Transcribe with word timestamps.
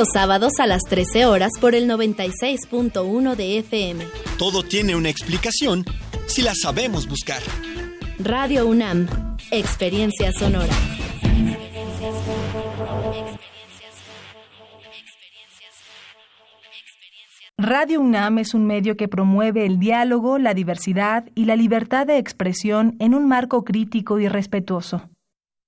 los 0.00 0.08
sábados 0.14 0.54
a 0.60 0.66
las 0.66 0.84
13 0.84 1.26
horas 1.26 1.52
por 1.60 1.74
el 1.74 1.86
96.1 1.86 3.36
de 3.36 3.58
FM. 3.58 4.06
Todo 4.38 4.62
tiene 4.62 4.96
una 4.96 5.10
explicación 5.10 5.84
si 6.24 6.40
la 6.40 6.54
sabemos 6.54 7.06
buscar. 7.06 7.42
Radio 8.18 8.66
UNAM, 8.66 9.36
Experiencia 9.50 10.32
Sonora. 10.32 10.72
Radio 17.58 18.00
UNAM 18.00 18.38
es 18.38 18.54
un 18.54 18.66
medio 18.66 18.96
que 18.96 19.06
promueve 19.06 19.66
el 19.66 19.78
diálogo, 19.78 20.38
la 20.38 20.54
diversidad 20.54 21.28
y 21.34 21.44
la 21.44 21.56
libertad 21.56 22.06
de 22.06 22.16
expresión 22.16 22.96
en 23.00 23.14
un 23.14 23.28
marco 23.28 23.64
crítico 23.64 24.18
y 24.18 24.28
respetuoso. 24.28 25.09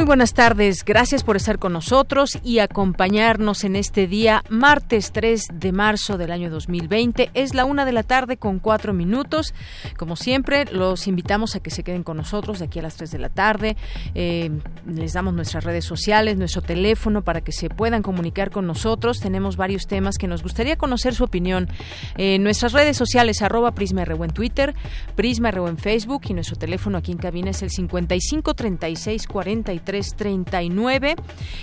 Muy 0.00 0.06
buenas 0.06 0.32
tardes, 0.32 0.82
gracias 0.82 1.22
por 1.22 1.36
estar 1.36 1.58
con 1.58 1.74
nosotros 1.74 2.38
y 2.42 2.60
acompañarnos 2.60 3.64
en 3.64 3.76
este 3.76 4.06
día, 4.06 4.42
martes 4.48 5.12
3 5.12 5.48
de 5.52 5.72
marzo 5.72 6.16
del 6.16 6.32
año 6.32 6.48
2020. 6.48 7.28
Es 7.34 7.52
la 7.52 7.66
una 7.66 7.84
de 7.84 7.92
la 7.92 8.02
tarde 8.02 8.38
con 8.38 8.60
cuatro 8.60 8.94
minutos. 8.94 9.52
Como 9.98 10.16
siempre, 10.16 10.64
los 10.72 11.06
invitamos 11.06 11.54
a 11.54 11.60
que 11.60 11.68
se 11.68 11.82
queden 11.82 12.02
con 12.02 12.16
nosotros 12.16 12.60
de 12.60 12.64
aquí 12.64 12.78
a 12.78 12.82
las 12.82 12.96
3 12.96 13.10
de 13.10 13.18
la 13.18 13.28
tarde. 13.28 13.76
Eh, 14.14 14.50
les 14.86 15.12
damos 15.12 15.34
nuestras 15.34 15.64
redes 15.64 15.84
sociales, 15.84 16.38
nuestro 16.38 16.62
teléfono 16.62 17.20
para 17.20 17.42
que 17.42 17.52
se 17.52 17.68
puedan 17.68 18.00
comunicar 18.00 18.50
con 18.50 18.66
nosotros. 18.66 19.20
Tenemos 19.20 19.58
varios 19.58 19.86
temas 19.86 20.16
que 20.16 20.28
nos 20.28 20.42
gustaría 20.42 20.76
conocer 20.76 21.14
su 21.14 21.24
opinión. 21.24 21.68
en 22.16 22.42
nuestras 22.42 22.72
redes 22.72 22.96
sociales, 22.96 23.42
arroba 23.42 23.72
Prisma 23.72 24.04
en 24.04 24.30
Twitter, 24.30 24.74
Prisma 25.14 25.50
en 25.50 25.76
Facebook 25.76 26.22
y 26.26 26.32
nuestro 26.32 26.56
teléfono 26.56 26.96
aquí 26.96 27.12
en 27.12 27.18
cabina 27.18 27.50
es 27.50 27.60
el 27.60 27.68
55 27.68 28.54
36 28.54 29.26
43 29.26 29.89
39 29.90 31.16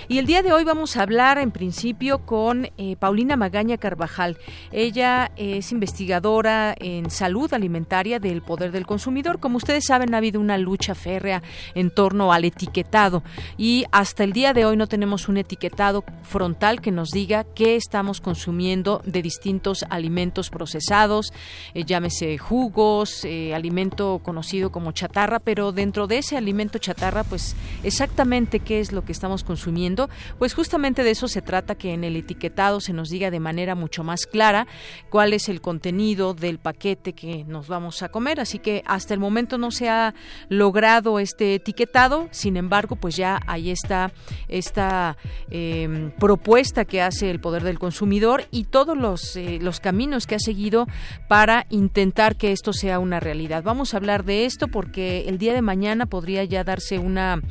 Y 0.09 0.17
el 0.17 0.25
día 0.25 0.43
de 0.43 0.51
hoy 0.51 0.65
vamos 0.65 0.97
a 0.97 1.03
hablar 1.03 1.37
en 1.37 1.51
principio 1.51 2.25
con 2.25 2.69
eh, 2.77 2.97
Paulina 2.99 3.37
Magaña 3.37 3.77
Carvajal. 3.77 4.37
Ella 4.71 5.31
es 5.37 5.71
investigadora 5.71 6.75
en 6.77 7.09
salud 7.09 7.53
alimentaria 7.53 8.19
del 8.19 8.41
poder 8.41 8.71
del 8.71 8.85
consumidor. 8.85 9.39
Como 9.39 9.57
ustedes 9.57 9.85
saben, 9.85 10.13
ha 10.13 10.17
habido 10.17 10.41
una 10.41 10.57
lucha 10.57 10.93
férrea 10.93 11.41
en 11.73 11.89
torno 11.89 12.33
al 12.33 12.43
etiquetado 12.43 13.23
y 13.57 13.85
hasta 13.91 14.25
el 14.25 14.33
día 14.33 14.53
de 14.53 14.65
hoy 14.65 14.75
no 14.75 14.87
tenemos 14.87 15.29
un 15.29 15.37
etiquetado 15.37 16.03
frontal 16.23 16.81
que 16.81 16.91
nos 16.91 17.11
diga 17.11 17.45
qué 17.55 17.77
estamos 17.77 18.19
consumiendo 18.19 19.01
de 19.05 19.21
distintos 19.21 19.85
alimentos 19.89 20.49
procesados, 20.49 21.31
eh, 21.73 21.85
llámese 21.85 22.37
jugos, 22.37 23.23
eh, 23.23 23.55
alimento 23.55 24.19
conocido 24.21 24.69
como 24.69 24.91
chatarra, 24.91 25.39
pero 25.39 25.71
dentro 25.71 26.07
de 26.07 26.17
ese 26.17 26.35
alimento 26.35 26.77
chatarra, 26.77 27.23
pues 27.23 27.55
exactamente 27.83 28.16
qué 28.65 28.79
es 28.79 28.91
lo 28.91 29.03
que 29.05 29.11
estamos 29.11 29.43
consumiendo, 29.43 30.09
pues 30.39 30.55
justamente 30.55 31.03
de 31.03 31.11
eso 31.11 31.27
se 31.27 31.43
trata 31.43 31.75
que 31.75 31.93
en 31.93 32.03
el 32.03 32.15
etiquetado 32.15 32.81
se 32.81 32.91
nos 32.91 33.09
diga 33.09 33.29
de 33.29 33.39
manera 33.39 33.75
mucho 33.75 34.03
más 34.03 34.25
clara 34.25 34.65
cuál 35.09 35.33
es 35.33 35.49
el 35.49 35.61
contenido 35.61 36.33
del 36.33 36.57
paquete 36.57 37.13
que 37.13 37.43
nos 37.43 37.67
vamos 37.67 38.01
a 38.01 38.09
comer. 38.09 38.39
Así 38.39 38.57
que 38.57 38.83
hasta 38.87 39.13
el 39.13 39.19
momento 39.19 39.59
no 39.59 39.69
se 39.69 39.89
ha 39.89 40.15
logrado 40.49 41.19
este 41.19 41.55
etiquetado, 41.55 42.27
sin 42.31 42.57
embargo, 42.57 42.95
pues 42.95 43.15
ya 43.15 43.39
ahí 43.45 43.69
está 43.69 44.11
esta 44.47 45.15
em, 45.51 46.09
propuesta 46.11 46.85
que 46.85 47.01
hace 47.01 47.29
el 47.29 47.39
Poder 47.39 47.63
del 47.63 47.77
Consumidor 47.77 48.45
y 48.49 48.63
todos 48.63 48.97
los, 48.97 49.35
eh, 49.35 49.59
los 49.61 49.79
caminos 49.79 50.25
que 50.25 50.35
ha 50.35 50.39
seguido 50.39 50.87
para 51.27 51.67
intentar 51.69 52.35
que 52.35 52.51
esto 52.51 52.73
sea 52.73 52.97
una 52.97 53.19
realidad. 53.19 53.61
Vamos 53.63 53.93
a 53.93 53.97
hablar 53.97 54.25
de 54.25 54.45
esto 54.45 54.67
porque 54.67 55.25
el 55.27 55.37
día 55.37 55.53
de 55.53 55.61
mañana 55.61 56.07
podría 56.07 56.43
ya 56.45 56.63
darse 56.63 56.97
una 56.97 57.41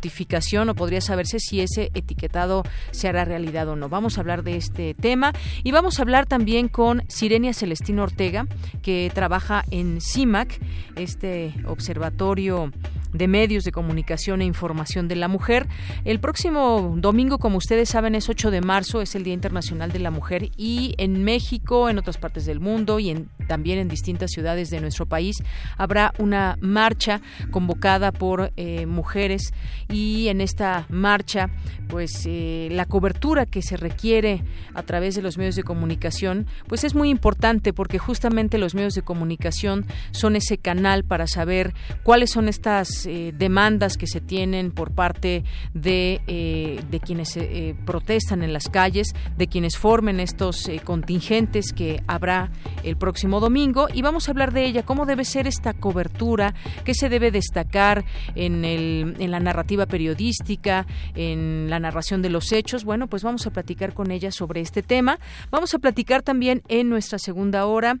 notificación 0.00 0.70
o 0.70 0.74
podría 0.74 1.02
saberse 1.02 1.38
si 1.38 1.60
ese 1.60 1.90
etiquetado 1.92 2.64
se 2.90 3.06
hará 3.08 3.26
realidad 3.26 3.68
o 3.68 3.76
no. 3.76 3.90
Vamos 3.90 4.16
a 4.16 4.22
hablar 4.22 4.42
de 4.42 4.56
este 4.56 4.94
tema 4.94 5.34
y 5.62 5.72
vamos 5.72 5.98
a 5.98 6.02
hablar 6.02 6.24
también 6.24 6.68
con 6.68 7.02
Sirenia 7.08 7.52
Celestino 7.52 8.04
Ortega, 8.04 8.46
que 8.80 9.12
trabaja 9.12 9.62
en 9.70 10.00
CIMAC, 10.00 10.58
este 10.96 11.52
observatorio 11.66 12.72
de 13.12 13.28
medios 13.28 13.64
de 13.64 13.72
comunicación 13.72 14.42
e 14.42 14.44
información 14.44 15.08
de 15.08 15.16
la 15.16 15.28
mujer. 15.28 15.66
El 16.04 16.20
próximo 16.20 16.94
domingo, 16.96 17.38
como 17.38 17.58
ustedes 17.58 17.88
saben, 17.88 18.14
es 18.14 18.28
8 18.28 18.50
de 18.50 18.60
marzo, 18.60 19.00
es 19.00 19.14
el 19.14 19.24
Día 19.24 19.34
Internacional 19.34 19.92
de 19.92 19.98
la 19.98 20.10
Mujer 20.10 20.50
y 20.56 20.94
en 20.98 21.24
México, 21.24 21.88
en 21.88 21.98
otras 21.98 22.18
partes 22.18 22.46
del 22.46 22.60
mundo 22.60 22.98
y 22.98 23.10
en, 23.10 23.28
también 23.48 23.78
en 23.78 23.88
distintas 23.88 24.30
ciudades 24.30 24.70
de 24.70 24.80
nuestro 24.80 25.06
país 25.06 25.42
habrá 25.76 26.12
una 26.18 26.56
marcha 26.60 27.20
convocada 27.50 28.12
por 28.12 28.52
eh, 28.56 28.86
mujeres 28.86 29.52
y 29.88 30.28
en 30.28 30.40
esta 30.40 30.86
marcha, 30.88 31.50
pues 31.88 32.24
eh, 32.26 32.68
la 32.70 32.86
cobertura 32.86 33.46
que 33.46 33.62
se 33.62 33.76
requiere 33.76 34.42
a 34.74 34.82
través 34.82 35.14
de 35.14 35.22
los 35.22 35.38
medios 35.38 35.56
de 35.56 35.62
comunicación, 35.62 36.46
pues 36.66 36.84
es 36.84 36.94
muy 36.94 37.10
importante 37.10 37.72
porque 37.72 37.98
justamente 37.98 38.58
los 38.58 38.74
medios 38.74 38.94
de 38.94 39.02
comunicación 39.02 39.86
son 40.12 40.36
ese 40.36 40.58
canal 40.58 41.04
para 41.04 41.26
saber 41.26 41.74
cuáles 42.02 42.30
son 42.30 42.48
estas 42.48 42.99
eh, 43.06 43.32
demandas 43.36 43.96
que 43.96 44.06
se 44.06 44.20
tienen 44.20 44.70
por 44.70 44.92
parte 44.92 45.44
de, 45.74 46.20
eh, 46.26 46.80
de 46.90 47.00
quienes 47.00 47.36
eh, 47.36 47.74
protestan 47.84 48.42
en 48.42 48.52
las 48.52 48.68
calles, 48.68 49.14
de 49.36 49.46
quienes 49.46 49.76
formen 49.76 50.20
estos 50.20 50.70
contingentes 50.84 51.72
que 51.72 52.02
habrá 52.06 52.50
el 52.82 52.96
próximo 52.96 53.40
domingo 53.40 53.88
y 53.92 54.02
vamos 54.02 54.28
a 54.28 54.32
hablar 54.32 54.52
de 54.52 54.64
ella, 54.64 54.82
cómo 54.84 55.06
debe 55.06 55.24
ser 55.24 55.46
esta 55.46 55.74
cobertura, 55.74 56.54
qué 56.84 56.94
se 56.94 57.08
debe 57.08 57.30
destacar 57.30 58.04
en, 58.34 58.64
el, 58.64 59.16
en 59.18 59.30
la 59.30 59.40
narrativa 59.40 59.86
periodística, 59.86 60.86
en 61.14 61.68
la 61.68 61.78
narración 61.78 62.22
de 62.22 62.30
los 62.30 62.52
hechos. 62.52 62.84
Bueno, 62.84 63.06
pues 63.06 63.22
vamos 63.22 63.46
a 63.46 63.50
platicar 63.50 63.94
con 63.94 64.10
ella 64.10 64.30
sobre 64.30 64.60
este 64.60 64.82
tema. 64.82 65.18
Vamos 65.50 65.74
a 65.74 65.78
platicar 65.78 66.22
también 66.22 66.62
en 66.68 66.88
nuestra 66.88 67.18
segunda 67.18 67.66
hora 67.66 67.98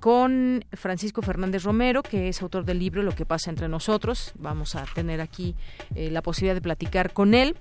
con 0.00 0.64
Francisco 0.72 1.22
Fernández 1.22 1.64
Romero, 1.64 2.02
que 2.02 2.28
es 2.28 2.42
autor 2.42 2.64
del 2.64 2.78
libro 2.78 3.02
Lo 3.02 3.14
que 3.14 3.26
pasa 3.26 3.50
entre 3.50 3.68
nosotros 3.68 4.21
Vamos 4.38 4.76
a 4.76 4.84
tener 4.94 5.20
aquí 5.20 5.54
eh, 5.94 6.10
la 6.10 6.22
posibilidad 6.22 6.54
de 6.54 6.60
platicar 6.60 7.12
con 7.12 7.34
él 7.34 7.56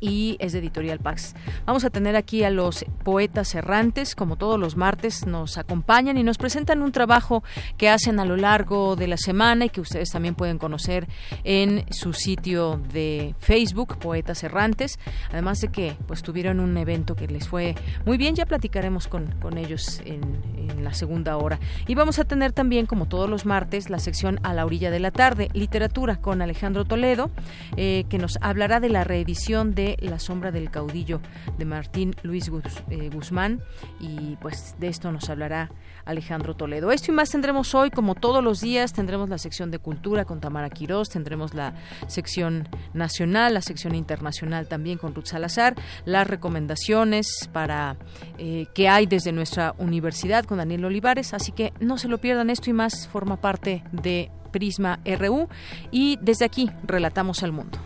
y 0.00 0.36
es 0.40 0.52
de 0.52 0.58
Editorial 0.58 0.98
Pax. 0.98 1.34
Vamos 1.64 1.84
a 1.84 1.90
tener 1.90 2.16
aquí 2.16 2.44
a 2.44 2.50
los 2.50 2.84
poetas 3.04 3.54
errantes, 3.54 4.14
como 4.14 4.36
todos 4.36 4.58
los 4.58 4.76
martes 4.76 5.26
nos 5.26 5.58
acompañan 5.58 6.18
y 6.18 6.22
nos 6.22 6.38
presentan 6.38 6.82
un 6.82 6.92
trabajo 6.92 7.42
que 7.76 7.88
hacen 7.88 8.20
a 8.20 8.24
lo 8.24 8.36
largo 8.36 8.96
de 8.96 9.06
la 9.08 9.16
semana 9.16 9.66
y 9.66 9.68
que 9.70 9.80
ustedes 9.80 10.10
también 10.10 10.34
pueden 10.34 10.58
conocer 10.58 11.08
en 11.44 11.84
su 11.90 12.12
sitio 12.12 12.80
de 12.92 13.34
Facebook, 13.38 13.98
Poetas 13.98 14.42
Errantes, 14.42 14.98
además 15.30 15.60
de 15.60 15.68
que 15.68 15.96
pues 16.06 16.22
tuvieron 16.22 16.60
un 16.60 16.76
evento 16.76 17.16
que 17.16 17.26
les 17.26 17.48
fue 17.48 17.74
muy 18.04 18.16
bien, 18.16 18.34
ya 18.34 18.46
platicaremos 18.46 19.08
con, 19.08 19.32
con 19.40 19.58
ellos 19.58 20.00
en, 20.04 20.56
la 20.82 20.94
segunda 20.94 21.36
hora. 21.36 21.58
Y 21.86 21.94
vamos 21.94 22.18
a 22.18 22.24
tener 22.24 22.52
también, 22.52 22.86
como 22.86 23.06
todos 23.06 23.28
los 23.28 23.44
martes, 23.46 23.90
la 23.90 23.98
sección 23.98 24.38
a 24.42 24.52
la 24.54 24.64
orilla 24.64 24.90
de 24.90 25.00
la 25.00 25.10
tarde, 25.10 25.48
literatura 25.52 26.16
con 26.16 26.42
Alejandro 26.42 26.84
Toledo, 26.84 27.30
eh, 27.76 28.04
que 28.08 28.18
nos 28.18 28.38
hablará 28.40 28.78
de 28.78 28.88
la 28.88 29.02
reedición 29.02 29.74
de 29.74 29.85
la 30.00 30.18
sombra 30.18 30.50
del 30.50 30.70
caudillo 30.70 31.20
de 31.58 31.64
Martín 31.64 32.14
Luis 32.22 32.50
eh, 32.90 33.10
Guzmán 33.12 33.60
y 34.00 34.36
pues 34.36 34.74
de 34.78 34.88
esto 34.88 35.12
nos 35.12 35.30
hablará 35.30 35.70
Alejandro 36.04 36.54
Toledo. 36.54 36.90
Esto 36.90 37.12
y 37.12 37.14
más 37.14 37.30
tendremos 37.30 37.74
hoy, 37.74 37.90
como 37.90 38.14
todos 38.14 38.42
los 38.42 38.60
días, 38.60 38.92
tendremos 38.92 39.28
la 39.28 39.38
sección 39.38 39.70
de 39.70 39.78
cultura 39.78 40.24
con 40.24 40.40
Tamara 40.40 40.70
Quirós, 40.70 41.08
tendremos 41.08 41.54
la 41.54 41.74
sección 42.06 42.68
nacional, 42.94 43.54
la 43.54 43.62
sección 43.62 43.94
internacional 43.94 44.68
también 44.68 44.98
con 44.98 45.14
Ruth 45.14 45.26
Salazar, 45.26 45.74
las 46.04 46.26
recomendaciones 46.26 47.48
para 47.52 47.96
eh, 48.38 48.66
que 48.74 48.88
hay 48.88 49.06
desde 49.06 49.32
nuestra 49.32 49.74
universidad 49.78 50.44
con 50.44 50.58
Daniel 50.58 50.84
Olivares, 50.84 51.34
así 51.34 51.52
que 51.52 51.72
no 51.80 51.98
se 51.98 52.08
lo 52.08 52.18
pierdan, 52.18 52.50
esto 52.50 52.70
y 52.70 52.72
más 52.72 53.08
forma 53.08 53.40
parte 53.40 53.84
de 53.92 54.30
Prisma 54.52 55.00
RU 55.04 55.48
y 55.90 56.18
desde 56.22 56.44
aquí 56.44 56.70
relatamos 56.86 57.42
al 57.42 57.52
mundo. 57.52 57.78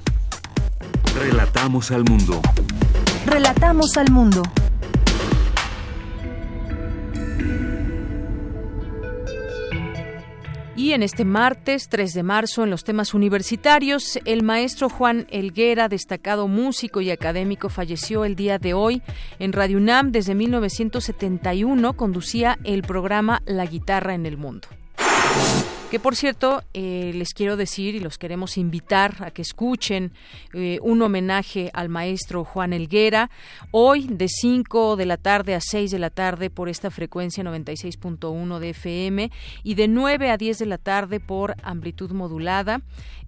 Relatamos 1.14 1.90
al 1.90 2.04
mundo. 2.04 2.40
Relatamos 3.26 3.96
al 3.96 4.10
mundo. 4.10 4.42
Y 10.76 10.92
en 10.92 11.02
este 11.02 11.24
martes 11.24 11.88
3 11.88 12.14
de 12.14 12.22
marzo, 12.22 12.64
en 12.64 12.70
los 12.70 12.84
temas 12.84 13.12
universitarios, 13.12 14.18
el 14.24 14.42
maestro 14.42 14.88
Juan 14.88 15.26
Elguera, 15.30 15.88
destacado 15.88 16.48
músico 16.48 17.00
y 17.00 17.10
académico, 17.10 17.68
falleció 17.68 18.24
el 18.24 18.34
día 18.34 18.58
de 18.58 18.72
hoy. 18.72 19.02
En 19.38 19.52
Radio 19.52 19.76
UNAM, 19.76 20.12
desde 20.12 20.34
1971, 20.34 21.92
conducía 21.96 22.58
el 22.64 22.82
programa 22.82 23.42
La 23.44 23.66
guitarra 23.66 24.14
en 24.14 24.26
el 24.26 24.38
mundo. 24.38 24.68
Que 25.90 25.98
por 25.98 26.14
cierto, 26.14 26.62
eh, 26.72 27.10
les 27.16 27.34
quiero 27.34 27.56
decir 27.56 27.96
y 27.96 27.98
los 28.00 28.16
queremos 28.16 28.56
invitar 28.56 29.16
a 29.24 29.32
que 29.32 29.42
escuchen 29.42 30.12
eh, 30.54 30.78
un 30.82 31.02
homenaje 31.02 31.68
al 31.74 31.88
maestro 31.88 32.44
Juan 32.44 32.72
Elguera, 32.72 33.28
hoy 33.72 34.06
de 34.06 34.28
5 34.28 34.94
de 34.94 35.06
la 35.06 35.16
tarde 35.16 35.56
a 35.56 35.60
6 35.60 35.90
de 35.90 35.98
la 35.98 36.10
tarde 36.10 36.48
por 36.48 36.68
esta 36.68 36.92
frecuencia 36.92 37.42
96.1 37.42 38.60
de 38.60 38.70
FM 38.70 39.32
y 39.64 39.74
de 39.74 39.88
9 39.88 40.30
a 40.30 40.36
10 40.36 40.58
de 40.60 40.66
la 40.66 40.78
tarde 40.78 41.18
por 41.18 41.56
amplitud 41.64 42.12
modulada. 42.12 42.82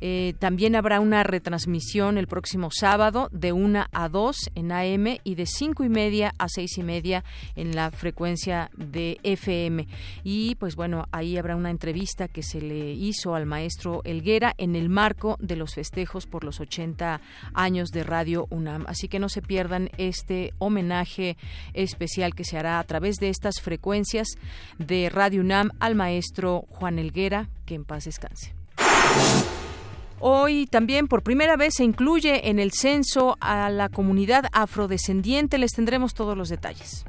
Eh, 0.04 0.34
también 0.40 0.74
habrá 0.74 0.98
una 0.98 1.22
retransmisión 1.22 2.18
el 2.18 2.26
próximo 2.26 2.70
sábado 2.72 3.28
de 3.30 3.52
1 3.52 3.86
a 3.92 4.08
2 4.08 4.36
en 4.56 4.72
AM 4.72 5.18
y 5.22 5.36
de 5.36 5.46
5 5.46 5.84
y 5.84 5.88
media 5.88 6.34
a 6.38 6.48
6 6.48 6.78
y 6.78 6.82
media 6.82 7.24
en 7.54 7.76
la 7.76 7.92
frecuencia 7.92 8.68
de 8.76 9.20
FM. 9.22 9.86
Y 10.24 10.56
pues 10.56 10.74
bueno, 10.74 11.06
ahí 11.12 11.36
habrá 11.36 11.54
una 11.54 11.70
entrevista 11.70 12.26
que 12.26 12.42
se 12.42 12.51
le 12.60 12.92
hizo 12.92 13.34
al 13.34 13.46
maestro 13.46 14.02
Elguera 14.04 14.54
en 14.58 14.76
el 14.76 14.88
marco 14.88 15.36
de 15.40 15.56
los 15.56 15.74
festejos 15.74 16.26
por 16.26 16.44
los 16.44 16.60
80 16.60 17.20
años 17.54 17.90
de 17.90 18.04
Radio 18.04 18.46
UNAM. 18.50 18.84
Así 18.86 19.08
que 19.08 19.18
no 19.18 19.28
se 19.28 19.42
pierdan 19.42 19.90
este 19.98 20.52
homenaje 20.58 21.36
especial 21.74 22.34
que 22.34 22.44
se 22.44 22.58
hará 22.58 22.78
a 22.78 22.84
través 22.84 23.16
de 23.16 23.28
estas 23.28 23.60
frecuencias 23.60 24.28
de 24.78 25.08
Radio 25.08 25.40
UNAM 25.40 25.70
al 25.80 25.94
maestro 25.94 26.66
Juan 26.68 26.98
Elguera, 26.98 27.48
que 27.64 27.74
en 27.74 27.84
paz 27.84 28.04
descanse. 28.04 28.54
Hoy 30.24 30.66
también 30.66 31.08
por 31.08 31.24
primera 31.24 31.56
vez 31.56 31.74
se 31.76 31.84
incluye 31.84 32.48
en 32.48 32.60
el 32.60 32.70
censo 32.70 33.36
a 33.40 33.70
la 33.70 33.88
comunidad 33.88 34.44
afrodescendiente. 34.52 35.58
Les 35.58 35.72
tendremos 35.72 36.14
todos 36.14 36.36
los 36.36 36.48
detalles. 36.48 37.04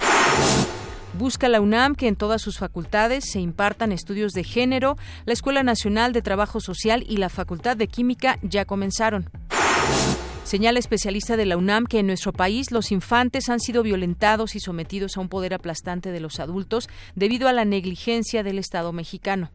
Busca 1.14 1.48
la 1.48 1.62
UNAM 1.62 1.96
que 1.96 2.08
en 2.08 2.16
todas 2.16 2.42
sus 2.42 2.58
facultades 2.58 3.26
se 3.30 3.40
impartan 3.40 3.92
estudios 3.92 4.34
de 4.34 4.44
género. 4.44 4.98
La 5.26 5.34
Escuela 5.34 5.62
Nacional 5.62 6.12
de 6.12 6.24
Trabajo 6.24 6.60
Social 6.60 7.06
y 7.08 7.18
la 7.18 7.30
Facultad 7.30 7.78
de 7.78 7.88
Química 7.88 8.40
ya 8.42 8.66
comenzaron. 8.66 9.30
Señala 10.44 10.80
especialista 10.80 11.38
de 11.38 11.46
la 11.46 11.56
UNAM 11.56 11.86
que 11.86 12.00
en 12.00 12.08
nuestro 12.08 12.34
país 12.34 12.72
los 12.72 12.92
infantes 12.92 13.50
han 13.50 13.60
sido 13.60 13.84
violentados 13.84 14.56
y 14.56 14.60
sometidos 14.60 15.16
a 15.16 15.22
un 15.22 15.30
poder 15.30 15.54
aplastante 15.54 16.12
de 16.12 16.20
los 16.20 16.40
adultos 16.40 16.90
debido 17.16 17.48
a 17.48 17.54
la 17.54 17.64
negligencia 17.64 18.44
del 18.44 18.58
Estado 18.58 18.92
mexicano. 18.92 19.52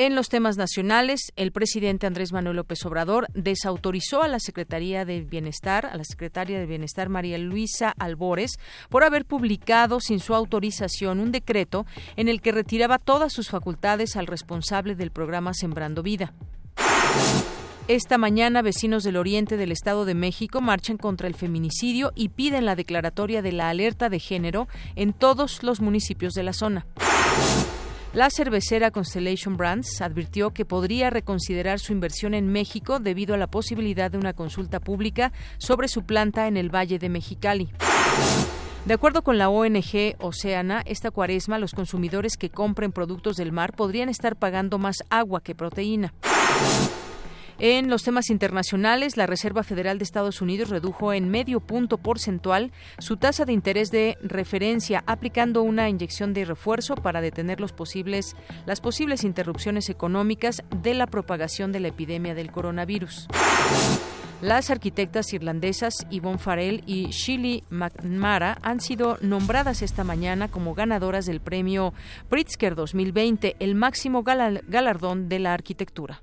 En 0.00 0.14
los 0.14 0.28
temas 0.28 0.56
nacionales, 0.56 1.32
el 1.34 1.50
presidente 1.50 2.06
Andrés 2.06 2.32
Manuel 2.32 2.54
López 2.54 2.86
Obrador 2.86 3.26
desautorizó 3.34 4.22
a 4.22 4.28
la 4.28 4.38
Secretaría 4.38 5.04
de 5.04 5.22
Bienestar, 5.22 5.86
a 5.86 5.96
la 5.96 6.04
secretaria 6.04 6.60
de 6.60 6.66
Bienestar 6.66 7.08
María 7.08 7.36
Luisa 7.36 7.94
Albores, 7.98 8.60
por 8.90 9.02
haber 9.02 9.24
publicado 9.24 9.98
sin 9.98 10.20
su 10.20 10.36
autorización 10.36 11.18
un 11.18 11.32
decreto 11.32 11.84
en 12.14 12.28
el 12.28 12.40
que 12.40 12.52
retiraba 12.52 13.00
todas 13.00 13.32
sus 13.32 13.48
facultades 13.48 14.14
al 14.14 14.28
responsable 14.28 14.94
del 14.94 15.10
programa 15.10 15.52
Sembrando 15.52 16.04
Vida. 16.04 16.32
Esta 17.88 18.18
mañana, 18.18 18.62
vecinos 18.62 19.02
del 19.02 19.16
oriente 19.16 19.56
del 19.56 19.72
Estado 19.72 20.04
de 20.04 20.14
México 20.14 20.60
marchan 20.60 20.96
contra 20.96 21.26
el 21.26 21.34
feminicidio 21.34 22.12
y 22.14 22.28
piden 22.28 22.66
la 22.66 22.76
declaratoria 22.76 23.42
de 23.42 23.50
la 23.50 23.68
alerta 23.68 24.08
de 24.08 24.20
género 24.20 24.68
en 24.94 25.12
todos 25.12 25.64
los 25.64 25.80
municipios 25.80 26.34
de 26.34 26.44
la 26.44 26.52
zona. 26.52 26.86
La 28.14 28.30
cervecera 28.30 28.90
Constellation 28.90 29.58
Brands 29.58 30.00
advirtió 30.00 30.50
que 30.50 30.64
podría 30.64 31.10
reconsiderar 31.10 31.78
su 31.78 31.92
inversión 31.92 32.32
en 32.32 32.48
México 32.48 33.00
debido 33.00 33.34
a 33.34 33.38
la 33.38 33.48
posibilidad 33.48 34.10
de 34.10 34.16
una 34.16 34.32
consulta 34.32 34.80
pública 34.80 35.32
sobre 35.58 35.88
su 35.88 36.04
planta 36.04 36.48
en 36.48 36.56
el 36.56 36.74
Valle 36.74 36.98
de 36.98 37.10
Mexicali. 37.10 37.68
De 38.86 38.94
acuerdo 38.94 39.20
con 39.20 39.36
la 39.36 39.50
ONG 39.50 40.16
Oceana, 40.20 40.82
esta 40.86 41.10
cuaresma 41.10 41.58
los 41.58 41.72
consumidores 41.72 42.38
que 42.38 42.48
compren 42.48 42.92
productos 42.92 43.36
del 43.36 43.52
mar 43.52 43.74
podrían 43.76 44.08
estar 44.08 44.36
pagando 44.36 44.78
más 44.78 44.96
agua 45.10 45.42
que 45.42 45.54
proteína. 45.54 46.14
En 47.60 47.90
los 47.90 48.04
temas 48.04 48.30
internacionales, 48.30 49.16
la 49.16 49.26
Reserva 49.26 49.64
Federal 49.64 49.98
de 49.98 50.04
Estados 50.04 50.40
Unidos 50.40 50.68
redujo 50.68 51.12
en 51.12 51.28
medio 51.28 51.58
punto 51.58 51.98
porcentual 51.98 52.70
su 52.98 53.16
tasa 53.16 53.44
de 53.44 53.52
interés 53.52 53.90
de 53.90 54.16
referencia, 54.22 55.02
aplicando 55.06 55.62
una 55.62 55.88
inyección 55.88 56.34
de 56.34 56.44
refuerzo 56.44 56.94
para 56.94 57.20
detener 57.20 57.60
las 57.60 57.72
posibles 57.72 59.24
interrupciones 59.24 59.88
económicas 59.88 60.62
de 60.82 60.94
la 60.94 61.08
propagación 61.08 61.72
de 61.72 61.80
la 61.80 61.88
epidemia 61.88 62.36
del 62.36 62.52
coronavirus. 62.52 63.26
Las 64.40 64.70
arquitectas 64.70 65.32
irlandesas 65.32 66.06
Yvonne 66.10 66.38
Farrell 66.38 66.84
y 66.86 67.06
Shirley 67.06 67.64
McNamara 67.70 68.58
han 68.62 68.80
sido 68.80 69.18
nombradas 69.20 69.82
esta 69.82 70.04
mañana 70.04 70.46
como 70.46 70.74
ganadoras 70.74 71.26
del 71.26 71.40
premio 71.40 71.92
Pritzker 72.28 72.76
2020, 72.76 73.56
el 73.58 73.74
máximo 73.74 74.22
galardón 74.22 75.28
de 75.28 75.40
la 75.40 75.54
arquitectura. 75.54 76.22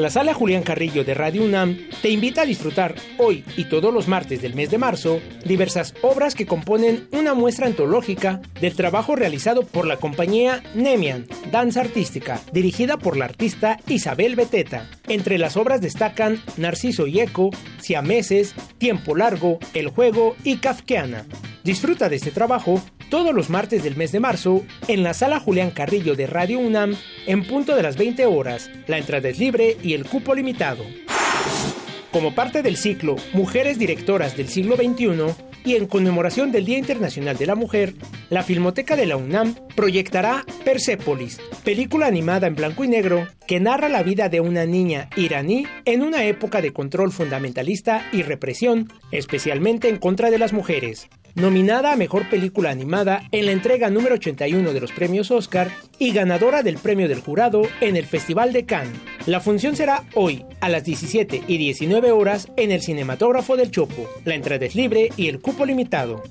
La 0.00 0.08
sala 0.08 0.32
Julián 0.32 0.62
Carrillo 0.62 1.04
de 1.04 1.12
Radio 1.12 1.44
UNAM 1.44 1.76
te 2.00 2.08
invita 2.08 2.40
a 2.40 2.46
disfrutar 2.46 2.94
hoy 3.18 3.44
y 3.58 3.64
todos 3.64 3.92
los 3.92 4.08
martes 4.08 4.40
del 4.40 4.54
mes 4.54 4.70
de 4.70 4.78
marzo 4.78 5.20
diversas 5.44 5.92
obras 6.00 6.34
que 6.34 6.46
componen 6.46 7.06
una 7.12 7.34
muestra 7.34 7.66
antológica 7.66 8.40
del 8.62 8.74
trabajo 8.74 9.14
realizado 9.14 9.62
por 9.62 9.86
la 9.86 9.98
compañía 9.98 10.62
Nemian, 10.74 11.26
Danza 11.52 11.82
Artística, 11.82 12.40
dirigida 12.50 12.96
por 12.96 13.18
la 13.18 13.26
artista 13.26 13.78
Isabel 13.88 14.36
Beteta. 14.36 14.88
Entre 15.06 15.36
las 15.36 15.58
obras 15.58 15.82
destacan 15.82 16.40
Narciso 16.56 17.06
y 17.06 17.20
Eco, 17.20 17.50
Siameses, 17.78 18.54
Tiempo 18.78 19.14
Largo, 19.14 19.58
El 19.74 19.90
Juego 19.90 20.34
y 20.44 20.56
Kafkiana. 20.56 21.26
Disfruta 21.62 22.08
de 22.08 22.16
este 22.16 22.30
trabajo 22.30 22.82
todos 23.10 23.34
los 23.34 23.50
martes 23.50 23.82
del 23.82 23.96
mes 23.96 24.12
de 24.12 24.20
marzo 24.20 24.64
en 24.88 25.02
la 25.02 25.12
sala 25.12 25.40
Julián 25.40 25.72
Carrillo 25.72 26.14
de 26.14 26.26
Radio 26.26 26.60
UNAM 26.60 26.96
en 27.26 27.44
punto 27.44 27.74
de 27.76 27.82
las 27.82 27.96
20 27.96 28.24
horas. 28.24 28.70
La 28.86 28.98
entrada 28.98 29.28
es 29.28 29.38
libre 29.38 29.76
y 29.82 29.94
el 29.94 30.06
cupo 30.06 30.34
limitado. 30.34 30.84
Como 32.12 32.34
parte 32.34 32.62
del 32.62 32.76
ciclo 32.76 33.16
Mujeres 33.32 33.78
Directoras 33.78 34.36
del 34.36 34.48
siglo 34.48 34.76
XXI 34.76 35.34
y 35.64 35.74
en 35.74 35.86
conmemoración 35.86 36.52
del 36.52 36.64
Día 36.64 36.78
Internacional 36.78 37.36
de 37.36 37.46
la 37.46 37.54
Mujer, 37.54 37.94
la 38.30 38.42
Filmoteca 38.42 38.96
de 38.96 39.06
la 39.06 39.16
UNAM 39.16 39.54
proyectará 39.74 40.44
Persepolis, 40.64 41.38
película 41.64 42.06
animada 42.06 42.46
en 42.46 42.54
blanco 42.54 42.84
y 42.84 42.88
negro 42.88 43.26
que 43.46 43.60
narra 43.60 43.88
la 43.88 44.02
vida 44.02 44.28
de 44.28 44.40
una 44.40 44.64
niña 44.66 45.10
iraní 45.16 45.66
en 45.84 46.02
una 46.02 46.24
época 46.24 46.62
de 46.62 46.72
control 46.72 47.12
fundamentalista 47.12 48.08
y 48.12 48.22
represión, 48.22 48.90
especialmente 49.10 49.88
en 49.88 49.98
contra 49.98 50.30
de 50.30 50.38
las 50.38 50.52
mujeres 50.52 51.08
nominada 51.34 51.92
a 51.92 51.96
Mejor 51.96 52.28
Película 52.28 52.70
Animada 52.70 53.22
en 53.32 53.46
la 53.46 53.52
entrega 53.52 53.90
número 53.90 54.14
81 54.16 54.72
de 54.72 54.80
los 54.80 54.92
premios 54.92 55.30
Oscar 55.30 55.70
y 55.98 56.12
ganadora 56.12 56.62
del 56.62 56.78
premio 56.78 57.08
del 57.08 57.20
jurado 57.20 57.62
en 57.80 57.96
el 57.96 58.06
Festival 58.06 58.52
de 58.52 58.64
Cannes. 58.64 58.98
La 59.26 59.40
función 59.40 59.76
será 59.76 60.04
hoy 60.14 60.44
a 60.60 60.68
las 60.68 60.84
17 60.84 61.42
y 61.46 61.56
19 61.58 62.12
horas 62.12 62.48
en 62.56 62.72
el 62.72 62.82
Cinematógrafo 62.82 63.56
del 63.56 63.70
Chopo. 63.70 64.08
La 64.24 64.34
entrada 64.34 64.66
es 64.66 64.74
libre 64.74 65.10
y 65.16 65.28
el 65.28 65.40
cupo 65.40 65.64
limitado. 65.64 66.22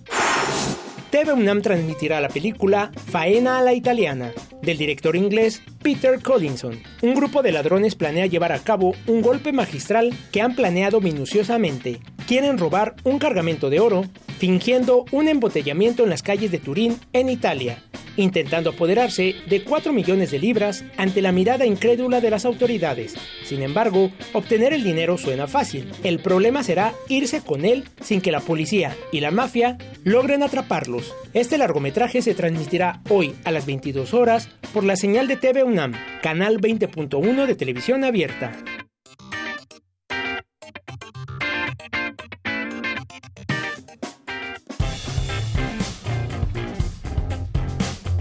TV 1.09 1.33
UNAM 1.33 1.63
transmitirá 1.63 2.21
la 2.21 2.29
película 2.29 2.91
Faena 3.07 3.57
a 3.57 3.63
la 3.63 3.73
Italiana, 3.73 4.31
del 4.61 4.77
director 4.77 5.15
inglés 5.15 5.63
Peter 5.81 6.21
Collinson. 6.21 6.79
Un 7.01 7.15
grupo 7.15 7.41
de 7.41 7.51
ladrones 7.51 7.95
planea 7.95 8.27
llevar 8.27 8.51
a 8.51 8.59
cabo 8.59 8.93
un 9.07 9.23
golpe 9.23 9.51
magistral 9.51 10.13
que 10.31 10.41
han 10.41 10.55
planeado 10.55 11.01
minuciosamente. 11.01 11.99
Quieren 12.27 12.59
robar 12.59 12.95
un 13.03 13.17
cargamento 13.17 13.71
de 13.71 13.79
oro, 13.79 14.05
fingiendo 14.39 15.05
un 15.11 15.27
embotellamiento 15.27 16.03
en 16.03 16.09
las 16.09 16.23
calles 16.23 16.49
de 16.49 16.59
Turín, 16.59 16.97
en 17.11 17.29
Italia, 17.29 17.83
intentando 18.15 18.71
apoderarse 18.71 19.35
de 19.47 19.63
4 19.63 19.91
millones 19.91 20.31
de 20.31 20.39
libras 20.39 20.85
ante 20.97 21.21
la 21.21 21.33
mirada 21.33 21.65
incrédula 21.65 22.21
de 22.21 22.29
las 22.29 22.45
autoridades. 22.45 23.15
Sin 23.43 23.61
embargo, 23.61 24.11
obtener 24.33 24.73
el 24.73 24.83
dinero 24.83 25.17
suena 25.17 25.47
fácil. 25.47 25.91
El 26.03 26.19
problema 26.19 26.63
será 26.63 26.93
irse 27.09 27.41
con 27.41 27.65
él 27.65 27.83
sin 28.01 28.21
que 28.21 28.31
la 28.31 28.39
policía 28.39 28.95
y 29.11 29.19
la 29.19 29.31
mafia 29.31 29.77
logren 30.05 30.41
atraparlos. 30.41 31.13
Este 31.33 31.57
largometraje 31.57 32.21
se 32.21 32.33
transmitirá 32.33 33.01
hoy 33.09 33.35
a 33.43 33.51
las 33.51 33.65
22 33.65 34.13
horas 34.13 34.49
por 34.73 34.85
la 34.85 34.95
señal 34.95 35.27
de 35.27 35.35
TV 35.35 35.63
UNAM, 35.63 35.93
canal 36.21 36.61
20.1 36.61 37.45
de 37.45 37.55
televisión 37.55 38.05
abierta. 38.05 38.53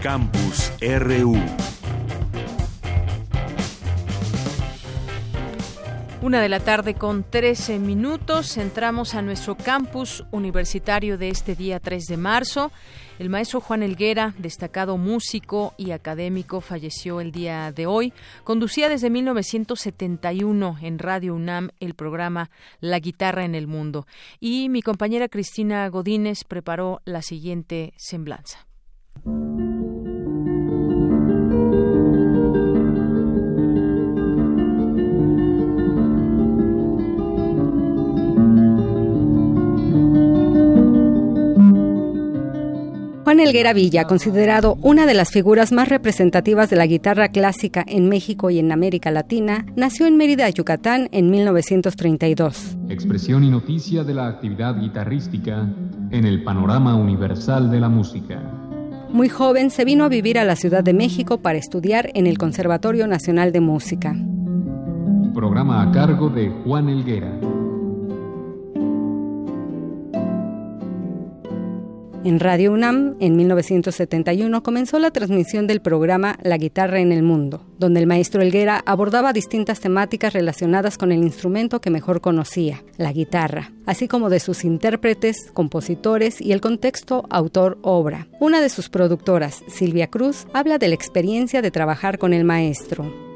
Campus 0.02 0.72
RU. 0.80 1.36
Una 6.22 6.40
de 6.40 6.48
la 6.48 6.60
tarde 6.60 6.94
con 6.94 7.24
13 7.28 7.80
minutos. 7.80 8.56
Entramos 8.58 9.16
a 9.16 9.22
nuestro 9.22 9.56
campus 9.56 10.24
universitario 10.30 11.18
de 11.18 11.30
este 11.30 11.56
día 11.56 11.80
3 11.80 12.04
de 12.04 12.16
marzo. 12.16 12.70
El 13.18 13.28
maestro 13.28 13.60
Juan 13.60 13.82
Elguera, 13.82 14.34
destacado 14.38 14.98
músico 14.98 15.74
y 15.76 15.90
académico, 15.90 16.60
falleció 16.60 17.20
el 17.20 17.32
día 17.32 17.72
de 17.72 17.86
hoy. 17.86 18.12
Conducía 18.44 18.88
desde 18.88 19.10
1971 19.10 20.78
en 20.80 20.98
Radio 21.00 21.34
UNAM 21.34 21.70
el 21.80 21.94
programa 21.94 22.50
La 22.80 23.00
guitarra 23.00 23.44
en 23.44 23.56
el 23.56 23.66
mundo. 23.66 24.06
Y 24.38 24.68
mi 24.68 24.80
compañera 24.80 25.28
Cristina 25.28 25.88
Godínez 25.88 26.44
preparó 26.44 27.00
la 27.04 27.22
siguiente 27.22 27.94
semblanza. 27.96 28.67
Juan 43.28 43.40
Elguera 43.40 43.74
Villa, 43.74 44.04
considerado 44.04 44.78
una 44.80 45.04
de 45.04 45.12
las 45.12 45.30
figuras 45.30 45.70
más 45.70 45.90
representativas 45.90 46.70
de 46.70 46.76
la 46.76 46.86
guitarra 46.86 47.28
clásica 47.28 47.84
en 47.86 48.08
México 48.08 48.48
y 48.48 48.58
en 48.58 48.72
América 48.72 49.10
Latina, 49.10 49.66
nació 49.76 50.06
en 50.06 50.16
Mérida, 50.16 50.48
Yucatán, 50.48 51.10
en 51.12 51.30
1932. 51.30 52.78
Expresión 52.88 53.44
y 53.44 53.50
noticia 53.50 54.02
de 54.02 54.14
la 54.14 54.28
actividad 54.28 54.80
guitarrística 54.80 55.68
en 56.10 56.24
el 56.24 56.42
panorama 56.42 56.96
universal 56.96 57.70
de 57.70 57.80
la 57.80 57.90
música. 57.90 58.67
Muy 59.10 59.30
joven 59.30 59.70
se 59.70 59.86
vino 59.86 60.04
a 60.04 60.08
vivir 60.08 60.38
a 60.38 60.44
la 60.44 60.54
Ciudad 60.54 60.84
de 60.84 60.92
México 60.92 61.38
para 61.38 61.58
estudiar 61.58 62.10
en 62.14 62.26
el 62.26 62.36
Conservatorio 62.36 63.06
Nacional 63.06 63.52
de 63.52 63.60
Música. 63.60 64.14
Programa 65.34 65.82
a 65.82 65.90
cargo 65.92 66.28
de 66.28 66.50
Juan 66.64 66.90
Elguera. 66.90 67.32
En 72.24 72.40
Radio 72.40 72.72
UNAM, 72.72 73.14
en 73.20 73.36
1971, 73.36 74.62
comenzó 74.64 74.98
la 74.98 75.12
transmisión 75.12 75.68
del 75.68 75.80
programa 75.80 76.36
La 76.42 76.58
guitarra 76.58 76.98
en 76.98 77.12
el 77.12 77.22
mundo, 77.22 77.64
donde 77.78 78.00
el 78.00 78.08
maestro 78.08 78.42
Elguera 78.42 78.82
abordaba 78.86 79.32
distintas 79.32 79.78
temáticas 79.78 80.32
relacionadas 80.32 80.98
con 80.98 81.12
el 81.12 81.22
instrumento 81.22 81.80
que 81.80 81.90
mejor 81.90 82.20
conocía, 82.20 82.82
la 82.96 83.12
guitarra, 83.12 83.72
así 83.86 84.08
como 84.08 84.30
de 84.30 84.40
sus 84.40 84.64
intérpretes, 84.64 85.52
compositores 85.54 86.40
y 86.40 86.50
el 86.50 86.60
contexto 86.60 87.24
autor-obra. 87.30 88.26
Una 88.40 88.60
de 88.60 88.68
sus 88.68 88.88
productoras, 88.88 89.62
Silvia 89.68 90.08
Cruz, 90.08 90.48
habla 90.52 90.78
de 90.78 90.88
la 90.88 90.96
experiencia 90.96 91.62
de 91.62 91.70
trabajar 91.70 92.18
con 92.18 92.34
el 92.34 92.42
maestro. 92.42 93.27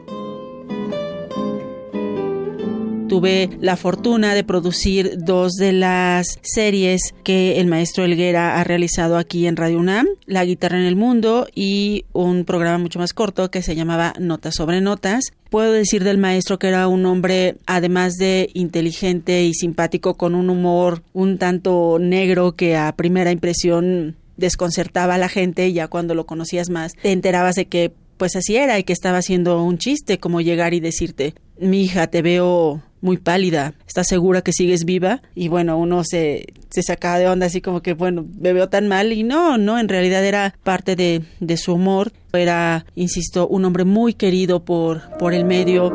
Tuve 3.12 3.50
la 3.61 3.76
fortuna 3.76 4.35
de 4.35 4.42
producir 4.42 5.19
dos 5.19 5.52
de 5.57 5.75
las 5.75 6.38
series 6.40 7.14
que 7.25 7.61
el 7.61 7.66
maestro 7.66 8.07
Elguera 8.07 8.59
ha 8.59 8.64
realizado 8.64 9.19
aquí 9.19 9.47
en 9.47 9.57
Radio 9.57 9.81
UNAM, 9.81 10.07
La 10.25 10.47
guitarra 10.47 10.78
en 10.78 10.87
el 10.87 10.97
mundo 10.97 11.47
y 11.54 12.07
un 12.14 12.47
programa 12.47 12.78
mucho 12.78 12.99
más 12.99 13.12
corto 13.12 13.50
que 13.50 13.61
se 13.61 13.75
llamaba 13.75 14.14
Notas 14.19 14.54
sobre 14.54 14.81
Notas. 14.81 15.25
Puedo 15.50 15.73
decir 15.73 16.04
del 16.04 16.16
maestro 16.16 16.59
que 16.59 16.69
era 16.69 16.88
un 16.88 17.04
hombre, 17.04 17.57
además 17.66 18.14
de 18.14 18.49
inteligente 18.54 19.45
y 19.45 19.52
simpático, 19.52 20.14
con 20.14 20.35
un 20.35 20.49
humor 20.49 21.02
un 21.12 21.37
tanto 21.37 21.99
negro 22.00 22.52
que 22.52 22.78
a 22.78 22.97
primera 22.97 23.31
impresión 23.31 24.16
desconcertaba 24.38 25.16
a 25.16 25.19
la 25.19 25.28
gente 25.28 25.69
y 25.69 25.75
ya 25.75 25.87
cuando 25.88 26.14
lo 26.14 26.25
conocías 26.25 26.71
más 26.71 26.95
te 26.95 27.12
enterabas 27.12 27.57
de 27.57 27.66
que 27.66 27.92
pues 28.16 28.37
así 28.37 28.57
era 28.57 28.78
y 28.78 28.85
que 28.85 28.95
estaba 28.95 29.19
haciendo 29.19 29.62
un 29.62 29.76
chiste 29.76 30.19
como 30.19 30.40
llegar 30.40 30.73
y 30.73 30.81
decirte 30.81 31.35
mi 31.59 31.83
hija 31.83 32.07
te 32.07 32.23
veo 32.23 32.83
muy 33.02 33.18
pálida, 33.18 33.75
¿estás 33.87 34.06
segura 34.06 34.40
que 34.40 34.52
sigues 34.52 34.85
viva? 34.85 35.21
Y 35.35 35.49
bueno, 35.49 35.76
uno 35.76 36.04
se, 36.04 36.47
se 36.71 36.82
sacaba 36.82 37.18
de 37.18 37.28
onda 37.28 37.47
así 37.47 37.61
como 37.61 37.82
que, 37.82 37.92
bueno, 37.92 38.25
me 38.40 38.54
veo 38.54 38.68
tan 38.68 38.88
mal 38.88 39.12
y 39.12 39.25
no, 39.25 39.59
no, 39.59 39.78
en 39.78 39.88
realidad 39.88 40.25
era 40.25 40.54
parte 40.62 40.97
de, 40.97 41.23
de 41.40 41.56
su 41.59 41.75
humor, 41.75 42.12
era, 42.32 42.87
insisto, 42.94 43.47
un 43.49 43.64
hombre 43.66 43.85
muy 43.85 44.14
querido 44.14 44.64
por, 44.64 45.02
por 45.18 45.35
el 45.35 45.44
medio. 45.44 45.90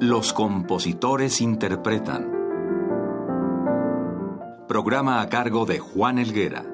Los 0.00 0.32
compositores 0.34 1.40
interpretan. 1.40 2.30
Programa 4.68 5.22
a 5.22 5.28
cargo 5.28 5.64
de 5.64 5.78
Juan 5.78 6.18
Elguera. 6.18 6.64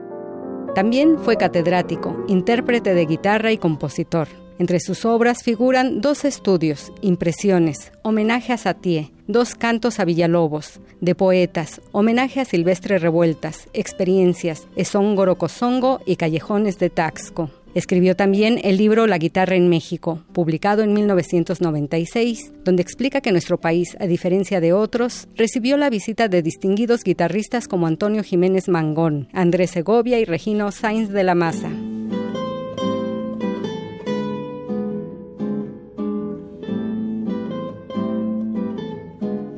También 0.75 1.19
fue 1.19 1.37
catedrático, 1.37 2.25
intérprete 2.27 2.95
de 2.95 3.05
guitarra 3.05 3.53
y 3.53 3.59
compositor. 3.59 4.42
Entre 4.63 4.79
sus 4.79 5.05
obras 5.05 5.43
figuran 5.43 6.01
dos 6.01 6.25
estudios, 6.25 6.93
impresiones, 7.01 7.91
homenaje 8.03 8.53
a 8.53 8.57
Satie, 8.57 9.11
dos 9.27 9.57
cantos 9.57 9.99
a 9.99 10.05
Villalobos, 10.05 10.79
de 11.01 11.17
poetas, 11.17 11.81
homenaje 11.91 12.39
a 12.39 12.45
Silvestre 12.45 12.99
Revueltas, 12.99 13.67
experiencias, 13.73 14.69
Esóngoro 14.77 15.37
Cosongo 15.37 16.01
y 16.07 16.15
Callejones 16.15 16.79
de 16.79 16.91
Taxco. 16.91 17.51
Escribió 17.75 18.15
también 18.15 18.61
el 18.63 18.77
libro 18.77 19.09
La 19.09 19.19
guitarra 19.19 19.57
en 19.57 19.69
México, 19.69 20.23
publicado 20.33 20.85
en 20.85 20.93
1996, 20.93 22.53
donde 22.63 22.83
explica 22.83 23.21
que 23.21 23.33
nuestro 23.33 23.59
país, 23.59 23.97
a 23.99 24.07
diferencia 24.07 24.61
de 24.61 24.73
otros, 24.73 25.27
recibió 25.35 25.77
la 25.77 25.91
visita 25.91 26.29
de 26.29 26.41
distinguidos 26.41 27.03
guitarristas 27.03 27.67
como 27.67 27.89
Antonio 27.89 28.23
Jiménez 28.23 28.69
Mangón, 28.69 29.27
Andrés 29.33 29.73
Segovia 29.73 30.21
y 30.21 30.25
Regino 30.25 30.71
Sainz 30.71 31.09
de 31.09 31.25
la 31.25 31.35
Maza. 31.35 31.73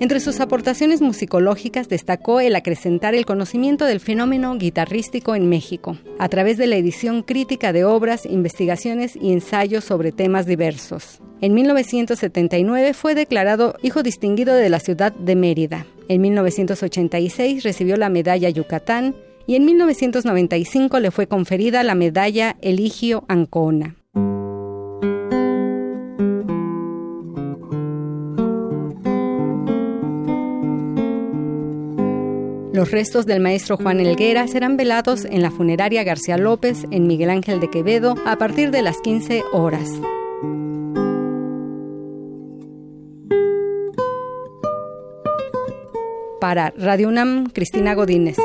Entre 0.00 0.18
sus 0.18 0.40
aportaciones 0.40 1.00
musicológicas 1.00 1.88
destacó 1.88 2.40
el 2.40 2.56
acrecentar 2.56 3.14
el 3.14 3.24
conocimiento 3.24 3.84
del 3.84 4.00
fenómeno 4.00 4.56
guitarrístico 4.58 5.36
en 5.36 5.48
México, 5.48 5.96
a 6.18 6.28
través 6.28 6.58
de 6.58 6.66
la 6.66 6.76
edición 6.76 7.22
crítica 7.22 7.72
de 7.72 7.84
obras, 7.84 8.26
investigaciones 8.26 9.14
y 9.14 9.32
ensayos 9.32 9.84
sobre 9.84 10.10
temas 10.10 10.46
diversos. 10.46 11.20
En 11.40 11.54
1979 11.54 12.92
fue 12.92 13.14
declarado 13.14 13.76
Hijo 13.82 14.02
Distinguido 14.02 14.54
de 14.54 14.68
la 14.68 14.80
ciudad 14.80 15.12
de 15.12 15.36
Mérida. 15.36 15.86
En 16.08 16.20
1986 16.22 17.62
recibió 17.62 17.96
la 17.96 18.08
medalla 18.08 18.50
Yucatán 18.50 19.14
y 19.46 19.54
en 19.54 19.64
1995 19.64 21.00
le 21.00 21.10
fue 21.12 21.28
conferida 21.28 21.84
la 21.84 21.94
medalla 21.94 22.56
Eligio 22.62 23.24
Ancona. 23.28 23.94
Los 32.74 32.90
restos 32.90 33.24
del 33.24 33.38
maestro 33.38 33.76
Juan 33.76 34.00
Elguera 34.00 34.48
serán 34.48 34.76
velados 34.76 35.24
en 35.26 35.42
la 35.42 35.52
funeraria 35.52 36.02
García 36.02 36.36
López 36.36 36.82
en 36.90 37.06
Miguel 37.06 37.30
Ángel 37.30 37.60
de 37.60 37.70
Quevedo 37.70 38.16
a 38.26 38.36
partir 38.36 38.72
de 38.72 38.82
las 38.82 39.00
15 39.00 39.44
horas. 39.52 39.88
Para 46.40 46.74
Radio 46.76 47.10
UNAM, 47.10 47.46
Cristina 47.46 47.94
Godínez. 47.94 48.38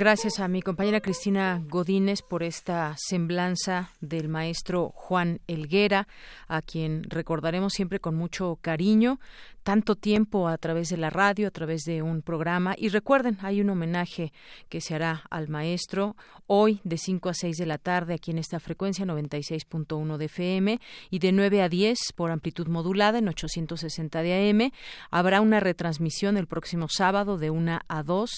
Gracias 0.00 0.40
a 0.40 0.48
mi 0.48 0.62
compañera 0.62 1.02
Cristina 1.02 1.62
Godínez 1.68 2.22
por 2.22 2.42
esta 2.42 2.94
semblanza 2.96 3.90
del 4.00 4.30
maestro 4.30 4.94
Juan 4.94 5.42
Elguera, 5.46 6.08
a 6.48 6.62
quien 6.62 7.02
recordaremos 7.10 7.74
siempre 7.74 8.00
con 8.00 8.14
mucho 8.14 8.58
cariño 8.62 9.20
tanto 9.62 9.94
tiempo 9.94 10.48
a 10.48 10.58
través 10.58 10.88
de 10.88 10.96
la 10.96 11.10
radio, 11.10 11.48
a 11.48 11.50
través 11.50 11.82
de 11.82 12.02
un 12.02 12.22
programa. 12.22 12.74
Y 12.76 12.88
recuerden, 12.88 13.38
hay 13.42 13.60
un 13.60 13.70
homenaje 13.70 14.32
que 14.68 14.80
se 14.80 14.94
hará 14.94 15.24
al 15.30 15.48
maestro 15.48 16.16
hoy 16.46 16.80
de 16.84 16.98
5 16.98 17.28
a 17.28 17.34
6 17.34 17.56
de 17.56 17.66
la 17.66 17.78
tarde 17.78 18.14
aquí 18.14 18.30
en 18.30 18.38
esta 18.38 18.58
frecuencia 18.58 19.04
96.1 19.04 20.16
de 20.16 20.24
FM 20.24 20.80
y 21.10 21.18
de 21.18 21.32
9 21.32 21.62
a 21.62 21.68
10 21.68 21.98
por 22.16 22.30
amplitud 22.30 22.66
modulada 22.68 23.18
en 23.18 23.28
860 23.28 24.22
de 24.22 24.50
AM. 24.50 24.72
Habrá 25.10 25.40
una 25.40 25.60
retransmisión 25.60 26.36
el 26.36 26.46
próximo 26.46 26.88
sábado 26.88 27.38
de 27.38 27.50
1 27.50 27.80
a 27.86 28.02
2 28.02 28.30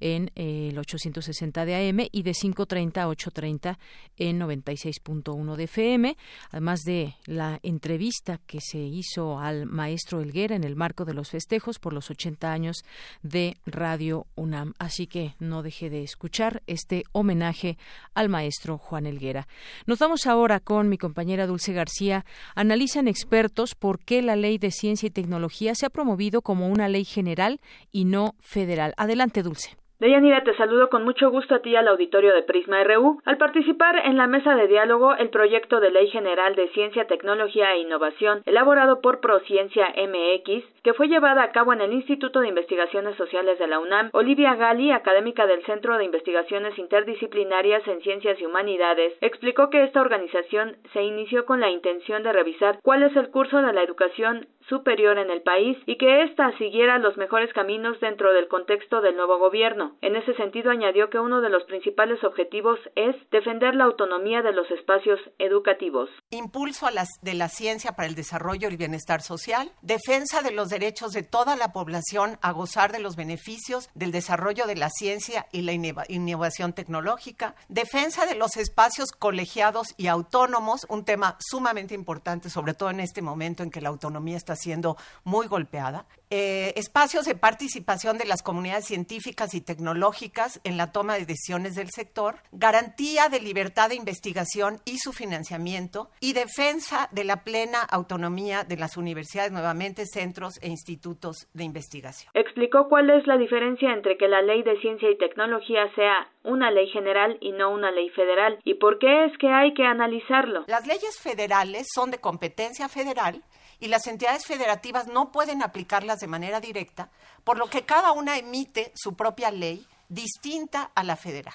en 0.00 0.30
eh, 0.34 0.68
el 0.70 0.78
860 0.78 1.64
de 1.64 1.88
AM 1.88 2.06
y 2.12 2.22
de 2.22 2.32
5.30 2.32 2.98
a 2.98 3.08
8.30 3.08 3.78
en 4.16 4.40
96.1 4.40 5.56
de 5.56 5.64
FM. 5.64 6.16
Además 6.50 6.80
de 6.82 7.14
la 7.24 7.58
entrevista 7.62 8.40
que 8.46 8.60
se 8.60 8.78
hizo 8.78 9.38
al 9.38 9.66
maestro 9.66 10.20
Elguera 10.20 10.54
en 10.54 10.64
el 10.66 10.76
marco 10.76 11.04
de 11.04 11.14
los 11.14 11.30
festejos 11.30 11.78
por 11.78 11.92
los 11.92 12.10
80 12.10 12.52
años 12.52 12.84
de 13.22 13.56
Radio 13.66 14.26
UNAM. 14.34 14.74
Así 14.78 15.06
que 15.06 15.34
no 15.38 15.62
deje 15.62 15.90
de 15.90 16.02
escuchar 16.02 16.62
este 16.66 17.04
homenaje 17.12 17.78
al 18.14 18.28
maestro 18.28 18.78
Juan 18.78 19.06
Elguera. 19.06 19.48
Nos 19.86 19.98
vamos 19.98 20.26
ahora 20.26 20.60
con 20.60 20.88
mi 20.88 20.98
compañera 20.98 21.46
Dulce 21.46 21.72
García. 21.72 22.24
Analizan 22.54 23.08
expertos 23.08 23.74
por 23.74 23.98
qué 23.98 24.22
la 24.22 24.36
ley 24.36 24.58
de 24.58 24.70
ciencia 24.70 25.06
y 25.06 25.10
tecnología 25.10 25.74
se 25.74 25.86
ha 25.86 25.90
promovido 25.90 26.42
como 26.42 26.68
una 26.68 26.88
ley 26.88 27.04
general 27.04 27.60
y 27.92 28.04
no 28.04 28.34
federal. 28.40 28.94
Adelante, 28.96 29.42
Dulce. 29.42 29.76
Deyanira, 29.98 30.44
te 30.44 30.54
saludo 30.56 30.90
con 30.90 31.04
mucho 31.04 31.30
gusto 31.30 31.54
a 31.54 31.60
ti 31.60 31.74
al 31.74 31.88
auditorio 31.88 32.34
de 32.34 32.42
Prisma 32.42 32.84
RU. 32.84 33.18
Al 33.24 33.38
participar 33.38 34.02
en 34.04 34.18
la 34.18 34.26
mesa 34.26 34.54
de 34.54 34.68
diálogo, 34.68 35.14
el 35.14 35.30
proyecto 35.30 35.80
de 35.80 35.90
Ley 35.90 36.08
General 36.08 36.54
de 36.54 36.68
Ciencia, 36.68 37.06
Tecnología 37.06 37.72
e 37.72 37.78
Innovación, 37.78 38.42
elaborado 38.44 39.00
por 39.00 39.20
Prociencia 39.20 39.94
MX, 39.96 40.64
que 40.82 40.92
fue 40.92 41.08
llevada 41.08 41.42
a 41.42 41.50
cabo 41.50 41.72
en 41.72 41.80
el 41.80 41.94
Instituto 41.94 42.40
de 42.40 42.48
Investigaciones 42.48 43.16
Sociales 43.16 43.58
de 43.58 43.68
la 43.68 43.78
UNAM, 43.78 44.10
Olivia 44.12 44.54
Gali, 44.54 44.90
académica 44.90 45.46
del 45.46 45.64
Centro 45.64 45.96
de 45.96 46.04
Investigaciones 46.04 46.78
Interdisciplinarias 46.78 47.88
en 47.88 48.02
Ciencias 48.02 48.38
y 48.38 48.44
Humanidades, 48.44 49.14
explicó 49.22 49.70
que 49.70 49.82
esta 49.82 50.02
organización 50.02 50.76
se 50.92 51.04
inició 51.04 51.46
con 51.46 51.60
la 51.60 51.70
intención 51.70 52.22
de 52.22 52.34
revisar 52.34 52.80
cuál 52.82 53.02
es 53.02 53.16
el 53.16 53.30
curso 53.30 53.62
de 53.62 53.72
la 53.72 53.82
educación 53.82 54.46
superior 54.68 55.18
en 55.18 55.30
el 55.30 55.42
país 55.42 55.76
y 55.86 55.96
que 55.96 56.24
ésta 56.24 56.56
siguiera 56.58 56.98
los 56.98 57.16
mejores 57.16 57.52
caminos 57.52 58.00
dentro 58.00 58.32
del 58.32 58.48
contexto 58.48 59.00
del 59.00 59.16
nuevo 59.16 59.38
gobierno. 59.38 59.96
En 60.00 60.16
ese 60.16 60.34
sentido, 60.34 60.70
añadió 60.70 61.10
que 61.10 61.18
uno 61.18 61.40
de 61.40 61.50
los 61.50 61.64
principales 61.64 62.22
objetivos 62.24 62.78
es 62.94 63.14
defender 63.30 63.74
la 63.74 63.84
autonomía 63.84 64.42
de 64.42 64.52
los 64.52 64.70
espacios 64.70 65.20
educativos. 65.38 66.10
Impulso 66.30 66.86
de 67.22 67.34
la 67.34 67.48
ciencia 67.48 67.92
para 67.92 68.08
el 68.08 68.14
desarrollo 68.14 68.68
y 68.68 68.72
el 68.72 68.76
bienestar 68.76 69.22
social, 69.22 69.70
defensa 69.82 70.42
de 70.42 70.50
los 70.50 70.68
derechos 70.68 71.12
de 71.12 71.22
toda 71.22 71.56
la 71.56 71.72
población 71.72 72.38
a 72.42 72.50
gozar 72.52 72.92
de 72.92 72.98
los 72.98 73.16
beneficios 73.16 73.88
del 73.94 74.10
desarrollo 74.10 74.66
de 74.66 74.74
la 74.74 74.90
ciencia 74.90 75.46
y 75.52 75.62
la 75.62 75.72
innovación 76.08 76.72
tecnológica, 76.72 77.54
defensa 77.68 78.26
de 78.26 78.34
los 78.34 78.56
espacios 78.56 79.12
colegiados 79.12 79.94
y 79.96 80.08
autónomos, 80.08 80.86
un 80.88 81.04
tema 81.04 81.36
sumamente 81.38 81.94
importante, 81.94 82.50
sobre 82.50 82.74
todo 82.74 82.90
en 82.90 83.00
este 83.00 83.22
momento 83.22 83.62
en 83.62 83.70
que 83.70 83.80
la 83.80 83.90
autonomía 83.90 84.36
está 84.36 84.55
siendo 84.56 84.96
muy 85.24 85.46
golpeada. 85.46 86.06
Eh, 86.28 86.72
espacios 86.74 87.24
de 87.24 87.36
participación 87.36 88.18
de 88.18 88.24
las 88.24 88.42
comunidades 88.42 88.86
científicas 88.86 89.54
y 89.54 89.60
tecnológicas 89.60 90.60
en 90.64 90.76
la 90.76 90.90
toma 90.90 91.14
de 91.14 91.24
decisiones 91.24 91.76
del 91.76 91.90
sector, 91.90 92.38
garantía 92.50 93.28
de 93.28 93.38
libertad 93.38 93.90
de 93.90 93.94
investigación 93.94 94.80
y 94.84 94.98
su 94.98 95.12
financiamiento 95.12 96.10
y 96.18 96.32
defensa 96.32 97.08
de 97.12 97.22
la 97.22 97.44
plena 97.44 97.80
autonomía 97.80 98.64
de 98.64 98.76
las 98.76 98.96
universidades, 98.96 99.52
nuevamente 99.52 100.04
centros 100.04 100.58
e 100.62 100.68
institutos 100.68 101.48
de 101.54 101.62
investigación. 101.62 102.32
Explicó 102.34 102.88
cuál 102.88 103.08
es 103.10 103.24
la 103.28 103.36
diferencia 103.36 103.92
entre 103.92 104.16
que 104.18 104.26
la 104.26 104.42
ley 104.42 104.64
de 104.64 104.80
ciencia 104.80 105.08
y 105.08 105.18
tecnología 105.18 105.94
sea 105.94 106.28
una 106.42 106.72
ley 106.72 106.88
general 106.88 107.38
y 107.40 107.52
no 107.52 107.72
una 107.72 107.92
ley 107.92 108.10
federal 108.10 108.58
y 108.64 108.74
por 108.74 108.98
qué 108.98 109.26
es 109.26 109.38
que 109.38 109.48
hay 109.48 109.74
que 109.74 109.84
analizarlo. 109.84 110.64
Las 110.66 110.88
leyes 110.88 111.20
federales 111.20 111.86
son 111.94 112.10
de 112.10 112.18
competencia 112.18 112.88
federal 112.88 113.44
y 113.80 113.88
las 113.88 114.06
entidades 114.06 114.46
federativas 114.46 115.06
no 115.06 115.32
pueden 115.32 115.62
aplicarlas 115.62 116.20
de 116.20 116.26
manera 116.26 116.60
directa, 116.60 117.10
por 117.44 117.58
lo 117.58 117.68
que 117.68 117.84
cada 117.84 118.12
una 118.12 118.38
emite 118.38 118.92
su 118.94 119.14
propia 119.14 119.50
ley 119.50 119.86
distinta 120.08 120.90
a 120.94 121.02
la 121.02 121.16
federal. 121.16 121.54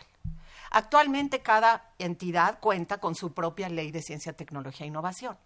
Actualmente 0.71 1.41
cada 1.41 1.91
entidad 1.99 2.59
cuenta 2.59 2.99
con 2.99 3.15
su 3.15 3.33
propia 3.33 3.69
ley 3.69 3.91
de 3.91 4.01
ciencia, 4.01 4.33
tecnología 4.33 4.85
e 4.85 4.87
innovación. 4.87 5.37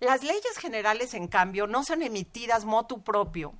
Las 0.00 0.22
leyes 0.22 0.56
generales, 0.58 1.14
en 1.14 1.28
cambio, 1.28 1.66
no 1.66 1.84
son 1.84 2.02
emitidas 2.02 2.64
motu 2.64 3.02
propio 3.02 3.54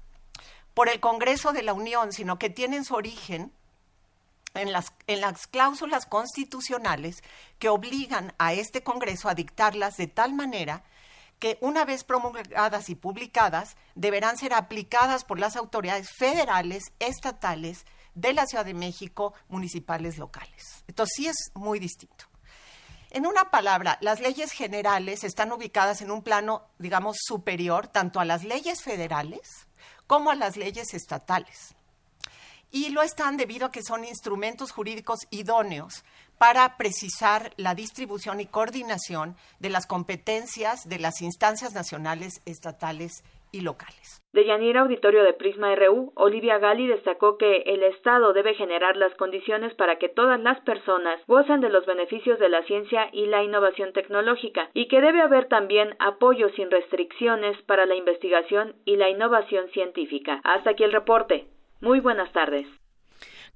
por 0.72 0.88
el 0.88 1.00
Congreso 1.00 1.52
de 1.52 1.62
la 1.62 1.72
Unión, 1.72 2.12
sino 2.12 2.38
que 2.38 2.50
tienen 2.50 2.84
su 2.84 2.94
origen 2.94 3.52
en 4.54 4.72
las, 4.72 4.92
en 5.06 5.20
las 5.20 5.46
cláusulas 5.46 6.06
constitucionales 6.06 7.22
que 7.58 7.68
obligan 7.68 8.34
a 8.38 8.52
este 8.52 8.82
Congreso 8.82 9.28
a 9.28 9.34
dictarlas 9.34 9.96
de 9.96 10.06
tal 10.06 10.32
manera 10.32 10.84
que 11.38 11.58
una 11.60 11.84
vez 11.84 12.04
promulgadas 12.04 12.88
y 12.88 12.94
publicadas 12.94 13.76
deberán 13.94 14.36
ser 14.38 14.54
aplicadas 14.54 15.24
por 15.24 15.38
las 15.38 15.56
autoridades 15.56 16.08
federales, 16.16 16.84
estatales, 16.98 17.84
de 18.14 18.32
la 18.32 18.46
Ciudad 18.46 18.64
de 18.64 18.74
México, 18.74 19.34
municipales, 19.48 20.18
locales. 20.18 20.84
Entonces 20.86 21.14
sí 21.16 21.26
es 21.26 21.50
muy 21.54 21.78
distinto. 21.78 22.26
En 23.10 23.26
una 23.26 23.50
palabra, 23.50 23.98
las 24.00 24.20
leyes 24.20 24.50
generales 24.50 25.22
están 25.22 25.52
ubicadas 25.52 26.00
en 26.02 26.10
un 26.10 26.22
plano, 26.22 26.62
digamos, 26.78 27.16
superior 27.20 27.86
tanto 27.86 28.18
a 28.18 28.24
las 28.24 28.42
leyes 28.42 28.82
federales 28.82 29.68
como 30.06 30.30
a 30.30 30.34
las 30.34 30.56
leyes 30.56 30.94
estatales. 30.94 31.74
Y 32.70 32.88
lo 32.88 33.02
están 33.02 33.36
debido 33.36 33.66
a 33.66 33.70
que 33.70 33.84
son 33.84 34.04
instrumentos 34.04 34.72
jurídicos 34.72 35.20
idóneos 35.30 36.04
para 36.38 36.76
precisar 36.76 37.52
la 37.56 37.74
distribución 37.74 38.40
y 38.40 38.46
coordinación 38.46 39.36
de 39.60 39.70
las 39.70 39.86
competencias 39.86 40.88
de 40.88 40.98
las 40.98 41.22
instancias 41.22 41.74
nacionales, 41.74 42.40
estatales 42.46 43.22
y 43.54 43.60
locales. 43.60 44.20
De 44.32 44.44
Yanira 44.44 44.80
Auditorio 44.80 45.22
de 45.22 45.32
Prisma 45.32 45.74
RU, 45.76 46.12
Olivia 46.16 46.58
Gali 46.58 46.88
destacó 46.88 47.38
que 47.38 47.58
el 47.66 47.84
Estado 47.84 48.32
debe 48.32 48.54
generar 48.54 48.96
las 48.96 49.14
condiciones 49.14 49.72
para 49.74 49.96
que 49.98 50.08
todas 50.08 50.40
las 50.40 50.60
personas 50.62 51.20
gocen 51.28 51.60
de 51.60 51.68
los 51.68 51.86
beneficios 51.86 52.40
de 52.40 52.48
la 52.48 52.64
ciencia 52.64 53.08
y 53.12 53.26
la 53.26 53.44
innovación 53.44 53.92
tecnológica 53.92 54.70
y 54.74 54.88
que 54.88 55.00
debe 55.00 55.22
haber 55.22 55.46
también 55.46 55.94
apoyo 56.00 56.48
sin 56.56 56.68
restricciones 56.70 57.56
para 57.62 57.86
la 57.86 57.94
investigación 57.94 58.74
y 58.84 58.96
la 58.96 59.08
innovación 59.08 59.68
científica. 59.70 60.40
Hasta 60.42 60.70
aquí 60.70 60.82
el 60.82 60.92
reporte. 60.92 61.46
Muy 61.80 62.00
buenas 62.00 62.32
tardes. 62.32 62.66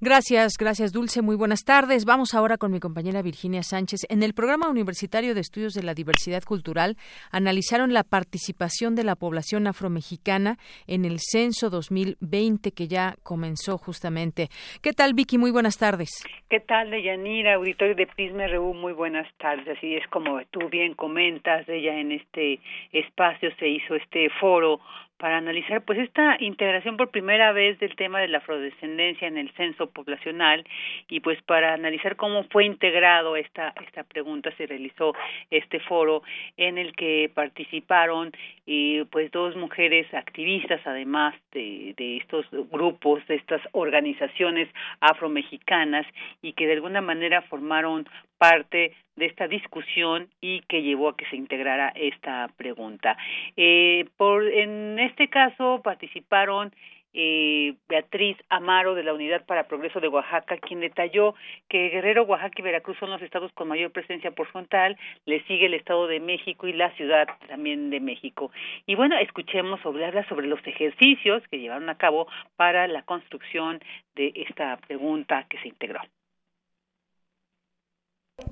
Gracias, 0.01 0.53
gracias 0.57 0.93
Dulce. 0.93 1.21
Muy 1.21 1.35
buenas 1.35 1.65
tardes. 1.65 2.05
Vamos 2.05 2.33
ahora 2.33 2.55
con 2.55 2.71
mi 2.71 2.79
compañera 2.79 3.21
Virginia 3.21 3.63
Sánchez. 3.63 4.07
En 4.07 4.23
el 4.23 4.33
Programa 4.33 4.69
Universitario 4.69 5.35
de 5.35 5.41
Estudios 5.41 5.73
de 5.73 5.83
la 5.83 5.93
Diversidad 5.93 6.41
Cultural 6.43 6.95
analizaron 7.33 7.91
la 7.91 8.05
participación 8.05 8.95
de 8.95 9.03
la 9.03 9.17
población 9.17 9.67
afromexicana 9.67 10.55
en 10.87 11.03
el 11.03 11.19
censo 11.19 11.69
2020 11.69 12.71
que 12.71 12.87
ya 12.87 13.15
comenzó 13.23 13.77
justamente. 13.77 14.47
¿Qué 14.81 14.93
tal, 14.93 15.13
Vicky? 15.13 15.37
Muy 15.37 15.51
buenas 15.51 15.77
tardes. 15.77 16.09
¿Qué 16.49 16.61
tal, 16.61 16.91
Deyanira? 16.91 17.55
Auditorio 17.55 17.93
de 17.93 18.07
Prisma 18.07 18.45
muy 18.73 18.93
buenas 18.93 19.27
tardes. 19.37 19.67
Así 19.77 19.95
es 19.95 20.07
como 20.07 20.39
tú 20.49 20.69
bien 20.69 20.93
comentas, 20.93 21.67
ella 21.67 21.99
en 21.99 22.13
este 22.13 22.61
espacio 22.93 23.49
se 23.59 23.67
hizo 23.67 23.95
este 23.95 24.29
foro 24.39 24.79
para 25.19 25.37
analizar 25.37 25.83
pues 25.83 25.99
esta 25.99 26.37
integración 26.39 26.97
por 26.97 27.11
primera 27.11 27.51
vez 27.51 27.77
del 27.79 27.95
tema 27.95 28.21
de 28.21 28.29
la 28.29 28.39
afrodescendencia 28.39 29.27
en 29.27 29.37
el 29.37 29.51
censo 29.51 29.87
poblacional 29.91 30.65
y 31.09 31.19
pues 31.19 31.39
para 31.43 31.73
analizar 31.73 32.15
cómo 32.15 32.45
fue 32.45 32.65
integrado 32.65 33.35
esta 33.35 33.73
esta 33.85 34.03
pregunta 34.03 34.49
se 34.57 34.65
realizó 34.65 35.13
este 35.51 35.79
foro 35.81 36.23
en 36.57 36.77
el 36.77 36.95
que 36.95 37.29
participaron 37.33 38.31
y 38.65 39.03
pues 39.05 39.29
dos 39.31 39.55
mujeres 39.57 40.11
activistas 40.13 40.79
además 40.85 41.35
de, 41.51 41.93
de 41.97 42.17
estos 42.17 42.45
grupos 42.71 43.25
de 43.27 43.35
estas 43.35 43.61
organizaciones 43.73 44.69
afromexicanas 45.01 46.07
y 46.41 46.53
que 46.53 46.65
de 46.65 46.73
alguna 46.73 47.01
manera 47.01 47.41
formaron 47.43 48.07
parte 48.37 48.95
de 49.19 49.27
esta 49.27 49.47
discusión 49.47 50.29
y 50.41 50.61
que 50.61 50.81
llevó 50.81 51.09
a 51.09 51.17
que 51.17 51.25
se 51.27 51.35
integrara 51.35 51.89
esta 51.89 52.49
pregunta. 52.57 53.17
Eh, 53.55 54.05
por, 54.17 54.47
en 54.47 54.97
este 54.99 55.27
caso 55.27 55.81
participaron 55.83 56.71
eh, 57.13 57.73
Beatriz 57.87 58.37
Amaro 58.49 58.93
de 58.93 59.03
la 59.03 59.13
Unidad 59.13 59.45
para 59.45 59.67
Progreso 59.67 59.99
de 59.99 60.07
Oaxaca, 60.07 60.57
quien 60.57 60.79
detalló 60.79 61.33
que 61.67 61.89
Guerrero, 61.89 62.23
Oaxaca 62.23 62.55
y 62.57 62.61
Veracruz 62.61 62.97
son 62.99 63.09
los 63.09 63.21
estados 63.21 63.51
con 63.53 63.67
mayor 63.67 63.91
presencia 63.91 64.31
por 64.31 64.47
frontal, 64.47 64.97
le 65.25 65.43
sigue 65.45 65.65
el 65.65 65.73
Estado 65.73 66.07
de 66.07 66.19
México 66.19 66.67
y 66.67 66.73
la 66.73 66.91
Ciudad 66.91 67.27
también 67.47 67.89
de 67.89 67.99
México. 67.99 68.51
Y 68.85 68.95
bueno, 68.95 69.17
escuchemos 69.17 69.79
sobre 69.81 70.05
habla 70.05 70.27
sobre 70.29 70.47
los 70.47 70.65
ejercicios 70.65 71.41
que 71.49 71.59
llevaron 71.59 71.89
a 71.89 71.97
cabo 71.97 72.27
para 72.55 72.87
la 72.87 73.01
construcción 73.03 73.79
de 74.15 74.31
esta 74.35 74.77
pregunta 74.77 75.45
que 75.49 75.59
se 75.59 75.69
integró. 75.69 76.01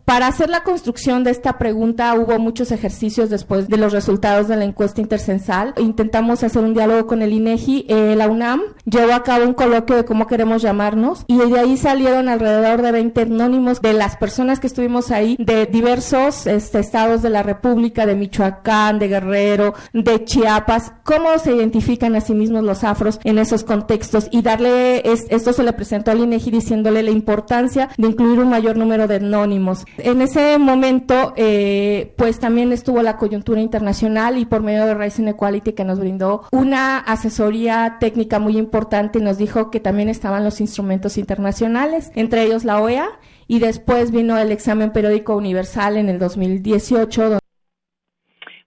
Para 0.06 0.28
hacer 0.28 0.50
la 0.50 0.64
construcción 0.64 1.24
de 1.24 1.32
esta 1.32 1.58
pregunta 1.58 2.14
hubo 2.16 2.40
muchos 2.40 2.72
ejercicios 2.72 3.30
después 3.30 3.68
de 3.68 3.78
los 3.78 3.94
resultados 3.94 4.48
de 4.48 4.56
la 4.56 4.66
encuesta 4.66 5.02
intercensal. 5.02 5.74
Intentamos 5.78 6.44
hacer 6.44 6.64
un 6.64 6.74
diálogo 6.74 7.08
con 7.08 7.22
el 7.22 7.34
INEGI. 7.34 7.86
Eh, 7.90 8.16
la 8.16 8.28
UNAM 8.28 8.62
llevó 8.86 9.14
a 9.14 9.24
cabo 9.24 9.46
un 9.46 9.54
coloquio 9.54 9.96
de 9.96 10.06
cómo 10.06 10.28
queremos 10.28 10.62
llamarnos 10.62 11.24
y 11.28 11.38
de 11.38 11.60
ahí 11.60 11.78
salieron 11.78 12.30
alrededor 12.30 12.82
de 12.82 12.92
20 12.92 13.22
anónimos 13.22 13.82
de 13.82 13.94
las 13.94 14.16
personas 14.18 14.60
que 14.60 14.68
estuvimos 14.68 15.12
ahí 15.12 15.36
de 15.40 15.66
diversos 15.66 16.48
este, 16.48 16.80
estados 16.80 17.22
de 17.22 17.30
la 17.30 17.44
República, 17.44 18.06
de 18.06 18.16
Michoacán, 18.16 19.00
de 19.00 19.08
Guerrero, 19.08 19.74
de 19.94 20.24
Chiapas, 20.24 20.94
cómo 21.04 21.38
se 21.40 21.56
identifican 21.56 22.16
a 22.16 22.22
sí 22.22 22.34
mismos 22.34 22.64
los 22.64 22.84
afros 22.84 23.20
en 23.24 23.40
esos 23.40 23.64
contextos 23.64 24.28
y 24.32 24.42
darle, 24.42 25.02
esto 25.12 25.54
se 25.54 25.64
le 25.64 25.74
presentó 25.74 26.12
al 26.12 26.20
INEGI 26.20 26.52
diciéndole 26.52 27.04
la 27.04 27.12
importancia 27.12 27.90
de 27.98 28.08
incluir 28.08 28.40
un 28.40 28.50
mayor 28.50 28.78
número 28.78 29.08
de 29.08 29.16
anónimos 29.16 29.86
en 29.98 30.22
ese 30.22 30.60
momento, 30.60 31.34
eh, 31.38 32.14
pues 32.18 32.40
también 32.40 32.72
estuvo 32.72 33.02
la 33.02 33.18
coyuntura 33.18 33.62
internacional 33.62 34.38
y 34.38 34.46
por 34.46 34.62
medio 34.62 34.86
de 34.86 34.94
Rising 34.94 35.28
Equality 35.28 35.74
que 35.74 35.84
nos 35.84 36.00
brindó 36.00 36.44
una 36.52 37.00
asesoría 37.00 37.98
técnica 38.00 38.40
muy 38.40 38.58
importante 38.58 39.20
nos 39.20 39.38
dijo 39.38 39.72
que 39.72 39.80
también 39.80 40.10
estaban 40.10 40.44
los 40.44 40.62
instrumentos 40.62 41.18
internacionales, 41.18 42.12
entre 42.16 42.44
ellos 42.44 42.64
la 42.64 42.82
OEA, 42.82 43.08
y 43.48 43.60
después 43.60 44.12
vino 44.12 44.38
el 44.38 44.52
examen 44.52 44.92
periódico 44.92 45.36
universal 45.36 45.98
en 45.98 46.10
el 46.10 46.20
2018 46.20 47.40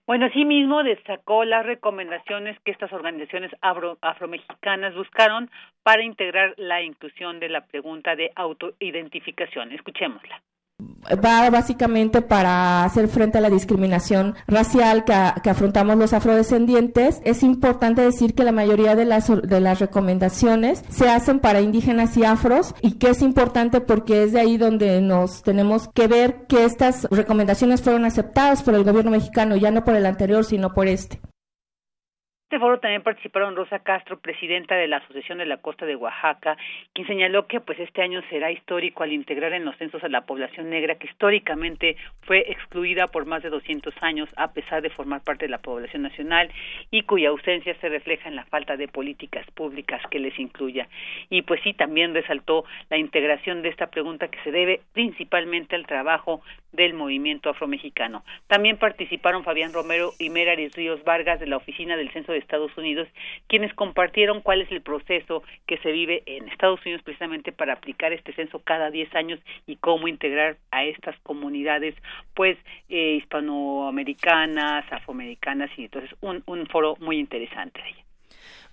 Bueno, 0.07 0.25
asimismo 0.25 0.83
destacó 0.83 1.45
las 1.45 1.65
recomendaciones 1.65 2.59
que 2.65 2.71
estas 2.71 2.91
organizaciones 2.91 3.51
afromexicanas 3.61 4.95
buscaron 4.95 5.49
para 5.83 6.03
integrar 6.03 6.55
la 6.57 6.81
inclusión 6.81 7.39
de 7.39 7.49
la 7.49 7.65
pregunta 7.65 8.15
de 8.15 8.31
autoidentificación. 8.35 9.71
Escuchémosla 9.71 10.41
va 11.23 11.49
básicamente 11.49 12.21
para 12.21 12.83
hacer 12.83 13.07
frente 13.07 13.37
a 13.37 13.41
la 13.41 13.49
discriminación 13.49 14.35
racial 14.47 15.03
que, 15.03 15.49
afrontamos 15.49 15.97
los 15.97 16.13
afrodescendientes. 16.13 17.21
Es 17.23 17.43
importante 17.43 18.01
decir 18.01 18.33
que 18.33 18.43
la 18.43 18.51
mayoría 18.51 18.95
de 18.95 19.05
las, 19.05 19.27
de 19.27 19.59
las 19.59 19.79
recomendaciones 19.79 20.83
se 20.89 21.09
hacen 21.09 21.39
para 21.39 21.61
indígenas 21.61 22.15
y 22.17 22.23
afros 22.23 22.75
y 22.81 22.93
que 22.93 23.09
es 23.09 23.21
importante 23.21 23.81
porque 23.81 24.23
es 24.23 24.33
de 24.33 24.39
ahí 24.39 24.57
donde 24.57 25.01
nos 25.01 25.43
tenemos 25.43 25.87
que 25.87 26.07
ver 26.07 26.45
que 26.47 26.65
estas 26.65 27.07
recomendaciones 27.09 27.81
fueron 27.81 28.05
aceptadas 28.05 28.63
por 28.63 28.75
el 28.75 28.83
gobierno 28.83 29.11
mexicano, 29.11 29.55
ya 29.55 29.71
no 29.71 29.83
por 29.83 29.95
el 29.95 30.05
anterior, 30.05 30.45
sino 30.45 30.73
por 30.73 30.87
este 30.87 31.19
este 32.51 32.59
foro 32.59 32.81
también 32.81 33.01
participaron 33.01 33.55
Rosa 33.55 33.79
Castro, 33.79 34.19
presidenta 34.19 34.75
de 34.75 34.85
la 34.89 34.97
Asociación 34.97 35.37
de 35.37 35.45
la 35.45 35.61
Costa 35.61 35.85
de 35.85 35.95
Oaxaca, 35.95 36.57
quien 36.91 37.07
señaló 37.07 37.47
que 37.47 37.61
pues 37.61 37.79
este 37.79 38.01
año 38.01 38.21
será 38.29 38.51
histórico 38.51 39.03
al 39.03 39.13
integrar 39.13 39.53
en 39.53 39.63
los 39.63 39.77
censos 39.77 40.03
a 40.03 40.09
la 40.09 40.25
población 40.25 40.69
negra 40.69 40.95
que 40.95 41.07
históricamente 41.07 41.95
fue 42.23 42.39
excluida 42.51 43.07
por 43.07 43.25
más 43.25 43.41
de 43.41 43.49
200 43.49 43.93
años 44.01 44.27
a 44.35 44.51
pesar 44.51 44.81
de 44.81 44.89
formar 44.89 45.23
parte 45.23 45.45
de 45.45 45.49
la 45.49 45.59
población 45.59 46.01
nacional 46.01 46.51
y 46.89 47.03
cuya 47.03 47.29
ausencia 47.29 47.73
se 47.79 47.87
refleja 47.87 48.27
en 48.27 48.35
la 48.35 48.43
falta 48.43 48.75
de 48.75 48.89
políticas 48.89 49.49
públicas 49.51 50.01
que 50.11 50.19
les 50.19 50.37
incluya. 50.37 50.89
Y 51.29 51.43
pues 51.43 51.61
sí, 51.63 51.73
también 51.73 52.13
resaltó 52.13 52.65
la 52.89 52.97
integración 52.97 53.61
de 53.61 53.69
esta 53.69 53.87
pregunta 53.87 54.27
que 54.27 54.43
se 54.43 54.51
debe 54.51 54.81
principalmente 54.91 55.77
al 55.77 55.87
trabajo 55.87 56.41
del 56.73 56.95
movimiento 56.95 57.49
afromexicano. 57.49 58.25
También 58.47 58.75
participaron 58.75 59.45
Fabián 59.45 59.71
Romero 59.71 60.11
y 60.19 60.29
Meraris 60.29 60.75
Ríos 60.75 61.01
Vargas 61.05 61.39
de 61.39 61.47
la 61.47 61.55
Oficina 61.55 61.95
del 61.95 62.11
Censo 62.11 62.33
de 62.33 62.40
Estados 62.41 62.75
Unidos, 62.77 63.07
quienes 63.47 63.73
compartieron 63.73 64.41
cuál 64.41 64.61
es 64.61 64.71
el 64.71 64.81
proceso 64.81 65.43
que 65.67 65.77
se 65.77 65.91
vive 65.91 66.23
en 66.25 66.47
Estados 66.49 66.79
Unidos 66.85 67.03
precisamente 67.03 67.51
para 67.51 67.73
aplicar 67.73 68.13
este 68.13 68.33
censo 68.33 68.59
cada 68.63 68.91
10 68.91 69.15
años 69.15 69.39
y 69.67 69.77
cómo 69.77 70.07
integrar 70.07 70.57
a 70.71 70.83
estas 70.83 71.17
comunidades, 71.21 71.95
pues, 72.33 72.57
eh, 72.89 73.15
hispanoamericanas, 73.17 74.91
afroamericanas, 74.91 75.69
y 75.77 75.85
entonces 75.85 76.11
un, 76.21 76.43
un 76.45 76.67
foro 76.67 76.95
muy 76.99 77.17
interesante. 77.17 77.81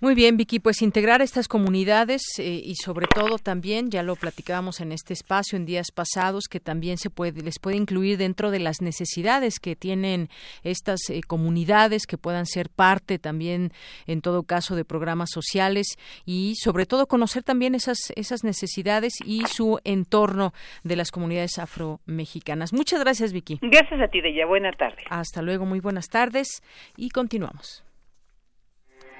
Muy 0.01 0.15
bien, 0.15 0.37
Vicky, 0.37 0.59
pues 0.59 0.81
integrar 0.81 1.21
estas 1.21 1.49
comunidades 1.49 2.21
eh, 2.37 2.61
y 2.63 2.75
sobre 2.75 3.05
todo 3.05 3.37
también, 3.37 3.89
ya 3.89 4.01
lo 4.01 4.15
platicábamos 4.15 4.79
en 4.79 4.93
este 4.93 5.11
espacio 5.11 5.57
en 5.57 5.65
días 5.65 5.91
pasados, 5.91 6.45
que 6.49 6.61
también 6.61 6.97
se 6.97 7.09
puede, 7.09 7.41
les 7.41 7.59
puede 7.59 7.75
incluir 7.75 8.17
dentro 8.17 8.49
de 8.49 8.59
las 8.59 8.81
necesidades 8.81 9.59
que 9.59 9.75
tienen 9.75 10.29
estas 10.63 11.01
eh, 11.09 11.19
comunidades, 11.27 12.07
que 12.07 12.17
puedan 12.17 12.45
ser 12.45 12.69
parte 12.69 13.19
también, 13.19 13.73
en 14.07 14.21
todo 14.21 14.43
caso, 14.43 14.77
de 14.77 14.85
programas 14.85 15.31
sociales 15.31 15.97
y 16.25 16.55
sobre 16.55 16.85
todo 16.85 17.07
conocer 17.07 17.43
también 17.43 17.75
esas, 17.75 17.97
esas 18.15 18.45
necesidades 18.45 19.15
y 19.25 19.47
su 19.47 19.79
entorno 19.83 20.53
de 20.85 20.95
las 20.95 21.11
comunidades 21.11 21.59
afromexicanas. 21.59 22.71
Muchas 22.71 23.01
gracias, 23.01 23.33
Vicky. 23.33 23.59
Gracias 23.61 23.99
a 23.99 24.07
ti, 24.07 24.21
Deya. 24.21 24.45
Buenas 24.45 24.77
tardes. 24.77 25.03
Hasta 25.09 25.41
luego, 25.41 25.65
muy 25.65 25.81
buenas 25.81 26.07
tardes 26.07 26.63
y 26.95 27.09
continuamos. 27.09 27.83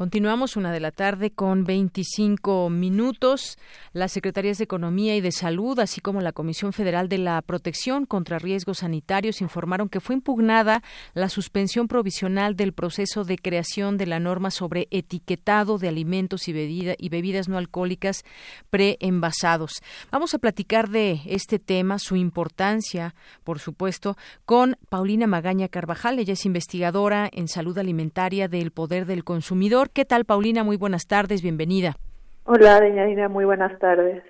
Continuamos 0.00 0.56
una 0.56 0.72
de 0.72 0.80
la 0.80 0.92
tarde 0.92 1.30
con 1.30 1.64
25 1.64 2.70
minutos. 2.70 3.58
Las 3.92 4.12
Secretarías 4.12 4.56
de 4.56 4.64
Economía 4.64 5.14
y 5.14 5.20
de 5.20 5.30
Salud, 5.30 5.78
así 5.78 6.00
como 6.00 6.22
la 6.22 6.32
Comisión 6.32 6.72
Federal 6.72 7.10
de 7.10 7.18
la 7.18 7.42
Protección 7.42 8.06
contra 8.06 8.38
Riesgos 8.38 8.78
Sanitarios, 8.78 9.42
informaron 9.42 9.90
que 9.90 10.00
fue 10.00 10.14
impugnada 10.14 10.82
la 11.12 11.28
suspensión 11.28 11.86
provisional 11.86 12.56
del 12.56 12.72
proceso 12.72 13.24
de 13.24 13.36
creación 13.36 13.98
de 13.98 14.06
la 14.06 14.20
norma 14.20 14.50
sobre 14.50 14.88
etiquetado 14.90 15.76
de 15.76 15.88
alimentos 15.88 16.48
y, 16.48 16.52
y 16.52 17.08
bebidas 17.10 17.50
no 17.50 17.58
alcohólicas 17.58 18.24
preenvasados. 18.70 19.82
Vamos 20.10 20.32
a 20.32 20.38
platicar 20.38 20.88
de 20.88 21.20
este 21.26 21.58
tema, 21.58 21.98
su 21.98 22.16
importancia, 22.16 23.14
por 23.44 23.58
supuesto, 23.58 24.16
con 24.46 24.78
Paulina 24.88 25.26
Magaña 25.26 25.68
Carvajal. 25.68 26.18
Ella 26.18 26.32
es 26.32 26.46
investigadora 26.46 27.28
en 27.30 27.48
salud 27.48 27.76
alimentaria 27.76 28.48
del 28.48 28.70
Poder 28.70 29.04
del 29.04 29.24
Consumidor 29.24 29.89
¿Qué 29.92 30.04
tal, 30.04 30.24
Paulina? 30.24 30.62
Muy 30.62 30.76
buenas 30.76 31.06
tardes, 31.06 31.42
bienvenida. 31.42 31.96
Hola, 32.44 32.80
Deñadina, 32.80 33.28
muy 33.28 33.44
buenas 33.44 33.76
tardes. 33.78 34.22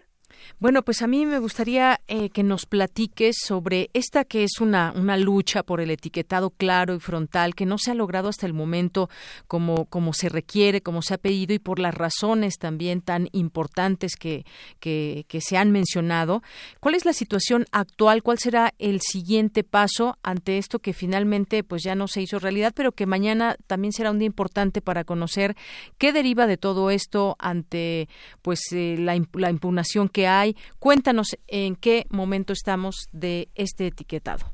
Bueno, 0.58 0.82
pues 0.82 1.02
a 1.02 1.06
mí 1.06 1.26
me 1.26 1.38
gustaría 1.38 2.00
eh, 2.08 2.30
que 2.30 2.42
nos 2.42 2.66
platiques 2.66 3.36
sobre 3.44 3.90
esta 3.94 4.24
que 4.24 4.44
es 4.44 4.60
una, 4.60 4.92
una 4.94 5.16
lucha 5.16 5.62
por 5.62 5.80
el 5.80 5.90
etiquetado 5.90 6.50
claro 6.50 6.94
y 6.94 7.00
frontal 7.00 7.54
que 7.54 7.66
no 7.66 7.78
se 7.78 7.90
ha 7.90 7.94
logrado 7.94 8.28
hasta 8.28 8.46
el 8.46 8.52
momento 8.52 9.08
como, 9.46 9.86
como 9.86 10.12
se 10.12 10.28
requiere, 10.28 10.80
como 10.80 11.02
se 11.02 11.14
ha 11.14 11.18
pedido 11.18 11.54
y 11.54 11.58
por 11.58 11.78
las 11.78 11.94
razones 11.94 12.58
también 12.58 13.00
tan 13.00 13.28
importantes 13.32 14.16
que, 14.16 14.44
que, 14.78 15.24
se 15.40 15.56
han 15.56 15.70
mencionado. 15.70 16.42
¿Cuál 16.80 16.94
es 16.94 17.04
la 17.04 17.12
situación 17.12 17.64
actual? 17.72 18.22
¿Cuál 18.22 18.38
será 18.38 18.74
el 18.78 19.00
siguiente 19.00 19.64
paso 19.64 20.18
ante 20.22 20.58
esto 20.58 20.80
que 20.80 20.92
finalmente 20.92 21.64
pues 21.64 21.82
ya 21.82 21.94
no 21.94 22.08
se 22.08 22.20
hizo 22.20 22.38
realidad, 22.38 22.72
pero 22.74 22.92
que 22.92 23.06
mañana 23.06 23.56
también 23.66 23.92
será 23.92 24.10
un 24.10 24.18
día 24.18 24.26
importante 24.26 24.82
para 24.82 25.04
conocer 25.04 25.56
qué 25.96 26.12
deriva 26.12 26.46
de 26.46 26.56
todo 26.56 26.90
esto 26.90 27.36
ante 27.38 28.08
pues 28.42 28.60
eh, 28.72 28.96
la, 28.98 29.18
la 29.34 29.50
impugnación 29.50 30.08
que 30.08 30.26
hay. 30.38 30.54
Cuéntanos 30.78 31.36
en 31.48 31.76
qué 31.76 32.04
momento 32.10 32.52
estamos 32.52 33.08
de 33.12 33.48
este 33.54 33.88
etiquetado. 33.88 34.46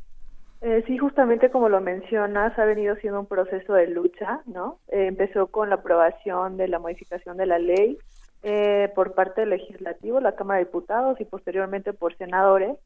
Eh, 0.62 0.82
sí, 0.86 0.96
justamente 0.98 1.50
como 1.50 1.68
lo 1.68 1.80
mencionas, 1.80 2.58
ha 2.58 2.64
venido 2.64 2.96
siendo 2.96 3.20
un 3.20 3.26
proceso 3.26 3.74
de 3.74 3.88
lucha, 3.88 4.40
¿no? 4.46 4.78
Eh, 4.88 5.06
empezó 5.06 5.48
con 5.48 5.68
la 5.68 5.76
aprobación 5.76 6.56
de 6.56 6.68
la 6.68 6.78
modificación 6.78 7.36
de 7.36 7.46
la 7.46 7.58
ley 7.58 7.98
eh, 8.42 8.90
por 8.94 9.14
parte 9.14 9.42
del 9.42 9.50
legislativo, 9.50 10.18
la 10.18 10.34
Cámara 10.34 10.58
de 10.58 10.64
Diputados 10.64 11.20
y 11.20 11.24
posteriormente 11.24 11.92
por 11.92 12.16
senadores. 12.16 12.76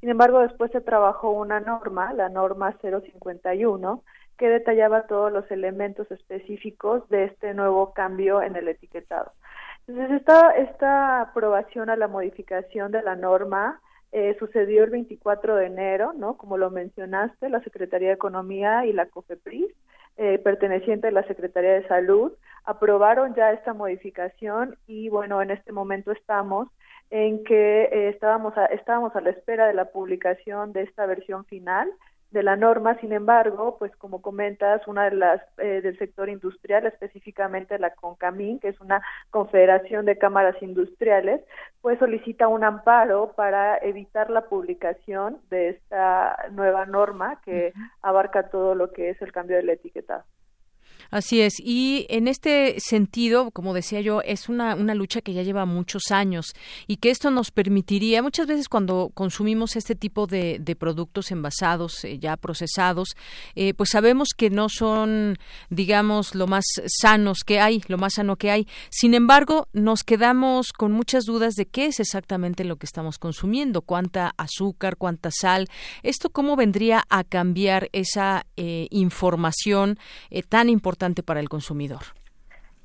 Sin 0.00 0.08
embargo, 0.08 0.40
después 0.40 0.72
se 0.72 0.80
trabajó 0.80 1.30
una 1.30 1.60
norma, 1.60 2.12
la 2.14 2.28
norma 2.28 2.76
051, 2.80 4.02
que 4.36 4.48
detallaba 4.48 5.06
todos 5.06 5.30
los 5.30 5.50
elementos 5.50 6.10
específicos 6.10 7.08
de 7.10 7.24
este 7.24 7.54
nuevo 7.54 7.92
cambio 7.92 8.42
en 8.42 8.56
el 8.56 8.68
etiquetado. 8.68 9.32
Entonces, 9.90 10.20
esta, 10.20 10.50
esta 10.52 11.20
aprobación 11.20 11.90
a 11.90 11.96
la 11.96 12.06
modificación 12.06 12.92
de 12.92 13.02
la 13.02 13.16
norma 13.16 13.80
eh, 14.12 14.36
sucedió 14.38 14.84
el 14.84 14.90
24 14.90 15.56
de 15.56 15.66
enero, 15.66 16.12
¿no? 16.12 16.36
Como 16.36 16.56
lo 16.56 16.70
mencionaste, 16.70 17.48
la 17.48 17.60
Secretaría 17.64 18.10
de 18.10 18.14
Economía 18.14 18.86
y 18.86 18.92
la 18.92 19.06
COFEPRIS, 19.06 19.66
eh, 20.16 20.38
perteneciente 20.38 21.08
a 21.08 21.10
la 21.10 21.26
Secretaría 21.26 21.72
de 21.72 21.88
Salud, 21.88 22.30
aprobaron 22.64 23.34
ya 23.34 23.50
esta 23.50 23.74
modificación 23.74 24.76
y, 24.86 25.08
bueno, 25.08 25.42
en 25.42 25.50
este 25.50 25.72
momento 25.72 26.12
estamos 26.12 26.68
en 27.10 27.42
que 27.42 27.82
eh, 27.82 28.10
estábamos, 28.10 28.54
estábamos 28.70 29.16
a 29.16 29.20
la 29.20 29.30
espera 29.30 29.66
de 29.66 29.74
la 29.74 29.86
publicación 29.86 30.72
de 30.72 30.82
esta 30.82 31.04
versión 31.06 31.44
final 31.46 31.90
de 32.30 32.42
la 32.42 32.56
norma, 32.56 32.98
sin 33.00 33.12
embargo, 33.12 33.76
pues 33.78 33.94
como 33.96 34.22
comentas, 34.22 34.86
una 34.86 35.04
de 35.10 35.16
las 35.16 35.40
eh, 35.58 35.80
del 35.82 35.98
sector 35.98 36.28
industrial, 36.28 36.86
específicamente 36.86 37.78
la 37.78 37.94
CONCAMIN, 37.94 38.60
que 38.60 38.68
es 38.68 38.80
una 38.80 39.02
confederación 39.30 40.06
de 40.06 40.18
cámaras 40.18 40.60
industriales, 40.62 41.42
pues 41.80 41.98
solicita 41.98 42.48
un 42.48 42.64
amparo 42.64 43.32
para 43.34 43.78
evitar 43.78 44.30
la 44.30 44.42
publicación 44.42 45.38
de 45.50 45.70
esta 45.70 46.36
nueva 46.52 46.86
norma 46.86 47.40
que 47.44 47.72
abarca 48.02 48.48
todo 48.48 48.74
lo 48.74 48.92
que 48.92 49.10
es 49.10 49.20
el 49.22 49.32
cambio 49.32 49.56
de 49.56 49.64
la 49.64 49.72
etiqueta. 49.72 50.24
Así 51.10 51.40
es. 51.40 51.54
Y 51.58 52.06
en 52.08 52.28
este 52.28 52.76
sentido, 52.78 53.50
como 53.50 53.74
decía 53.74 54.00
yo, 54.00 54.22
es 54.22 54.48
una, 54.48 54.76
una 54.76 54.94
lucha 54.94 55.20
que 55.20 55.32
ya 55.32 55.42
lleva 55.42 55.66
muchos 55.66 56.10
años 56.10 56.54
y 56.86 56.98
que 56.98 57.10
esto 57.10 57.30
nos 57.30 57.50
permitiría, 57.50 58.22
muchas 58.22 58.46
veces 58.46 58.68
cuando 58.68 59.10
consumimos 59.12 59.74
este 59.74 59.96
tipo 59.96 60.26
de, 60.26 60.60
productos 60.78 61.32
envasados, 61.32 62.04
eh, 62.04 62.18
ya 62.20 62.36
procesados, 62.36 63.16
eh, 63.56 63.74
pues 63.74 63.90
sabemos 63.90 64.28
que 64.36 64.50
no 64.50 64.68
son, 64.68 65.36
digamos, 65.68 66.36
lo 66.36 66.46
más 66.46 66.64
sanos 66.86 67.40
que 67.44 67.58
hay, 67.58 67.82
lo 67.88 67.98
más 67.98 68.14
sano 68.14 68.36
que 68.36 68.52
hay. 68.52 68.68
Sin 68.88 69.14
embargo, 69.14 69.66
nos 69.72 70.04
quedamos 70.04 70.72
con 70.72 70.92
muchas 70.92 71.24
dudas 71.24 71.54
de 71.54 71.66
qué 71.66 71.86
es 71.86 71.98
exactamente 71.98 72.62
lo 72.62 72.76
que 72.76 72.86
estamos 72.86 73.18
consumiendo, 73.18 73.82
cuánta 73.82 74.32
azúcar, 74.36 74.96
cuánta 74.96 75.30
sal. 75.32 75.68
¿Esto 76.04 76.30
cómo 76.30 76.54
vendría 76.54 77.02
a 77.10 77.24
cambiar 77.24 77.88
esa 77.92 78.46
eh, 78.56 78.86
información 78.90 79.98
tan 80.48 80.68
importante? 80.68 80.99
Para 81.24 81.40
el 81.40 81.48
consumidor? 81.48 82.02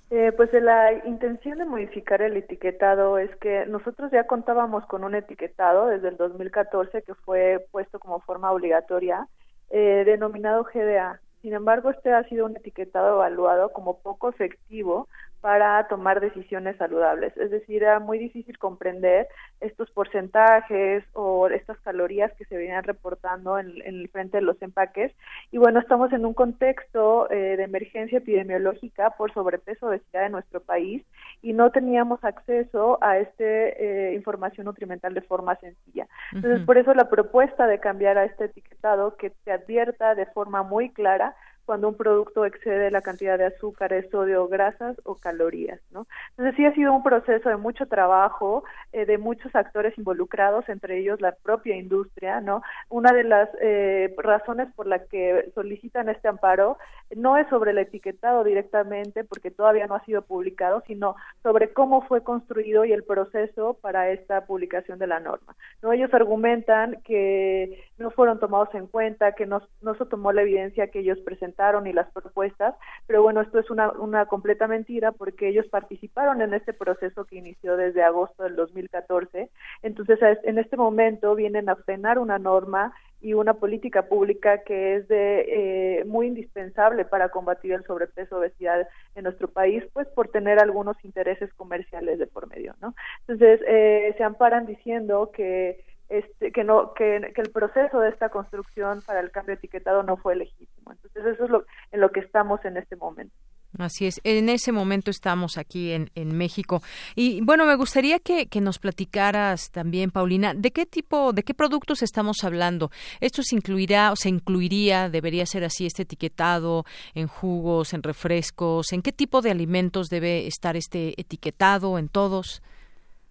Eh, 0.10 0.32
pues 0.38 0.54
la 0.54 0.93
intención 1.06 1.58
de 1.58 1.65
modificar 1.65 2.21
el 2.21 2.38
etiquetado 2.38 3.17
es 3.17 3.36
que 3.38 3.65
nosotros 3.65 4.12
ya 4.12 4.25
contábamos 4.25 4.86
con 4.86 5.04
un 5.04 5.15
etiquetado 5.15 5.88
desde 5.88 6.10
el 6.10 6.17
2014 6.17 7.01
que 7.01 7.15
fue 7.15 7.65
puesto 7.71 7.99
como 7.99 8.19
forma 8.21 8.51
obligatoria, 8.51 9.28
eh, 9.69 10.04
denominado 10.06 10.63
GDA. 10.63 11.19
Sin 11.41 11.54
embargo, 11.54 11.89
este 11.89 12.13
ha 12.13 12.23
sido 12.30 12.45
un 12.45 12.56
etiquetado 12.56 13.15
evaluado 13.15 13.73
como 13.73 13.99
poco 13.99 14.30
efectivo 14.30 15.08
para 15.45 15.88
tomar 15.89 16.21
decisiones 16.21 16.75
saludables. 16.77 17.38
Es 17.38 17.51
decir, 17.51 17.84
era 17.84 17.99
muy 17.99 18.17
difícil 18.17 18.58
comprender 18.58 19.27
estos 19.62 19.91
porcentajes 19.91 21.03
o 21.13 21.47
estas 21.49 21.77
calorías 21.81 22.34
que 22.34 22.45
se 22.45 22.58
venían 22.58 22.84
reportando 22.84 23.60
en, 23.60 23.79
el 23.86 24.10
frente 24.10 24.38
de 24.38 24.41
los 24.41 24.60
empaques. 24.63 25.12
Y 25.51 25.60
bueno, 25.60 25.79
estamos 25.79 26.12
en 26.13 26.25
un 26.25 26.34
contexto 26.34 27.29
eh, 27.29 27.58
de 27.58 27.63
emergencia 27.63 28.17
epidemiológica 28.17 29.12
por 29.12 29.31
sobrepeso 29.36 29.86
obesidad 29.86 30.25
en 30.25 30.31
nuestro 30.31 30.62
país 30.62 31.03
y 31.43 31.53
no 31.53 31.69
teníamos 31.69 32.23
acceso 32.23 32.97
a 33.01 33.19
esta 33.19 33.43
eh, 33.43 34.13
información 34.15 34.65
nutrimental 34.65 35.13
de 35.13 35.21
forma 35.21 35.55
sencilla. 35.58 36.08
Entonces, 36.31 36.65
por 36.65 36.79
eso 36.79 36.91
la 36.95 37.08
propuesta 37.08 37.67
de 37.67 37.79
cambiar 37.79 38.17
a 38.17 38.25
este 38.25 38.45
etiquetado 38.45 39.15
que 39.15 39.31
se 39.43 39.51
advierta 39.51 40.15
de 40.15 40.25
forma 40.25 40.63
muy 40.63 40.89
clara 40.89 41.36
cuando 41.65 41.89
un 41.89 41.95
producto 41.95 42.45
excede 42.45 42.91
la 42.91 43.01
cantidad 43.01 43.38
de 43.38 43.45
azúcares, 43.45 44.10
sodio, 44.12 44.47
grasas 44.47 44.95
o 45.04 45.15
calorías, 45.15 45.80
¿no? 45.91 46.08
Entonces 46.32 46.56
sí 46.56 46.65
ha 46.65 46.73
sido 46.73 46.93
un 46.93 47.04
proceso 47.04 47.49
de 47.49 47.58
mucho 47.58 47.88
trabajo, 47.88 48.63
eh, 48.93 49.06
de 49.06 49.17
muchos 49.17 49.56
actores 49.56 49.97
involucrados, 49.97 50.67
entre 50.69 50.99
ellos 50.99 51.21
la 51.21 51.34
propia 51.34 51.75
industria, 51.75 52.41
¿no? 52.41 52.62
Una 52.89 53.12
de 53.12 53.23
las 53.23 53.49
eh, 53.62 54.13
razones 54.17 54.67
por 54.75 54.88
la 54.88 55.06
que 55.06 55.51
solicitan 55.56 56.10
este 56.10 56.28
amparo 56.28 56.78
no 57.15 57.38
es 57.38 57.47
sobre 57.49 57.71
el 57.71 57.78
etiquetado 57.78 58.43
directamente, 58.43 59.23
porque 59.23 59.51
todavía 59.51 59.88
no 59.88 59.95
ha 59.95 60.06
sido 60.06 60.21
publicado, 60.21 60.84
sino 60.88 61.15
sobre 61.43 61.73
cómo 61.73 62.01
fue 62.04 62.23
construido 62.23 62.86
y 62.86 62.91
el 62.91 63.04
proceso 63.04 63.75
para 63.82 64.10
esta 64.12 64.45
publicación 64.45 64.99
de 64.99 65.08
la 65.08 65.19
norma, 65.19 65.56
¿no? 65.82 65.91
Ellos 65.91 66.13
argumentan 66.13 67.01
que 67.04 67.84
no 67.97 68.12
fueron 68.12 68.39
tomados 68.39 68.69
en 68.73 68.88
cuenta, 68.88 69.34
que 69.34 69.45
no, 69.45 69.62
no 69.81 69.95
se 69.95 70.05
tomó 70.05 70.31
la 70.31 70.41
evidencia 70.41 70.88
que 70.88 70.99
ellos 70.99 71.19
presentaron 71.19 71.88
y 71.88 71.93
las 71.93 72.12
propuestas, 72.12 72.75
pero 73.08 73.23
bueno, 73.23 73.41
esto 73.41 73.60
es 73.60 73.69
una, 73.69 73.91
una 73.91 74.25
completa 74.25 74.67
mentira 74.67 75.12
porque 75.12 75.47
ellos 75.47 75.65
participaron 75.67 76.41
en 76.41 76.53
este 76.53 76.73
proceso 76.73 77.25
que 77.25 77.38
inició 77.38 77.77
desde 77.77 78.03
agosto 78.03 78.43
del 78.43 78.55
2014. 78.55 79.49
Entonces, 79.81 80.19
en 80.43 80.58
este 80.58 80.77
momento 80.77 81.36
vienen 81.36 81.69
a 81.69 81.75
frenar 81.75 82.19
una 82.19 82.38
norma 82.39 82.93
y 83.21 83.34
una 83.34 83.55
política 83.55 84.03
pública 84.08 84.63
que 84.63 84.97
es 84.97 85.08
de 85.08 85.99
eh, 85.99 86.05
muy 86.05 86.27
indispensable 86.27 87.05
para 87.05 87.29
combatir 87.29 87.71
el 87.71 87.84
sobrepeso 87.86 88.38
obesidad 88.38 88.88
en 89.15 89.23
nuestro 89.23 89.47
país 89.47 89.84
pues 89.93 90.08
por 90.10 90.27
tener 90.27 90.60
algunos 90.60 90.95
intereses 91.03 91.51
comerciales 91.55 92.19
de 92.19 92.27
por 92.27 92.47
medio 92.47 92.75
no 92.81 92.93
entonces 93.21 93.62
eh, 93.67 94.13
se 94.17 94.23
amparan 94.23 94.65
diciendo 94.67 95.31
que 95.34 95.84
este, 96.10 96.52
que 96.52 96.63
no 96.63 96.94
que, 96.94 97.18
el 97.18 97.52
proceso 97.52 98.00
de 98.00 98.10
esta 98.10 98.30
construcción 98.30 99.02
para 99.06 99.20
el 99.20 99.32
cambio 99.32 99.56
etiquetado 99.56 100.04
no 100.04 100.18
fue 100.18 100.36
legítimo. 100.36 100.91
Entonces 100.91 101.26
eso 101.26 101.46
es 101.46 101.50
lo 101.50 101.65
en 101.91 102.02
lo 102.02 102.12
que 102.12 102.20
estamos 102.20 102.63
en 102.65 102.78
este 102.78 102.96
momento. 102.96 103.36
Así 103.78 104.06
es, 104.06 104.22
en 104.24 104.48
ese 104.48 104.72
momento 104.72 105.12
estamos 105.12 105.58
aquí 105.58 105.91
en, 105.91 106.10
en 106.15 106.38
México. 106.38 106.82
Y 107.13 107.41
bueno, 107.41 107.65
me 107.65 107.76
gustaría 107.76 108.20
que, 108.20 108.48
que, 108.48 108.62
nos 108.62 108.80
platicaras 108.80 109.70
también, 109.72 110.12
Paulina, 110.12 110.54
de 110.54 110.72
qué 110.72 110.86
tipo, 110.86 111.34
de 111.34 111.44
qué 111.44 111.54
productos 111.54 112.02
estamos 112.02 112.44
hablando. 112.44 112.89
¿Esto 113.20 113.41
se 113.44 113.56
incluirá 113.56 114.13
o 114.13 114.15
se 114.15 114.30
incluiría, 114.30 115.10
debería 115.10 115.46
ser 115.46 115.65
así 115.65 115.86
este 115.86 116.04
etiquetado 116.04 116.86
en 117.13 117.28
jugos, 117.28 117.94
en 117.94 118.04
refrescos? 118.04 118.94
¿En 118.94 119.02
qué 119.02 119.12
tipo 119.12 119.41
de 119.41 119.52
alimentos 119.52 120.08
debe 120.08 120.48
estar 120.48 120.78
este 120.78 121.20
etiquetado 121.20 122.00
en 122.00 122.08
todos? 122.08 122.62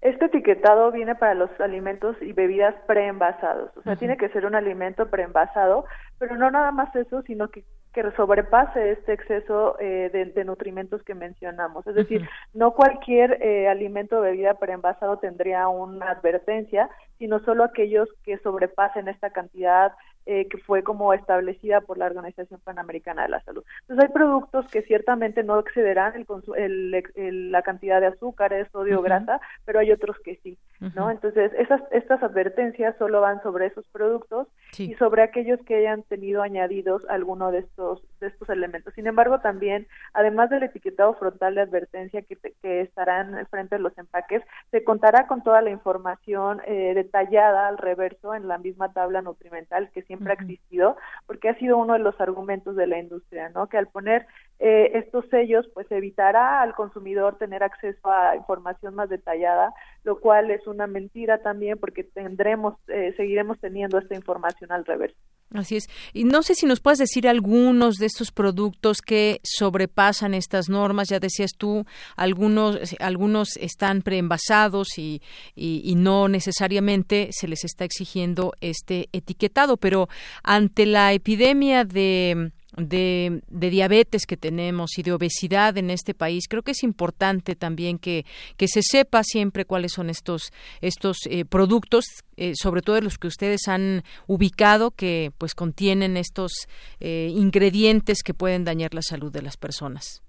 Este 0.05 0.27
etiquetado 0.27 0.93
viene 0.93 1.15
para 1.15 1.33
los 1.33 1.49
alimentos 1.61 2.15
y 2.21 2.35
bebidas 2.35 2.75
preenvasados, 2.87 3.75
o 3.75 3.81
sea, 3.81 3.97
tiene 3.97 4.19
que 4.19 4.29
ser 4.29 4.45
un 4.45 4.55
alimento 4.55 5.09
preenvasado, 5.09 5.87
pero 6.19 6.37
no 6.37 6.51
nada 6.51 6.73
más 6.73 6.95
eso, 6.95 7.23
sino 7.23 7.49
que, 7.49 7.65
que 7.95 8.11
sobrepase 8.11 8.93
este 8.93 9.15
exceso 9.15 9.79
eh, 9.81 10.11
de, 10.13 10.45
nutrimentos 10.45 11.03
que 11.05 11.15
mencionamos. 11.15 11.87
Es 11.87 11.95
decir, 11.95 12.29
no 12.53 12.73
cualquier 12.73 13.43
eh, 13.43 13.67
alimento 13.67 14.19
o 14.19 14.21
bebida 14.21 14.59
preenvasado 14.59 15.17
tendría 15.21 15.69
una 15.69 16.11
advertencia, 16.11 16.91
sino 17.17 17.39
solo 17.41 17.65
aquellos 17.65 18.07
que 18.25 18.37
sobrepasen 18.41 19.09
esta 19.09 19.31
cantidad 19.31 19.93
eh, 20.27 20.49
que 20.49 20.57
fue 20.57 20.83
como 20.83 21.13
establecida 21.13 21.83
por 21.83 21.99
la 21.99 22.07
Organización 22.07 22.59
Panamericana 22.65 23.25
de 23.25 23.29
la 23.29 23.43
Salud. 23.43 23.63
Entonces 23.83 24.09
hay 24.09 24.15
productos 24.15 24.67
que 24.69 24.81
ciertamente 24.81 25.43
no 25.43 25.59
excederán 25.59 26.25
el, 26.57 27.53
la 27.53 27.61
cantidad 27.61 28.01
de 28.01 28.07
azúcares, 28.07 28.69
sodio, 28.73 29.03
grasa, 29.03 29.39
pero 29.67 29.81
hay 29.81 29.93
otros 29.93 30.17
que 30.25 30.37
sí, 30.43 30.57
¿no? 30.95 31.11
Entonces 31.11 31.53
esas 31.59 31.83
estas 31.91 32.23
advertencias 32.23 32.97
solo 32.99 33.21
van 33.21 33.43
sobre 33.43 33.67
esos 33.67 33.87
productos 33.89 34.49
y 34.79 34.95
sobre 34.95 35.23
aquellos 35.23 35.61
que 35.67 35.77
hayan 35.77 36.03
tenido 36.05 36.41
añadidos 36.41 37.03
alguno 37.11 37.51
de 37.51 37.59
estos 37.59 38.03
de 38.21 38.29
estos 38.29 38.49
elementos. 38.49 38.95
Sin 38.95 39.07
embargo, 39.07 39.41
también 39.41 39.87
además 40.15 40.49
del 40.49 40.63
etiquetado 40.63 41.13
frontal 41.15 41.55
de 41.55 41.61
advertencia 41.61 42.23
que, 42.23 42.37
que 42.63 42.81
estarán 42.81 43.47
frente 43.51 43.77
de 43.77 43.83
los 43.83 43.97
empaques, 43.99 44.43
se 44.71 44.85
contará 44.85 45.27
con 45.27 45.43
toda 45.43 45.61
la 45.61 45.71
información 45.71 46.63
eh, 46.67 46.93
detallada 46.95 47.69
al 47.69 47.77
reverso 47.77 48.35
en 48.35 48.49
la 48.49 48.57
misma 48.57 48.93
tabla 48.95 49.21
nutrimental 49.21 49.91
que 49.91 50.01
siempre 50.01 50.14
ha 50.31 50.35
existido, 50.35 50.97
porque 51.27 51.49
ha 51.49 51.59
sido 51.59 51.79
uno 51.79 51.95
de 51.95 51.99
los 52.01 52.21
argumentos 52.21 52.77
de 52.77 52.87
la 52.87 52.99
industria, 52.99 53.49
¿no? 53.51 53.69
Que 53.69 53.79
al 53.79 53.89
poner 53.89 54.27
eh, 54.61 54.93
estos 54.95 55.25
sellos, 55.31 55.67
pues 55.75 55.91
evitará 55.91 56.63
al 56.63 56.75
consumidor 56.75 57.37
tener 57.39 57.63
acceso 57.63 58.11
a 58.11 58.37
información 58.37 58.95
más 58.95 59.09
detallada, 59.09 59.75
lo 60.05 60.21
cual 60.21 60.51
es 60.51 60.67
una 60.67 60.87
mentira 60.87 61.43
también, 61.43 61.79
porque 61.79 62.05
tendremos, 62.05 62.77
eh, 62.89 63.13
seguiremos 63.17 63.59
teniendo 63.59 63.99
esta 63.99 64.15
información 64.15 64.71
al 64.71 64.85
reverso. 64.85 65.19
Así 65.53 65.77
es. 65.77 65.87
Y 66.13 66.25
no 66.25 66.43
sé 66.43 66.55
si 66.55 66.67
nos 66.67 66.81
puedes 66.81 66.99
decir 66.99 67.29
algunos 67.29 67.97
de 67.97 68.07
estos 68.07 68.33
productos 68.33 69.03
que 69.03 69.41
sobrepasan 69.43 70.35
estas 70.35 70.69
normas. 70.69 71.09
Ya 71.09 71.21
decías 71.21 71.53
tú, 71.57 71.85
algunos, 72.17 72.97
algunos 73.01 73.57
están 73.59 74.03
preenvasados 74.03 74.99
y, 74.99 75.21
y, 75.55 75.83
y 75.85 75.95
no 75.95 76.29
necesariamente 76.29 77.29
se 77.33 77.47
les 77.49 77.65
está 77.65 77.85
exigiendo 77.85 78.53
este 78.61 79.09
etiquetado. 79.13 79.77
Pero 79.77 80.09
ante 80.43 80.87
la 80.87 81.13
epidemia 81.13 81.85
de 81.85 82.51
de, 82.77 83.43
diabetes 83.49 84.27
que 84.27 84.37
tenemos 84.37 84.99
y 84.99 85.03
de 85.03 85.13
obesidad 85.13 85.77
en 85.77 85.91
este 85.91 86.15
país, 86.15 86.47
creo 86.49 86.63
que 86.63 86.73
es 86.73 86.83
importante 86.83 87.55
también 87.55 87.99
que, 87.99 88.25
que 88.57 88.69
se 88.69 88.83
sepa 88.83 89.23
siempre 89.23 89.65
cuáles 89.65 89.93
son 89.93 90.11
estos, 90.11 90.53
estos 90.81 91.19
eh, 91.31 91.45
productos, 91.45 92.05
eh, 92.37 92.53
sobre 92.55 92.83
todo 92.83 93.01
los 93.01 93.19
que 93.19 93.29
ustedes 93.29 93.69
han 93.69 94.03
ubicado, 94.27 94.91
que 94.91 95.31
pues 95.39 95.55
contienen 95.55 96.17
estos 96.17 96.53
eh, 97.01 97.29
ingredientes 97.31 98.23
que 98.23 98.35
pueden 98.35 98.65
dañar 98.65 98.95
la 98.95 99.03
salud 99.03 99.33
de 99.33 99.43
las 99.43 99.57
personas. 99.57 100.23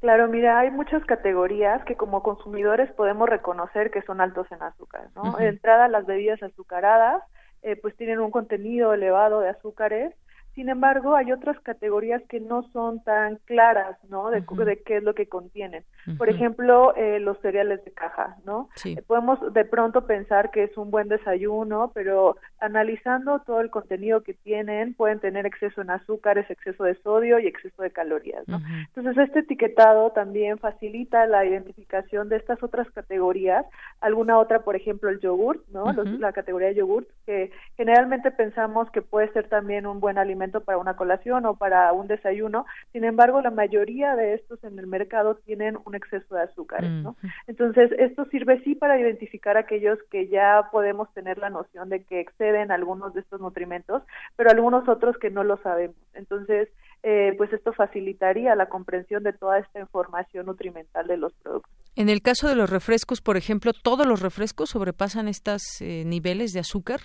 Claro, 0.00 0.26
mira, 0.26 0.58
hay 0.58 0.70
muchas 0.72 1.04
categorías 1.04 1.84
que 1.84 1.94
como 1.94 2.24
consumidores 2.24 2.90
podemos 2.92 3.28
reconocer 3.28 3.92
que 3.92 4.02
son 4.02 4.20
altos 4.20 4.50
en 4.50 4.60
azúcar, 4.60 5.08
¿no? 5.14 5.36
De 5.36 5.46
entrada, 5.46 5.86
las 5.86 6.06
bebidas 6.06 6.42
azucaradas, 6.42 7.22
pues 7.80 7.96
tienen 7.96 8.18
un 8.18 8.32
contenido 8.32 8.92
elevado 8.92 9.38
de 9.38 9.50
azúcares 9.50 10.12
sin 10.54 10.68
embargo, 10.68 11.16
hay 11.16 11.32
otras 11.32 11.58
categorías 11.60 12.22
que 12.28 12.38
no 12.38 12.62
son 12.72 13.02
tan 13.04 13.36
claras, 13.46 13.96
¿no? 14.10 14.30
De, 14.30 14.42
de 14.42 14.82
qué 14.82 14.98
es 14.98 15.02
lo 15.02 15.14
que 15.14 15.26
contienen. 15.26 15.84
Por 16.18 16.28
ejemplo, 16.28 16.94
eh, 16.94 17.20
los 17.20 17.38
cereales 17.40 17.82
de 17.84 17.92
caja, 17.92 18.36
¿no? 18.44 18.68
Eh, 18.84 19.02
podemos 19.06 19.38
de 19.52 19.64
pronto 19.64 20.06
pensar 20.06 20.50
que 20.50 20.64
es 20.64 20.76
un 20.76 20.90
buen 20.90 21.08
desayuno, 21.08 21.90
pero 21.94 22.36
analizando 22.62 23.40
todo 23.40 23.60
el 23.60 23.70
contenido 23.70 24.22
que 24.22 24.34
tienen, 24.34 24.94
pueden 24.94 25.18
tener 25.18 25.46
exceso 25.46 25.82
en 25.82 25.90
azúcares, 25.90 26.48
exceso 26.48 26.84
de 26.84 26.94
sodio 27.02 27.40
y 27.40 27.48
exceso 27.48 27.82
de 27.82 27.90
calorías, 27.90 28.46
¿no? 28.46 28.60
Entonces, 28.94 29.18
este 29.26 29.40
etiquetado 29.40 30.12
también 30.12 30.58
facilita 30.58 31.26
la 31.26 31.44
identificación 31.44 32.28
de 32.28 32.36
estas 32.36 32.62
otras 32.62 32.88
categorías. 32.92 33.66
Alguna 34.00 34.38
otra, 34.38 34.60
por 34.60 34.76
ejemplo, 34.76 35.10
el 35.10 35.18
yogurt, 35.18 35.66
¿no? 35.70 35.92
la 35.92 36.32
categoría 36.32 36.68
de 36.68 36.76
yogurt, 36.76 37.08
que 37.26 37.50
generalmente 37.76 38.30
pensamos 38.30 38.88
que 38.92 39.02
puede 39.02 39.32
ser 39.32 39.48
también 39.48 39.84
un 39.86 39.98
buen 39.98 40.16
alimento 40.16 40.60
para 40.60 40.78
una 40.78 40.94
colación 40.94 41.44
o 41.46 41.56
para 41.56 41.92
un 41.92 42.06
desayuno. 42.06 42.64
Sin 42.92 43.02
embargo, 43.02 43.40
la 43.40 43.50
mayoría 43.50 44.14
de 44.14 44.34
estos 44.34 44.62
en 44.62 44.78
el 44.78 44.86
mercado 44.86 45.34
tienen 45.34 45.78
un 45.84 45.96
exceso 45.96 46.36
de 46.36 46.42
azúcares, 46.42 46.90
¿no? 46.90 47.16
Entonces, 47.48 47.90
esto 47.98 48.24
sirve 48.26 48.60
sí 48.62 48.76
para 48.76 49.00
identificar 49.00 49.56
aquellos 49.56 49.98
que 50.12 50.28
ya 50.28 50.68
podemos 50.70 51.12
tener 51.12 51.38
la 51.38 51.50
noción 51.50 51.88
de 51.88 52.04
que 52.04 52.20
exceden 52.52 52.70
algunos 52.70 53.14
de 53.14 53.20
estos 53.20 53.40
nutrimentos, 53.40 54.02
pero 54.36 54.50
algunos 54.50 54.88
otros 54.88 55.16
que 55.18 55.30
no 55.30 55.44
lo 55.44 55.56
sabemos. 55.58 55.96
Entonces, 56.14 56.68
eh, 57.02 57.34
pues 57.36 57.52
esto 57.52 57.72
facilitaría 57.72 58.54
la 58.54 58.66
comprensión 58.66 59.22
de 59.22 59.32
toda 59.32 59.58
esta 59.58 59.80
información 59.80 60.46
nutrimental 60.46 61.06
de 61.06 61.16
los 61.16 61.32
productos. 61.34 61.72
En 61.96 62.08
el 62.08 62.22
caso 62.22 62.48
de 62.48 62.54
los 62.54 62.70
refrescos, 62.70 63.20
por 63.20 63.36
ejemplo, 63.36 63.72
¿todos 63.72 64.06
los 64.06 64.22
refrescos 64.22 64.70
sobrepasan 64.70 65.28
estos 65.28 65.62
eh, 65.80 66.04
niveles 66.06 66.52
de 66.52 66.60
azúcar? 66.60 67.00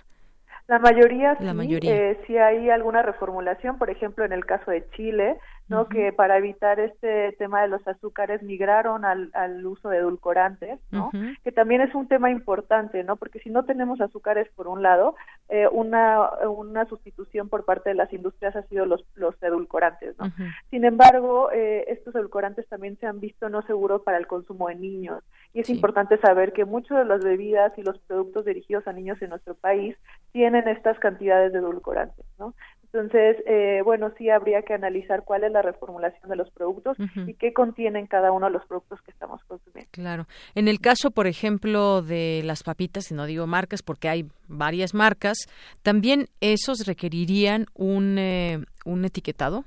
La 0.67 0.79
mayoría, 0.79 1.35
sí, 1.37 1.45
Eh, 1.93 2.19
si 2.27 2.37
hay 2.37 2.69
alguna 2.69 3.01
reformulación, 3.01 3.77
por 3.77 3.89
ejemplo, 3.89 4.25
en 4.25 4.33
el 4.33 4.45
caso 4.45 4.69
de 4.69 4.85
Chile, 4.91 5.37
¿no? 5.67 5.87
Que 5.87 6.13
para 6.13 6.37
evitar 6.37 6.79
este 6.79 7.33
tema 7.33 7.61
de 7.61 7.67
los 7.67 7.85
azúcares 7.87 8.41
migraron 8.41 9.05
al, 9.05 9.31
al 9.33 9.65
uso 9.65 9.89
de 9.89 9.97
edulcorantes, 9.97 10.79
¿no? 10.91 11.11
Que 11.43 11.51
también 11.51 11.81
es 11.81 11.93
un 11.95 12.07
tema 12.07 12.31
importante, 12.31 13.03
¿no? 13.03 13.17
Porque 13.17 13.39
si 13.39 13.49
no 13.49 13.65
tenemos 13.65 13.99
azúcares 14.01 14.47
por 14.55 14.67
un 14.67 14.81
lado, 14.81 15.15
eh, 15.49 15.67
una, 15.71 16.29
una 16.47 16.85
sustitución 16.85 17.49
por 17.49 17.65
parte 17.65 17.89
de 17.89 17.95
las 17.95 18.11
industrias 18.13 18.55
ha 18.55 18.63
sido 18.63 18.85
los, 18.85 19.05
los 19.15 19.35
edulcorantes, 19.41 20.17
¿no? 20.17 20.31
Sin 20.69 20.85
embargo, 20.85 21.51
eh, 21.51 21.85
estos 21.87 22.15
edulcorantes 22.15 22.67
también 22.67 22.97
se 22.99 23.07
han 23.07 23.19
visto 23.19 23.49
no 23.49 23.61
seguros 23.63 24.01
para 24.03 24.17
el 24.17 24.27
consumo 24.27 24.67
de 24.69 24.75
niños 24.75 25.23
y 25.53 25.61
es 25.61 25.69
importante 25.69 26.17
saber 26.19 26.53
que 26.53 26.65
muchas 26.65 26.99
de 26.99 27.05
las 27.05 27.23
bebidas 27.23 27.77
y 27.77 27.83
los 27.83 27.97
productos 27.99 28.45
dirigidos 28.45 28.87
a 28.87 28.93
niños 28.93 29.21
en 29.21 29.29
nuestro 29.29 29.55
país 29.55 29.95
tienen 30.31 30.67
estas 30.67 30.99
cantidades 30.99 31.53
de 31.53 31.59
edulcorantes, 31.59 32.25
¿no? 32.37 32.53
Entonces, 32.93 33.37
eh, 33.45 33.81
bueno, 33.83 34.11
sí 34.17 34.29
habría 34.29 34.61
que 34.61 34.73
analizar 34.73 35.23
cuál 35.23 35.43
es 35.43 35.51
la 35.51 35.61
reformulación 35.61 36.29
de 36.29 36.35
los 36.37 36.49
productos 36.51 36.97
y 37.27 37.33
qué 37.33 37.53
contienen 37.53 38.07
cada 38.07 38.31
uno 38.31 38.47
de 38.47 38.53
los 38.53 38.65
productos 38.65 39.01
que 39.01 39.11
estamos 39.11 39.43
consumiendo. 39.43 39.89
Claro. 39.91 40.25
En 40.55 40.67
el 40.67 40.79
caso, 40.79 41.11
por 41.11 41.27
ejemplo, 41.27 42.01
de 42.01 42.41
las 42.45 42.63
papitas, 42.63 43.11
y 43.11 43.13
no 43.13 43.25
digo 43.25 43.45
marcas 43.45 43.83
porque 43.83 44.07
hay 44.07 44.25
varias 44.47 44.93
marcas, 44.93 45.37
¿también 45.83 46.27
esos 46.39 46.87
requerirían 46.87 47.65
un, 47.75 48.17
eh, 48.17 48.59
un 48.85 49.03
etiquetado? 49.03 49.65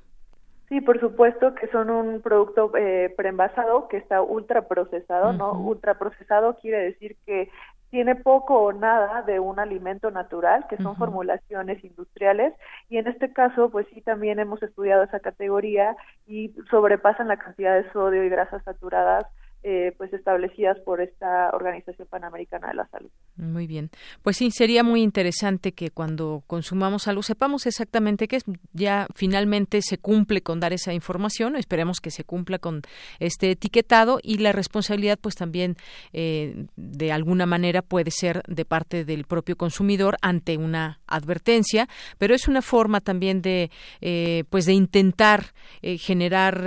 Sí, 0.70 0.80
por 0.80 1.00
supuesto 1.00 1.52
que 1.56 1.66
son 1.66 1.90
un 1.90 2.20
producto 2.22 2.70
eh, 2.76 3.12
preenvasado 3.16 3.88
que 3.88 3.96
está 3.96 4.22
ultra 4.22 4.68
procesado, 4.68 5.32
¿no? 5.32 5.52
Ultra 5.52 5.98
procesado 5.98 6.58
quiere 6.62 6.78
decir 6.78 7.16
que 7.26 7.50
tiene 7.90 8.14
poco 8.14 8.60
o 8.60 8.72
nada 8.72 9.22
de 9.22 9.40
un 9.40 9.58
alimento 9.58 10.10
natural, 10.10 10.66
que 10.68 10.76
son 10.76 10.96
formulaciones 10.96 11.84
industriales, 11.84 12.54
y 12.88 12.98
en 12.98 13.08
este 13.08 13.32
caso, 13.32 13.70
pues 13.70 13.86
sí, 13.92 14.00
también 14.00 14.38
hemos 14.38 14.62
estudiado 14.62 15.02
esa 15.02 15.20
categoría 15.20 15.96
y 16.26 16.54
sobrepasan 16.70 17.28
la 17.28 17.36
cantidad 17.36 17.74
de 17.74 17.90
sodio 17.92 18.24
y 18.24 18.28
grasas 18.28 18.62
saturadas 18.64 19.26
eh, 19.62 19.92
pues 19.98 20.10
establecidas 20.14 20.78
por 20.86 21.02
esta 21.02 21.50
Organización 21.50 22.08
Panamericana 22.08 22.68
de 22.68 22.74
la 22.74 22.88
Salud. 22.88 23.10
Muy 23.36 23.66
bien. 23.66 23.90
Pues 24.22 24.38
sí, 24.38 24.50
sería 24.50 24.82
muy 24.82 25.02
interesante 25.02 25.72
que 25.72 25.90
cuando 25.90 26.42
consumamos 26.46 27.08
algo 27.08 27.22
sepamos 27.22 27.66
exactamente 27.66 28.26
qué 28.26 28.36
es. 28.36 28.44
Ya 28.72 29.06
finalmente 29.14 29.82
se 29.82 29.98
cumple 29.98 30.40
con 30.40 30.60
dar 30.60 30.72
esa 30.72 30.94
información, 30.94 31.56
esperemos 31.56 32.00
que 32.00 32.10
se 32.10 32.24
cumpla 32.24 32.58
con 32.58 32.80
este 33.18 33.50
etiquetado 33.50 34.18
y 34.22 34.38
la 34.38 34.52
responsabilidad 34.52 35.18
pues 35.20 35.34
también 35.34 35.76
eh, 36.14 36.64
de 36.76 37.12
alguna 37.12 37.44
manera 37.44 37.82
puede 37.82 38.10
ser 38.10 38.42
de 38.48 38.64
parte 38.64 39.04
del 39.04 39.24
propio 39.24 39.56
consumidor 39.56 40.16
ante 40.22 40.56
una 40.56 41.00
advertencia, 41.06 41.86
pero 42.16 42.34
es 42.34 42.48
una 42.48 42.62
forma 42.62 43.02
también 43.02 43.42
de 43.42 43.70
eh, 44.00 44.44
pues 44.48 44.64
de 44.64 44.72
intentar 44.72 45.52
generar 45.82 46.64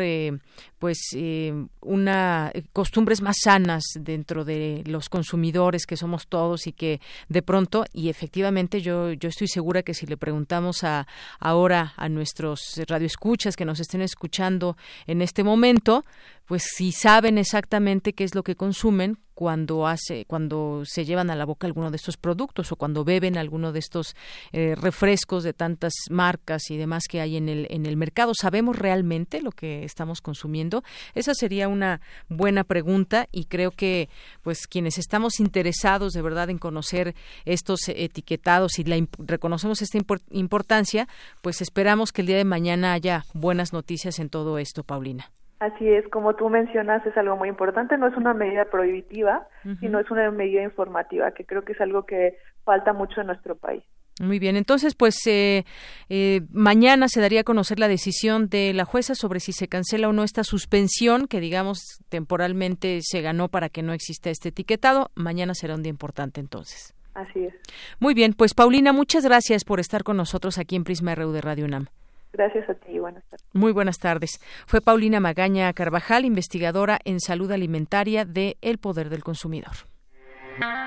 pues 0.83 1.13
eh, 1.15 1.53
una 1.79 2.51
eh, 2.53 2.61
costumbres 2.83 3.21
más 3.21 3.37
sanas 3.41 3.81
dentro 3.97 4.43
de 4.43 4.83
los 4.85 5.07
consumidores 5.07 5.85
que 5.85 5.95
somos 5.95 6.27
todos 6.27 6.67
y 6.67 6.73
que 6.73 6.99
de 7.29 7.41
pronto 7.41 7.85
y 7.93 8.09
efectivamente 8.09 8.81
yo 8.81 9.13
yo 9.13 9.29
estoy 9.29 9.47
segura 9.47 9.83
que 9.83 9.93
si 9.93 10.05
le 10.05 10.17
preguntamos 10.17 10.83
a 10.83 11.07
ahora 11.39 11.93
a 11.95 12.09
nuestros 12.09 12.81
radioescuchas 12.85 13.55
que 13.55 13.63
nos 13.63 13.79
estén 13.79 14.01
escuchando 14.01 14.75
en 15.07 15.21
este 15.21 15.45
momento 15.45 16.03
pues 16.45 16.63
si 16.75 16.91
saben 16.91 17.37
exactamente 17.37 18.13
qué 18.13 18.23
es 18.23 18.35
lo 18.35 18.43
que 18.43 18.55
consumen 18.55 19.17
cuando 19.33 19.87
hace 19.87 20.25
cuando 20.25 20.83
se 20.85 21.05
llevan 21.05 21.29
a 21.29 21.35
la 21.35 21.45
boca 21.45 21.65
alguno 21.65 21.89
de 21.89 21.97
estos 21.97 22.17
productos 22.17 22.71
o 22.71 22.75
cuando 22.75 23.03
beben 23.03 23.37
alguno 23.37 23.71
de 23.71 23.79
estos 23.79 24.15
eh, 24.51 24.75
refrescos 24.75 25.43
de 25.43 25.53
tantas 25.53 25.93
marcas 26.09 26.69
y 26.69 26.77
demás 26.77 27.05
que 27.09 27.19
hay 27.19 27.37
en 27.37 27.49
el 27.49 27.67
en 27.69 27.85
el 27.85 27.97
mercado. 27.97 28.33
Sabemos 28.39 28.77
realmente 28.77 29.41
lo 29.41 29.51
que 29.51 29.83
estamos 29.83 30.21
consumiendo 30.21 30.83
esa 31.15 31.33
sería 31.33 31.67
una 31.67 32.01
buena 32.29 32.63
pregunta 32.63 33.27
y 33.31 33.45
creo 33.45 33.71
que 33.71 34.09
pues 34.43 34.67
quienes 34.67 34.97
estamos 34.97 35.39
interesados 35.39 36.13
de 36.13 36.21
verdad 36.21 36.49
en 36.49 36.59
conocer 36.59 37.15
estos 37.45 37.89
etiquetados 37.89 38.79
y 38.79 38.83
la 38.83 39.03
reconocemos 39.17 39.81
esta 39.81 39.97
importancia 40.31 41.07
pues 41.41 41.61
esperamos 41.61 42.11
que 42.11 42.21
el 42.21 42.27
día 42.27 42.37
de 42.37 42.45
mañana 42.45 42.93
haya 42.93 43.25
buenas 43.33 43.73
noticias 43.73 44.19
en 44.19 44.29
todo 44.29 44.57
esto 44.57 44.83
Paulina 44.83 45.31
Así 45.63 45.87
es, 45.87 46.05
como 46.09 46.35
tú 46.35 46.49
mencionas, 46.49 47.05
es 47.05 47.15
algo 47.15 47.37
muy 47.37 47.47
importante, 47.47 47.97
no 47.97 48.07
es 48.07 48.17
una 48.17 48.33
medida 48.33 48.65
prohibitiva, 48.65 49.47
sino 49.79 49.97
es 49.97 50.11
una 50.11 50.29
medida 50.29 50.61
informativa, 50.61 51.31
que 51.31 51.45
creo 51.45 51.63
que 51.63 51.71
es 51.71 51.79
algo 51.79 52.05
que 52.05 52.37
falta 52.65 52.91
mucho 52.91 53.21
en 53.21 53.27
nuestro 53.27 53.55
país. 53.55 53.81
Muy 54.21 54.39
bien, 54.39 54.57
entonces, 54.57 54.93
pues 54.93 55.15
eh, 55.25 55.63
eh, 56.09 56.41
mañana 56.51 57.07
se 57.07 57.21
daría 57.21 57.39
a 57.39 57.43
conocer 57.45 57.79
la 57.79 57.87
decisión 57.87 58.49
de 58.49 58.73
la 58.73 58.83
jueza 58.83 59.15
sobre 59.15 59.39
si 59.39 59.53
se 59.53 59.69
cancela 59.69 60.09
o 60.09 60.11
no 60.11 60.23
esta 60.23 60.43
suspensión 60.43 61.27
que, 61.27 61.39
digamos, 61.39 61.79
temporalmente 62.09 62.99
se 63.01 63.21
ganó 63.21 63.47
para 63.47 63.69
que 63.69 63.83
no 63.83 63.93
exista 63.93 64.31
este 64.31 64.49
etiquetado. 64.49 65.11
Mañana 65.15 65.55
será 65.55 65.75
un 65.75 65.83
día 65.83 65.91
importante, 65.91 66.41
entonces. 66.41 66.93
Así 67.13 67.45
es. 67.45 67.53
Muy 68.01 68.13
bien, 68.13 68.33
pues 68.33 68.53
Paulina, 68.53 68.91
muchas 68.91 69.23
gracias 69.23 69.63
por 69.63 69.79
estar 69.79 70.03
con 70.03 70.17
nosotros 70.17 70.57
aquí 70.57 70.75
en 70.75 70.83
Prisma 70.83 71.15
RU 71.15 71.31
de 71.31 71.39
Radio 71.39 71.63
UNAM. 71.63 71.87
Gracias 72.33 72.67
a 72.69 72.73
ti. 72.73 72.97
Buenas 72.99 73.23
tardes. 73.29 73.47
Muy 73.53 73.71
buenas 73.71 73.99
tardes. 73.99 74.41
Fue 74.65 74.81
Paulina 74.81 75.19
Magaña 75.19 75.71
Carvajal, 75.73 76.25
investigadora 76.25 76.99
en 77.05 77.19
salud 77.19 77.51
alimentaria 77.51 78.25
de 78.25 78.57
El 78.61 78.79
Poder 78.79 79.09
del 79.09 79.23
Consumidor. 79.23 79.73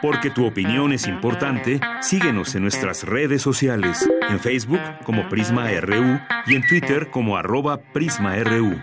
Porque 0.03 0.31
tu 0.31 0.47
opinión 0.47 0.93
es 0.93 1.07
importante, 1.09 1.81
síguenos 2.01 2.55
en 2.55 2.63
nuestras 2.63 3.05
redes 3.05 3.43
sociales, 3.43 4.09
en 4.29 4.39
Facebook 4.39 4.81
como 5.05 5.29
Prisma 5.29 5.69
RU 5.81 6.21
y 6.47 6.55
en 6.55 6.67
Twitter 6.69 7.11
como 7.11 7.37
arroba 7.37 7.79
PrismaRU. 7.93 8.77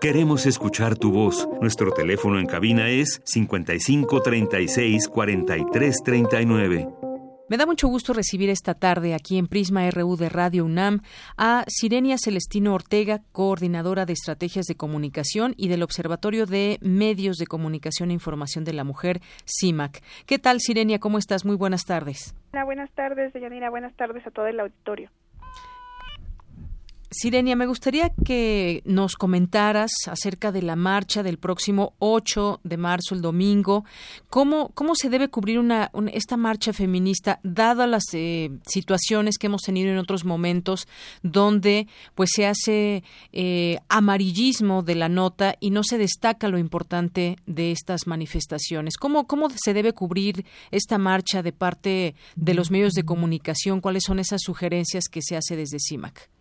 Queremos 0.00 0.44
escuchar 0.44 0.96
tu 0.96 1.12
voz. 1.12 1.48
Nuestro 1.62 1.90
teléfono 1.90 2.38
en 2.38 2.46
cabina 2.46 2.90
es 2.90 3.22
55 3.24 4.20
36 4.20 5.08
43 5.08 6.02
39. 6.04 7.03
Me 7.54 7.58
da 7.58 7.66
mucho 7.66 7.86
gusto 7.86 8.12
recibir 8.12 8.50
esta 8.50 8.74
tarde 8.74 9.14
aquí 9.14 9.38
en 9.38 9.46
Prisma 9.46 9.88
RU 9.88 10.16
de 10.16 10.28
Radio 10.28 10.64
UNAM 10.64 11.02
a 11.36 11.64
Sirenia 11.68 12.16
Celestino 12.18 12.74
Ortega, 12.74 13.20
coordinadora 13.30 14.06
de 14.06 14.12
estrategias 14.12 14.66
de 14.66 14.74
comunicación 14.74 15.54
y 15.56 15.68
del 15.68 15.84
Observatorio 15.84 16.46
de 16.46 16.78
Medios 16.80 17.36
de 17.36 17.46
Comunicación 17.46 18.10
e 18.10 18.14
Información 18.14 18.64
de 18.64 18.72
la 18.72 18.82
Mujer, 18.82 19.20
CIMAC. 19.46 20.02
¿Qué 20.26 20.40
tal, 20.40 20.58
Sirenia? 20.58 20.98
¿Cómo 20.98 21.16
estás? 21.16 21.44
Muy 21.44 21.54
buenas 21.54 21.84
tardes. 21.84 22.34
Hola, 22.54 22.64
buenas 22.64 22.90
tardes, 22.90 23.32
Deyanira. 23.32 23.70
Buenas 23.70 23.94
tardes 23.94 24.26
a 24.26 24.32
todo 24.32 24.48
el 24.48 24.58
auditorio. 24.58 25.10
Sirenia, 27.16 27.54
me 27.54 27.66
gustaría 27.66 28.10
que 28.24 28.82
nos 28.84 29.14
comentaras 29.14 29.92
acerca 30.08 30.50
de 30.50 30.62
la 30.62 30.74
marcha 30.74 31.22
del 31.22 31.38
próximo 31.38 31.94
8 32.00 32.60
de 32.64 32.76
marzo, 32.76 33.14
el 33.14 33.22
domingo. 33.22 33.84
¿Cómo, 34.30 34.70
cómo 34.74 34.96
se 34.96 35.10
debe 35.10 35.28
cubrir 35.28 35.60
una, 35.60 35.92
esta 36.12 36.36
marcha 36.36 36.72
feminista, 36.72 37.38
dadas 37.44 37.88
las 37.88 38.02
eh, 38.14 38.50
situaciones 38.66 39.38
que 39.38 39.46
hemos 39.46 39.62
tenido 39.62 39.92
en 39.92 39.98
otros 39.98 40.24
momentos, 40.24 40.88
donde 41.22 41.86
pues 42.16 42.30
se 42.34 42.48
hace 42.48 43.04
eh, 43.32 43.78
amarillismo 43.88 44.82
de 44.82 44.96
la 44.96 45.08
nota 45.08 45.54
y 45.60 45.70
no 45.70 45.84
se 45.84 45.98
destaca 45.98 46.48
lo 46.48 46.58
importante 46.58 47.36
de 47.46 47.70
estas 47.70 48.08
manifestaciones? 48.08 48.96
¿Cómo, 48.96 49.28
¿Cómo 49.28 49.50
se 49.50 49.72
debe 49.72 49.92
cubrir 49.92 50.44
esta 50.72 50.98
marcha 50.98 51.44
de 51.44 51.52
parte 51.52 52.16
de 52.34 52.54
los 52.54 52.72
medios 52.72 52.92
de 52.94 53.04
comunicación? 53.04 53.80
¿Cuáles 53.80 54.02
son 54.02 54.18
esas 54.18 54.42
sugerencias 54.42 55.04
que 55.08 55.22
se 55.22 55.36
hace 55.36 55.54
desde 55.54 55.78
CIMAC? 55.78 56.33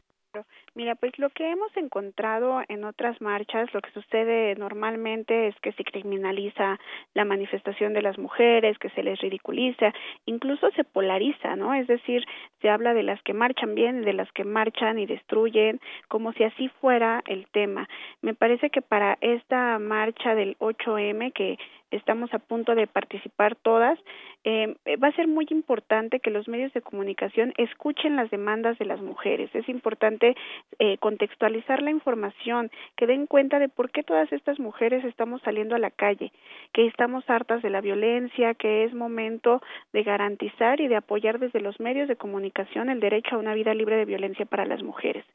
Mira, 0.76 0.96
pues 0.96 1.20
lo 1.20 1.30
que 1.30 1.52
hemos 1.52 1.76
encontrado 1.78 2.64
en 2.68 2.84
otras 2.84 3.22
marchas, 3.22 3.72
lo 3.76 3.82
que 3.82 3.92
sucede 3.92 4.56
normalmente 4.56 5.48
es 5.48 5.56
que 5.60 5.72
se 5.74 5.84
criminaliza 5.84 6.80
la 7.14 7.26
manifestación 7.26 7.94
de 7.94 8.02
las 8.02 8.18
mujeres, 8.18 8.80
que 8.80 8.90
se 8.90 9.04
les 9.04 9.20
ridiculiza, 9.20 9.94
incluso 10.26 10.72
se 10.72 10.84
polariza, 10.84 11.56
¿no? 11.56 11.76
Es 11.76 11.86
decir, 11.86 12.26
se 12.60 12.72
habla 12.72 12.96
de 12.96 13.04
las 13.04 13.22
que 13.22 13.34
marchan 13.34 13.76
bien 13.76 14.02
y 14.02 14.06
de 14.06 14.14
las 14.14 14.32
que 14.32 14.46
marchan 14.46 14.98
y 14.98 15.06
destruyen, 15.06 15.80
como 16.08 16.34
si 16.34 16.44
así 16.44 16.70
fuera 16.82 17.22
el 17.28 17.46
tema. 17.52 17.88
Me 18.24 18.34
parece 18.34 18.72
que 18.72 18.82
para 18.82 19.20
esta 19.22 19.78
marcha 19.78 20.34
del 20.34 20.58
8M, 20.58 21.34
que 21.34 21.60
estamos 21.92 22.34
a 22.34 22.40
punto 22.40 22.74
de 22.74 22.88
participar 22.88 23.56
todas, 23.56 24.00
eh, 24.44 24.76
va 25.02 25.08
a 25.08 25.16
ser 25.16 25.28
muy 25.28 25.48
importante 25.50 26.20
que 26.20 26.30
los 26.30 26.48
medios 26.48 26.74
de 26.74 26.82
comunicación 26.82 27.54
escuchen 27.58 28.16
las 28.16 28.30
demandas 28.30 28.78
de 28.78 28.86
las 28.86 29.02
mujeres. 29.02 29.50
Es 29.54 29.68
importante 29.70 30.36
eh, 30.80 30.98
contextualizar 30.98 31.82
la 31.82 31.92
información, 31.92 32.70
que 32.98 33.08
den 33.08 33.28
cuenta 33.28 33.60
de 33.60 33.70
por 33.70 33.92
qué 33.92 34.04
todas 34.04 34.32
estas 34.34 34.60
mujeres 34.60 35.04
estamos 35.06 35.42
saliendo 35.44 35.76
a 35.76 35.80
la 35.80 35.92
calle, 35.92 36.32
que 36.74 36.86
estamos 36.88 37.30
hartas 37.30 37.62
de 37.62 37.70
la 37.70 37.82
violencia, 37.82 38.54
que 38.54 38.84
es 38.84 38.94
momento 38.94 39.62
de 39.94 40.04
garantizar 40.04 40.82
y 40.82 40.88
de 40.88 40.96
apoyar 40.96 41.40
desde 41.40 41.62
los 41.62 41.80
medios 41.80 42.08
de 42.08 42.16
comunicación 42.16 42.90
el 42.90 43.00
derecho 43.00 43.36
a 43.36 43.40
una 43.40 43.54
vida 43.54 43.74
libre 43.74 43.96
de 43.96 44.06
violencia 44.06 44.46
para 44.46 44.66
las 44.66 44.84
mujeres. 44.84 45.26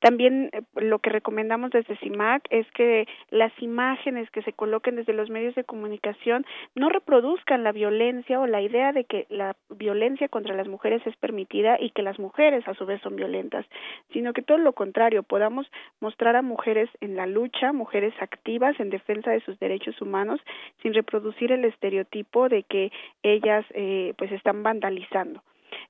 También 0.00 0.50
eh, 0.52 0.62
lo 0.76 0.98
que 1.00 1.10
recomendamos 1.10 1.70
desde 1.70 1.96
CIMAC 1.96 2.44
es 2.50 2.70
que 2.72 3.06
las 3.30 3.52
imágenes 3.60 4.30
que 4.30 4.42
se 4.42 4.52
coloquen 4.52 4.96
desde 4.96 5.12
los 5.12 5.30
medios 5.30 5.54
de 5.54 5.64
comunicación 5.64 6.46
no 6.74 6.88
reproduzcan 6.88 7.64
la 7.64 7.72
violencia 7.72 8.40
o 8.40 8.46
la 8.52 8.60
idea 8.60 8.92
de 8.92 9.04
que 9.04 9.26
la 9.30 9.56
violencia 9.70 10.28
contra 10.28 10.54
las 10.54 10.68
mujeres 10.68 11.04
es 11.06 11.16
permitida 11.16 11.78
y 11.80 11.90
que 11.90 12.02
las 12.02 12.18
mujeres 12.18 12.68
a 12.68 12.74
su 12.74 12.86
vez 12.86 13.00
son 13.02 13.16
violentas, 13.16 13.66
sino 14.12 14.32
que 14.32 14.42
todo 14.42 14.58
lo 14.58 14.74
contrario, 14.74 15.22
podamos 15.22 15.66
mostrar 16.00 16.36
a 16.36 16.42
mujeres 16.42 16.88
en 17.00 17.16
la 17.16 17.26
lucha, 17.26 17.72
mujeres 17.72 18.14
activas 18.20 18.78
en 18.78 18.90
defensa 18.90 19.30
de 19.30 19.40
sus 19.40 19.58
derechos 19.58 20.00
humanos, 20.00 20.40
sin 20.82 20.92
reproducir 20.92 21.50
el 21.50 21.64
estereotipo 21.64 22.48
de 22.48 22.62
que 22.62 22.92
ellas 23.22 23.64
eh, 23.70 24.12
pues 24.18 24.30
están 24.30 24.62
vandalizando 24.62 25.42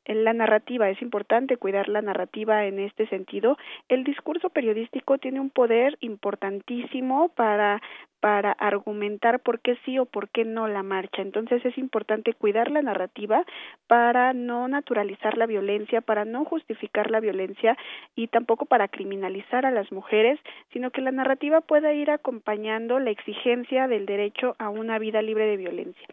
la 0.07 0.33
narrativa, 0.33 0.89
es 0.91 1.01
importante 1.03 1.57
cuidar 1.57 1.89
la 1.89 2.03
narrativa 2.03 2.67
en 2.67 2.79
este 2.79 3.07
sentido. 3.09 3.57
El 3.89 4.05
discurso 4.05 4.51
periodístico 4.51 5.19
tiene 5.19 5.41
un 5.41 5.51
poder 5.51 5.97
importantísimo 6.01 7.29
para 7.31 7.81
para 8.23 8.53
argumentar 8.53 9.41
por 9.41 9.59
qué 9.59 9.77
sí 9.85 9.99
o 9.99 10.07
por 10.07 10.29
qué 10.29 10.45
no 10.45 10.69
la 10.69 10.85
marcha. 10.85 11.23
Entonces 11.23 11.65
es 11.67 11.77
importante 11.77 12.35
cuidar 12.35 12.71
la 12.71 12.81
narrativa 12.81 13.45
para 13.89 14.33
no 14.33 14.69
naturalizar 14.69 15.37
la 15.37 15.47
violencia, 15.47 16.03
para 16.03 16.25
no 16.25 16.45
justificar 16.45 17.11
la 17.11 17.19
violencia 17.19 17.77
y 18.15 18.29
tampoco 18.29 18.67
para 18.67 18.87
criminalizar 18.87 19.67
a 19.67 19.73
las 19.73 19.91
mujeres, 19.91 20.39
sino 20.73 20.93
que 20.93 21.01
la 21.01 21.11
narrativa 21.11 21.63
pueda 21.63 21.93
ir 21.95 22.13
acompañando 22.13 23.01
la 23.01 23.11
exigencia 23.11 23.89
del 23.89 24.07
derecho 24.07 24.55
a 24.61 24.69
una 24.69 25.01
vida 25.01 25.21
libre 25.21 25.47
de 25.47 25.57
violencia. 25.57 26.07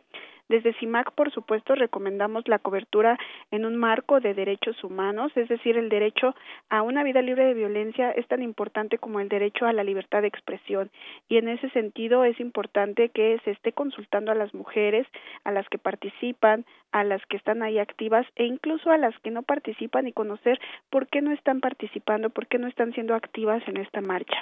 Desde 0.50 0.74
CIMAC, 0.74 1.12
por 1.12 1.32
supuesto, 1.32 1.76
recomendamos 1.76 2.48
la 2.48 2.58
cobertura 2.58 3.20
en 3.52 3.66
un 3.66 3.76
marco 3.76 4.20
de 4.20 4.34
derechos 4.34 4.84
humanos, 4.84 5.32
es 5.36 5.48
decir, 5.48 5.78
el 5.78 5.90
derecho 5.90 6.34
a 6.70 6.82
una 6.82 7.04
vida 7.04 7.22
libre 7.22 7.46
de 7.46 7.54
violencia 7.54 8.10
es 8.10 8.28
tan 8.28 8.42
importante 8.42 8.98
como 8.98 9.20
el 9.20 9.30
derecho 9.30 9.68
a 9.68 9.74
la 9.74 9.84
libertad 9.84 10.24
de 10.24 10.28
expresión. 10.28 10.90
Y 11.28 11.38
en 11.38 11.50
ese 11.50 11.70
sentido 11.70 12.24
es 12.24 12.40
importante 12.40 13.10
que 13.10 13.40
se 13.46 13.52
esté 13.52 13.74
consultando 13.74 14.32
a 14.32 14.36
las 14.36 14.52
mujeres, 14.56 15.06
a 15.44 15.52
las 15.52 15.70
que 15.70 15.78
participan, 15.78 16.66
a 16.92 17.04
las 17.04 17.24
que 17.28 17.38
están 17.38 17.62
ahí 17.62 17.78
activas 17.78 18.26
e 18.36 18.46
incluso 18.46 18.90
a 18.90 18.98
las 18.98 19.18
que 19.20 19.30
no 19.30 19.44
participan 19.44 20.08
y 20.08 20.14
conocer 20.14 20.60
por 20.90 21.08
qué 21.10 21.22
no 21.22 21.32
están 21.32 21.60
participando, 21.60 22.32
por 22.32 22.48
qué 22.48 22.58
no 22.58 22.68
están 22.68 22.92
siendo 22.94 23.14
activas 23.14 23.62
en 23.68 23.78
esta 23.78 24.02
marcha. 24.02 24.42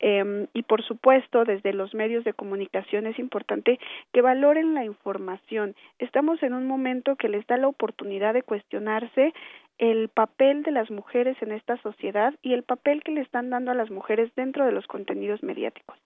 Eh, 0.00 0.46
y 0.52 0.62
por 0.62 0.82
supuesto, 0.82 1.44
desde 1.44 1.72
los 1.72 1.94
medios 1.94 2.24
de 2.24 2.32
comunicación 2.32 3.06
es 3.06 3.18
importante 3.18 3.78
que 4.12 4.22
valoren 4.22 4.74
la 4.74 4.84
información. 4.84 5.74
Estamos 5.98 6.42
en 6.42 6.54
un 6.54 6.66
momento 6.66 7.16
que 7.16 7.28
les 7.28 7.46
da 7.46 7.56
la 7.56 7.68
oportunidad 7.68 8.34
de 8.34 8.42
cuestionarse 8.42 9.32
el 9.78 10.08
papel 10.08 10.62
de 10.62 10.70
las 10.70 10.90
mujeres 10.90 11.36
en 11.42 11.52
esta 11.52 11.76
sociedad 11.78 12.34
y 12.42 12.54
el 12.54 12.62
papel 12.62 13.02
que 13.02 13.12
le 13.12 13.20
están 13.20 13.50
dando 13.50 13.70
a 13.70 13.74
las 13.74 13.90
mujeres 13.90 14.30
dentro 14.34 14.64
de 14.64 14.72
los 14.72 14.86
contenidos 14.86 15.42
mediáticos. 15.42 15.98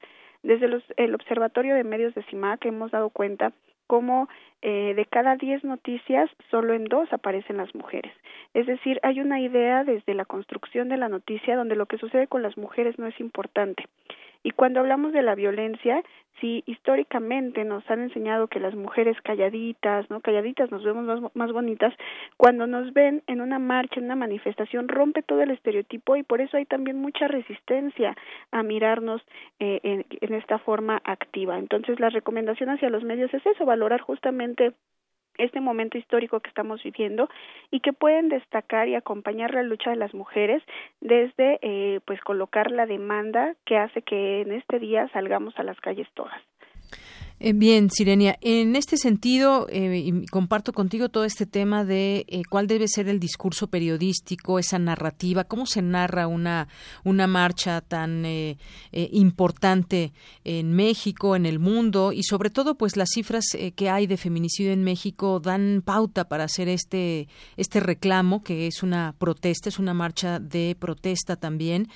Desde 0.42 0.68
los, 0.68 0.82
el 0.96 1.14
Observatorio 1.14 1.74
de 1.74 1.84
Medios 1.84 2.14
de 2.14 2.22
CIMAC 2.24 2.64
hemos 2.64 2.90
dado 2.90 3.10
cuenta 3.10 3.52
cómo 3.90 4.28
eh, 4.62 4.94
de 4.94 5.04
cada 5.04 5.34
diez 5.34 5.64
noticias 5.64 6.30
solo 6.48 6.74
en 6.74 6.84
dos 6.84 7.12
aparecen 7.12 7.56
las 7.56 7.74
mujeres. 7.74 8.12
Es 8.54 8.68
decir, 8.68 9.00
hay 9.02 9.18
una 9.18 9.40
idea 9.40 9.82
desde 9.82 10.14
la 10.14 10.24
construcción 10.24 10.88
de 10.88 10.96
la 10.96 11.08
noticia 11.08 11.56
donde 11.56 11.74
lo 11.74 11.86
que 11.86 11.98
sucede 11.98 12.28
con 12.28 12.40
las 12.40 12.56
mujeres 12.56 13.00
no 13.00 13.08
es 13.08 13.18
importante. 13.18 13.88
Y 14.42 14.52
cuando 14.52 14.80
hablamos 14.80 15.12
de 15.12 15.22
la 15.22 15.34
violencia, 15.34 16.02
si 16.40 16.62
históricamente 16.66 17.64
nos 17.64 17.88
han 17.90 18.00
enseñado 18.00 18.48
que 18.48 18.60
las 18.60 18.74
mujeres 18.74 19.16
calladitas, 19.22 20.08
¿no? 20.08 20.20
Calladitas 20.20 20.70
nos 20.70 20.82
vemos 20.82 21.04
más, 21.04 21.36
más, 21.36 21.52
bonitas, 21.52 21.94
cuando 22.36 22.66
nos 22.66 22.92
ven 22.92 23.22
en 23.26 23.40
una 23.40 23.58
marcha, 23.58 24.00
en 24.00 24.06
una 24.06 24.16
manifestación, 24.16 24.88
rompe 24.88 25.22
todo 25.22 25.42
el 25.42 25.50
estereotipo 25.50 26.16
y 26.16 26.22
por 26.22 26.40
eso 26.40 26.56
hay 26.56 26.64
también 26.64 26.98
mucha 26.98 27.28
resistencia 27.28 28.16
a 28.50 28.62
mirarnos 28.62 29.20
eh, 29.58 29.80
en, 29.82 30.06
en 30.08 30.34
esta 30.34 30.58
forma 30.58 31.00
activa. 31.04 31.58
Entonces, 31.58 32.00
la 32.00 32.08
recomendación 32.08 32.70
hacia 32.70 32.90
los 32.90 33.04
medios 33.04 33.32
es 33.34 33.44
eso, 33.44 33.66
valorar 33.66 34.00
justamente 34.00 34.72
este 35.40 35.60
momento 35.60 35.98
histórico 35.98 36.40
que 36.40 36.48
estamos 36.48 36.82
viviendo 36.82 37.28
y 37.70 37.80
que 37.80 37.92
pueden 37.92 38.28
destacar 38.28 38.88
y 38.88 38.94
acompañar 38.94 39.54
la 39.54 39.62
lucha 39.62 39.90
de 39.90 39.96
las 39.96 40.14
mujeres 40.14 40.62
desde 41.00 41.58
eh, 41.62 42.00
pues 42.04 42.20
colocar 42.20 42.70
la 42.70 42.86
demanda 42.86 43.54
que 43.64 43.76
hace 43.76 44.02
que 44.02 44.42
en 44.42 44.52
este 44.52 44.78
día 44.78 45.08
salgamos 45.12 45.58
a 45.58 45.62
las 45.62 45.80
calles 45.80 46.08
todas. 46.14 46.40
Eh, 47.42 47.54
bien, 47.54 47.88
Sirenia, 47.88 48.36
en 48.42 48.76
este 48.76 48.98
sentido, 48.98 49.66
eh, 49.70 50.26
comparto 50.30 50.74
contigo 50.74 51.08
todo 51.08 51.24
este 51.24 51.46
tema 51.46 51.86
de 51.86 52.26
eh, 52.28 52.42
cuál 52.46 52.66
debe 52.66 52.86
ser 52.86 53.08
el 53.08 53.18
discurso 53.18 53.68
periodístico, 53.68 54.58
esa 54.58 54.78
narrativa, 54.78 55.44
cómo 55.44 55.64
se 55.64 55.80
narra 55.80 56.26
una, 56.26 56.68
una 57.02 57.26
marcha 57.26 57.80
tan 57.80 58.26
eh, 58.26 58.58
eh 58.92 59.08
importante 59.12 60.12
en 60.44 60.74
México, 60.74 61.34
en 61.34 61.46
el 61.46 61.58
mundo, 61.60 62.12
y 62.12 62.24
sobre 62.24 62.50
todo, 62.50 62.74
pues 62.74 62.98
las 62.98 63.08
cifras 63.14 63.44
que 63.74 63.88
hay 63.88 64.06
de 64.06 64.18
feminicidio 64.18 64.72
en 64.72 64.84
México 64.84 65.40
dan 65.40 65.82
pauta 65.82 66.28
para 66.28 66.44
hacer 66.44 66.68
este, 66.68 67.26
este 67.56 67.80
reclamo, 67.80 68.44
que 68.44 68.66
es 68.66 68.82
una 68.82 69.14
protesta, 69.18 69.70
es 69.70 69.78
una 69.78 69.94
marcha 69.94 70.40
de 70.40 70.76
protesta 70.78 71.36
también 71.36 71.88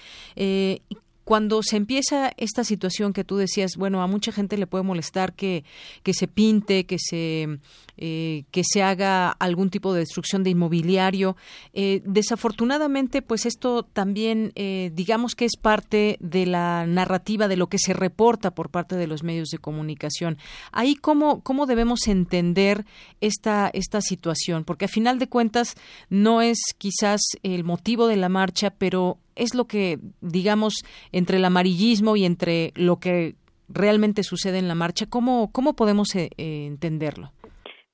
cuando 1.24 1.62
se 1.62 1.76
empieza 1.76 2.32
esta 2.36 2.64
situación 2.64 3.12
que 3.12 3.24
tú 3.24 3.36
decías, 3.36 3.72
bueno, 3.76 4.02
a 4.02 4.06
mucha 4.06 4.30
gente 4.30 4.58
le 4.58 4.66
puede 4.66 4.84
molestar 4.84 5.32
que, 5.32 5.64
que 6.02 6.12
se 6.12 6.28
pinte, 6.28 6.84
que 6.84 6.98
se, 6.98 7.58
eh, 7.96 8.44
que 8.50 8.62
se 8.64 8.82
haga 8.82 9.30
algún 9.30 9.70
tipo 9.70 9.94
de 9.94 10.00
destrucción 10.00 10.44
de 10.44 10.50
inmobiliario. 10.50 11.36
Eh, 11.72 12.02
desafortunadamente, 12.04 13.22
pues 13.22 13.46
esto 13.46 13.84
también, 13.84 14.52
eh, 14.54 14.90
digamos 14.94 15.34
que 15.34 15.46
es 15.46 15.56
parte 15.56 16.18
de 16.20 16.44
la 16.44 16.86
narrativa 16.86 17.48
de 17.48 17.56
lo 17.56 17.68
que 17.68 17.78
se 17.78 17.94
reporta 17.94 18.54
por 18.54 18.70
parte 18.70 18.96
de 18.96 19.06
los 19.06 19.22
medios 19.22 19.48
de 19.48 19.58
comunicación. 19.58 20.38
Ahí, 20.72 20.94
¿cómo, 20.94 21.40
cómo 21.42 21.66
debemos 21.66 22.06
entender 22.06 22.84
esta, 23.20 23.70
esta 23.72 24.02
situación? 24.02 24.64
Porque 24.64 24.84
a 24.84 24.88
final 24.88 25.18
de 25.18 25.28
cuentas 25.28 25.74
no 26.10 26.42
es 26.42 26.58
quizás 26.76 27.20
el 27.42 27.64
motivo 27.64 28.08
de 28.08 28.16
la 28.16 28.28
marcha, 28.28 28.70
pero 28.70 29.18
es 29.36 29.54
lo 29.54 29.66
que, 29.66 29.98
digamos, 30.20 30.84
entre 31.12 31.38
el 31.38 31.44
amarillismo 31.44 32.16
y 32.16 32.24
entre 32.24 32.72
lo 32.74 32.96
que 32.96 33.34
realmente 33.68 34.22
sucede 34.22 34.58
en 34.58 34.68
la 34.68 34.74
marcha, 34.74 35.06
¿cómo, 35.08 35.50
cómo 35.52 35.74
podemos 35.74 36.14
eh, 36.14 36.30
eh, 36.36 36.66
entenderlo? 36.66 37.32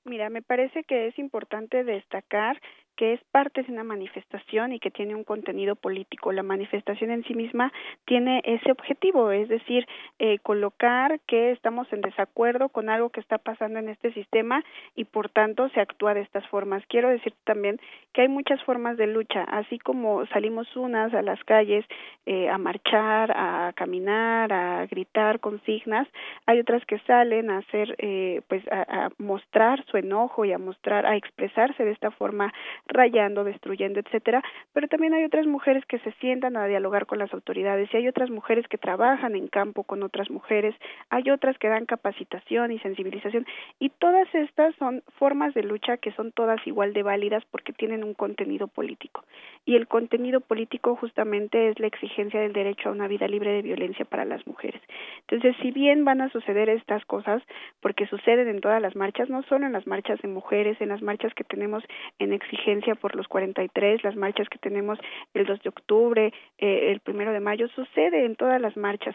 Mira, 0.05 0.31
me 0.31 0.43
parece 0.43 0.83
que 0.85 1.09
es 1.09 1.19
importante 1.19 1.85
destacar 1.85 2.61
que 3.01 3.15
es 3.15 3.25
parte 3.33 3.63
de 3.63 3.73
una 3.73 3.83
manifestación 3.83 4.75
y 4.75 4.79
que 4.79 4.91
tiene 4.91 5.15
un 5.15 5.25
contenido 5.25 5.75
político. 5.75 6.33
La 6.33 6.43
manifestación 6.43 7.11
en 7.11 7.25
sí 7.25 7.33
misma 7.33 7.73
tiene 8.05 8.43
ese 8.45 8.71
objetivo, 8.71 9.31
es 9.31 9.49
decir, 9.49 9.87
eh, 10.19 10.39
colocar 10.41 11.19
que 11.21 11.51
estamos 11.51 11.91
en 11.95 12.03
desacuerdo 12.03 12.69
con 12.69 12.91
algo 12.91 13.09
que 13.09 13.21
está 13.21 13.39
pasando 13.39 13.79
en 13.79 13.89
este 13.89 14.13
sistema 14.13 14.63
y 14.97 15.07
por 15.07 15.31
tanto 15.31 15.71
se 15.71 15.81
actúa 15.81 16.13
de 16.13 16.21
estas 16.21 16.47
formas. 16.49 16.85
Quiero 16.89 17.09
decir 17.09 17.33
también 17.45 17.81
que 18.13 18.21
hay 18.21 18.29
muchas 18.29 18.63
formas 18.65 18.99
de 18.99 19.07
lucha, 19.07 19.45
así 19.45 19.79
como 19.79 20.27
salimos 20.27 20.77
unas 20.77 21.15
a 21.15 21.23
las 21.23 21.43
calles 21.45 21.87
eh, 22.27 22.51
a 22.51 22.59
marchar, 22.59 23.33
a 23.35 23.73
caminar, 23.77 24.53
a 24.53 24.85
gritar 24.85 25.41
consignas, 25.41 26.07
hay 26.45 26.61
otras 26.61 26.85
que 26.85 26.99
salen 27.07 27.49
a 27.49 27.59
hacer, 27.59 27.95
eh, 27.97 28.43
pues, 28.47 28.63
a, 28.71 29.07
a 29.07 29.09
mostrar 29.17 29.83
su 29.87 29.97
enojo 29.97 30.45
y 30.45 30.53
a 30.53 30.59
mostrar, 30.59 31.07
a 31.07 31.17
expresarse 31.17 31.83
de 31.83 31.93
esta 31.93 32.11
forma 32.11 32.53
rayando, 32.91 33.45
destruyendo, 33.45 34.01
etcétera, 34.01 34.43
pero 34.73 34.89
también 34.89 35.15
hay 35.15 35.25
otras 35.25 35.47
mujeres 35.47 35.85
que 35.87 35.99
se 36.01 36.13
sientan 36.21 36.57
a 36.57 36.67
dialogar 36.67 37.07
con 37.07 37.19
las 37.19 37.33
autoridades 37.33 37.89
y 37.93 37.97
hay 37.97 38.09
otras 38.09 38.31
mujeres 38.31 38.67
que 38.69 38.79
trabajan 38.79 39.37
en 39.37 39.49
campo 39.49 39.85
con 39.85 40.03
otras 40.03 40.31
mujeres, 40.31 40.75
hay 41.09 41.31
otras 41.31 41.57
que 41.59 41.69
dan 41.69 41.87
capacitación 41.87 42.73
y 42.73 42.79
sensibilización. 42.81 43.47
Y 43.79 43.91
todas 43.91 44.33
estas 44.35 44.75
son 44.77 45.03
formas 45.19 45.55
de 45.55 45.63
lucha 45.63 45.97
que 45.97 46.13
son 46.13 46.33
todas 46.33 46.65
igual 46.67 46.93
de 46.93 47.03
válidas 47.03 47.45
porque 47.51 47.73
tienen 47.73 48.05
un 48.05 48.15
contenido 48.15 48.67
político. 48.67 49.25
Y 49.65 49.77
el 49.77 49.87
contenido 49.87 50.41
político 50.41 50.97
justamente 50.97 51.69
es 51.69 51.79
la 51.79 51.87
exigencia 51.87 52.41
del 52.41 52.53
derecho 52.53 52.89
a 52.89 52.93
una 52.93 53.09
vida 53.09 53.29
libre 53.29 53.53
de 53.53 53.63
violencia 53.63 54.05
para 54.05 54.25
las 54.25 54.47
mujeres. 54.47 54.81
Entonces, 55.21 55.55
si 55.63 55.71
bien 55.71 56.05
van 56.05 56.21
a 56.21 56.31
suceder 56.31 56.69
estas 56.69 57.05
cosas, 57.05 57.43
porque 57.81 58.07
suceden 58.07 58.49
en 58.49 58.61
todas 58.61 58.83
las 58.83 58.97
marchas, 58.97 59.29
no 59.29 59.43
solo 59.45 59.67
en 59.67 59.73
las 59.73 59.87
marchas 59.87 60.21
de 60.23 60.29
mujeres, 60.29 60.81
en 60.81 60.89
las 60.89 61.03
marchas 61.03 61.33
que 61.35 61.45
tenemos 61.45 61.85
en 62.19 62.33
exigencia 62.33 62.80
por 63.01 63.15
los 63.17 63.29
43, 63.29 64.03
las 64.05 64.17
marchas 64.17 64.49
que 64.49 64.59
tenemos 64.59 64.99
el 65.35 65.47
2 65.47 65.63
de 65.63 65.69
octubre, 65.69 66.33
eh, 66.59 66.91
el 66.91 67.01
primero 67.01 67.33
de 67.33 67.41
mayo, 67.41 67.69
sucede 67.69 68.25
en 68.25 68.37
todas 68.37 68.61
las 68.61 68.77
marchas. 68.77 69.15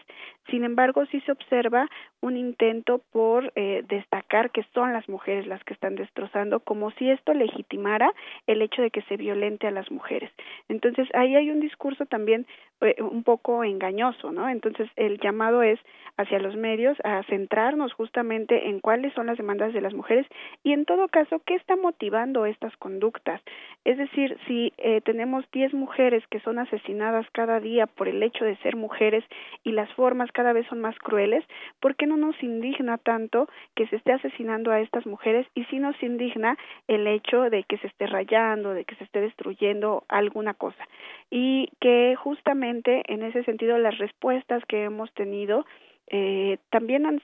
Sin 0.50 0.64
embargo, 0.64 1.04
sí 1.06 1.20
se 1.22 1.32
observa 1.32 1.88
un 2.20 2.36
intento 2.36 3.00
por 3.12 3.52
eh, 3.56 3.84
destacar 3.88 4.50
que 4.50 4.64
son 4.74 4.92
las 4.92 5.08
mujeres 5.08 5.46
las 5.46 5.62
que 5.64 5.74
están 5.74 5.96
destrozando, 5.96 6.60
como 6.60 6.90
si 6.92 7.10
esto 7.10 7.34
legitimara 7.34 8.12
el 8.46 8.62
hecho 8.62 8.82
de 8.82 8.90
que 8.90 9.02
se 9.02 9.16
violente 9.16 9.66
a 9.66 9.70
las 9.70 9.90
mujeres. 9.90 10.30
Entonces, 10.68 11.08
ahí 11.14 11.36
hay 11.36 11.50
un 11.50 11.60
discurso 11.60 12.06
también 12.06 12.46
eh, 12.80 12.96
un 13.02 13.22
poco 13.22 13.64
engañoso, 13.64 14.32
¿no? 14.32 14.48
Entonces, 14.48 14.88
el 14.96 15.18
llamado 15.18 15.62
es 15.62 15.80
hacia 16.16 16.38
los 16.38 16.56
medios 16.56 16.96
a 17.04 17.22
centrarnos 17.24 17.92
justamente 17.92 18.68
en 18.68 18.80
cuáles 18.80 19.12
son 19.14 19.26
las 19.26 19.36
demandas 19.36 19.72
de 19.72 19.80
las 19.80 19.94
mujeres 19.94 20.26
y 20.62 20.72
en 20.72 20.84
todo 20.84 21.08
caso, 21.08 21.40
qué 21.44 21.54
está 21.54 21.76
motivando 21.76 22.46
estas 22.46 22.76
conductas 22.76 23.40
Es 23.84 23.98
decir, 23.98 24.36
si 24.48 24.72
eh, 24.78 25.00
tenemos 25.02 25.44
10 25.52 25.72
mujeres 25.72 26.26
que 26.28 26.40
son 26.40 26.58
asesinadas 26.58 27.24
cada 27.30 27.60
día 27.60 27.86
por 27.86 28.08
el 28.08 28.20
hecho 28.20 28.44
de 28.44 28.56
ser 28.56 28.74
mujeres 28.74 29.22
y 29.62 29.70
las 29.70 29.88
formas 29.92 30.32
cada 30.32 30.52
vez 30.52 30.66
son 30.66 30.80
más 30.80 30.98
crueles, 30.98 31.44
¿por 31.78 31.94
qué 31.94 32.06
no 32.06 32.16
nos 32.16 32.34
indigna 32.42 32.98
tanto 32.98 33.48
que 33.76 33.86
se 33.86 33.94
esté 33.94 34.12
asesinando 34.12 34.72
a 34.72 34.80
estas 34.80 35.06
mujeres 35.06 35.46
y 35.54 35.62
si 35.66 35.78
nos 35.78 35.94
indigna 36.02 36.58
el 36.88 37.06
hecho 37.06 37.48
de 37.48 37.62
que 37.62 37.78
se 37.78 37.86
esté 37.86 38.08
rayando, 38.08 38.74
de 38.74 38.84
que 38.84 38.96
se 38.96 39.04
esté 39.04 39.20
destruyendo 39.20 40.02
alguna 40.08 40.54
cosa? 40.54 40.84
Y 41.30 41.68
que 41.80 42.16
justamente 42.16 43.04
en 43.06 43.22
ese 43.22 43.44
sentido 43.44 43.78
las 43.78 43.98
respuestas 43.98 44.64
que 44.66 44.82
hemos 44.82 45.12
tenido 45.14 45.64
eh, 46.08 46.58
también 46.70 47.20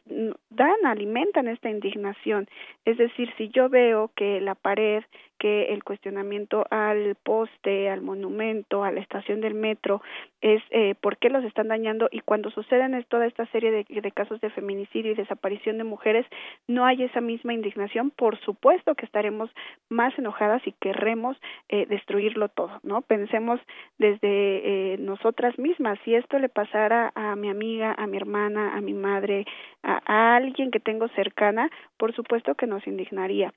dan, 0.51 0.87
alimentan 0.87 1.47
esta 1.47 1.71
indignación. 1.71 2.49
Es 2.85 2.99
decir, 2.99 3.33
si 3.39 3.49
yo 3.49 3.69
veo 3.69 4.11
que 4.17 4.41
la 4.41 4.55
pared 4.57 5.05
que 5.43 5.73
el 5.73 5.83
cuestionamiento 5.83 6.65
al 6.71 7.17
poste, 7.17 7.91
al 7.91 8.01
monumento, 8.01 8.85
a 8.85 8.93
la 8.93 9.01
estación 9.01 9.41
del 9.41 9.55
metro 9.55 10.01
es 10.41 10.63
eh, 10.71 10.95
por 11.01 11.17
qué 11.17 11.31
los 11.31 11.43
están 11.43 11.67
dañando 11.67 12.09
y 12.13 12.21
cuando 12.21 12.49
suceden 12.53 13.05
toda 13.09 13.27
esta 13.27 13.47
serie 13.47 13.73
de, 13.73 14.13
casos 14.13 14.41
de 14.41 14.51
feminicidio 14.51 15.11
y 15.11 15.15
desaparición 15.17 15.79
de 15.79 15.85
mujeres 15.85 16.25
no 16.69 16.87
hay 16.87 17.03
esa 17.03 17.21
misma 17.21 17.55
indignación, 17.55 18.11
por 18.11 18.39
supuesto 18.45 18.95
que 18.95 19.05
estaremos 19.05 19.51
más 19.89 20.17
enojadas 20.17 20.65
y 20.65 20.73
querremos 20.81 21.37
eh, 21.69 21.87
destruirlo 21.87 22.49
todo, 22.49 22.79
¿no? 22.85 23.03
Pensemos 23.03 23.59
desde 23.99 24.93
eh, 24.93 24.97
nosotras 24.99 25.59
mismas, 25.59 25.99
si 26.05 26.15
esto 26.15 26.39
le 26.39 26.51
pasara 26.51 27.11
a 27.17 27.35
mi 27.35 27.51
amiga, 27.51 27.97
a 27.99 28.07
mi 28.07 28.17
hermana, 28.17 28.77
a 28.77 28.81
mi 28.81 28.95
madre, 28.95 29.45
a 29.83 30.37
alguien 30.37 30.71
que 30.71 30.79
tengo 30.79 31.09
cercana, 31.09 31.69
por 31.97 32.15
supuesto 32.15 32.55
que 32.55 32.69
nos 32.69 32.87
indignaría. 32.87 33.53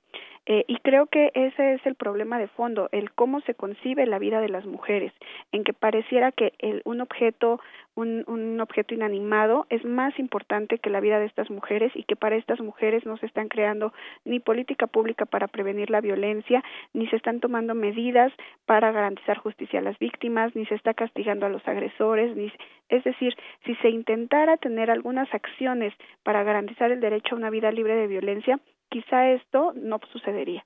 Eh, 0.46 0.64
y 0.68 0.76
creo 0.76 1.06
que 1.06 1.32
ese 1.34 1.74
es 1.74 1.84
el 1.86 1.96
problema 1.96 2.38
de 2.38 2.46
fondo, 2.46 2.88
el 2.92 3.10
cómo 3.12 3.40
se 3.40 3.54
concibe 3.54 4.06
la 4.06 4.20
vida 4.20 4.40
de 4.40 4.48
las 4.48 4.64
mujeres, 4.64 5.12
en 5.50 5.64
que 5.64 5.72
pareciera 5.72 6.30
que 6.30 6.52
el, 6.60 6.82
un 6.84 7.00
objeto 7.00 7.60
un, 7.96 8.24
un, 8.26 8.60
objeto 8.60 8.94
inanimado 8.94 9.66
es 9.70 9.82
más 9.84 10.16
importante 10.18 10.78
que 10.78 10.90
la 10.90 11.00
vida 11.00 11.18
de 11.18 11.24
estas 11.24 11.50
mujeres 11.50 11.90
y 11.94 12.04
que 12.04 12.14
para 12.14 12.36
estas 12.36 12.60
mujeres 12.60 13.06
no 13.06 13.16
se 13.16 13.24
están 13.24 13.48
creando 13.48 13.92
ni 14.24 14.38
política 14.38 14.86
pública 14.86 15.24
para 15.24 15.48
prevenir 15.48 15.90
la 15.90 16.02
violencia, 16.02 16.62
ni 16.92 17.08
se 17.08 17.16
están 17.16 17.40
tomando 17.40 17.74
medidas 17.74 18.32
para 18.66 18.92
garantizar 18.92 19.38
justicia 19.38 19.80
a 19.80 19.82
las 19.82 19.98
víctimas, 19.98 20.54
ni 20.54 20.66
se 20.66 20.74
está 20.74 20.92
castigando 20.92 21.46
a 21.46 21.48
los 21.48 21.66
agresores, 21.66 22.36
ni 22.36 22.52
es 22.88 23.02
decir, 23.02 23.34
si 23.64 23.74
se 23.76 23.88
intentara 23.88 24.58
tener 24.58 24.90
algunas 24.90 25.32
acciones 25.34 25.92
para 26.22 26.44
garantizar 26.44 26.92
el 26.92 27.00
derecho 27.00 27.34
a 27.34 27.38
una 27.38 27.50
vida 27.50 27.72
libre 27.72 27.96
de 27.96 28.06
violencia, 28.06 28.60
quizá 28.90 29.28
esto 29.30 29.72
no 29.74 29.98
sucedería. 30.12 30.64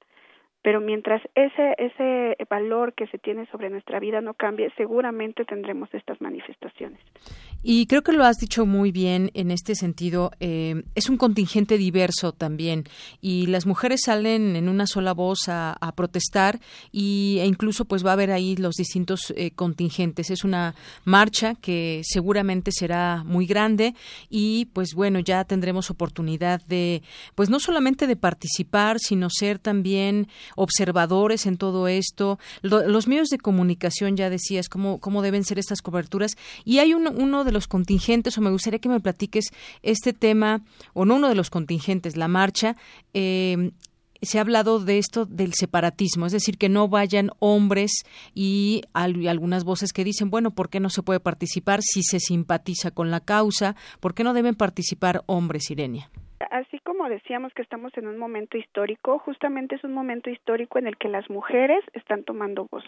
Pero 0.63 0.81
mientras 0.81 1.23
ese, 1.35 1.75
ese 1.79 2.37
valor 2.49 2.93
que 2.95 3.07
se 3.07 3.19
tiene 3.19 3.47
sobre 3.47 3.71
nuestra 3.71 3.99
vida 3.99 4.21
no 4.21 4.35
cambie, 4.35 4.71
seguramente 4.77 5.45
tendremos 5.45 5.93
estas 5.95 6.21
manifestaciones. 6.21 7.01
Y 7.63 7.87
creo 7.87 8.03
que 8.03 8.13
lo 8.13 8.25
has 8.25 8.39
dicho 8.39 8.65
muy 8.65 8.91
bien 8.91 9.31
en 9.35 9.51
este 9.51 9.75
sentido. 9.75 10.31
Eh, 10.41 10.83
es 10.95 11.11
un 11.11 11.19
contingente 11.19 11.77
diverso 11.77 12.33
también 12.33 12.85
y 13.21 13.47
las 13.47 13.67
mujeres 13.67 14.01
salen 14.05 14.57
en 14.57 14.69
una 14.69 14.87
sola 14.87 15.13
voz 15.13 15.49
a, 15.49 15.77
protestar 15.95 16.61
y, 16.93 17.39
e 17.41 17.47
incluso 17.47 17.85
pues 17.85 18.07
va 18.07 18.11
a 18.11 18.13
haber 18.15 18.31
ahí 18.31 18.57
los 18.57 18.77
distintos 18.77 19.33
eh, 19.37 19.51
contingentes. 19.51 20.31
Es 20.31 20.45
una 20.45 20.75
marcha 21.05 21.55
que 21.55 22.01
seguramente 22.05 22.71
será 22.73 23.23
muy 23.25 23.47
grande 23.47 23.95
y 24.31 24.67
pues 24.73 24.95
bueno 24.95 25.19
ya 25.19 25.45
tendremos 25.45 25.91
oportunidad 25.91 26.63
de 26.67 27.03
pues 27.35 27.51
no 27.51 27.61
solamente 27.61 28.07
de 28.07 28.17
participar 28.17 28.99
sino 28.99 29.29
ser 29.31 29.59
también 29.59 30.29
observadores 30.57 31.47
en 31.47 31.57
todo 31.57 31.89
esto. 31.89 32.39
los 32.63 33.07
medios 33.07 33.29
de 33.29 33.39
comunicación 33.39 34.17
ya 34.17 34.31
decías 34.31 34.69
cómo 34.69 34.99
cómo 34.99 35.23
deben 35.23 35.45
ser 35.45 35.59
estas 35.59 35.83
coberturas 35.83 36.37
y 36.65 36.79
hay 36.79 36.95
uno 36.95 37.45
de 37.45 37.51
de 37.51 37.53
los 37.53 37.67
contingentes, 37.67 38.39
o 38.39 38.41
me 38.41 38.51
gustaría 38.51 38.79
que 38.79 38.89
me 38.89 39.01
platiques 39.01 39.47
este 39.83 40.13
tema, 40.13 40.63
o 40.95 41.05
no 41.05 41.17
uno 41.17 41.29
de 41.29 41.35
los 41.35 41.51
contingentes, 41.51 42.17
la 42.17 42.29
marcha, 42.29 42.77
eh, 43.13 43.73
se 44.23 44.39
ha 44.39 44.43
hablado 44.43 44.81
de 44.81 44.99
esto 44.99 45.25
del 45.25 45.55
separatismo, 45.55 46.27
es 46.27 46.33
decir, 46.33 46.59
que 46.59 46.69
no 46.69 46.89
vayan 46.89 47.31
hombres 47.39 48.05
y 48.35 48.83
algunas 48.93 49.65
voces 49.65 49.93
que 49.93 50.05
dicen, 50.05 50.31
bueno, 50.31 50.51
¿por 50.51 50.69
qué 50.69 50.79
no 50.79 50.91
se 50.91 51.03
puede 51.03 51.21
participar 51.21 51.81
si 51.83 52.03
se 52.03 52.21
simpatiza 52.21 52.91
con 52.91 53.11
la 53.11 53.21
causa? 53.21 53.77
¿Por 53.99 54.15
qué 54.15 54.23
no 54.23 54.35
deben 54.35 54.55
participar 54.55 55.23
hombres, 55.27 55.71
Irenia? 55.71 56.11
Así 56.51 56.79
como 56.81 57.09
decíamos 57.09 57.53
que 57.53 57.63
estamos 57.63 57.97
en 57.97 58.07
un 58.07 58.17
momento 58.17 58.57
histórico, 58.57 59.19
justamente 59.19 59.75
es 59.75 59.85
un 59.85 59.93
momento 59.93 60.31
histórico 60.31 60.79
en 60.79 60.87
el 60.87 60.97
que 60.97 61.09
las 61.09 61.29
mujeres 61.29 61.85
están 61.93 62.25
tomando 62.25 62.67
voz. 62.71 62.85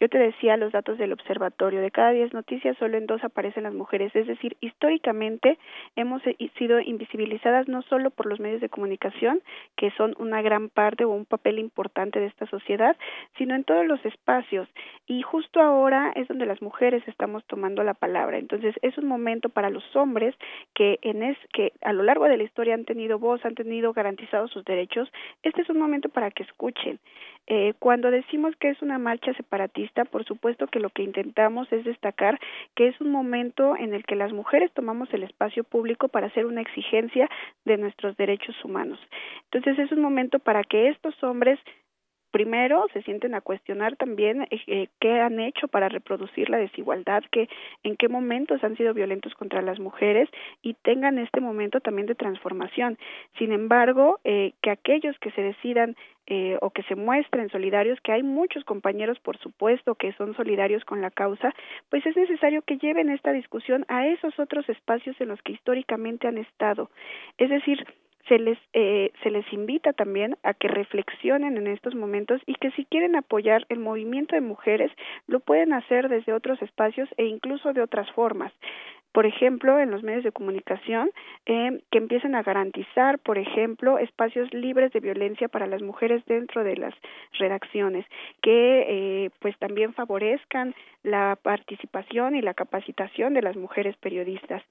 Yo 0.00 0.08
te 0.08 0.18
decía 0.18 0.56
los 0.56 0.72
datos 0.72 0.98
del 0.98 1.12
observatorio, 1.12 1.80
de 1.80 1.90
cada 1.90 2.10
diez 2.10 2.32
noticias 2.32 2.76
solo 2.78 2.98
en 2.98 3.06
dos 3.06 3.22
aparecen 3.24 3.64
las 3.64 3.74
mujeres, 3.74 4.14
es 4.14 4.26
decir, 4.26 4.56
históricamente 4.60 5.58
hemos 5.96 6.26
eh, 6.26 6.36
sido 6.58 6.80
invisibilizadas 6.80 7.68
no 7.68 7.82
solo 7.82 8.10
por 8.10 8.26
los 8.26 8.40
medios 8.40 8.60
de 8.60 8.68
comunicación, 8.68 9.40
que 9.76 9.90
son 9.92 10.14
una 10.18 10.42
gran 10.42 10.68
parte 10.68 11.04
o 11.04 11.10
un 11.10 11.24
papel 11.24 11.58
importante 11.58 12.20
de 12.20 12.26
esta 12.26 12.46
sociedad, 12.46 12.96
sino 13.38 13.54
en 13.54 13.64
todos 13.64 13.86
los 13.86 14.04
espacios. 14.04 14.68
Y 15.06 15.22
justo 15.22 15.60
ahora 15.60 16.12
es 16.14 16.28
donde 16.28 16.46
las 16.46 16.62
mujeres 16.62 17.02
estamos 17.06 17.44
tomando 17.46 17.82
la 17.82 17.94
palabra. 17.94 18.38
Entonces, 18.38 18.74
es 18.82 18.96
un 18.98 19.06
momento 19.06 19.48
para 19.48 19.70
los 19.70 19.84
hombres 19.96 20.34
que 20.74 20.98
en 21.02 21.22
es 21.22 21.36
que 21.52 21.72
a 21.82 21.92
lo 21.92 22.02
largo 22.02 22.26
de 22.26 22.36
la 22.36 22.44
historia 22.44 22.74
han 22.74 22.84
tenido 22.90 23.20
voz, 23.20 23.44
han 23.44 23.54
tenido 23.54 23.92
garantizados 23.92 24.50
sus 24.50 24.64
derechos, 24.64 25.08
este 25.44 25.62
es 25.62 25.70
un 25.70 25.78
momento 25.78 26.08
para 26.08 26.32
que 26.32 26.42
escuchen. 26.42 26.98
Eh, 27.46 27.74
cuando 27.78 28.10
decimos 28.10 28.54
que 28.56 28.68
es 28.68 28.82
una 28.82 28.98
marcha 28.98 29.32
separatista, 29.34 30.04
por 30.04 30.24
supuesto 30.24 30.66
que 30.66 30.80
lo 30.80 30.90
que 30.90 31.04
intentamos 31.04 31.72
es 31.72 31.84
destacar 31.84 32.38
que 32.74 32.88
es 32.88 33.00
un 33.00 33.12
momento 33.12 33.76
en 33.76 33.94
el 33.94 34.04
que 34.04 34.16
las 34.16 34.32
mujeres 34.32 34.72
tomamos 34.72 35.08
el 35.14 35.22
espacio 35.22 35.62
público 35.62 36.08
para 36.08 36.26
hacer 36.26 36.46
una 36.46 36.62
exigencia 36.62 37.28
de 37.64 37.76
nuestros 37.76 38.16
derechos 38.16 38.56
humanos. 38.64 38.98
Entonces 39.52 39.78
es 39.78 39.92
un 39.92 40.00
momento 40.00 40.40
para 40.40 40.64
que 40.64 40.88
estos 40.88 41.14
hombres 41.22 41.60
primero 42.30 42.86
se 42.92 43.02
sienten 43.02 43.34
a 43.34 43.40
cuestionar 43.40 43.96
también 43.96 44.42
eh, 44.42 44.60
eh, 44.66 44.88
qué 45.00 45.20
han 45.20 45.40
hecho 45.40 45.68
para 45.68 45.88
reproducir 45.88 46.50
la 46.50 46.58
desigualdad, 46.58 47.22
que 47.30 47.48
en 47.82 47.96
qué 47.96 48.08
momentos 48.08 48.62
han 48.64 48.76
sido 48.76 48.94
violentos 48.94 49.34
contra 49.34 49.62
las 49.62 49.78
mujeres 49.78 50.28
y 50.62 50.74
tengan 50.74 51.18
este 51.18 51.40
momento 51.40 51.80
también 51.80 52.06
de 52.06 52.14
transformación. 52.14 52.98
Sin 53.38 53.52
embargo, 53.52 54.20
eh, 54.24 54.52
que 54.62 54.70
aquellos 54.70 55.18
que 55.18 55.30
se 55.32 55.42
decidan 55.42 55.96
eh, 56.32 56.56
o 56.60 56.70
que 56.70 56.84
se 56.84 56.94
muestren 56.94 57.50
solidarios, 57.50 58.00
que 58.02 58.12
hay 58.12 58.22
muchos 58.22 58.62
compañeros, 58.62 59.18
por 59.18 59.36
supuesto, 59.38 59.96
que 59.96 60.12
son 60.12 60.36
solidarios 60.36 60.84
con 60.84 61.00
la 61.00 61.10
causa, 61.10 61.52
pues 61.88 62.06
es 62.06 62.16
necesario 62.16 62.62
que 62.62 62.78
lleven 62.78 63.10
esta 63.10 63.32
discusión 63.32 63.84
a 63.88 64.06
esos 64.06 64.38
otros 64.38 64.68
espacios 64.68 65.20
en 65.20 65.26
los 65.26 65.42
que 65.42 65.52
históricamente 65.52 66.28
han 66.28 66.38
estado. 66.38 66.88
Es 67.36 67.50
decir, 67.50 67.84
se 68.28 68.38
les 68.38 68.58
eh, 68.72 69.12
se 69.22 69.30
les 69.30 69.50
invita 69.52 69.92
también 69.92 70.36
a 70.42 70.54
que 70.54 70.68
reflexionen 70.68 71.56
en 71.56 71.66
estos 71.66 71.94
momentos 71.94 72.40
y 72.46 72.54
que 72.54 72.70
si 72.72 72.84
quieren 72.84 73.16
apoyar 73.16 73.66
el 73.68 73.78
movimiento 73.78 74.34
de 74.34 74.40
mujeres 74.40 74.90
lo 75.26 75.40
pueden 75.40 75.72
hacer 75.72 76.08
desde 76.08 76.32
otros 76.32 76.60
espacios 76.62 77.08
e 77.16 77.24
incluso 77.24 77.72
de 77.72 77.82
otras 77.82 78.10
formas 78.12 78.52
por 79.12 79.26
ejemplo, 79.26 79.78
en 79.80 79.90
los 79.90 80.02
medios 80.02 80.22
de 80.22 80.32
comunicación, 80.32 81.10
eh, 81.46 81.80
que 81.90 81.98
empiecen 81.98 82.34
a 82.34 82.42
garantizar, 82.42 83.18
por 83.18 83.38
ejemplo, 83.38 83.98
espacios 83.98 84.52
libres 84.54 84.92
de 84.92 85.00
violencia 85.00 85.48
para 85.48 85.66
las 85.66 85.82
mujeres 85.82 86.24
dentro 86.26 86.62
de 86.62 86.76
las 86.76 86.94
redacciones, 87.38 88.06
que 88.40 88.84
eh, 88.88 89.30
pues 89.40 89.58
también 89.58 89.94
favorezcan 89.94 90.74
la 91.02 91.36
participación 91.42 92.36
y 92.36 92.42
la 92.42 92.54
capacitación 92.54 93.34
de 93.34 93.42
las 93.42 93.56
mujeres 93.56 93.96
periodistas. 93.96 94.62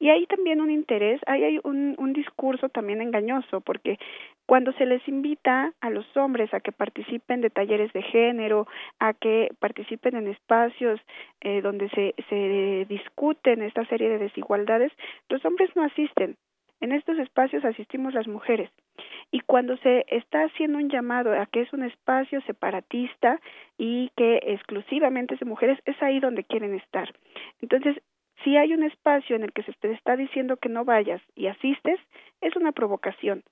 Y 0.00 0.08
hay 0.08 0.24
también 0.26 0.62
un 0.62 0.70
interés, 0.70 1.20
hay, 1.26 1.60
un, 1.62 1.94
un 1.98 2.14
discurso 2.14 2.70
también 2.70 3.02
engañoso, 3.02 3.60
porque 3.60 3.98
cuando 4.46 4.72
se 4.72 4.86
les 4.86 5.06
invita 5.06 5.74
a 5.82 5.90
los 5.90 6.06
hombres 6.16 6.52
a 6.54 6.60
que 6.60 6.72
participen 6.72 7.42
de 7.42 7.50
talleres 7.50 7.92
de 7.92 8.00
género, 8.02 8.66
a 8.98 9.12
que 9.12 9.50
participen 9.58 10.16
en 10.16 10.28
espacios 10.28 10.98
eh, 11.42 11.60
donde 11.60 11.90
se, 11.90 12.14
se 12.30 12.86
discuten 12.88 13.60
esta 13.60 13.84
serie 13.86 14.08
de 14.08 14.18
desigualdades, 14.18 14.90
los 15.28 15.44
hombres 15.44 15.68
no 15.76 15.82
asisten. 15.84 16.36
En 16.80 16.92
estos 16.92 17.18
espacios 17.18 17.62
asistimos 17.66 18.14
las 18.14 18.26
mujeres. 18.26 18.70
Y 19.30 19.40
cuando 19.40 19.76
se 19.76 20.06
está 20.08 20.44
haciendo 20.44 20.78
un 20.78 20.88
llamado 20.88 21.38
a 21.38 21.44
que 21.44 21.60
es 21.60 21.72
un 21.74 21.82
espacio 21.82 22.40
separatista 22.42 23.38
y 23.76 24.10
que 24.16 24.40
exclusivamente 24.44 25.34
es 25.34 25.40
de 25.40 25.46
mujeres, 25.46 25.78
es 25.84 26.02
ahí 26.02 26.20
donde 26.20 26.44
quieren 26.44 26.74
estar. 26.74 27.12
Entonces, 27.60 28.00
si 28.44 28.56
hay 28.56 28.72
un 28.72 28.82
espacio 28.82 29.36
en 29.36 29.42
el 29.42 29.52
que 29.52 29.62
se 29.62 29.72
te 29.72 29.92
está 29.92 30.16
diciendo 30.16 30.56
que 30.56 30.68
no 30.68 30.84
vayas 30.84 31.22
y 31.36 31.46
asistes, 31.46 32.00
es 32.40 32.56
una 32.56 32.72
provocación. 32.72 33.42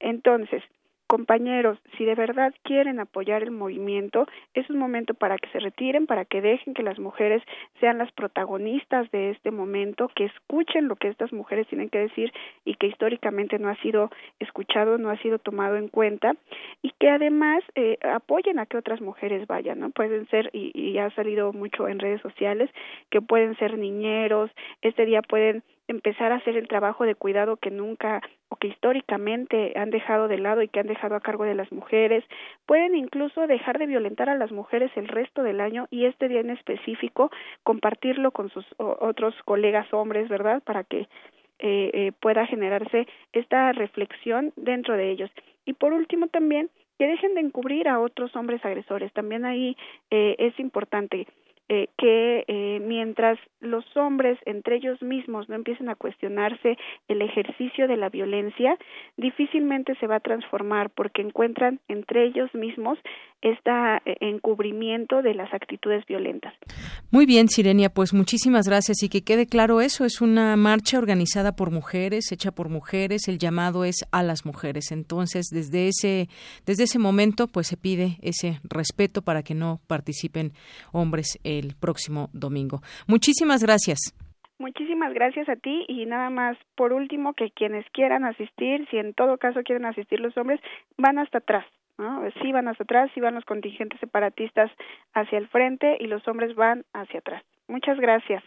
Entonces, 0.00 0.62
compañeros, 1.06 1.78
si 1.96 2.04
de 2.04 2.14
verdad 2.14 2.54
quieren 2.62 3.00
apoyar 3.00 3.42
el 3.42 3.50
movimiento, 3.50 4.26
es 4.54 4.68
un 4.70 4.78
momento 4.78 5.14
para 5.14 5.38
que 5.38 5.48
se 5.50 5.60
retiren, 5.60 6.06
para 6.06 6.24
que 6.24 6.40
dejen 6.40 6.74
que 6.74 6.82
las 6.82 6.98
mujeres 6.98 7.42
sean 7.80 7.98
las 7.98 8.10
protagonistas 8.12 9.10
de 9.10 9.30
este 9.30 9.50
momento, 9.50 10.10
que 10.14 10.24
escuchen 10.24 10.88
lo 10.88 10.96
que 10.96 11.08
estas 11.08 11.32
mujeres 11.32 11.66
tienen 11.68 11.88
que 11.88 11.98
decir 11.98 12.32
y 12.64 12.74
que 12.74 12.88
históricamente 12.88 13.58
no 13.58 13.68
ha 13.68 13.76
sido 13.76 14.10
escuchado, 14.40 14.98
no 14.98 15.10
ha 15.10 15.18
sido 15.18 15.38
tomado 15.38 15.76
en 15.76 15.88
cuenta, 15.88 16.34
y 16.82 16.92
que 16.98 17.08
además 17.08 17.62
eh, 17.74 17.98
apoyen 18.02 18.58
a 18.58 18.66
que 18.66 18.76
otras 18.76 19.00
mujeres 19.00 19.46
vayan, 19.46 19.80
¿no? 19.80 19.90
Pueden 19.90 20.28
ser, 20.28 20.50
y, 20.52 20.72
y 20.74 20.98
ha 20.98 21.10
salido 21.10 21.52
mucho 21.52 21.88
en 21.88 21.98
redes 21.98 22.20
sociales, 22.20 22.70
que 23.10 23.20
pueden 23.20 23.56
ser 23.56 23.78
niñeros, 23.78 24.50
este 24.82 25.06
día 25.06 25.22
pueden 25.22 25.62
empezar 25.88 26.32
a 26.32 26.36
hacer 26.36 26.56
el 26.56 26.68
trabajo 26.68 27.04
de 27.04 27.14
cuidado 27.14 27.56
que 27.56 27.70
nunca 27.70 28.22
o 28.48 28.56
que 28.56 28.68
históricamente 28.68 29.72
han 29.76 29.90
dejado 29.90 30.28
de 30.28 30.38
lado 30.38 30.62
y 30.62 30.68
que 30.68 30.80
han 30.80 30.86
dejado 30.86 31.14
a 31.14 31.20
cargo 31.20 31.44
de 31.44 31.54
las 31.54 31.70
mujeres, 31.72 32.24
pueden 32.66 32.94
incluso 32.94 33.46
dejar 33.46 33.78
de 33.78 33.86
violentar 33.86 34.28
a 34.28 34.36
las 34.36 34.52
mujeres 34.52 34.90
el 34.96 35.08
resto 35.08 35.42
del 35.42 35.60
año 35.60 35.86
y 35.90 36.06
este 36.06 36.28
día 36.28 36.40
en 36.40 36.50
específico 36.50 37.30
compartirlo 37.62 38.30
con 38.30 38.50
sus 38.50 38.66
otros 38.78 39.34
colegas 39.44 39.92
hombres, 39.92 40.28
¿verdad? 40.28 40.62
Para 40.62 40.84
que 40.84 41.08
eh, 41.58 41.90
eh, 41.94 42.12
pueda 42.20 42.46
generarse 42.46 43.06
esta 43.32 43.72
reflexión 43.72 44.52
dentro 44.56 44.96
de 44.96 45.10
ellos. 45.10 45.30
Y 45.64 45.72
por 45.72 45.92
último 45.92 46.28
también 46.28 46.70
que 46.98 47.06
dejen 47.06 47.34
de 47.34 47.40
encubrir 47.40 47.88
a 47.88 48.00
otros 48.00 48.34
hombres 48.36 48.64
agresores. 48.64 49.12
También 49.12 49.44
ahí 49.44 49.76
eh, 50.10 50.36
es 50.38 50.58
importante 50.58 51.26
eh, 51.68 51.88
que 51.98 52.44
eh, 52.46 52.80
mientras 52.80 53.38
los 53.60 53.84
hombres 53.96 54.38
entre 54.46 54.76
ellos 54.76 55.00
mismos 55.02 55.48
no 55.48 55.54
empiecen 55.54 55.88
a 55.88 55.96
cuestionarse 55.96 56.76
el 57.08 57.22
ejercicio 57.22 57.88
de 57.88 57.96
la 57.96 58.08
violencia, 58.08 58.76
difícilmente 59.16 59.94
se 59.96 60.06
va 60.06 60.16
a 60.16 60.20
transformar 60.20 60.90
porque 60.90 61.22
encuentran 61.22 61.80
entre 61.88 62.24
ellos 62.24 62.54
mismos 62.54 62.98
este 63.42 63.70
encubrimiento 64.20 65.22
de 65.22 65.34
las 65.34 65.52
actitudes 65.52 66.04
violentas. 66.06 66.54
Muy 67.10 67.26
bien, 67.26 67.48
Sirenia, 67.48 67.90
pues 67.90 68.12
muchísimas 68.14 68.66
gracias 68.66 69.02
y 69.02 69.08
que 69.08 69.22
quede 69.22 69.46
claro 69.46 69.80
eso, 69.80 70.04
es 70.04 70.20
una 70.20 70.56
marcha 70.56 70.98
organizada 70.98 71.54
por 71.54 71.70
mujeres, 71.70 72.32
hecha 72.32 72.50
por 72.50 72.68
mujeres, 72.68 73.28
el 73.28 73.38
llamado 73.38 73.84
es 73.84 74.04
a 74.10 74.22
las 74.22 74.46
mujeres. 74.46 74.90
Entonces, 74.90 75.46
desde 75.52 75.88
ese 75.88 76.28
desde 76.64 76.84
ese 76.84 76.98
momento 76.98 77.46
pues 77.48 77.66
se 77.66 77.76
pide 77.76 78.18
ese 78.22 78.60
respeto 78.64 79.22
para 79.22 79.42
que 79.42 79.54
no 79.54 79.80
participen 79.86 80.52
hombres 80.92 81.38
el 81.58 81.74
próximo 81.78 82.28
domingo. 82.32 82.80
Muchísimas 83.06 83.62
gracias. 83.62 84.14
Muchísimas 84.58 85.12
gracias 85.12 85.48
a 85.48 85.56
ti 85.56 85.84
y 85.86 86.06
nada 86.06 86.30
más 86.30 86.56
por 86.76 86.92
último 86.92 87.34
que 87.34 87.50
quienes 87.50 87.84
quieran 87.90 88.24
asistir, 88.24 88.86
si 88.90 88.96
en 88.96 89.12
todo 89.12 89.36
caso 89.36 89.60
quieren 89.62 89.84
asistir 89.84 90.20
los 90.20 90.36
hombres, 90.36 90.60
van 90.96 91.18
hasta 91.18 91.38
atrás. 91.38 91.66
¿no? 91.98 92.22
Sí 92.42 92.52
van 92.52 92.68
hacia 92.68 92.84
atrás, 92.84 93.10
sí 93.14 93.20
van 93.20 93.34
los 93.34 93.44
contingentes 93.44 94.00
separatistas 94.00 94.70
hacia 95.14 95.38
el 95.38 95.48
frente 95.48 95.96
y 96.00 96.06
los 96.06 96.26
hombres 96.28 96.54
van 96.54 96.84
hacia 96.92 97.20
atrás. 97.20 97.42
Muchas 97.68 97.98
gracias. 97.98 98.42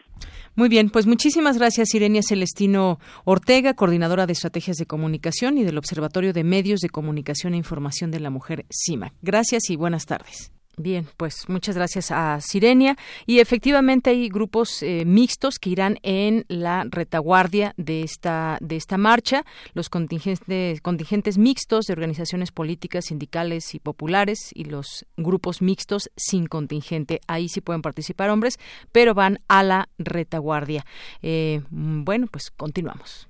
Muy 0.56 0.68
bien, 0.68 0.90
pues 0.90 1.06
muchísimas 1.06 1.58
gracias 1.58 1.94
Irenia 1.94 2.22
Celestino 2.26 2.98
Ortega, 3.24 3.74
coordinadora 3.74 4.26
de 4.26 4.32
estrategias 4.32 4.76
de 4.76 4.86
comunicación 4.86 5.58
y 5.58 5.64
del 5.64 5.78
Observatorio 5.78 6.32
de 6.32 6.44
Medios 6.44 6.80
de 6.80 6.88
Comunicación 6.88 7.54
e 7.54 7.58
Información 7.58 8.10
de 8.10 8.20
la 8.20 8.30
Mujer, 8.30 8.64
CIMA. 8.70 9.12
Gracias 9.22 9.68
y 9.70 9.76
buenas 9.76 10.06
tardes. 10.06 10.52
Bien, 10.80 11.06
pues 11.18 11.46
muchas 11.48 11.76
gracias 11.76 12.10
a 12.10 12.40
Sirenia. 12.40 12.96
Y 13.26 13.40
efectivamente 13.40 14.08
hay 14.08 14.30
grupos 14.30 14.82
eh, 14.82 15.04
mixtos 15.04 15.58
que 15.58 15.68
irán 15.68 15.98
en 16.02 16.46
la 16.48 16.86
retaguardia 16.88 17.74
de 17.76 18.02
esta, 18.02 18.56
de 18.62 18.76
esta 18.76 18.96
marcha, 18.96 19.44
los 19.74 19.90
contingentes, 19.90 20.80
contingentes 20.80 21.36
mixtos 21.36 21.84
de 21.84 21.92
organizaciones 21.92 22.50
políticas, 22.50 23.04
sindicales 23.06 23.74
y 23.74 23.78
populares 23.78 24.52
y 24.54 24.64
los 24.64 25.04
grupos 25.18 25.60
mixtos 25.60 26.10
sin 26.16 26.46
contingente. 26.46 27.20
Ahí 27.26 27.50
sí 27.50 27.60
pueden 27.60 27.82
participar 27.82 28.30
hombres, 28.30 28.58
pero 28.90 29.12
van 29.12 29.40
a 29.48 29.62
la 29.62 29.90
retaguardia. 29.98 30.86
Eh, 31.20 31.60
bueno, 31.68 32.26
pues 32.26 32.50
continuamos. 32.50 33.29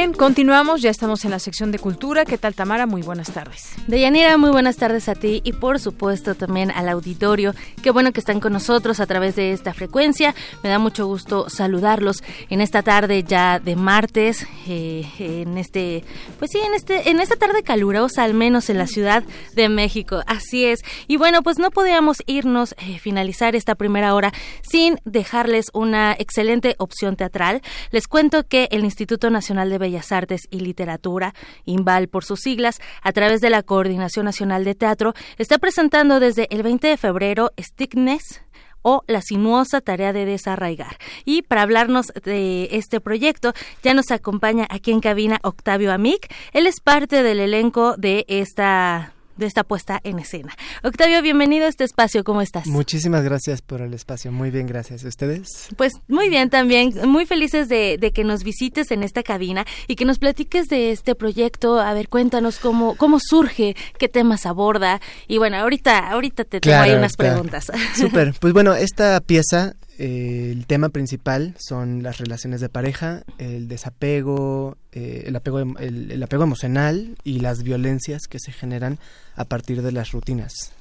Continuamos, 0.00 0.80
ya 0.80 0.88
estamos 0.88 1.26
en 1.26 1.30
la 1.30 1.38
sección 1.38 1.72
de 1.72 1.78
cultura. 1.78 2.24
¿Qué 2.24 2.38
tal, 2.38 2.54
Tamara? 2.54 2.86
Muy 2.86 3.02
buenas 3.02 3.32
tardes. 3.32 3.74
Deyanira, 3.86 4.38
muy 4.38 4.50
buenas 4.50 4.76
tardes 4.76 5.10
a 5.10 5.14
ti 5.14 5.42
y 5.44 5.52
por 5.52 5.78
supuesto 5.78 6.34
también 6.34 6.70
al 6.70 6.88
auditorio. 6.88 7.54
Qué 7.82 7.90
bueno 7.90 8.10
que 8.10 8.20
están 8.20 8.40
con 8.40 8.54
nosotros 8.54 8.98
a 9.00 9.06
través 9.06 9.36
de 9.36 9.52
esta 9.52 9.74
frecuencia. 9.74 10.34
Me 10.62 10.70
da 10.70 10.78
mucho 10.78 11.06
gusto 11.06 11.50
saludarlos 11.50 12.22
en 12.48 12.62
esta 12.62 12.82
tarde 12.82 13.24
ya 13.24 13.58
de 13.58 13.76
martes, 13.76 14.46
eh, 14.66 15.06
en 15.18 15.58
este, 15.58 16.02
pues 16.38 16.50
sí, 16.50 16.60
en 16.66 16.72
este, 16.72 17.10
en 17.10 17.20
esta 17.20 17.36
tarde 17.36 17.62
calurosa, 17.62 18.24
al 18.24 18.32
menos 18.32 18.70
en 18.70 18.78
la 18.78 18.86
Ciudad 18.86 19.22
de 19.54 19.68
México. 19.68 20.22
Así 20.26 20.64
es. 20.64 20.80
Y 21.08 21.18
bueno, 21.18 21.42
pues 21.42 21.58
no 21.58 21.70
podíamos 21.70 22.22
irnos, 22.24 22.74
eh, 22.78 22.98
finalizar 22.98 23.54
esta 23.54 23.74
primera 23.74 24.14
hora 24.14 24.32
sin 24.62 24.98
dejarles 25.04 25.66
una 25.74 26.16
excelente 26.18 26.74
opción 26.78 27.16
teatral. 27.16 27.60
Les 27.90 28.08
cuento 28.08 28.46
que 28.46 28.66
el 28.70 28.84
Instituto 28.84 29.28
Nacional 29.28 29.68
de 29.68 29.76
Bellas 29.76 29.89
Artes 30.10 30.42
y 30.50 30.60
Literatura, 30.60 31.34
INVAL 31.64 32.08
por 32.08 32.24
sus 32.24 32.40
siglas, 32.40 32.80
a 33.02 33.12
través 33.12 33.40
de 33.40 33.50
la 33.50 33.62
Coordinación 33.62 34.24
Nacional 34.24 34.64
de 34.64 34.74
Teatro, 34.74 35.14
está 35.38 35.58
presentando 35.58 36.20
desde 36.20 36.46
el 36.54 36.62
20 36.62 36.88
de 36.88 36.96
febrero 36.96 37.50
Stickness, 37.58 38.42
o 38.82 39.02
la 39.06 39.20
sinuosa 39.20 39.80
tarea 39.80 40.12
de 40.12 40.24
desarraigar. 40.24 40.96
Y 41.24 41.42
para 41.42 41.62
hablarnos 41.62 42.06
de 42.24 42.68
este 42.72 43.00
proyecto, 43.00 43.52
ya 43.82 43.94
nos 43.94 44.10
acompaña 44.10 44.66
aquí 44.70 44.90
en 44.90 45.00
cabina 45.00 45.38
Octavio 45.42 45.92
Amic. 45.92 46.32
Él 46.52 46.66
es 46.66 46.80
parte 46.80 47.22
del 47.22 47.40
elenco 47.40 47.94
de 47.98 48.24
esta 48.28 49.12
de 49.40 49.46
esta 49.46 49.64
puesta 49.64 50.00
en 50.04 50.18
escena. 50.20 50.54
Octavio, 50.84 51.20
bienvenido 51.22 51.66
a 51.66 51.68
este 51.68 51.82
espacio, 51.82 52.22
¿cómo 52.22 52.42
estás? 52.42 52.66
Muchísimas 52.66 53.24
gracias 53.24 53.62
por 53.62 53.80
el 53.80 53.92
espacio, 53.94 54.30
muy 54.30 54.50
bien, 54.50 54.66
gracias. 54.66 55.02
¿Ustedes? 55.02 55.68
Pues 55.76 55.94
muy 56.06 56.28
bien 56.28 56.50
también, 56.50 56.92
muy 57.08 57.26
felices 57.26 57.68
de, 57.68 58.12
que 58.14 58.22
nos 58.22 58.44
visites 58.44 58.90
en 58.90 59.02
esta 59.02 59.22
cabina 59.22 59.66
y 59.88 59.96
que 59.96 60.04
nos 60.04 60.18
platiques 60.18 60.68
de 60.68 60.92
este 60.92 61.14
proyecto. 61.14 61.80
A 61.80 61.92
ver, 61.94 62.08
cuéntanos 62.08 62.58
cómo, 62.58 62.94
cómo 62.96 63.18
surge, 63.20 63.74
qué 63.98 64.08
temas 64.08 64.46
aborda. 64.46 65.00
Y 65.26 65.38
bueno, 65.38 65.56
ahorita, 65.56 66.10
ahorita 66.10 66.44
te 66.44 66.60
tengo 66.60 66.76
ahí 66.76 66.92
unas 66.92 67.16
preguntas. 67.16 67.72
Súper, 67.96 68.34
pues 68.38 68.52
bueno, 68.52 68.74
esta 68.74 69.20
pieza 69.20 69.74
eh, 70.02 70.50
el 70.50 70.66
tema 70.66 70.88
principal 70.88 71.54
son 71.58 72.02
las 72.02 72.16
relaciones 72.16 72.62
de 72.62 72.70
pareja, 72.70 73.22
el 73.36 73.68
desapego, 73.68 74.78
eh, 74.92 75.24
el, 75.26 75.36
apego, 75.36 75.60
em, 75.60 75.74
el, 75.78 76.22
apego 76.22 76.42
emocional 76.42 77.18
y 77.22 77.40
las 77.40 77.62
violencias 77.62 78.22
que 78.26 78.38
se 78.38 78.50
generan 78.50 78.98
a 79.36 79.44
partir 79.44 79.82
de 79.82 79.92
las 79.92 80.12
rutinas. 80.12 80.72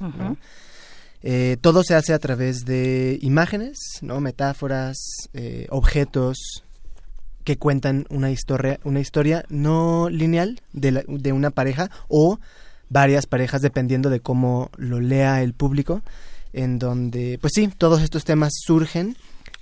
Eh, 1.22 1.58
todo 1.60 1.84
se 1.84 1.96
hace 1.96 2.14
a 2.14 2.20
través 2.20 2.64
de 2.64 3.20
imágenes, 3.22 3.78
¿no? 4.02 4.22
metáforas, 4.22 4.98
objetos 5.68 6.64
que 7.44 7.58
cuentan 7.58 8.06
una 8.10 8.32
historia, 8.32 8.80
una 8.86 9.02
historia 9.02 9.44
no 9.50 10.08
lineal 10.10 10.62
de, 10.72 11.04
de 11.06 11.34
una 11.34 11.50
pareja 11.52 11.92
o 12.08 12.40
varias 12.88 13.26
parejas 13.26 13.62
dependiendo 13.62 14.10
de 14.10 14.22
cómo 14.22 14.70
lo 14.78 15.02
lea 15.02 15.42
el 15.42 15.54
público 15.54 16.04
en 16.54 16.80
donde, 16.80 17.38
pues 17.40 17.54
sí, 17.56 17.70
todos 17.78 18.02
estos 18.02 18.24
temas 18.24 18.54
surgen 18.56 19.16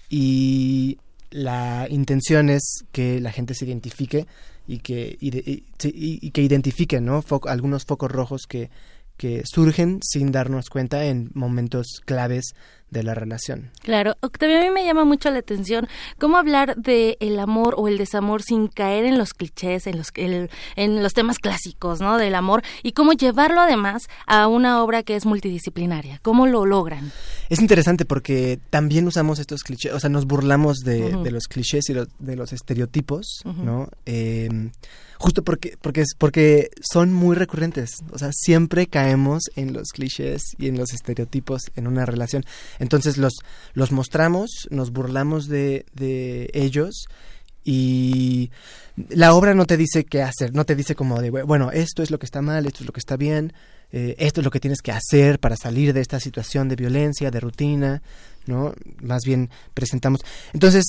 y 0.10 0.98
la 1.30 1.88
intención 1.90 2.50
es 2.50 2.86
que 2.92 3.20
la 3.20 3.32
gente 3.32 3.54
se 3.54 3.66
identifique 3.66 4.28
y 4.68 4.80
que, 4.80 5.18
y, 5.20 6.32
que 6.32 6.42
identifique 6.42 7.02
¿no? 7.02 7.24
algunos 7.46 7.86
focos 7.86 8.12
rojos 8.12 8.44
que, 8.48 8.70
que 9.18 9.44
surgen 9.46 10.00
sin 10.04 10.32
darnos 10.32 10.70
cuenta 10.70 11.06
en 11.06 11.32
momentos 11.34 12.02
claves 12.06 12.54
de 12.90 13.04
la 13.04 13.14
relación. 13.14 13.72
Claro, 13.84 14.16
Octavio, 14.22 14.60
a 14.60 14.62
mí 14.62 14.70
me 14.70 14.86
llama 14.86 15.06
mucho 15.06 15.30
la 15.30 15.40
atención 15.40 15.88
cómo 16.18 16.38
hablar 16.38 16.76
de 16.78 17.18
el 17.20 17.40
amor 17.40 17.76
o 17.78 17.88
el 17.88 17.98
desamor 17.98 18.42
sin 18.42 18.68
caer 18.68 19.06
en 19.06 19.18
los 19.18 19.34
clichés, 19.34 19.88
en 19.88 19.98
los 19.98 20.12
en 20.16 21.04
los 21.04 21.14
temas 21.14 21.40
clásicos, 21.40 22.00
¿no? 22.00 22.18
Del 22.18 22.36
amor 22.36 22.64
y 22.84 22.94
cómo 22.94 23.14
llevarlo 23.14 23.62
además 23.62 24.08
a 24.26 24.48
una 24.48 24.84
obra 24.84 25.04
que 25.04 25.16
es 25.16 25.26
multidisciplinaria. 25.26 26.20
¿Cómo 26.22 26.48
lo 26.48 26.66
logran? 26.66 27.12
Es 27.50 27.60
interesante 27.60 28.06
porque 28.06 28.60
también 28.70 29.08
usamos 29.08 29.40
estos 29.40 29.64
clichés, 29.64 29.94
o 29.94 30.00
sea, 30.00 30.10
nos 30.10 30.26
burlamos 30.26 30.78
de, 30.80 31.12
los 31.32 31.48
clichés 31.48 31.90
y 31.90 31.94
de 31.94 32.36
los 32.36 32.54
estereotipos, 32.54 33.42
¿no? 33.46 33.90
Eh, 34.06 34.50
justo 35.18 35.44
porque 35.44 35.78
porque 35.82 36.02
es 36.02 36.16
porque 36.18 36.70
son 36.82 37.12
muy 37.12 37.36
recurrentes 37.36 37.90
o 38.12 38.18
sea 38.18 38.30
siempre 38.32 38.88
caemos 38.88 39.44
en 39.56 39.74
los 39.74 39.90
clichés 39.90 40.56
y 40.58 40.68
en 40.68 40.78
los 40.78 40.94
estereotipos 40.94 41.64
en 41.76 41.88
una 41.88 42.06
relación 42.06 42.46
entonces 42.80 43.18
los 43.18 43.34
los 43.74 43.92
mostramos 43.92 44.68
nos 44.70 44.92
burlamos 44.92 45.48
de, 45.48 45.86
de 45.94 46.50
ellos 46.54 47.06
y 47.68 48.50
la 49.10 49.34
obra 49.34 49.54
no 49.54 49.66
te 49.66 49.76
dice 49.76 50.06
qué 50.06 50.22
hacer, 50.22 50.54
no 50.54 50.66
te 50.66 50.74
dice 50.74 50.96
como 50.96 51.22
de, 51.22 51.30
bueno, 51.30 51.70
esto 51.72 52.02
es 52.02 52.12
lo 52.12 52.18
que 52.18 52.26
está 52.26 52.42
mal, 52.42 52.66
esto 52.66 52.80
es 52.80 52.88
lo 52.88 52.94
que 52.94 53.00
está 53.02 53.18
bien, 53.18 53.52
eh, 53.92 54.16
esto 54.20 54.40
es 54.40 54.46
lo 54.46 54.52
que 54.52 54.62
tienes 54.62 54.82
que 54.82 54.92
hacer 54.94 55.38
para 55.38 55.58
salir 55.58 55.94
de 55.94 56.00
esta 56.00 56.20
situación 56.20 56.70
de 56.70 56.78
violencia, 56.78 57.30
de 57.30 57.40
rutina, 57.42 58.02
¿no? 58.46 58.74
Más 59.02 59.24
bien 59.26 59.50
presentamos. 59.74 60.22
Entonces, 60.54 60.86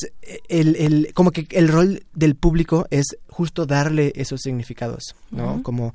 el, 0.48 0.76
el, 0.76 1.12
como 1.14 1.32
que 1.32 1.48
el 1.50 1.68
rol 1.68 2.04
del 2.14 2.36
público 2.36 2.86
es 2.90 3.18
justo 3.28 3.66
darle 3.66 4.12
esos 4.14 4.40
significados, 4.40 5.16
¿no? 5.30 5.62
Como 5.64 5.94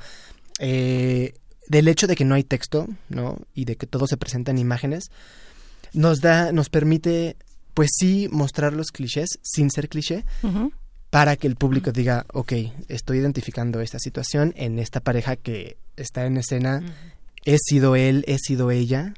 eh, 0.59 1.33
del 1.67 1.87
hecho 1.87 2.07
de 2.07 2.15
que 2.15 2.25
no 2.25 2.35
hay 2.35 2.43
texto, 2.43 2.87
¿no? 3.09 3.39
Y 3.53 3.65
de 3.65 3.77
que 3.77 3.87
todo 3.87 4.05
se 4.05 4.17
presenta 4.17 4.51
en 4.51 4.59
imágenes, 4.59 5.11
nos 5.93 6.19
da, 6.19 6.51
nos 6.51 6.69
permite, 6.69 7.37
pues 7.73 7.89
sí, 7.97 8.27
mostrar 8.31 8.73
los 8.73 8.91
clichés 8.91 9.39
sin 9.41 9.71
ser 9.71 9.89
cliché. 9.89 10.25
para 11.09 11.35
que 11.35 11.45
el 11.45 11.55
público 11.55 11.91
diga, 11.91 12.25
ok, 12.33 12.53
estoy 12.87 13.19
identificando 13.19 13.81
esta 13.81 13.99
situación 13.99 14.51
en 14.57 14.79
esta 14.79 14.99
pareja 14.99 15.35
que 15.35 15.77
está 15.95 16.25
en 16.25 16.37
escena, 16.37 16.81
he 17.45 17.57
sido 17.59 17.95
él, 17.95 18.25
he 18.27 18.39
sido 18.39 18.71
ella, 18.71 19.13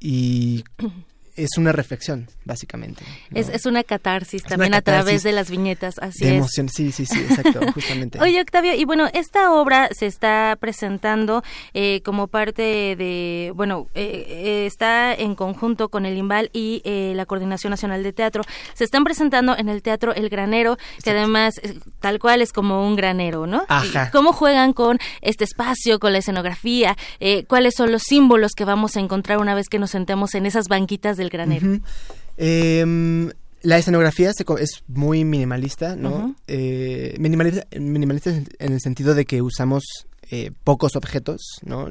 y 0.00 0.64
es 1.44 1.56
una 1.56 1.72
reflexión, 1.72 2.28
básicamente. 2.44 3.02
Es, 3.32 3.48
es, 3.48 3.66
una 3.66 3.84
catarsis 3.84 4.42
también 4.42 4.74
a 4.74 4.82
través 4.82 5.22
de 5.22 5.32
las 5.32 5.50
viñetas, 5.50 5.98
así 5.98 6.24
de 6.24 6.36
emoción, 6.36 6.68
sí, 6.68 6.92
sí, 6.92 7.06
sí, 7.06 7.18
exacto, 7.18 7.60
justamente. 7.74 8.20
Oye, 8.20 8.40
Octavio, 8.40 8.74
y 8.74 8.84
bueno, 8.84 9.08
esta 9.12 9.52
obra 9.52 9.88
se 9.92 10.06
está 10.06 10.56
presentando 10.60 11.42
eh, 11.74 12.02
como 12.04 12.26
parte 12.26 12.62
de, 12.96 13.52
bueno, 13.54 13.88
eh, 13.94 14.26
eh, 14.28 14.66
está 14.66 15.14
en 15.14 15.34
conjunto 15.34 15.88
con 15.88 16.06
el 16.06 16.16
IMBAL 16.16 16.50
y 16.52 16.82
la 16.84 17.26
Coordinación 17.26 17.70
Nacional 17.70 18.02
de 18.02 18.12
Teatro. 18.12 18.42
Se 18.74 18.84
están 18.84 19.04
presentando 19.04 19.56
en 19.56 19.68
el 19.68 19.82
Teatro 19.82 20.14
El 20.14 20.28
Granero, 20.28 20.78
que 21.02 21.10
además, 21.10 21.60
tal 22.00 22.18
cual, 22.18 22.42
es 22.42 22.52
como 22.52 22.86
un 22.86 22.96
granero, 22.96 23.46
¿no? 23.46 23.64
Ajá. 23.68 24.10
¿Cómo 24.10 24.32
juegan 24.32 24.72
con 24.72 24.98
este 25.22 25.44
espacio, 25.44 25.98
con 25.98 26.12
la 26.12 26.18
escenografía? 26.18 26.96
¿Cuáles 27.48 27.74
son 27.76 27.92
los 27.92 28.02
símbolos 28.02 28.52
que 28.52 28.64
vamos 28.64 28.96
a 28.96 29.00
encontrar 29.00 29.38
una 29.38 29.54
vez 29.54 29.68
que 29.68 29.78
nos 29.78 29.90
sentemos 29.90 30.34
en 30.34 30.46
esas 30.46 30.68
banquitas 30.68 31.16
del 31.16 31.29
granero? 31.30 31.80
Em, 32.36 33.30
la 33.62 33.78
escenografía 33.78 34.30
es 34.30 34.82
muy 34.88 35.24
minimalista, 35.24 35.96
¿no? 35.96 36.34
Eh, 36.46 37.16
minimalista, 37.18 37.66
minimalista 37.78 38.30
en 38.30 38.72
el 38.72 38.80
sentido 38.80 39.14
de 39.14 39.24
que 39.24 39.42
usamos 39.42 39.84
eh, 40.30 40.52
pocos 40.64 40.94
objetos, 40.94 41.40
¿no? 41.62 41.88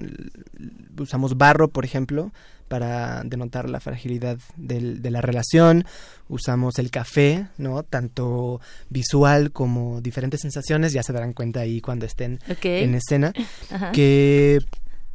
Usamos 0.97 1.37
barro, 1.37 1.67
por 1.67 1.83
ejemplo, 1.83 2.31
para 2.69 3.21
denotar 3.25 3.69
la 3.69 3.81
fragilidad 3.81 4.37
de 4.55 5.11
la 5.11 5.19
relación. 5.21 5.83
Usamos 6.29 6.79
el 6.79 6.89
café, 6.89 7.47
¿no? 7.57 7.83
Tanto 7.83 8.61
visual 8.89 9.51
como 9.51 9.99
diferentes 9.99 10.39
sensaciones, 10.39 10.93
ya 10.93 11.03
se 11.03 11.11
darán 11.11 11.33
cuenta 11.33 11.59
ahí 11.59 11.81
cuando 11.81 12.05
estén 12.05 12.39
en 12.63 12.95
escena. 12.95 13.33
Que 13.93 14.59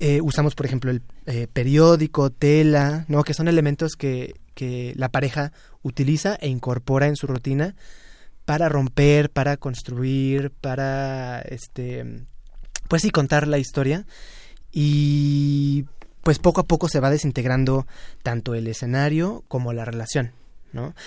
eh, 0.07 0.21
usamos, 0.21 0.55
por 0.55 0.67
ejemplo, 0.67 0.91
el 0.91 1.01
eh, 1.25 1.47
periódico, 1.51 2.29
tela, 2.29 3.07
¿no? 3.09 3.25
Que 3.25 3.33
son 3.33 3.49
elementos 3.49 3.97
que, 3.97 4.35
que 4.53 4.93
la 4.97 5.09
pareja 5.09 5.51
utiliza 5.83 6.35
e 6.43 6.49
incorpora 6.49 7.07
en 7.07 7.17
su 7.17 7.27
rutina 7.27 7.75
para 8.45 8.69
romper, 8.69 9.31
para 9.31 9.57
construir, 9.57 10.51
para, 10.51 11.41
este, 11.41 12.27
pues 12.87 13.01
sí, 13.01 13.09
contar 13.09 13.49
la 13.49 13.57
historia. 13.57 14.05
Y 14.73 15.87
pues 16.23 16.39
poco 16.39 16.61
a 16.61 16.67
poco 16.67 16.91
se 16.91 17.01
va 17.01 17.09
desintegrando 17.09 17.87
tanto 18.23 18.55
el 18.55 18.67
escenario 18.67 19.43
como 19.49 19.73
la 19.73 19.87
relación. 19.87 20.33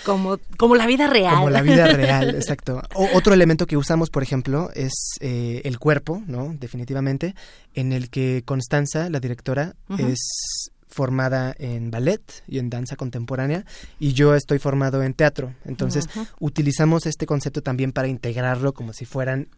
Como, 0.04 0.38
como 0.56 0.76
la 0.76 0.86
vida 0.86 1.06
real. 1.06 1.36
Como 1.36 1.50
la 1.50 1.62
vida 1.62 1.86
real, 1.88 2.30
exacto. 2.34 2.82
otro 2.94 3.34
elemento 3.34 3.66
que 3.66 3.76
usamos, 3.76 4.10
por 4.10 4.22
ejemplo, 4.22 4.70
es 4.74 4.92
eh, 5.20 5.62
el 5.64 5.78
cuerpo, 5.78 6.22
¿no? 6.26 6.54
Definitivamente, 6.58 7.34
en 7.74 7.92
el 7.92 8.10
que 8.10 8.42
Constanza, 8.44 9.10
la 9.10 9.20
directora, 9.20 9.74
es 9.98 10.70
formada 10.88 11.54
en 11.58 11.90
ballet 11.90 12.20
y 12.48 12.58
en 12.58 12.70
danza 12.70 12.96
contemporánea 12.96 13.64
y 14.00 14.14
yo 14.14 14.34
estoy 14.34 14.58
formado 14.58 15.02
en 15.02 15.14
teatro. 15.14 15.54
Entonces, 15.64 16.08
utilizamos 16.40 17.06
este 17.06 17.26
concepto 17.26 17.62
también 17.62 17.92
para 17.92 18.08
integrarlo 18.08 18.72
como 18.72 18.92
si 18.92 19.04
fueran 19.04 19.48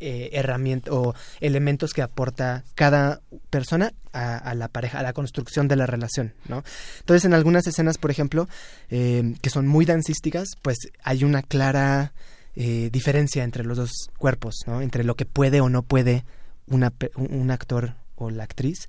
eh, 0.00 0.30
herramientas 0.32 0.92
o 0.92 1.14
elementos 1.40 1.92
que 1.92 2.02
aporta 2.02 2.64
cada 2.74 3.20
persona 3.50 3.92
a, 4.12 4.54
la 4.54 4.68
pareja, 4.68 4.98
a 4.98 5.02
la 5.02 5.12
construcción 5.12 5.68
de 5.68 5.76
la 5.76 5.86
relación, 5.86 6.34
¿no? 6.48 6.64
Entonces, 7.00 7.24
en 7.24 7.34
algunas 7.34 7.66
escenas, 7.66 7.98
por 7.98 8.10
ejemplo, 8.10 8.48
eh, 8.88 9.34
que 9.40 9.50
son 9.50 9.68
muy 9.68 9.84
dancísticas, 9.84 10.48
pues 10.62 10.78
hay 11.02 11.24
una 11.24 11.42
clara 11.42 12.12
eh, 12.56 12.90
diferencia 12.92 13.44
entre 13.44 13.64
los 13.64 13.76
dos 13.76 13.90
cuerpos, 14.18 14.56
¿no? 14.66 14.80
Entre 14.80 15.04
lo 15.04 15.14
que 15.14 15.26
puede 15.26 15.60
o 15.60 15.68
no 15.68 15.82
puede 15.82 16.24
una, 16.66 16.92
un 17.16 17.50
actor 17.50 17.94
o 18.16 18.30
la 18.30 18.44
actriz 18.44 18.86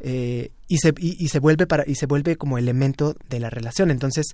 eh, 0.00 0.52
y 0.68 0.78
se 0.78 0.94
y, 0.98 1.28
se 1.28 1.40
vuelve 1.40 1.66
para 1.66 1.84
y 1.84 1.96
se 1.96 2.06
vuelve 2.06 2.36
como 2.36 2.58
elemento 2.58 3.16
de 3.28 3.40
la 3.40 3.50
relación 3.50 3.90
entonces 3.90 4.26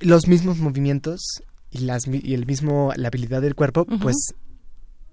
los 0.00 0.28
mismos 0.28 0.58
movimientos 0.58 1.42
y, 1.70 1.78
las, 1.78 2.06
y 2.06 2.34
el 2.34 2.46
mismo, 2.46 2.92
la 2.96 3.08
habilidad 3.08 3.42
del 3.42 3.54
cuerpo, 3.54 3.84
pues 3.84 4.34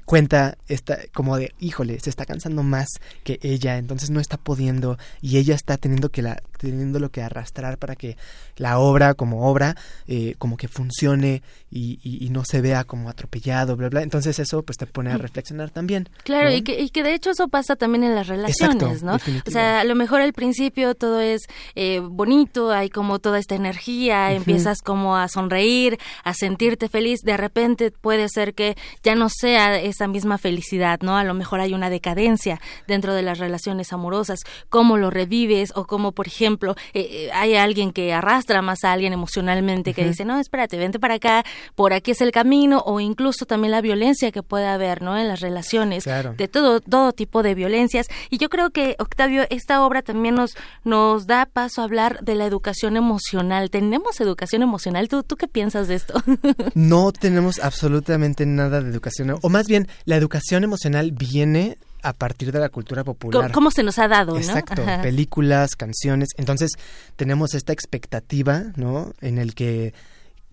cuenta 0.08 0.58
esta 0.70 1.00
como 1.14 1.36
de 1.36 1.54
híjole 1.60 2.00
se 2.00 2.10
está 2.10 2.26
cansando 2.26 2.64
más 2.64 2.88
que 3.26 3.40
ella 3.42 3.78
entonces 3.78 4.10
no 4.10 4.22
está 4.22 4.38
pudiendo 4.38 4.98
y 5.22 5.38
ella 5.38 5.54
está 5.54 5.76
teniendo 5.76 6.08
que 6.10 6.22
la 6.22 6.42
teniendo 6.58 7.00
lo 7.00 7.12
que 7.12 7.22
arrastrar 7.22 7.78
para 7.78 7.98
que 7.98 8.16
la 8.56 8.80
obra 8.80 9.16
como 9.16 9.50
obra 9.50 9.76
eh, 10.08 10.36
como 10.38 10.56
que 10.56 10.70
funcione 10.70 11.44
y, 11.70 12.00
y, 12.02 12.30
no 12.30 12.46
se 12.46 12.62
vea 12.62 12.86
como 12.86 13.10
atropellado 13.10 13.76
bla 13.76 13.90
bla 13.90 14.02
entonces 14.02 14.40
eso 14.40 14.64
pues 14.64 14.78
te 14.78 14.86
pone 14.86 15.12
a 15.12 15.18
reflexionar 15.18 15.72
también 15.72 16.08
claro 16.24 16.54
y, 16.54 16.62
que, 16.62 16.80
y 16.80 16.90
que 16.90 17.04
de 17.04 17.14
hecho 17.14 17.32
eso 17.32 17.50
pasa 17.50 17.76
también 17.76 18.06
en 18.06 18.16
las 18.16 18.28
relaciones 18.28 19.04
no 19.04 19.16
o 19.16 19.52
sea 19.52 19.82
a 19.82 19.84
lo 19.84 19.94
mejor 19.96 20.22
al 20.22 20.32
principio 20.32 20.96
todo 20.96 21.20
es 21.20 21.42
eh, 21.76 22.00
bonito 22.00 22.72
hay 22.72 22.90
como 22.90 23.20
toda 23.20 23.40
esta 23.40 23.56
energía 23.56 24.32
empiezas 24.32 24.82
como 24.82 25.18
a 25.18 25.28
sonreír 25.28 26.00
a 26.24 26.34
sentirte 26.34 26.88
feliz 26.88 27.20
de 27.24 27.36
repente 27.36 27.92
puede 27.92 28.30
ser 28.30 28.54
que 28.54 28.78
ya 29.04 29.16
no 29.16 29.28
sea 29.30 29.78
esa 29.98 30.08
misma 30.08 30.38
felicidad, 30.38 31.00
¿no? 31.02 31.18
A 31.18 31.24
lo 31.24 31.34
mejor 31.34 31.60
hay 31.60 31.74
una 31.74 31.90
decadencia 31.90 32.62
dentro 32.88 33.16
de 33.16 33.24
las 33.24 33.40
relaciones 33.40 33.92
amorosas, 33.92 34.42
cómo 34.70 34.98
lo 34.98 35.10
revives 35.10 35.74
o 35.76 35.86
cómo, 35.86 36.12
por 36.12 36.28
ejemplo, 36.28 36.76
eh, 36.94 37.08
eh, 37.10 37.30
hay 37.34 37.56
alguien 37.56 37.92
que 37.92 38.14
arrastra 38.14 38.62
más 38.62 38.84
a 38.84 38.94
alguien 38.94 39.12
emocionalmente 39.12 39.96
que 39.96 40.06
dice, 40.06 40.24
no, 40.24 40.40
espérate, 40.40 40.78
vente 40.78 41.00
para 41.00 41.16
acá, 41.16 41.44
por 41.74 41.94
aquí 41.94 42.12
es 42.12 42.22
el 42.22 42.32
camino, 42.32 42.84
o 42.86 43.00
incluso 43.00 43.46
también 43.46 43.72
la 43.72 43.82
violencia 43.82 44.32
que 44.32 44.44
puede 44.44 44.68
haber, 44.68 45.02
¿no? 45.02 45.18
En 45.18 45.28
las 45.28 45.40
relaciones, 45.40 46.06
de 46.06 46.48
todo, 46.48 46.80
todo 46.80 47.12
tipo 47.12 47.42
de 47.42 47.56
violencias. 47.56 48.08
Y 48.30 48.38
yo 48.38 48.50
creo 48.50 48.70
que, 48.70 48.96
Octavio, 49.00 49.46
esta 49.50 49.84
obra 49.84 50.04
también 50.04 50.36
nos, 50.36 50.52
nos 50.84 51.26
da 51.26 51.48
paso 51.48 51.82
a 51.82 51.86
hablar 51.86 52.20
de 52.22 52.36
la 52.36 52.46
educación 52.46 52.98
emocional. 52.98 53.72
¿Tenemos 53.72 54.22
educación 54.22 54.62
emocional? 54.62 55.08
¿Tú, 55.08 55.24
tú 55.24 55.38
qué 55.38 55.48
piensas 55.48 55.88
de 55.88 55.96
esto? 55.96 56.22
no 56.76 57.12
tenemos 57.12 57.60
absolutamente 57.60 58.46
nada 58.46 58.82
de 58.82 58.92
educación, 58.92 59.40
o 59.42 59.50
más 59.50 59.68
bien 59.68 59.87
la 60.06 60.16
educación 60.16 60.64
emocional 60.64 61.12
viene 61.12 61.78
a 62.04 62.14
partir 62.14 62.52
de 62.52 62.60
la 62.60 62.70
cultura 62.70 63.04
popular. 63.04 63.52
¿Cómo 63.52 63.72
se 63.72 63.84
nos 63.84 64.00
ha 64.00 64.08
dado, 64.08 64.38
Exacto, 64.38 64.84
películas, 65.02 65.76
canciones. 65.76 66.30
Entonces, 66.38 66.72
tenemos 67.16 67.54
esta 67.54 67.74
expectativa, 67.74 68.64
¿no? 68.76 69.14
En 69.22 69.38
el 69.38 69.56
que, 69.56 69.94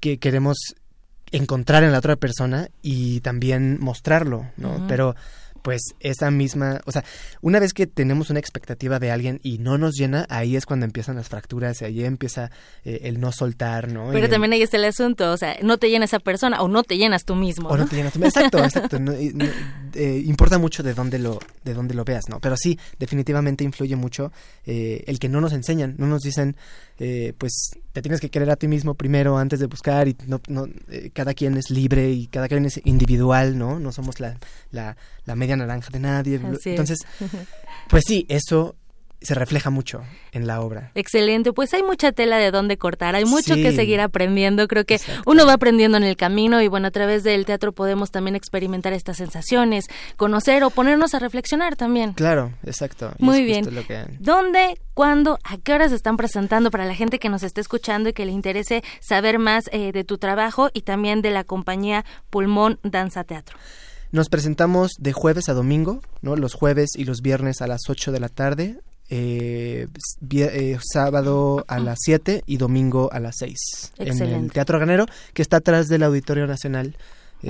que 0.01 0.19
queremos 0.19 0.57
encontrar 1.31 1.85
en 1.85 1.93
la 1.93 1.99
otra 1.99 2.17
persona 2.17 2.69
y 2.83 3.21
también 3.21 3.79
mostrarlo, 3.81 4.47
¿no? 4.57 4.85
Pero 4.89 5.15
pues 5.65 5.95
esa 6.01 6.31
misma, 6.31 6.83
o 6.85 6.93
sea, 6.93 7.05
una 7.41 7.59
vez 7.59 7.73
que 7.73 7.87
tenemos 7.87 8.29
una 8.29 8.39
expectativa 8.39 8.99
de 8.99 9.11
alguien 9.11 9.41
y 9.43 9.57
no 9.57 9.79
nos 9.79 9.95
llena, 9.95 10.27
ahí 10.29 10.57
es 10.57 10.67
cuando 10.67 10.85
empiezan 10.85 11.17
las 11.17 11.31
fracturas 11.31 11.81
y 11.81 11.87
ahí 11.87 12.05
empieza 12.05 12.51
eh, 12.85 13.01
el 13.05 13.19
no 13.19 13.33
soltar, 13.33 13.91
¿no? 13.91 14.11
Pero 14.13 14.29
también 14.29 14.53
ahí 14.53 14.61
está 14.61 14.77
el 14.77 14.85
asunto, 14.85 15.33
o 15.33 15.37
sea, 15.39 15.57
no 15.63 15.79
te 15.79 15.89
llena 15.89 16.05
esa 16.05 16.19
persona 16.19 16.61
o 16.61 16.69
no 16.69 16.83
te 16.83 16.99
llenas 16.99 17.25
tú 17.25 17.35
mismo. 17.35 17.71
o 17.71 17.79
no 17.79 17.87
te 17.87 17.97
llenas 17.97 18.13
tú- 18.13 18.23
Exacto, 18.23 18.59
exacto. 18.63 18.99
no, 19.01 19.13
no, 19.13 19.45
eh, 19.95 20.23
importa 20.27 20.59
mucho 20.59 20.83
de 20.83 20.93
dónde 20.93 21.19
lo 21.19 21.39
de 21.65 21.73
dónde 21.73 21.95
lo 21.95 22.05
veas, 22.05 22.29
¿no? 22.29 22.41
Pero 22.41 22.57
sí, 22.59 22.79
definitivamente 22.99 23.65
influye 23.65 23.97
mucho 23.97 24.33
eh, 24.67 25.03
el 25.07 25.19
que 25.19 25.31
no 25.31 25.41
nos 25.41 25.55
enseñan, 25.55 25.95
no 25.97 26.07
nos 26.07 26.21
dicen, 26.21 26.57
eh, 26.99 27.33
pues 27.37 27.71
te 27.93 28.03
tienes 28.03 28.21
que 28.21 28.31
querer 28.31 28.51
a 28.51 28.57
ti 28.57 28.69
mismo 28.69 28.95
primero 28.95 29.37
antes 29.37 29.61
de 29.61 29.67
buscar 29.67 30.09
y 30.09 30.17
no, 30.27 30.41
no 30.49 30.67
eh, 30.89 31.11
cada 31.13 31.35
quien 31.35 31.57
es 31.57 31.71
libre 31.71 32.11
y 32.11 32.27
cada 32.29 32.49
quien 32.49 32.65
es 32.65 32.81
individual, 32.85 33.59
¿no? 33.59 33.81
No 33.81 33.93
somos 33.93 34.21
la, 34.21 34.39
la, 34.71 34.97
la 35.25 35.35
media 35.35 35.57
naranja 35.57 35.91
de 35.91 36.01
nadie. 36.01 36.37
Así 36.37 36.55
es. 36.55 36.67
Entonces, 36.67 36.99
pues 37.89 38.05
sí, 38.07 38.27
eso 38.29 38.77
se 39.21 39.35
refleja 39.35 39.71
mucho 39.71 40.03
en 40.33 40.47
la 40.47 40.61
obra. 40.61 40.91
Excelente, 40.95 41.53
pues 41.53 41.73
hay 41.75 41.83
mucha 41.83 42.13
tela 42.13 42.37
de 42.37 42.51
dónde 42.51 42.77
cortar, 42.77 43.15
hay 43.15 43.25
mucho 43.25 43.55
Sí. 43.55 43.63
que 43.63 43.73
seguir 43.73 44.01
aprendiendo, 44.01 44.69
creo 44.69 44.85
que 44.85 45.01
uno 45.27 45.47
va 45.47 45.55
aprendiendo 45.55 45.97
en 45.97 46.05
el 46.05 46.17
camino 46.17 46.61
y 46.61 46.69
bueno, 46.69 46.89
a 46.89 46.91
través 46.91 47.23
del 47.25 47.45
teatro 47.47 47.73
podemos 47.73 48.11
también 48.11 48.37
experimentar 48.37 48.93
estas 48.93 49.17
sensaciones, 49.17 49.87
conocer 50.17 50.63
o 50.65 50.71
ponernos 50.71 51.15
a 51.15 51.19
reflexionar 51.21 51.75
también. 51.77 52.13
Claro, 52.13 52.53
exacto. 52.67 53.13
y 53.19 53.25
Muy 53.25 53.45
bien. 53.45 53.65
justo 53.65 53.81
lo 53.81 53.87
que- 53.87 54.05
¿Dónde, 54.21 54.79
cuándo, 54.93 55.39
a 55.45 55.57
qué 55.59 55.73
horas 55.73 55.91
se 55.91 55.97
están 55.97 56.17
presentando 56.17 56.71
para 56.71 56.85
la 56.85 56.95
gente 56.95 57.19
que 57.19 57.29
nos 57.31 57.43
esté 57.43 57.61
escuchando 57.61 58.11
y 58.11 58.13
que 58.13 58.27
le 58.27 58.33
interese 58.33 58.83
saber 59.01 59.39
más 59.39 59.65
eh, 59.73 59.93
de 59.93 60.05
tu 60.05 60.19
trabajo 60.19 60.71
y 60.75 60.83
también 60.83 61.23
de 61.23 61.31
la 61.31 61.45
compañía 61.45 62.05
Pulmón 62.31 62.79
Danza 62.83 63.25
Teatro? 63.25 63.57
Nos 64.13 64.29
presentamos 64.29 64.93
de 64.99 65.13
jueves 65.13 65.49
a 65.49 65.55
domingo, 65.55 66.01
¿no? 66.23 66.37
Los 66.37 66.55
jueves 66.55 66.91
y 66.95 67.05
los 67.05 67.21
viernes 67.21 67.61
a 67.63 67.67
las 67.67 67.81
8 67.89 68.13
de 68.13 68.21
la 68.21 68.29
tarde, 68.29 68.79
eh, 69.11 69.87
eh, 70.31 70.79
sábado 70.83 71.65
a 71.69 71.79
las 71.79 71.99
7 72.03 72.43
y 72.47 72.57
domingo 72.57 73.11
a 73.13 73.21
las 73.21 73.37
6. 73.39 73.93
En 73.99 74.23
el. 74.23 74.53
Teatro 74.53 74.79
Ganero, 74.79 75.07
que 75.33 75.43
está 75.43 75.59
atrás 75.59 75.89
del 75.89 76.03
Auditorio 76.03 76.47
Nacional. 76.47 76.97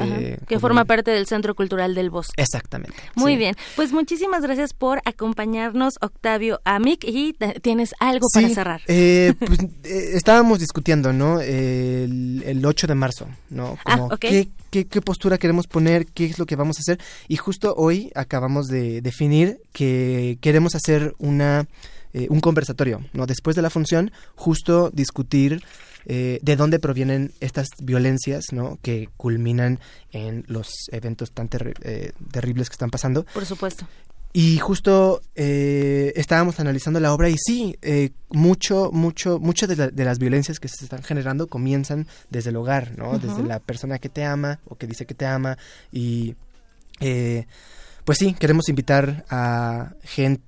Eh, 0.02 0.38
que 0.48 0.58
forma 0.58 0.82
el- 0.82 0.86
parte 0.86 1.10
del 1.10 1.26
Centro 1.26 1.54
Cultural 1.54 1.94
del 1.94 2.10
Bosque. 2.10 2.34
Exactamente. 2.42 2.96
Muy 3.14 3.32
sí. 3.32 3.38
bien, 3.38 3.54
pues 3.76 3.92
muchísimas 3.92 4.42
gracias 4.42 4.72
por 4.72 5.00
acompañarnos, 5.04 5.94
Octavio 6.00 6.60
Amic, 6.64 7.04
y 7.04 7.34
tienes 7.62 7.94
algo 8.00 8.26
para 8.32 8.48
cerrar. 8.48 8.80
eh, 8.88 9.34
pues, 9.38 9.58
eh, 9.84 10.10
estábamos 10.14 10.58
discutiendo, 10.58 11.12
¿no? 11.12 11.40
El, 11.40 12.42
el 12.46 12.64
8 12.64 12.86
de 12.86 12.94
marzo, 12.94 13.26
¿no? 13.50 13.78
Ah, 13.84 14.08
qué, 14.20 14.48
qué 14.70 14.84
postura 15.00 15.38
queremos 15.38 15.66
poner, 15.66 16.06
qué 16.06 16.26
es 16.26 16.38
lo 16.38 16.46
que 16.46 16.56
vamos 16.56 16.78
a 16.78 16.80
hacer. 16.80 16.98
Y 17.28 17.36
justo 17.36 17.74
hoy 17.76 18.10
acabamos 18.14 18.66
de 18.66 19.00
definir 19.00 19.58
que 19.72 20.38
queremos 20.40 20.74
hacer 20.74 21.14
una 21.18 21.66
eh, 22.16 22.28
un 22.30 22.38
conversatorio, 22.40 23.00
¿no? 23.12 23.26
Después 23.26 23.56
de 23.56 23.62
la 23.62 23.70
función, 23.70 24.12
justo 24.36 24.90
discutir 24.92 25.64
eh, 26.06 26.38
de 26.42 26.56
dónde 26.56 26.78
provienen 26.78 27.32
estas 27.40 27.68
violencias, 27.82 28.46
¿no? 28.52 28.78
Que 28.82 29.08
culminan 29.16 29.78
en 30.12 30.44
los 30.48 30.68
eventos 30.92 31.30
tan 31.32 31.48
terri- 31.48 31.74
eh, 31.82 32.12
terribles 32.32 32.68
que 32.68 32.74
están 32.74 32.90
pasando. 32.90 33.24
Por 33.32 33.46
supuesto. 33.46 33.86
Y 34.36 34.58
justo 34.58 35.22
eh, 35.36 36.12
estábamos 36.16 36.58
analizando 36.58 36.98
la 36.98 37.14
obra 37.14 37.28
y 37.28 37.36
sí, 37.38 37.76
eh, 37.82 38.10
mucho, 38.30 38.90
mucho, 38.92 39.38
mucho 39.38 39.68
de, 39.68 39.76
la- 39.76 39.88
de 39.90 40.04
las 40.04 40.18
violencias 40.18 40.58
que 40.58 40.66
se 40.66 40.84
están 40.84 41.04
generando 41.04 41.46
comienzan 41.46 42.08
desde 42.30 42.50
el 42.50 42.56
hogar, 42.56 42.98
¿no? 42.98 43.18
Desde 43.20 43.42
la 43.44 43.60
persona 43.60 44.00
que 44.00 44.08
te 44.08 44.24
ama 44.24 44.58
o 44.64 44.74
que 44.74 44.88
dice 44.88 45.06
que 45.06 45.14
te 45.14 45.24
ama 45.26 45.56
y 45.92 46.34
eh, 47.00 47.46
pues 48.04 48.18
sí, 48.18 48.34
queremos 48.34 48.68
invitar 48.68 49.24
a, 49.30 49.92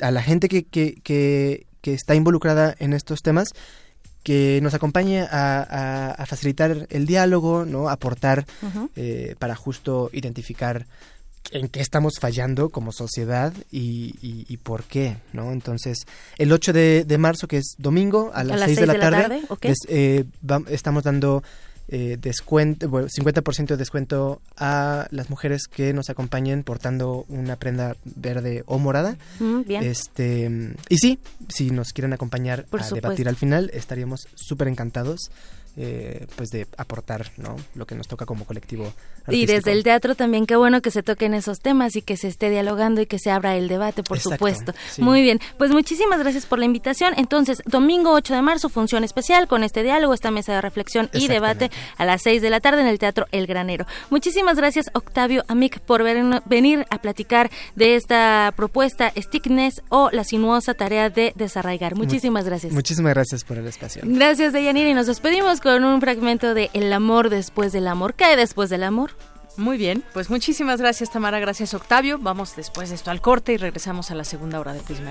a 0.01 0.11
la 0.11 0.23
gente 0.23 0.49
que, 0.49 0.65
que, 0.65 0.97
que, 1.05 1.67
que 1.81 1.95
está 1.95 2.15
involucrada 2.17 2.75
en 2.81 2.93
estos 2.93 3.23
temas 3.23 3.49
que 4.27 4.59
nos 4.61 4.75
acompañe 4.75 5.21
a, 5.23 5.29
a- 5.63 6.11
a 6.11 6.27
facilitar 6.27 6.89
el 6.91 7.07
diálogo, 7.07 7.65
¿no? 7.65 7.89
Aportar 7.89 8.45
eh, 8.97 9.37
para 9.39 9.55
justo 9.55 10.11
identificar 10.13 10.85
en 11.53 11.69
qué 11.69 11.81
estamos 11.81 12.15
fallando 12.21 12.71
como 12.71 12.91
sociedad 12.91 13.53
y, 13.71 14.17
y- 14.21 14.45
y 14.49 14.57
por 14.57 14.83
qué, 14.83 15.17
¿no? 15.33 15.53
Entonces, 15.53 15.99
el 16.39 16.51
8 16.51 16.73
de, 16.73 17.05
de 17.07 17.19
marzo, 17.19 17.47
que 17.47 17.59
es 17.59 17.77
domingo, 17.79 18.33
a 18.35 18.43
las, 18.43 18.59
6 18.67 18.77
de 18.81 18.87
la 18.87 18.93
tarde, 19.11 19.23
des- 19.69 19.87
eh, 19.89 20.25
estamos 20.71 21.05
dando 21.05 21.45
eh, 21.89 22.19
descuento, 22.21 22.89
bueno, 22.89 23.09
50% 23.09 23.67
de 23.69 23.77
descuento 23.77 24.41
a 24.57 25.07
las 25.11 25.31
mujeres 25.31 25.69
que 25.69 25.93
nos 25.93 26.11
acompañen 26.11 26.65
portando 26.65 27.25
una 27.29 27.57
prenda 27.57 27.97
verde 28.05 28.65
o 28.67 28.79
morada. 28.79 29.17
Mm, 29.39 29.63
bien. 29.63 29.83
Este, 29.85 30.75
y 30.89 30.99
sí, 30.99 31.19
si 31.49 31.71
nos 31.71 31.93
quieren 31.93 32.13
acompañar 32.13 32.65
Por 32.65 32.81
a 32.81 32.85
supuesto. 32.85 33.09
debatir 33.09 33.29
al 33.29 33.37
final, 33.37 33.71
estaríamos 33.73 34.27
súper 34.35 34.69
encantados. 34.69 35.31
Eh, 35.77 36.27
pues 36.37 36.51
de 36.51 36.67
aportar 36.79 37.31
no 37.37 37.57
lo 37.75 37.87
que 37.87 37.95
nos 37.95 38.09
toca 38.09 38.25
como 38.25 38.45
colectivo 38.47 38.93
Y 39.29 39.45
desde 39.45 39.73
el 39.73 39.83
teatro 39.83 40.15
también, 40.15 40.47
qué 40.47 40.57
bueno 40.57 40.81
que 40.81 40.91
se 40.91 41.03
toquen 41.03 41.35
esos 41.35 41.61
temas 41.61 41.97
y 41.97 42.03
que 42.03 42.17
se 42.17 42.29
esté 42.29 42.49
dialogando 42.49 43.01
y 43.01 43.07
que 43.07 43.19
se 43.19 43.31
abra 43.31 43.57
el 43.57 43.69
debate, 43.69 44.03
por 44.03 44.17
Exacto, 44.17 44.37
supuesto. 44.37 44.73
sí. 44.91 45.03
Muy 45.03 45.21
bien, 45.23 45.41
pues 45.59 45.71
muchísimas 45.73 46.21
gracias 46.21 46.47
por 46.47 46.59
la 46.59 46.65
invitación. 46.65 47.13
Entonces, 47.17 47.63
domingo 47.67 48.13
8 48.13 48.35
de 48.35 48.43
marzo, 48.43 48.69
función 48.69 49.05
especial 49.05 49.49
con 49.49 49.65
este 49.65 49.83
diálogo, 49.83 50.15
esta 50.15 50.31
mesa 50.31 50.55
de 50.55 50.61
reflexión 50.61 51.11
y 51.13 51.29
debate 51.29 51.71
a 51.99 52.05
las 52.05 52.23
6 52.23 52.41
de 52.41 52.51
la 52.51 52.61
tarde 52.61 52.81
en 52.81 52.87
el 52.87 52.99
Teatro 52.99 53.27
El 53.33 53.47
Granero. 53.47 53.87
Muchísimas 54.11 54.57
gracias, 54.57 54.87
Octavio 54.95 55.45
Amic, 55.49 55.81
por 55.81 56.03
venir 56.03 56.87
a 56.91 56.99
platicar 56.99 57.51
de 57.75 57.97
esta 57.97 58.53
propuesta, 58.57 59.13
Stickness 59.17 59.83
o 59.89 60.11
la 60.11 60.25
sinuosa 60.25 60.75
tarea 60.75 61.11
de 61.11 61.33
desarraigar. 61.37 61.97
Muchísimas 61.97 62.45
gracias. 62.47 62.73
Muchísimas 62.73 63.15
gracias 63.15 63.45
por 63.45 63.59
el 63.59 63.67
espacio. 63.67 64.03
Gracias, 64.05 64.53
Deyanira, 64.53 64.89
y 64.89 64.95
nos 64.95 65.07
despedimos 65.07 65.61
con 65.67 65.83
un 65.83 66.01
fragmento 66.01 66.55
de 66.55 66.71
El 66.75 66.93
amor 66.93 67.29
después 67.29 67.73
del 67.73 67.89
amor. 67.89 68.15
¿Qué 68.15 68.37
después 68.37 68.71
del 68.71 68.85
amor? 68.85 69.11
Muy 69.57 69.77
bien, 69.77 70.05
pues 70.13 70.31
muchísimas 70.31 70.81
gracias 70.81 71.11
Tamara, 71.11 71.41
gracias 71.41 71.75
Octavio. 71.75 72.21
Vamos 72.21 72.55
después 72.55 72.91
de 72.91 72.95
esto 72.95 73.11
al 73.11 73.21
corte 73.21 73.53
y 73.53 73.57
regresamos 73.57 74.13
a 74.13 74.15
la 74.15 74.23
segunda 74.23 74.61
hora 74.61 74.73
de 74.73 74.79
Prisma. 74.79 75.11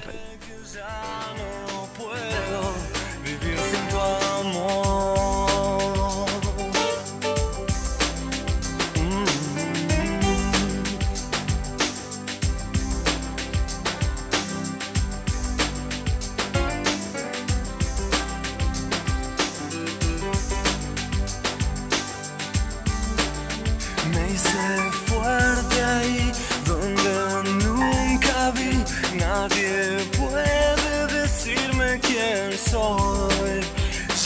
Nadie 29.38 29.98
puede 30.18 31.08
decirme 31.08 32.00
quién 32.00 32.58
soy. 32.58 33.60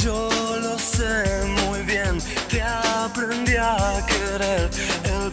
Yo 0.04 0.30
lo 0.62 0.78
sé 0.78 1.46
muy 1.64 1.82
bien. 1.82 2.20
Te 2.48 2.62
aprendí 2.62 3.56
a 3.56 4.06
querer. 4.08 4.70
El 5.06 5.32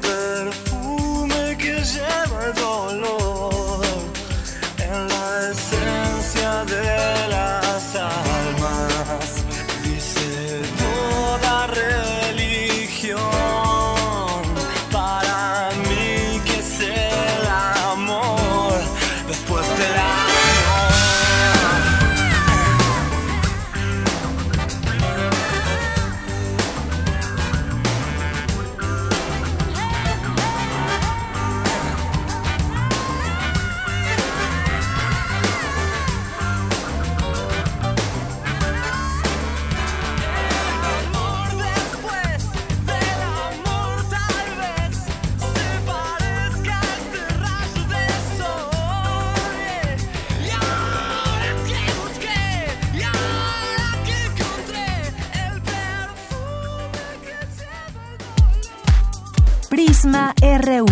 Prisma 59.98 60.34
RU. 60.42 60.84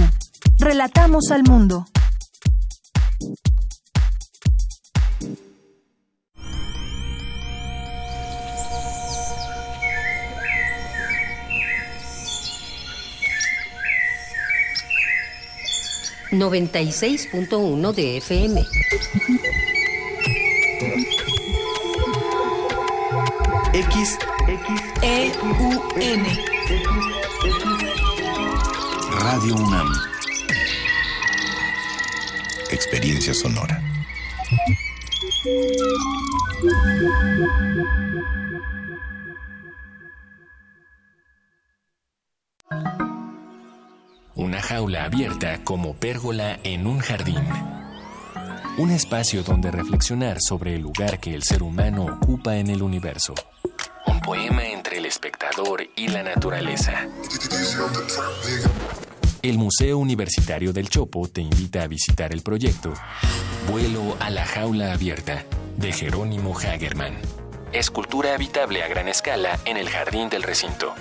Relatamos 0.59 1.31
al 1.31 1.43
mundo. 1.43 1.85
Noventa 16.33 16.81
y 16.81 16.91
seis 16.91 17.29
punto 17.31 17.59
uno 17.59 17.93
de 17.93 18.17
FM. 18.17 18.65
X, 23.75 24.19
X, 24.49 24.83
E, 25.03 25.31
U, 25.61 25.83
N. 26.01 26.45
Radio 29.25 29.55
UNAM. 29.55 29.91
Experiencia 32.71 33.33
sonora. 33.33 33.83
Una 44.35 44.61
jaula 44.61 45.05
abierta 45.05 45.65
como 45.65 45.95
pérgola 45.95 46.61
en 46.63 46.87
un 46.87 46.99
jardín. 46.99 47.43
Un 48.77 48.91
espacio 48.91 49.43
donde 49.43 49.71
reflexionar 49.71 50.37
sobre 50.39 50.75
el 50.75 50.83
lugar 50.83 51.19
que 51.19 51.35
el 51.35 51.45
ser 51.45 51.63
humano 51.63 52.05
ocupa 52.05 52.57
en 52.57 52.69
el 52.69 52.83
universo. 52.83 53.35
Un 54.07 54.21
poema 54.21 54.67
entre 54.67 54.99
el 54.99 55.07
espectador 55.07 55.83
y 55.97 56.09
la 56.09 56.23
naturaleza. 56.23 57.09
El 59.45 59.59
Museo 59.59 59.99
Universitario 59.99 60.73
del 60.73 60.89
Chopo 60.89 61.29
te 61.29 61.43
invita 61.43 61.83
a 61.83 61.87
visitar 61.87 62.33
el 62.33 62.41
proyecto 62.41 62.95
Vuelo 63.71 64.17
a 64.19 64.31
la 64.31 64.47
jaula 64.47 64.95
abierta 64.95 65.45
de 65.77 65.93
Jerónimo 65.93 66.59
Hagerman. 66.59 67.19
Escultura 67.71 68.33
habitable 68.33 68.83
a 68.83 68.89
gran 68.89 69.07
escala 69.07 69.61
en 69.67 69.77
el 69.77 69.91
jardín 69.91 70.31
del 70.31 70.45
recinto. 70.45 70.95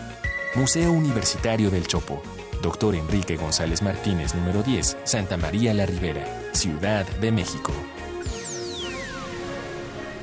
Museo 0.55 0.91
Universitario 0.91 1.71
del 1.71 1.87
Chopo. 1.87 2.21
Dr. 2.61 2.95
Enrique 2.95 3.37
González 3.37 3.81
Martínez, 3.81 4.35
número 4.35 4.61
10, 4.61 4.97
Santa 5.05 5.37
María 5.37 5.73
la 5.73 5.85
Ribera, 5.85 6.25
Ciudad 6.51 7.07
de 7.21 7.31
México. 7.31 7.71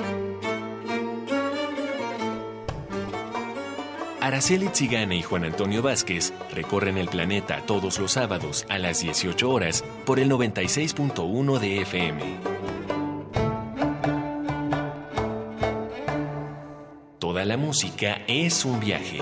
Araceli 4.31 4.69
Tzigane 4.69 5.17
y 5.17 5.23
Juan 5.23 5.43
Antonio 5.43 5.81
Vázquez 5.81 6.31
recorren 6.53 6.97
el 6.97 7.09
planeta 7.09 7.61
todos 7.65 7.99
los 7.99 8.13
sábados 8.13 8.65
a 8.69 8.79
las 8.79 9.01
18 9.01 9.49
horas 9.49 9.83
por 10.05 10.21
el 10.21 10.31
96.1 10.31 11.59
de 11.59 11.81
FM. 11.81 12.21
Toda 17.19 17.43
la 17.43 17.57
música 17.57 18.21
es 18.25 18.63
un 18.63 18.79
viaje. 18.79 19.19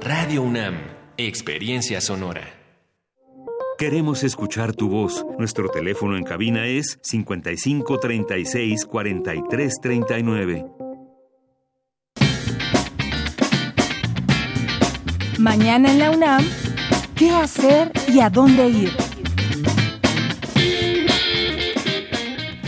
Radio 0.00 0.40
UNAM, 0.40 0.78
Experiencia 1.18 2.00
Sonora. 2.00 2.48
Queremos 3.76 4.24
escuchar 4.24 4.74
tu 4.74 4.88
voz. 4.88 5.26
Nuestro 5.38 5.68
teléfono 5.68 6.16
en 6.16 6.24
cabina 6.24 6.64
es 6.66 6.98
55 7.02 7.98
36 8.00 8.86
Mañana 15.38 15.92
en 15.92 16.00
la 16.00 16.10
UNAM, 16.10 16.44
¿qué 17.14 17.30
hacer 17.30 17.92
y 18.12 18.18
a 18.18 18.28
dónde 18.28 18.68
ir? 18.70 18.90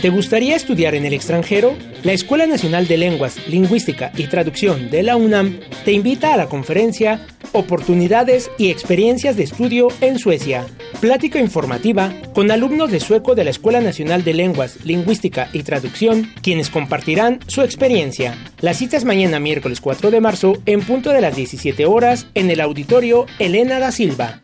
¿Te 0.01 0.09
gustaría 0.09 0.55
estudiar 0.55 0.95
en 0.95 1.05
el 1.05 1.13
extranjero? 1.13 1.75
La 2.03 2.13
Escuela 2.13 2.47
Nacional 2.47 2.87
de 2.87 2.97
Lenguas, 2.97 3.45
Lingüística 3.49 4.13
y 4.15 4.27
Traducción 4.27 4.89
de 4.89 5.03
la 5.03 5.17
UNAM 5.17 5.59
te 5.83 5.91
invita 5.91 6.33
a 6.33 6.37
la 6.37 6.47
conferencia 6.47 7.27
Oportunidades 7.53 8.49
y 8.57 8.69
experiencias 8.69 9.35
de 9.35 9.43
estudio 9.43 9.89
en 9.99 10.17
Suecia. 10.17 10.65
Plática 11.01 11.39
informativa 11.39 12.13
con 12.33 12.49
alumnos 12.49 12.91
de 12.91 13.01
sueco 13.01 13.35
de 13.35 13.43
la 13.43 13.49
Escuela 13.49 13.81
Nacional 13.81 14.23
de 14.23 14.33
Lenguas, 14.33 14.85
Lingüística 14.85 15.49
y 15.51 15.63
Traducción, 15.63 16.29
quienes 16.41 16.69
compartirán 16.69 17.39
su 17.47 17.61
experiencia. 17.61 18.37
La 18.61 18.73
cita 18.73 18.95
es 18.95 19.03
mañana 19.03 19.39
miércoles 19.39 19.81
4 19.81 20.11
de 20.11 20.21
marzo 20.21 20.61
en 20.65 20.81
punto 20.81 21.09
de 21.11 21.19
las 21.19 21.35
17 21.35 21.85
horas 21.85 22.27
en 22.35 22.49
el 22.49 22.61
auditorio 22.61 23.25
Elena 23.37 23.79
da 23.79 23.91
Silva. 23.91 24.39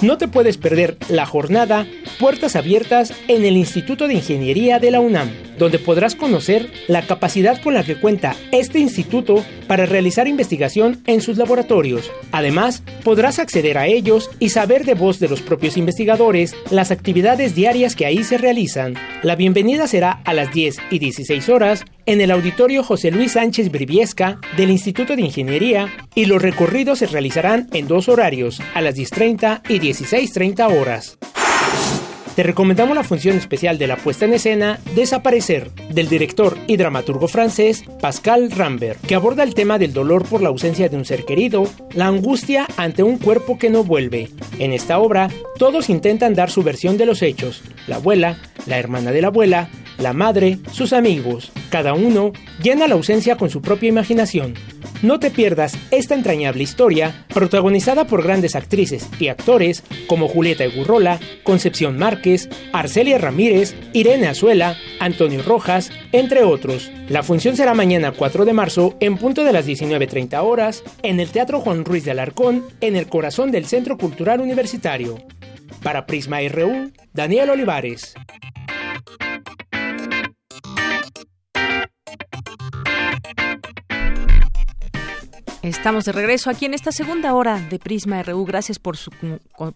No 0.00 0.18
te 0.18 0.28
puedes 0.28 0.56
perder 0.56 0.96
la 1.08 1.26
jornada 1.26 1.84
Puertas 2.20 2.54
Abiertas 2.54 3.12
en 3.26 3.44
el 3.44 3.56
Instituto 3.56 4.06
de 4.06 4.14
Ingeniería 4.14 4.78
de 4.78 4.92
la 4.92 5.00
UNAM, 5.00 5.30
donde 5.58 5.78
podrás 5.78 6.14
conocer 6.14 6.70
la 6.86 7.02
capacidad 7.02 7.60
con 7.60 7.74
la 7.74 7.84
que 7.84 7.96
cuenta 7.96 8.36
este 8.52 8.78
instituto 8.78 9.44
para 9.66 9.86
realizar 9.86 10.28
investigación 10.28 11.02
en 11.06 11.20
sus 11.20 11.36
laboratorios. 11.36 12.10
Además, 12.32 12.82
podrás 13.04 13.38
acceder 13.38 13.78
a 13.78 13.86
ellos 13.86 14.30
y 14.38 14.50
saber 14.50 14.84
de 14.84 14.94
voz 14.94 15.18
de 15.20 15.28
los 15.28 15.42
propios 15.42 15.76
investigadores 15.76 16.54
las 16.70 16.90
actividades 16.90 17.54
diarias 17.54 17.96
que 17.96 18.06
ahí 18.06 18.24
se 18.24 18.38
realizan. 18.38 18.94
La 19.22 19.36
bienvenida 19.36 19.86
será 19.86 20.22
a 20.24 20.34
las 20.34 20.52
10 20.52 20.76
y 20.90 20.98
16 20.98 21.48
horas 21.48 21.84
en 22.06 22.20
el 22.20 22.30
auditorio 22.30 22.82
José 22.82 23.10
Luis 23.10 23.32
Sánchez 23.32 23.70
Briviesca 23.70 24.40
del 24.56 24.70
Instituto 24.70 25.14
de 25.14 25.22
Ingeniería 25.22 25.88
y 26.14 26.24
los 26.24 26.40
recorridos 26.40 27.00
se 27.00 27.06
realizarán 27.06 27.68
en 27.72 27.86
dos 27.86 28.08
horarios, 28.08 28.60
a 28.74 28.80
las 28.80 28.96
10.30 28.96 29.62
y 29.68 29.78
16.30 29.78 30.80
horas. 30.80 31.18
Te 32.38 32.44
recomendamos 32.44 32.94
la 32.94 33.02
función 33.02 33.36
especial 33.36 33.78
de 33.78 33.88
la 33.88 33.96
puesta 33.96 34.24
en 34.24 34.32
escena 34.32 34.78
Desaparecer, 34.94 35.72
del 35.90 36.08
director 36.08 36.56
y 36.68 36.76
dramaturgo 36.76 37.26
francés 37.26 37.82
Pascal 38.00 38.52
Rambert, 38.52 39.04
que 39.04 39.16
aborda 39.16 39.42
el 39.42 39.54
tema 39.54 39.76
del 39.76 39.92
dolor 39.92 40.24
por 40.24 40.40
la 40.40 40.50
ausencia 40.50 40.88
de 40.88 40.96
un 40.96 41.04
ser 41.04 41.24
querido, 41.24 41.66
la 41.94 42.06
angustia 42.06 42.68
ante 42.76 43.02
un 43.02 43.18
cuerpo 43.18 43.58
que 43.58 43.70
no 43.70 43.82
vuelve. 43.82 44.30
En 44.60 44.72
esta 44.72 45.00
obra, 45.00 45.30
todos 45.58 45.90
intentan 45.90 46.34
dar 46.34 46.48
su 46.48 46.62
versión 46.62 46.96
de 46.96 47.06
los 47.06 47.22
hechos, 47.22 47.64
la 47.88 47.96
abuela, 47.96 48.38
la 48.66 48.78
hermana 48.78 49.10
de 49.10 49.20
la 49.20 49.28
abuela, 49.28 49.68
la 49.98 50.12
madre, 50.12 50.58
sus 50.70 50.92
amigos. 50.92 51.50
Cada 51.70 51.94
uno 51.94 52.30
llena 52.62 52.86
la 52.86 52.94
ausencia 52.94 53.36
con 53.36 53.50
su 53.50 53.60
propia 53.62 53.88
imaginación. 53.88 54.54
No 55.00 55.20
te 55.20 55.30
pierdas 55.30 55.78
esta 55.92 56.16
entrañable 56.16 56.64
historia, 56.64 57.24
protagonizada 57.32 58.06
por 58.06 58.24
grandes 58.24 58.56
actrices 58.56 59.08
y 59.20 59.28
actores 59.28 59.84
como 60.08 60.26
Julieta 60.26 60.64
Egurrola, 60.64 61.20
Concepción 61.44 61.96
Márquez, 61.96 62.48
Arcelia 62.72 63.18
Ramírez, 63.18 63.76
Irene 63.92 64.26
Azuela, 64.26 64.76
Antonio 64.98 65.42
Rojas, 65.44 65.92
entre 66.10 66.42
otros. 66.42 66.90
La 67.08 67.22
función 67.22 67.56
será 67.56 67.74
mañana 67.74 68.10
4 68.10 68.44
de 68.44 68.52
marzo 68.52 68.96
en 68.98 69.18
punto 69.18 69.44
de 69.44 69.52
las 69.52 69.68
19.30 69.68 70.42
horas 70.42 70.82
en 71.04 71.20
el 71.20 71.30
Teatro 71.30 71.60
Juan 71.60 71.84
Ruiz 71.84 72.04
de 72.04 72.10
Alarcón, 72.10 72.64
en 72.80 72.96
el 72.96 73.06
corazón 73.06 73.52
del 73.52 73.66
Centro 73.66 73.98
Cultural 73.98 74.40
Universitario. 74.40 75.16
Para 75.82 76.06
Prisma 76.06 76.38
RU, 76.48 76.90
Daniel 77.12 77.50
Olivares. 77.50 78.14
Estamos 85.62 86.04
de 86.04 86.12
regreso 86.12 86.50
aquí 86.50 86.66
en 86.66 86.74
esta 86.74 86.92
segunda 86.92 87.34
hora 87.34 87.58
de 87.58 87.80
Prisma 87.80 88.22
RU. 88.22 88.44
Gracias 88.44 88.78
por 88.78 88.96
su, 88.96 89.10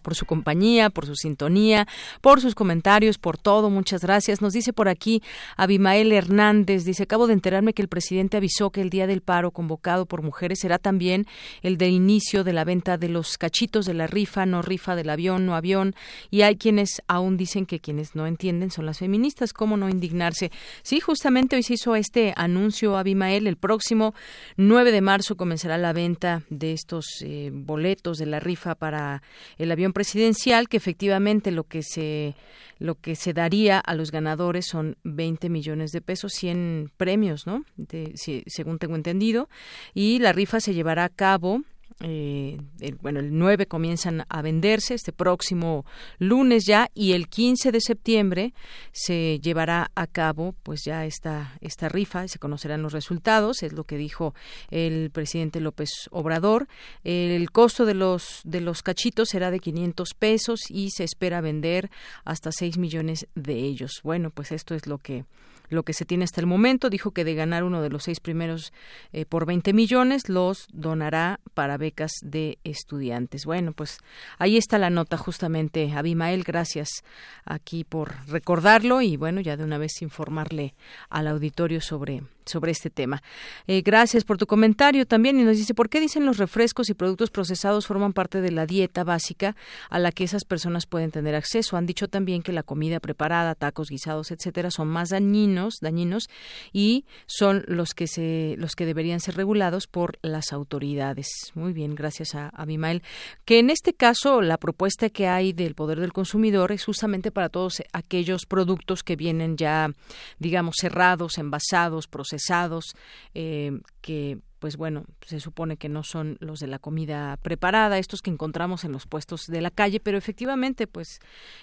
por 0.01 0.15
su 0.15 0.25
compañía, 0.25 0.89
por 0.89 1.05
su 1.05 1.13
sintonía, 1.15 1.89
por 2.21 2.39
sus 2.39 2.55
comentarios, 2.55 3.17
por 3.17 3.37
todo. 3.37 3.69
Muchas 3.69 4.01
gracias. 4.01 4.41
Nos 4.41 4.53
dice 4.53 4.71
por 4.71 4.87
aquí 4.87 5.21
Abimael 5.57 6.13
Hernández. 6.13 6.85
Dice, 6.85 7.03
acabo 7.03 7.27
de 7.27 7.33
enterarme 7.33 7.73
que 7.73 7.81
el 7.81 7.89
presidente 7.89 8.37
avisó 8.37 8.69
que 8.69 8.79
el 8.79 8.89
día 8.89 9.07
del 9.07 9.19
paro 9.19 9.51
convocado 9.51 10.05
por 10.05 10.21
mujeres 10.21 10.59
será 10.59 10.77
también 10.77 11.25
el 11.63 11.77
de 11.77 11.89
inicio 11.89 12.45
de 12.45 12.53
la 12.53 12.63
venta 12.63 12.97
de 12.97 13.09
los 13.09 13.37
cachitos 13.37 13.85
de 13.85 13.93
la 13.93 14.07
rifa, 14.07 14.45
no 14.45 14.61
rifa 14.61 14.95
del 14.95 15.09
avión, 15.09 15.45
no 15.45 15.53
avión. 15.53 15.95
Y 16.31 16.43
hay 16.43 16.55
quienes 16.55 17.01
aún 17.07 17.35
dicen 17.35 17.65
que 17.65 17.81
quienes 17.81 18.15
no 18.15 18.25
entienden 18.25 18.71
son 18.71 18.85
las 18.85 18.99
feministas. 18.99 19.51
¿Cómo 19.51 19.75
no 19.75 19.89
indignarse? 19.89 20.49
Sí, 20.81 21.01
justamente 21.01 21.57
hoy 21.57 21.63
se 21.63 21.73
hizo 21.73 21.97
este 21.97 22.33
anuncio, 22.37 22.95
Abimael. 22.95 23.47
El 23.47 23.57
próximo 23.57 24.15
9 24.55 24.93
de 24.93 25.01
marzo 25.01 25.35
comenzará 25.35 25.72
la 25.77 25.93
venta 25.93 26.43
de 26.49 26.73
estos 26.73 27.05
eh, 27.21 27.49
boletos 27.53 28.17
de 28.17 28.25
la 28.25 28.39
rifa 28.39 28.75
para 28.75 29.21
el 29.57 29.71
avión 29.71 29.93
presidencial, 29.93 30.69
que 30.69 30.77
efectivamente 30.77 31.51
lo 31.51 31.63
que 31.63 31.83
se 31.83 32.35
lo 32.79 32.95
que 32.95 33.15
se 33.15 33.33
daría 33.33 33.79
a 33.79 33.95
los 33.95 34.11
ganadores 34.11 34.65
son 34.67 34.97
20 35.03 35.49
millones 35.49 35.91
de 35.91 36.01
pesos, 36.01 36.33
100 36.33 36.91
premios, 36.97 37.47
¿no? 37.47 37.63
De, 37.77 38.13
según 38.47 38.77
tengo 38.77 38.95
entendido, 38.95 39.47
y 39.93 40.19
la 40.19 40.33
rifa 40.33 40.59
se 40.59 40.73
llevará 40.73 41.05
a 41.05 41.09
cabo 41.09 41.61
eh, 42.05 42.57
el, 42.81 42.95
bueno, 42.95 43.21
el 43.21 43.37
9 43.37 43.65
comienzan 43.65 44.25
a 44.27 44.41
venderse 44.41 44.93
este 44.93 45.13
próximo 45.13 45.85
lunes 46.19 46.65
ya 46.65 46.89
y 46.93 47.13
el 47.13 47.29
15 47.29 47.71
de 47.71 47.79
septiembre 47.79 48.53
se 48.91 49.39
llevará 49.39 49.89
a 49.95 50.07
cabo 50.07 50.53
pues 50.63 50.83
ya 50.83 51.05
esta, 51.05 51.57
esta 51.61 51.87
rifa, 51.87 52.27
se 52.27 52.39
conocerán 52.39 52.81
los 52.81 52.91
resultados, 52.91 53.63
es 53.63 53.71
lo 53.71 53.85
que 53.85 53.95
dijo 53.95 54.35
el 54.69 55.11
presidente 55.11 55.61
López 55.61 56.09
Obrador. 56.11 56.67
El 57.05 57.49
costo 57.51 57.85
de 57.85 57.93
los, 57.93 58.41
de 58.43 58.59
los 58.59 58.83
cachitos 58.83 59.29
será 59.29 59.49
de 59.49 59.59
500 59.59 60.13
pesos 60.13 60.59
y 60.69 60.89
se 60.91 61.05
espera 61.05 61.39
vender 61.39 61.89
hasta 62.25 62.51
6 62.51 62.77
millones 62.77 63.27
de 63.35 63.59
ellos. 63.59 64.01
Bueno, 64.03 64.29
pues 64.29 64.51
esto 64.51 64.75
es 64.75 64.87
lo 64.87 64.97
que 64.97 65.23
lo 65.69 65.83
que 65.83 65.93
se 65.93 66.05
tiene 66.05 66.23
hasta 66.23 66.41
el 66.41 66.47
momento. 66.47 66.89
Dijo 66.89 67.11
que 67.11 67.23
de 67.23 67.35
ganar 67.35 67.63
uno 67.63 67.81
de 67.81 67.89
los 67.89 68.03
seis 68.03 68.19
primeros 68.19 68.73
eh, 69.11 69.25
por 69.25 69.45
20 69.45 69.73
millones, 69.73 70.29
los 70.29 70.67
donará 70.71 71.39
para 71.53 71.77
becas 71.77 72.11
de 72.21 72.57
estudiantes. 72.63 73.45
Bueno, 73.45 73.73
pues 73.73 73.97
ahí 74.37 74.57
está 74.57 74.77
la 74.77 74.89
nota 74.89 75.17
justamente. 75.17 75.91
Abimael, 75.93 76.43
gracias 76.43 77.03
aquí 77.45 77.83
por 77.83 78.13
recordarlo 78.27 79.01
y 79.01 79.17
bueno, 79.17 79.41
ya 79.41 79.57
de 79.57 79.63
una 79.63 79.77
vez 79.77 80.01
informarle 80.01 80.73
al 81.09 81.27
auditorio 81.27 81.81
sobre 81.81 82.23
sobre 82.45 82.71
este 82.71 82.89
tema. 82.89 83.23
Eh, 83.67 83.81
gracias 83.81 84.23
por 84.23 84.37
tu 84.37 84.47
comentario 84.47 85.05
también 85.05 85.39
y 85.39 85.43
nos 85.43 85.57
dice, 85.57 85.73
¿por 85.73 85.89
qué 85.89 85.99
dicen 85.99 86.25
los 86.25 86.37
refrescos 86.37 86.89
y 86.89 86.93
productos 86.93 87.29
procesados 87.31 87.87
forman 87.87 88.13
parte 88.13 88.41
de 88.41 88.51
la 88.51 88.65
dieta 88.65 89.03
básica 89.03 89.55
a 89.89 89.99
la 89.99 90.11
que 90.11 90.23
esas 90.23 90.45
personas 90.45 90.85
pueden 90.85 91.11
tener 91.11 91.35
acceso? 91.35 91.77
Han 91.77 91.85
dicho 91.85 92.07
también 92.07 92.43
que 92.43 92.51
la 92.51 92.63
comida 92.63 92.99
preparada, 92.99 93.55
tacos, 93.55 93.89
guisados, 93.89 94.31
etcétera, 94.31 94.71
son 94.71 94.87
más 94.87 95.09
dañinos, 95.09 95.75
dañinos 95.81 96.29
y 96.71 97.05
son 97.25 97.63
los 97.67 97.93
que 97.93 98.07
se 98.07 98.55
los 98.57 98.75
que 98.75 98.85
deberían 98.85 99.19
ser 99.19 99.35
regulados 99.35 99.87
por 99.87 100.19
las 100.21 100.51
autoridades. 100.53 101.27
Muy 101.53 101.73
bien, 101.73 101.95
gracias 101.95 102.35
a 102.35 102.49
Abimael. 102.49 103.03
Que 103.45 103.59
en 103.59 103.69
este 103.69 103.93
caso 103.93 104.41
la 104.41 104.57
propuesta 104.57 105.09
que 105.09 105.27
hay 105.27 105.53
del 105.53 105.75
poder 105.75 105.99
del 105.99 106.13
consumidor 106.13 106.71
es 106.71 106.83
justamente 106.83 107.31
para 107.31 107.49
todos 107.49 107.83
aquellos 107.93 108.45
productos 108.45 109.03
que 109.03 109.15
vienen 109.15 109.57
ya 109.57 109.91
digamos 110.39 110.75
cerrados, 110.79 111.37
envasados, 111.37 112.07
procesados 112.07 112.32
procesados 112.33 112.95
eh, 113.33 113.79
que 114.01 114.39
pues 114.59 114.77
bueno, 114.77 115.03
se 115.27 115.41
supone 115.41 115.75
que 115.75 115.89
no 115.89 116.03
son 116.03 116.37
los 116.39 116.61
de 116.61 116.67
la 116.67 116.79
comida 116.79 117.35
preparada, 117.41 117.97
estos 117.97 118.21
que 118.21 118.31
encontramos 118.31 118.85
en 118.85 118.93
los 118.93 119.05
puestos 119.07 119.47
de 119.47 119.59
la 119.59 119.71
calle, 119.71 119.99
pero 119.99 120.17
efectivamente, 120.17 120.87
pues 120.87 121.19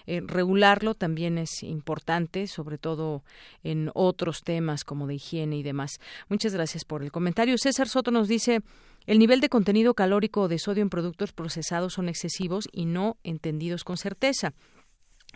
eh, 0.07 0.21
regularlo 0.23 0.95
también 0.95 1.39
es 1.39 1.63
importante, 1.63 2.47
sobre 2.47 2.77
todo 2.77 3.23
en 3.65 3.91
otros 3.95 4.43
temas 4.43 4.85
como 4.85 5.07
de 5.07 5.15
higiene 5.15 5.57
y 5.57 5.63
demás. 5.63 5.93
Muchas 6.29 6.53
gracias 6.53 6.85
por 6.85 7.03
el 7.03 7.11
comentario. 7.11 7.57
César 7.57 7.89
Soto 7.89 8.11
nos 8.11 8.29
dice, 8.29 8.61
el 9.07 9.19
nivel 9.19 9.41
de 9.41 9.49
contenido 9.49 9.95
calórico 9.95 10.47
de 10.49 10.59
sodio 10.59 10.83
en 10.83 10.91
productos 10.91 11.33
procesados 11.33 11.95
son 11.95 12.11
excesivos 12.11 12.69
y 12.71 12.85
no 12.85 13.17
entendidos 13.25 13.83
con 13.83 13.97
certeza 13.97 14.53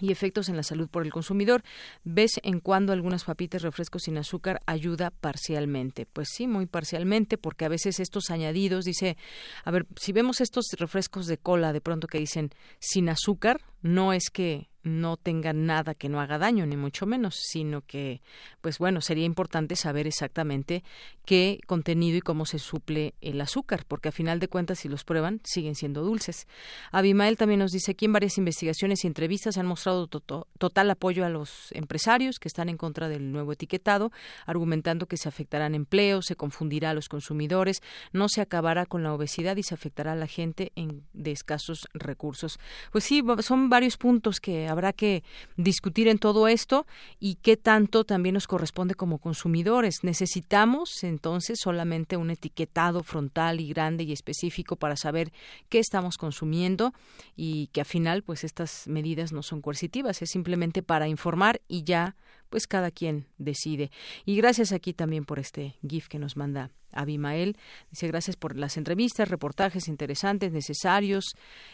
y 0.01 0.12
efectos 0.12 0.49
en 0.49 0.57
la 0.57 0.62
salud 0.62 0.88
por 0.88 1.05
el 1.05 1.12
consumidor. 1.12 1.62
¿Ves 2.05 2.40
en 2.42 2.61
cuando 2.61 2.92
algunas 2.92 3.24
papitas, 3.24 3.62
refrescos 3.62 4.03
sin 4.03 4.18
azúcar 4.18 4.61
ayuda 4.66 5.11
parcialmente? 5.11 6.07
Pues 6.07 6.28
sí, 6.32 6.47
muy 6.47 6.66
parcialmente, 6.66 7.38
porque 7.38 7.64
a 7.64 7.68
veces 7.68 8.01
estos 8.01 8.30
añadidos, 8.30 8.84
dice, 8.84 9.16
a 9.64 9.70
ver, 9.70 9.86
si 9.97 10.12
vemos 10.12 10.40
estos 10.40 10.66
refrescos 10.78 11.26
de 11.26 11.38
cola 11.38 11.72
de 11.72 11.80
pronto 11.80 12.07
que 12.07 12.18
dicen 12.18 12.51
sin 12.78 13.09
azúcar, 13.09 13.61
no 13.85 14.14
es 14.14 14.30
que 14.30 14.70
no 14.85 15.16
tenga 15.16 15.53
nada 15.53 15.95
que 15.95 16.09
no 16.09 16.20
haga 16.20 16.39
daño, 16.39 16.66
ni 16.66 16.76
mucho 16.76 17.07
menos, 17.07 17.37
sino 17.37 17.80
que, 17.80 18.20
pues 18.61 18.78
bueno, 18.78 19.01
sería 19.01 19.24
importante 19.24 19.76
saber 19.76 20.07
exactamente 20.07 20.85
qué 21.24 21.59
contenido 21.66 22.18
y 22.18 22.20
cómo 22.20 22.45
se 22.45 22.59
suple 22.59 23.14
el 23.22 23.41
azúcar, 23.41 23.85
porque 23.89 24.11
a 24.11 24.12
final 24.12 24.41
de 24.41 24.49
cuentas, 24.49 24.80
si 24.80 24.89
los 24.89 25.05
prueban, 25.05 25.41
siguen 25.43 25.74
siendo 25.74 26.03
dulces. 26.03 26.47
Abimael 26.93 27.39
también 27.39 27.61
nos 27.61 27.72
dice 27.72 27.93
aquí 27.93 28.05
en 28.05 28.12
varias 28.12 28.37
investigaciones 28.37 29.05
y 29.05 29.07
entrevistas 29.07 29.57
han 29.57 29.66
mostrado 29.66 30.07
total 30.07 30.91
apoyo 30.91 31.24
a 31.24 31.30
los 31.30 31.72
empresarios 31.72 32.39
que 32.39 32.49
están 32.49 32.68
en 32.68 32.76
contra 32.76 33.09
del 33.09 33.32
nuevo 33.32 33.53
etiquetado, 33.53 34.12
argumentando 34.45 35.07
que 35.07 35.16
se 35.16 35.30
afectarán 35.30 35.74
empleos, 35.74 36.26
se 36.26 36.37
confundirá 36.37 36.91
a 36.91 36.95
los 36.95 37.09
consumidores, 37.09 37.80
no 38.12 38.28
se 38.28 38.43
acabará 38.43 38.85
con 38.85 39.03
la 39.03 39.14
obesidad 39.14 39.57
y 39.57 39.62
se 39.62 39.74
afectará 39.74 40.12
a 40.12 40.16
la 40.16 40.26
gente 40.26 40.72
en, 40.76 41.05
de 41.14 41.32
escasos 41.32 41.89
recursos. 41.95 42.59
Pues 42.93 43.05
sí, 43.05 43.22
son 43.41 43.70
varios 43.75 43.97
puntos 43.97 44.39
que 44.39 44.68
habrá 44.68 44.93
que 44.93 45.25
discutir 45.57 46.07
en 46.07 46.18
todo 46.18 46.47
esto 46.47 46.87
y 47.18 47.35
qué 47.43 47.57
tanto 47.57 48.05
también 48.05 48.35
nos 48.35 48.47
corresponde 48.47 48.95
como 48.95 49.18
consumidores. 49.18 50.05
Necesitamos 50.05 51.03
entonces 51.03 51.59
solamente 51.61 52.16
un 52.16 52.31
etiquetado 52.31 53.03
frontal 53.03 53.61
y 53.61 53.68
grande 53.68 54.05
y 54.05 54.12
específico 54.12 54.77
para 54.77 54.95
saber 54.95 55.33
qué 55.68 55.81
estamos 55.81 56.18
consumiendo 56.18 56.95
y 57.35 57.66
que 57.72 57.81
al 57.81 57.87
final 57.87 58.22
pues 58.22 58.45
estas 58.45 58.87
medidas 58.87 59.33
no 59.33 59.43
son 59.43 59.61
coercitivas, 59.61 60.22
es 60.22 60.31
simplemente 60.31 60.85
para 60.85 61.09
informar 61.09 61.61
y 61.66 61.83
ya 61.83 62.14
pues 62.51 62.68
cada 62.68 62.93
quien 62.93 63.27
decide. 63.39 63.91
Y 64.25 64.37
gracias 64.37 64.70
aquí 64.70 64.93
también 64.93 65.25
por 65.25 65.41
este 65.41 65.75
GIF 65.85 66.07
que 66.07 66.20
nos 66.20 66.37
manda 66.37 66.70
Abimael. 66.93 67.57
Dice 67.91 68.07
gracias 68.07 68.37
por 68.37 68.57
las 68.57 68.77
entrevistas, 68.77 69.29
reportajes 69.29 69.89
interesantes, 69.89 70.53
necesarios. 70.53 71.25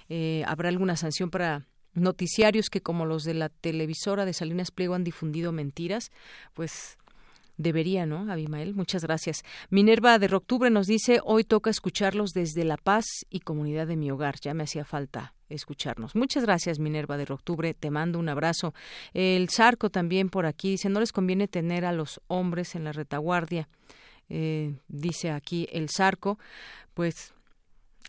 Eh, 0.08 0.42
¿Habrá 0.46 0.70
alguna 0.70 0.96
sanción 0.96 1.30
para 1.30 1.66
noticiarios 1.94 2.70
que 2.70 2.80
como 2.80 3.06
los 3.06 3.24
de 3.24 3.34
la 3.34 3.48
televisora 3.48 4.24
de 4.24 4.32
Salinas 4.32 4.70
Pliego 4.70 4.94
han 4.94 5.04
difundido 5.04 5.52
mentiras, 5.52 6.10
pues 6.54 6.98
debería, 7.56 8.06
¿no, 8.06 8.30
Abimael? 8.30 8.74
Muchas 8.74 9.04
gracias. 9.04 9.42
Minerva 9.68 10.18
de 10.18 10.34
Octubre 10.34 10.70
nos 10.70 10.86
dice, 10.86 11.20
hoy 11.24 11.44
toca 11.44 11.70
escucharlos 11.70 12.30
desde 12.30 12.64
La 12.64 12.76
Paz 12.76 13.04
y 13.28 13.40
comunidad 13.40 13.86
de 13.86 13.96
mi 13.96 14.10
hogar. 14.10 14.36
Ya 14.40 14.54
me 14.54 14.64
hacía 14.64 14.84
falta 14.84 15.34
escucharnos. 15.48 16.14
Muchas 16.14 16.44
gracias, 16.44 16.78
Minerva 16.78 17.16
de 17.16 17.30
Octubre. 17.30 17.74
Te 17.74 17.90
mando 17.90 18.18
un 18.18 18.28
abrazo. 18.28 18.72
El 19.12 19.48
Zarco 19.50 19.90
también 19.90 20.30
por 20.30 20.46
aquí 20.46 20.70
dice, 20.70 20.88
no 20.88 21.00
les 21.00 21.12
conviene 21.12 21.48
tener 21.48 21.84
a 21.84 21.92
los 21.92 22.20
hombres 22.28 22.74
en 22.74 22.84
la 22.84 22.92
retaguardia. 22.92 23.68
Eh, 24.28 24.76
dice 24.88 25.30
aquí 25.30 25.68
el 25.72 25.88
Zarco, 25.90 26.38
pues 26.94 27.34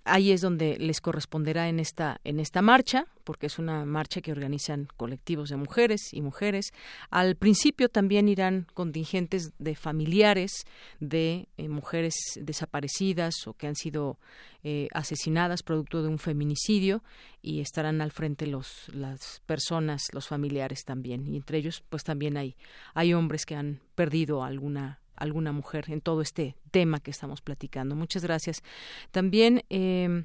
ahí 0.04 0.32
es 0.32 0.42
donde 0.42 0.78
les 0.78 1.02
corresponderá 1.02 1.70
en 1.70 1.80
esta 1.80 2.20
en 2.24 2.40
esta 2.40 2.62
marcha 2.62 3.06
porque 3.24 3.48
es 3.48 3.60
una 3.60 3.86
marcha 3.86 4.22
que 4.22 4.32
organizan 4.32 4.88
colectivos 4.98 5.50
de 5.50 5.56
mujeres 5.56 6.14
y 6.14 6.22
mujeres. 6.22 6.74
Al 7.10 7.36
principio 7.36 7.90
también 7.90 8.28
irán 8.28 8.68
contingentes 8.74 9.52
de 9.60 9.76
familiares 9.76 10.66
de 11.00 11.48
eh, 11.58 11.70
mujeres 11.70 12.16
desaparecidas 12.36 13.48
o 13.48 13.54
que 13.54 13.68
han 13.68 13.76
sido 13.76 14.18
eh, 14.64 14.88
asesinadas 14.94 15.64
producto 15.64 16.02
de 16.02 16.10
un 16.10 16.20
feminicidio 16.20 17.04
y 17.42 17.62
estarán 17.62 18.02
al 18.02 18.12
frente 18.12 18.48
los 18.48 18.90
las 18.94 19.42
personas 19.46 20.08
los 20.14 20.28
familiares 20.28 20.84
también. 20.84 21.28
Y 21.28 21.38
entre 21.38 21.58
ellos 21.60 21.84
pues 21.90 22.04
también 22.04 22.38
hay 22.38 22.56
hay 22.94 23.14
hombres 23.14 23.46
que 23.46 23.56
han 23.56 23.82
perdido 23.96 24.44
alguna 24.44 25.01
alguna 25.22 25.52
mujer 25.52 25.86
en 25.88 26.02
todo 26.02 26.22
este 26.22 26.56
tema 26.72 27.00
que 27.00 27.12
estamos 27.12 27.42
platicando. 27.42 27.96
Muchas 27.96 28.24
gracias. 28.24 28.64
También 29.12 29.64
eh, 29.70 30.24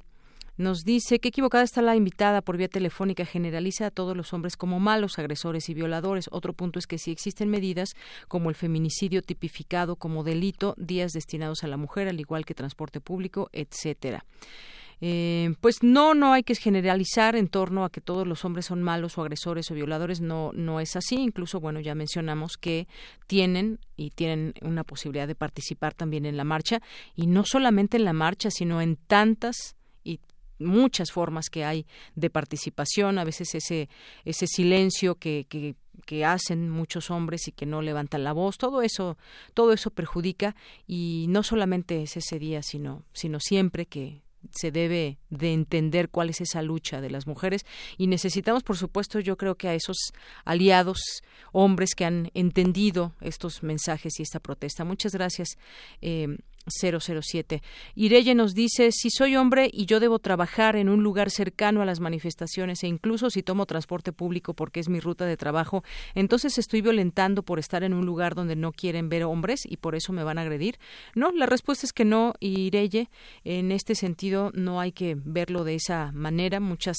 nos 0.56 0.85
dice 0.85 1.18
que 1.18 1.28
equivocada 1.28 1.64
está 1.64 1.82
la 1.82 1.97
invitada 1.97 2.40
por 2.40 2.56
vía 2.56 2.68
telefónica, 2.68 3.27
generaliza 3.27 3.86
a 3.86 3.90
todos 3.90 4.16
los 4.16 4.32
hombres 4.32 4.56
como 4.56 4.81
malos, 4.81 5.18
agresores 5.18 5.68
y 5.68 5.74
violadores. 5.74 6.28
Otro 6.32 6.55
punto 6.55 6.78
es 6.78 6.86
que 6.86 6.98
si 6.98 7.10
existen 7.10 7.51
medidas 7.51 7.90
como 8.27 8.48
el 8.48 8.55
feminicidio 8.55 9.20
tipificado 9.20 9.97
como 9.97 10.24
delito, 10.24 10.74
días 10.78 11.12
destinados 11.12 11.62
a 11.62 11.68
la 11.68 11.77
mujer, 11.77 12.09
al 12.09 12.20
igual 12.20 12.47
que 12.47 12.55
transporte 12.55 13.01
público, 13.01 13.51
etcétera. 13.52 14.24
Eh, 15.01 15.55
pues 15.60 15.82
no, 15.82 16.14
no 16.14 16.32
hay 16.32 16.43
que 16.43 16.55
generalizar 16.55 17.36
en 17.36 17.48
torno 17.48 17.85
a 17.85 17.90
que 17.90 18.01
todos 18.01 18.27
los 18.27 18.44
hombres 18.44 18.66
son 18.66 18.82
malos 18.82 19.18
o 19.18 19.23
agresores 19.23 19.70
o 19.70 19.74
violadores, 19.74 20.20
no, 20.20 20.52
no 20.55 20.81
es 20.81 20.97
así. 20.97 21.16
Incluso, 21.16 21.60
bueno, 21.60 21.81
ya 21.81 21.94
mencionamos 21.94 22.56
que 22.56 22.89
tienen 23.27 23.78
y 23.97 24.10
tienen 24.10 24.55
una 24.62 24.85
posibilidad 24.85 25.28
de 25.28 25.35
participar 25.35 25.94
también 25.94 26.27
en 26.27 26.36
la 26.36 26.44
marcha 26.44 26.81
y 27.14 27.27
no 27.27 27.44
solamente 27.44 27.97
en 27.97 28.05
la 28.05 28.12
marcha, 28.12 28.51
sino 28.51 28.81
en 28.81 28.97
tantas 28.97 29.77
muchas 30.59 31.12
formas 31.12 31.51
que 31.51 31.64
hay 31.64 31.86
de 32.14 32.31
participación, 32.31 33.18
a 33.18 33.24
veces 33.24 33.55
ese, 33.55 33.89
ese 34.24 34.47
silencio 34.47 35.16
que, 35.16 35.47
que, 35.48 35.74
que 36.05 36.24
hacen 36.24 36.70
muchos 36.70 37.10
hombres 37.10 37.48
y 37.48 37.52
que 37.52 37.66
no 37.66 37.82
levantan 37.82 38.24
la 38.24 38.32
voz, 38.32 38.59
todo 38.59 38.82
eso, 38.82 39.18
todo 39.55 39.73
eso 39.73 39.90
perjudica 39.90 40.56
y 40.86 41.27
no 41.28 41.43
solamente 41.43 42.02
es 42.02 42.16
ese 42.16 42.39
día, 42.39 42.62
sino, 42.62 43.05
sino 43.12 43.39
siempre 43.40 43.86
que 43.86 44.23
se 44.52 44.70
debe 44.70 45.18
de 45.31 45.52
entender 45.52 46.09
cuál 46.09 46.31
es 46.31 46.40
esa 46.40 46.62
lucha 46.62 47.01
de 47.01 47.10
las 47.10 47.27
mujeres. 47.27 47.64
Y 47.97 48.06
necesitamos 48.06 48.62
por 48.62 48.77
supuesto 48.77 49.20
yo 49.20 49.36
creo 49.36 49.56
que 49.56 49.68
a 49.68 49.74
esos 49.74 50.12
aliados 50.44 51.23
hombres 51.52 51.94
que 51.94 52.05
han 52.05 52.31
entendido 52.35 53.14
estos 53.20 53.62
mensajes 53.62 54.18
y 54.18 54.23
esta 54.23 54.40
protesta. 54.40 54.85
Muchas 54.85 55.12
gracias 55.12 55.56
eh, 56.01 56.36
007. 56.66 57.62
Ireye 57.94 58.34
nos 58.34 58.55
dice, 58.55 58.90
si 58.93 59.10
soy 59.10 59.36
hombre 59.36 59.70
y 59.72 59.86
yo 59.86 60.01
debo 60.01 60.18
trabajar 60.18 60.76
en 60.76 60.88
un 60.88 61.02
lugar 61.02 61.30
cercano 61.30 61.82
a 61.82 61.84
las 61.84 62.01
manifestaciones 62.01 62.82
e 62.82 62.88
incluso 62.88 63.30
si 63.30 63.43
tomo 63.43 63.66
transporte 63.66 64.12
público 64.12 64.55
porque 64.55 64.80
es 64.80 64.88
mi 64.88 65.01
ruta 65.01 65.26
de 65.26 65.36
trabajo, 65.36 65.84
entonces 66.14 66.59
estoy 66.59 66.80
violentando 66.80 67.43
por 67.43 67.59
estar 67.59 67.84
en 67.84 67.94
un 67.94 68.05
lugar 68.05 68.34
donde 68.34 68.56
no 68.56 68.72
quieren 68.72 69.09
ver 69.09 69.24
hombres 69.24 69.60
y 69.64 69.76
por 69.76 69.94
eso 69.94 70.12
me 70.12 70.24
van 70.24 70.38
a 70.38 70.43
agredir. 70.43 70.78
No, 71.14 71.30
la 71.30 71.47
respuesta 71.47 71.86
es 71.86 71.93
que 71.93 72.05
no, 72.05 72.34
Ireye. 72.40 73.09
En 73.44 73.70
este 73.70 73.94
sentido 73.94 74.51
no 74.55 74.80
hay 74.80 74.93
que 74.93 75.16
verlo 75.16 75.64
de 75.64 75.76
esa 75.76 76.10
manera. 76.12 76.60
Muchas 76.60 76.97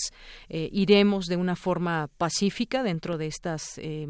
eh, 0.49 0.69
iremos 0.71 1.25
de 1.25 1.35
una 1.35 1.55
forma 1.55 2.09
pacífica 2.17 2.83
dentro 2.83 3.17
de 3.17 3.27
estas 3.27 3.77
eh, 3.77 4.07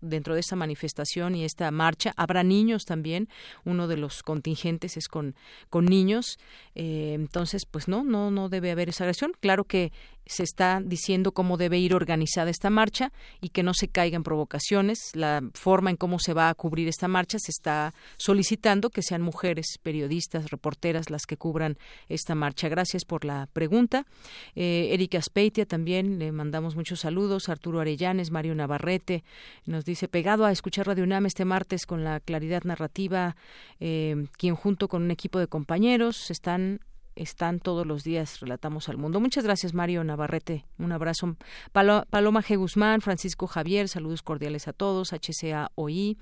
dentro 0.00 0.34
de 0.34 0.40
esta 0.40 0.56
manifestación 0.56 1.34
y 1.34 1.44
esta 1.44 1.70
marcha. 1.70 2.12
Habrá 2.16 2.42
niños 2.42 2.84
también, 2.84 3.28
uno 3.64 3.88
de 3.88 3.96
los 3.96 4.22
contingentes 4.22 4.75
es 4.84 5.08
con, 5.08 5.34
con 5.70 5.86
niños. 5.86 6.38
Eh, 6.74 7.12
entonces, 7.14 7.66
pues 7.66 7.88
no, 7.88 8.04
no, 8.04 8.30
no 8.30 8.48
debe 8.48 8.70
haber 8.70 8.90
esa 8.90 9.04
agresión. 9.04 9.32
Claro 9.40 9.64
que 9.64 9.92
se 10.26 10.42
está 10.42 10.80
diciendo 10.84 11.32
cómo 11.32 11.56
debe 11.56 11.78
ir 11.78 11.94
organizada 11.94 12.50
esta 12.50 12.68
marcha 12.68 13.12
y 13.40 13.50
que 13.50 13.62
no 13.62 13.74
se 13.74 13.88
caigan 13.88 14.24
provocaciones. 14.24 15.14
La 15.14 15.42
forma 15.54 15.90
en 15.90 15.96
cómo 15.96 16.18
se 16.18 16.34
va 16.34 16.48
a 16.48 16.54
cubrir 16.54 16.88
esta 16.88 17.08
marcha 17.08 17.38
se 17.38 17.50
está 17.50 17.94
solicitando 18.16 18.90
que 18.90 19.02
sean 19.02 19.22
mujeres, 19.22 19.78
periodistas, 19.82 20.50
reporteras 20.50 21.10
las 21.10 21.26
que 21.26 21.36
cubran 21.36 21.78
esta 22.08 22.34
marcha. 22.34 22.68
Gracias 22.68 23.04
por 23.04 23.24
la 23.24 23.48
pregunta. 23.52 24.06
Eh, 24.54 24.88
Erika 24.92 25.22
Speitia 25.22 25.66
también 25.66 26.18
le 26.18 26.32
mandamos 26.32 26.76
muchos 26.76 27.00
saludos. 27.00 27.48
Arturo 27.48 27.80
Arellanes, 27.80 28.30
Mario 28.30 28.54
Navarrete 28.54 29.22
nos 29.64 29.84
dice 29.84 30.08
pegado 30.08 30.44
a 30.44 30.52
escuchar 30.52 30.86
Radio 30.86 31.04
UNAM 31.04 31.26
este 31.26 31.44
martes 31.44 31.86
con 31.86 32.04
la 32.04 32.20
claridad 32.20 32.64
narrativa, 32.64 33.36
eh, 33.80 34.26
quien 34.36 34.56
junto 34.56 34.88
con 34.88 35.02
un 35.02 35.10
equipo 35.10 35.38
de 35.38 35.46
compañeros 35.46 36.30
están 36.30 36.80
están 37.16 37.58
todos 37.58 37.86
los 37.86 38.04
días, 38.04 38.40
relatamos 38.40 38.88
al 38.88 38.98
mundo. 38.98 39.20
Muchas 39.20 39.44
gracias, 39.44 39.74
Mario 39.74 40.04
Navarrete. 40.04 40.64
Un 40.78 40.92
abrazo. 40.92 41.36
Paloma 41.72 42.42
G. 42.42 42.56
Guzmán, 42.56 43.00
Francisco 43.00 43.46
Javier, 43.46 43.88
saludos 43.88 44.22
cordiales 44.22 44.68
a 44.68 44.72
todos. 44.72 45.12
HCAOI, 45.12 46.16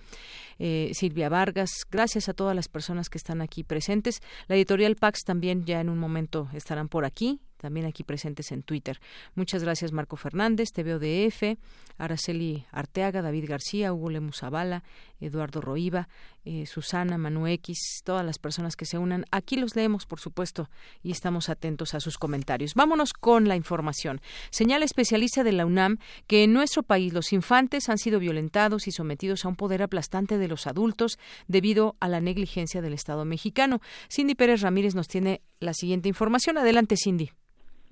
eh, 0.59 0.91
Silvia 0.95 1.29
Vargas, 1.29 1.71
gracias 1.91 2.29
a 2.29 2.35
todas 2.35 2.57
las 2.57 2.69
personas 2.69 3.11
que 3.11 3.19
están 3.19 3.43
aquí 3.43 3.65
presentes. 3.65 4.23
La 4.47 4.57
editorial 4.57 4.97
Pax 4.97 5.25
también 5.25 5.65
ya 5.65 5.81
en 5.81 5.89
un 5.89 5.99
momento 5.99 6.49
estarán 6.53 6.89
por 6.89 7.05
aquí 7.05 7.41
también 7.65 7.87
aquí 7.87 8.05
presentes 8.05 8.53
en 8.53 8.63
Twitter. 8.63 9.01
Muchas 9.35 9.63
gracias 9.63 9.91
Marco 9.91 10.17
Fernández, 10.17 10.71
TVODF, 10.73 11.59
Araceli 11.97 12.67
Arteaga, 12.71 13.23
David 13.23 13.47
García, 13.49 13.95
Hugo 13.95 14.11
Lemus 14.11 14.43
Eduardo 15.19 15.63
Roiva, 15.63 16.07
eh, 16.45 16.67
Susana, 16.67 17.17
Manu 17.17 17.47
X, 17.47 18.03
todas 18.05 18.23
las 18.23 18.39
personas 18.39 18.77
que 18.77 18.85
se 18.85 18.99
unan. 18.99 19.25
Aquí 19.31 19.57
los 19.57 19.77
leemos, 19.77 20.05
por 20.05 20.21
supuesto, 20.21 20.69
y 21.03 21.11
estamos 21.11 21.49
atentos 21.49 21.95
a 21.95 22.01
sus 22.01 22.19
comentarios. 22.19 22.75
Vámonos 22.75 23.15
con 23.15 23.49
la 23.49 23.57
información. 23.57 24.21
Señala 24.51 24.85
especialista 24.85 25.43
de 25.43 25.53
la 25.53 25.65
UNAM 25.65 25.97
que 26.27 26.45
en 26.45 26.53
nuestro 26.53 26.83
país 26.83 27.15
los 27.15 27.33
infantes 27.33 27.89
han 27.89 27.97
sido 27.97 28.19
violentados 28.19 28.87
y 28.89 28.93
sometidos 28.93 29.47
a 29.47 29.49
un 29.49 29.57
poder 29.57 29.83
aplastante 29.83 30.37
de 30.37 30.49
los 30.49 30.67
adultos 30.67 31.19
debido 31.49 31.97
a 31.99 32.09
la 32.09 32.21
negligencia 32.21 32.83
del 32.83 32.93
Estado 32.93 33.25
mexicano. 33.25 33.81
Cindy 34.11 34.35
Pérez 34.35 34.61
Ramírez 34.61 34.95
nos 34.95 35.09
tiene 35.09 35.41
la 35.61 35.73
siguiente 35.73 36.11
información. 36.11 36.59
Adelante, 36.59 36.97
Cindy. 37.03 37.31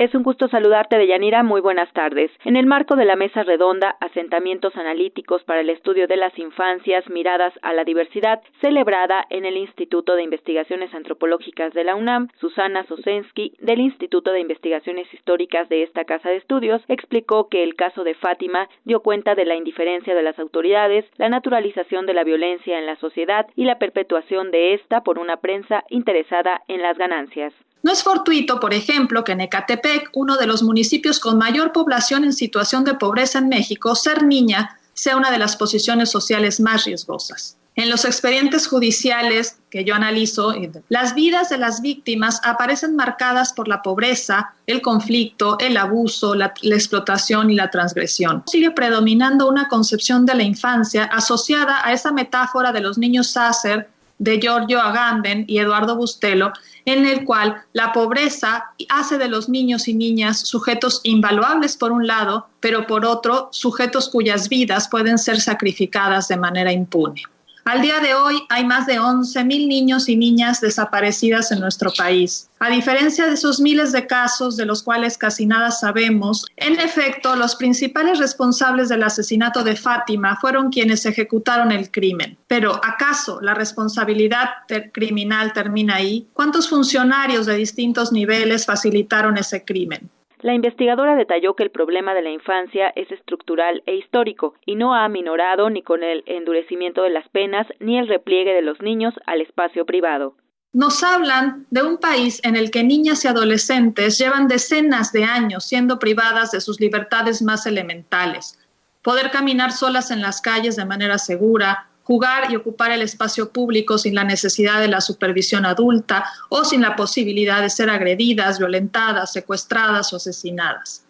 Es 0.02 0.16
un 0.16 0.24
gusto 0.24 0.48
saludarte, 0.48 0.98
Deyanira. 0.98 1.44
Muy 1.44 1.60
buenas 1.60 1.92
tardes. 1.92 2.32
En 2.44 2.56
el 2.56 2.66
marco 2.66 2.96
de 2.96 3.04
la 3.04 3.14
mesa 3.14 3.44
redonda 3.44 3.94
Asentamientos 4.00 4.74
Analíticos 4.74 5.44
para 5.44 5.60
el 5.60 5.70
Estudio 5.70 6.08
de 6.08 6.16
las 6.16 6.36
Infancias 6.40 7.08
Miradas 7.08 7.54
a 7.62 7.72
la 7.72 7.84
Diversidad, 7.84 8.42
celebrada 8.60 9.24
en 9.30 9.44
el 9.44 9.56
Instituto 9.56 10.16
de 10.16 10.24
Investigaciones 10.24 10.92
Antropológicas 10.92 11.72
de 11.72 11.84
la 11.84 11.94
UNAM, 11.94 12.30
Susana 12.40 12.82
Sosensky, 12.88 13.52
del 13.60 13.78
Instituto 13.78 14.32
de 14.32 14.40
Investigaciones 14.40 15.06
Históricas 15.14 15.68
de 15.68 15.84
esta 15.84 16.04
Casa 16.04 16.30
de 16.30 16.38
Estudios, 16.38 16.82
explicó 16.88 17.48
que 17.48 17.62
el 17.62 17.76
caso 17.76 18.02
de 18.02 18.14
Fátima 18.14 18.68
dio 18.82 19.02
cuenta 19.02 19.36
de 19.36 19.44
la 19.44 19.54
indiferencia 19.54 20.16
de 20.16 20.22
las 20.24 20.36
autoridades, 20.40 21.04
la 21.16 21.28
naturalización 21.28 22.06
de 22.06 22.14
la 22.14 22.24
violencia 22.24 22.76
en 22.76 22.86
la 22.86 22.96
sociedad 22.96 23.46
y 23.54 23.66
la 23.66 23.78
perpetuación 23.78 24.50
de 24.50 24.74
esta 24.74 25.04
por 25.04 25.20
una 25.20 25.36
prensa 25.36 25.84
interesada 25.90 26.60
en 26.66 26.82
las 26.82 26.98
ganancias. 26.98 27.54
No 27.82 27.92
es 27.92 28.02
fortuito, 28.02 28.60
por 28.60 28.74
ejemplo, 28.74 29.24
que 29.24 29.32
en 29.32 29.40
Ecatepec, 29.40 30.10
uno 30.12 30.36
de 30.36 30.46
los 30.46 30.62
municipios 30.62 31.18
con 31.18 31.38
mayor 31.38 31.72
población 31.72 32.24
en 32.24 32.32
situación 32.32 32.84
de 32.84 32.94
pobreza 32.94 33.38
en 33.38 33.48
México, 33.48 33.94
ser 33.94 34.22
niña 34.22 34.78
sea 34.94 35.16
una 35.16 35.30
de 35.30 35.38
las 35.38 35.56
posiciones 35.56 36.10
sociales 36.10 36.60
más 36.60 36.84
riesgosas. 36.84 37.56
En 37.74 37.88
los 37.88 38.04
expedientes 38.04 38.66
judiciales 38.66 39.56
que 39.70 39.84
yo 39.84 39.94
analizo, 39.94 40.54
las 40.90 41.14
vidas 41.14 41.48
de 41.48 41.56
las 41.56 41.80
víctimas 41.80 42.38
aparecen 42.44 42.94
marcadas 42.94 43.54
por 43.54 43.66
la 43.66 43.80
pobreza, 43.80 44.52
el 44.66 44.82
conflicto, 44.82 45.56
el 45.58 45.78
abuso, 45.78 46.34
la, 46.34 46.52
explotación 46.62 47.50
y 47.50 47.54
la 47.54 47.70
transgresión. 47.70 48.42
Sigue 48.46 48.72
predominando 48.72 49.48
una 49.48 49.68
concepción 49.68 50.26
de 50.26 50.34
la 50.34 50.42
infancia 50.42 51.04
asociada 51.04 51.80
a 51.82 51.94
esa 51.94 52.12
metáfora 52.12 52.72
de 52.72 52.82
los 52.82 52.98
niños 52.98 53.30
Sasser 53.30 53.88
de 54.22 54.38
Giorgio 54.38 54.80
Agamben 54.80 55.44
y 55.48 55.58
Eduardo 55.58 55.96
Bustelo, 55.96 56.52
en 56.84 57.04
el 57.06 57.24
cual 57.24 57.62
la 57.72 57.92
pobreza 57.92 58.70
hace 58.88 59.18
de 59.18 59.28
los 59.28 59.48
niños 59.48 59.88
y 59.88 59.94
niñas 59.94 60.38
sujetos 60.38 61.00
invaluables 61.02 61.76
por 61.76 61.90
un 61.90 62.06
lado, 62.06 62.46
pero 62.60 62.86
por 62.86 63.04
otro 63.04 63.48
sujetos 63.50 64.08
cuyas 64.08 64.48
vidas 64.48 64.88
pueden 64.88 65.18
ser 65.18 65.40
sacrificadas 65.40 66.28
de 66.28 66.36
manera 66.36 66.72
impune. 66.72 67.22
Al 67.64 67.80
día 67.80 68.00
de 68.00 68.14
hoy 68.14 68.42
hay 68.48 68.64
más 68.64 68.86
de 68.86 68.98
11.000 68.98 69.68
niños 69.68 70.08
y 70.08 70.16
niñas 70.16 70.60
desaparecidas 70.60 71.52
en 71.52 71.60
nuestro 71.60 71.92
país. 71.96 72.50
A 72.58 72.68
diferencia 72.68 73.26
de 73.26 73.34
esos 73.34 73.60
miles 73.60 73.92
de 73.92 74.06
casos 74.08 74.56
de 74.56 74.66
los 74.66 74.82
cuales 74.82 75.16
casi 75.16 75.46
nada 75.46 75.70
sabemos, 75.70 76.44
en 76.56 76.80
efecto, 76.80 77.36
los 77.36 77.54
principales 77.54 78.18
responsables 78.18 78.88
del 78.88 79.04
asesinato 79.04 79.62
de 79.62 79.76
Fátima 79.76 80.36
fueron 80.40 80.70
quienes 80.70 81.06
ejecutaron 81.06 81.70
el 81.70 81.90
crimen. 81.92 82.36
Pero, 82.48 82.80
¿acaso 82.84 83.40
la 83.40 83.54
responsabilidad 83.54 84.48
criminal 84.92 85.52
termina 85.52 85.96
ahí? 85.96 86.28
¿Cuántos 86.32 86.68
funcionarios 86.68 87.46
de 87.46 87.54
distintos 87.54 88.10
niveles 88.10 88.66
facilitaron 88.66 89.38
ese 89.38 89.64
crimen? 89.64 90.10
La 90.42 90.54
investigadora 90.54 91.14
detalló 91.14 91.54
que 91.54 91.62
el 91.62 91.70
problema 91.70 92.14
de 92.14 92.22
la 92.22 92.30
infancia 92.30 92.92
es 92.96 93.12
estructural 93.12 93.84
e 93.86 93.94
histórico 93.94 94.54
y 94.66 94.74
no 94.74 94.92
ha 94.92 95.04
aminorado 95.04 95.70
ni 95.70 95.82
con 95.82 96.02
el 96.02 96.24
endurecimiento 96.26 97.04
de 97.04 97.10
las 97.10 97.28
penas 97.28 97.68
ni 97.78 97.96
el 97.96 98.08
repliegue 98.08 98.52
de 98.52 98.62
los 98.62 98.80
niños 98.80 99.14
al 99.26 99.40
espacio 99.40 99.86
privado. 99.86 100.34
Nos 100.72 101.04
hablan 101.04 101.66
de 101.70 101.84
un 101.84 101.98
país 101.98 102.40
en 102.42 102.56
el 102.56 102.72
que 102.72 102.82
niñas 102.82 103.24
y 103.24 103.28
adolescentes 103.28 104.18
llevan 104.18 104.48
decenas 104.48 105.12
de 105.12 105.22
años 105.22 105.64
siendo 105.64 106.00
privadas 106.00 106.50
de 106.50 106.60
sus 106.60 106.80
libertades 106.80 107.40
más 107.40 107.66
elementales. 107.66 108.58
Poder 109.02 109.30
caminar 109.30 109.70
solas 109.70 110.10
en 110.10 110.22
las 110.22 110.40
calles 110.40 110.74
de 110.74 110.86
manera 110.86 111.18
segura, 111.18 111.88
jugar 112.04 112.50
y 112.50 112.56
ocupar 112.56 112.90
el 112.90 113.02
espacio 113.02 113.50
público 113.50 113.98
sin 113.98 114.14
la 114.14 114.24
necesidad 114.24 114.80
de 114.80 114.88
la 114.88 115.00
supervisión 115.00 115.64
adulta 115.66 116.24
o 116.48 116.64
sin 116.64 116.82
la 116.82 116.96
posibilidad 116.96 117.60
de 117.62 117.70
ser 117.70 117.90
agredidas, 117.90 118.58
violentadas, 118.58 119.32
secuestradas 119.32 120.12
o 120.12 120.16
asesinadas. 120.16 121.04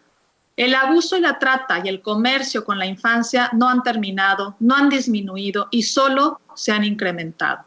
El 0.57 0.75
abuso 0.75 1.17
y 1.17 1.21
la 1.21 1.39
trata 1.39 1.81
y 1.83 1.89
el 1.89 2.03
comercio 2.03 2.65
con 2.65 2.79
la 2.79 2.87
infancia 2.87 3.49
no 3.53 3.69
han 3.69 3.83
terminado, 3.83 4.55
no 4.61 4.77
han 4.77 4.91
disminuido 4.91 5.69
y 5.71 5.83
solo 5.83 6.41
se 6.55 6.73
han 6.73 6.85
incrementado. 6.85 7.65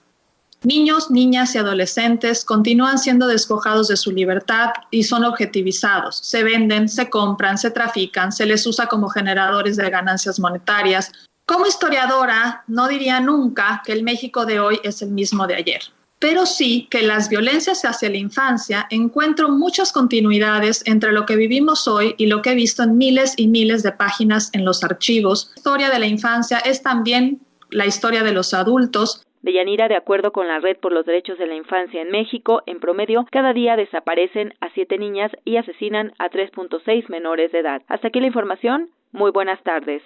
Niños, 0.63 1.11
niñas 1.11 1.53
y 1.53 1.59
adolescentes 1.59 2.43
continúan 2.43 2.97
siendo 2.97 3.27
despojados 3.27 3.87
de 3.87 3.97
su 3.97 4.11
libertad 4.11 4.69
y 4.89 5.03
son 5.03 5.23
objetivizados. 5.23 6.17
Se 6.23 6.43
venden, 6.43 6.89
se 6.89 7.09
compran, 7.09 7.57
se 7.57 7.69
trafican, 7.69 8.31
se 8.31 8.47
les 8.47 8.65
usa 8.65 8.87
como 8.87 9.09
generadores 9.09 9.77
de 9.77 9.89
ganancias 9.89 10.39
monetarias. 10.39 11.11
Como 11.45 11.67
historiadora, 11.67 12.63
no 12.65 12.87
diría 12.87 13.19
nunca 13.19 13.83
que 13.85 13.91
el 13.91 14.01
México 14.01 14.47
de 14.47 14.59
hoy 14.59 14.79
es 14.83 15.03
el 15.03 15.11
mismo 15.11 15.45
de 15.45 15.53
ayer, 15.53 15.79
pero 16.17 16.47
sí 16.47 16.87
que 16.89 17.03
las 17.03 17.29
violencias 17.29 17.85
hacia 17.85 18.09
la 18.09 18.17
infancia 18.17 18.87
encuentro 18.89 19.49
muchas 19.49 19.93
continuidades 19.93 20.81
entre 20.87 21.11
lo 21.11 21.27
que 21.27 21.35
vivimos 21.35 21.87
hoy 21.87 22.15
y 22.17 22.25
lo 22.25 22.41
que 22.41 22.53
he 22.53 22.55
visto 22.55 22.81
en 22.81 22.97
miles 22.97 23.35
y 23.37 23.47
miles 23.47 23.83
de 23.83 23.91
páginas 23.91 24.49
en 24.53 24.65
los 24.65 24.83
archivos. 24.83 25.51
La 25.53 25.59
historia 25.59 25.89
de 25.91 25.99
la 25.99 26.07
infancia 26.07 26.57
es 26.57 26.81
también 26.81 27.41
la 27.69 27.85
historia 27.85 28.23
de 28.23 28.31
los 28.31 28.55
adultos, 28.55 29.21
Deyanira, 29.43 29.87
de 29.87 29.95
acuerdo 29.95 30.31
con 30.31 30.47
la 30.47 30.57
Red 30.57 30.77
por 30.77 30.91
los 30.91 31.05
Derechos 31.05 31.37
de 31.37 31.45
la 31.45 31.53
Infancia 31.53 32.01
en 32.01 32.09
México, 32.09 32.63
en 32.65 32.79
promedio, 32.79 33.27
cada 33.31 33.53
día 33.53 33.75
desaparecen 33.75 34.55
a 34.59 34.71
siete 34.71 34.97
niñas 34.97 35.31
y 35.45 35.57
asesinan 35.57 36.13
a 36.17 36.31
3.6 36.31 37.09
menores 37.09 37.51
de 37.51 37.59
edad. 37.59 37.83
Hasta 37.87 38.07
aquí 38.07 38.19
la 38.19 38.25
información. 38.25 38.89
Muy 39.11 39.29
buenas 39.29 39.61
tardes. 39.61 40.01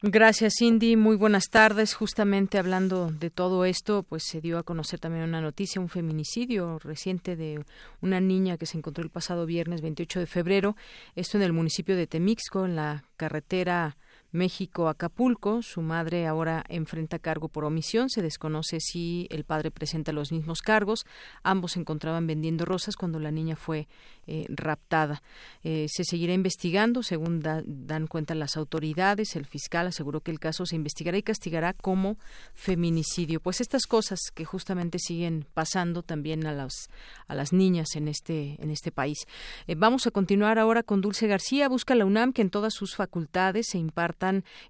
Gracias, 0.00 0.54
Cindy. 0.60 0.94
Muy 0.94 1.16
buenas 1.16 1.46
tardes. 1.50 1.94
Justamente 1.94 2.56
hablando 2.56 3.10
de 3.10 3.30
todo 3.30 3.64
esto, 3.64 4.04
pues 4.04 4.22
se 4.22 4.40
dio 4.40 4.56
a 4.58 4.62
conocer 4.62 5.00
también 5.00 5.24
una 5.24 5.40
noticia, 5.40 5.80
un 5.80 5.88
feminicidio 5.88 6.78
reciente 6.78 7.34
de 7.34 7.64
una 8.00 8.20
niña 8.20 8.58
que 8.58 8.66
se 8.66 8.78
encontró 8.78 9.02
el 9.02 9.10
pasado 9.10 9.44
viernes 9.44 9.82
28 9.82 10.20
de 10.20 10.26
febrero. 10.26 10.76
Esto 11.16 11.36
en 11.36 11.42
el 11.42 11.52
municipio 11.52 11.96
de 11.96 12.06
Temixco, 12.06 12.64
en 12.64 12.76
la 12.76 13.02
carretera 13.16 13.96
México-Acapulco. 14.32 15.62
Su 15.62 15.82
madre 15.82 16.26
ahora 16.26 16.64
enfrenta 16.68 17.18
cargo 17.18 17.48
por 17.48 17.64
omisión. 17.64 18.10
Se 18.10 18.22
desconoce 18.22 18.80
si 18.80 19.26
el 19.30 19.44
padre 19.44 19.70
presenta 19.70 20.12
los 20.12 20.32
mismos 20.32 20.62
cargos. 20.62 21.06
Ambos 21.42 21.72
se 21.72 21.80
encontraban 21.80 22.26
vendiendo 22.26 22.64
rosas 22.64 22.96
cuando 22.96 23.18
la 23.18 23.30
niña 23.30 23.56
fue 23.56 23.88
eh, 24.26 24.46
raptada. 24.48 25.22
Eh, 25.62 25.86
se 25.88 26.04
seguirá 26.04 26.34
investigando, 26.34 27.02
según 27.02 27.40
dan 27.40 28.06
cuenta 28.06 28.34
las 28.34 28.56
autoridades. 28.56 29.36
El 29.36 29.46
fiscal 29.46 29.86
aseguró 29.86 30.20
que 30.20 30.30
el 30.30 30.40
caso 30.40 30.66
se 30.66 30.76
investigará 30.76 31.16
y 31.16 31.22
castigará 31.22 31.72
como 31.72 32.18
feminicidio. 32.54 33.40
Pues 33.40 33.60
estas 33.60 33.86
cosas 33.86 34.20
que 34.34 34.44
justamente 34.44 34.98
siguen 34.98 35.46
pasando 35.54 36.02
también 36.02 36.46
a 36.46 36.52
las 36.52 36.90
a 37.26 37.34
las 37.34 37.52
niñas 37.52 37.96
en 37.96 38.08
este 38.08 38.56
en 38.62 38.70
este 38.70 38.92
país. 38.92 39.18
Eh, 39.66 39.74
vamos 39.76 40.06
a 40.06 40.10
continuar 40.10 40.58
ahora 40.58 40.82
con 40.82 41.00
Dulce 41.00 41.26
García. 41.26 41.68
Busca 41.68 41.94
la 41.94 42.04
UNAM 42.04 42.32
que 42.32 42.42
en 42.42 42.50
todas 42.50 42.74
sus 42.74 42.96
facultades 42.96 43.68
se 43.70 43.78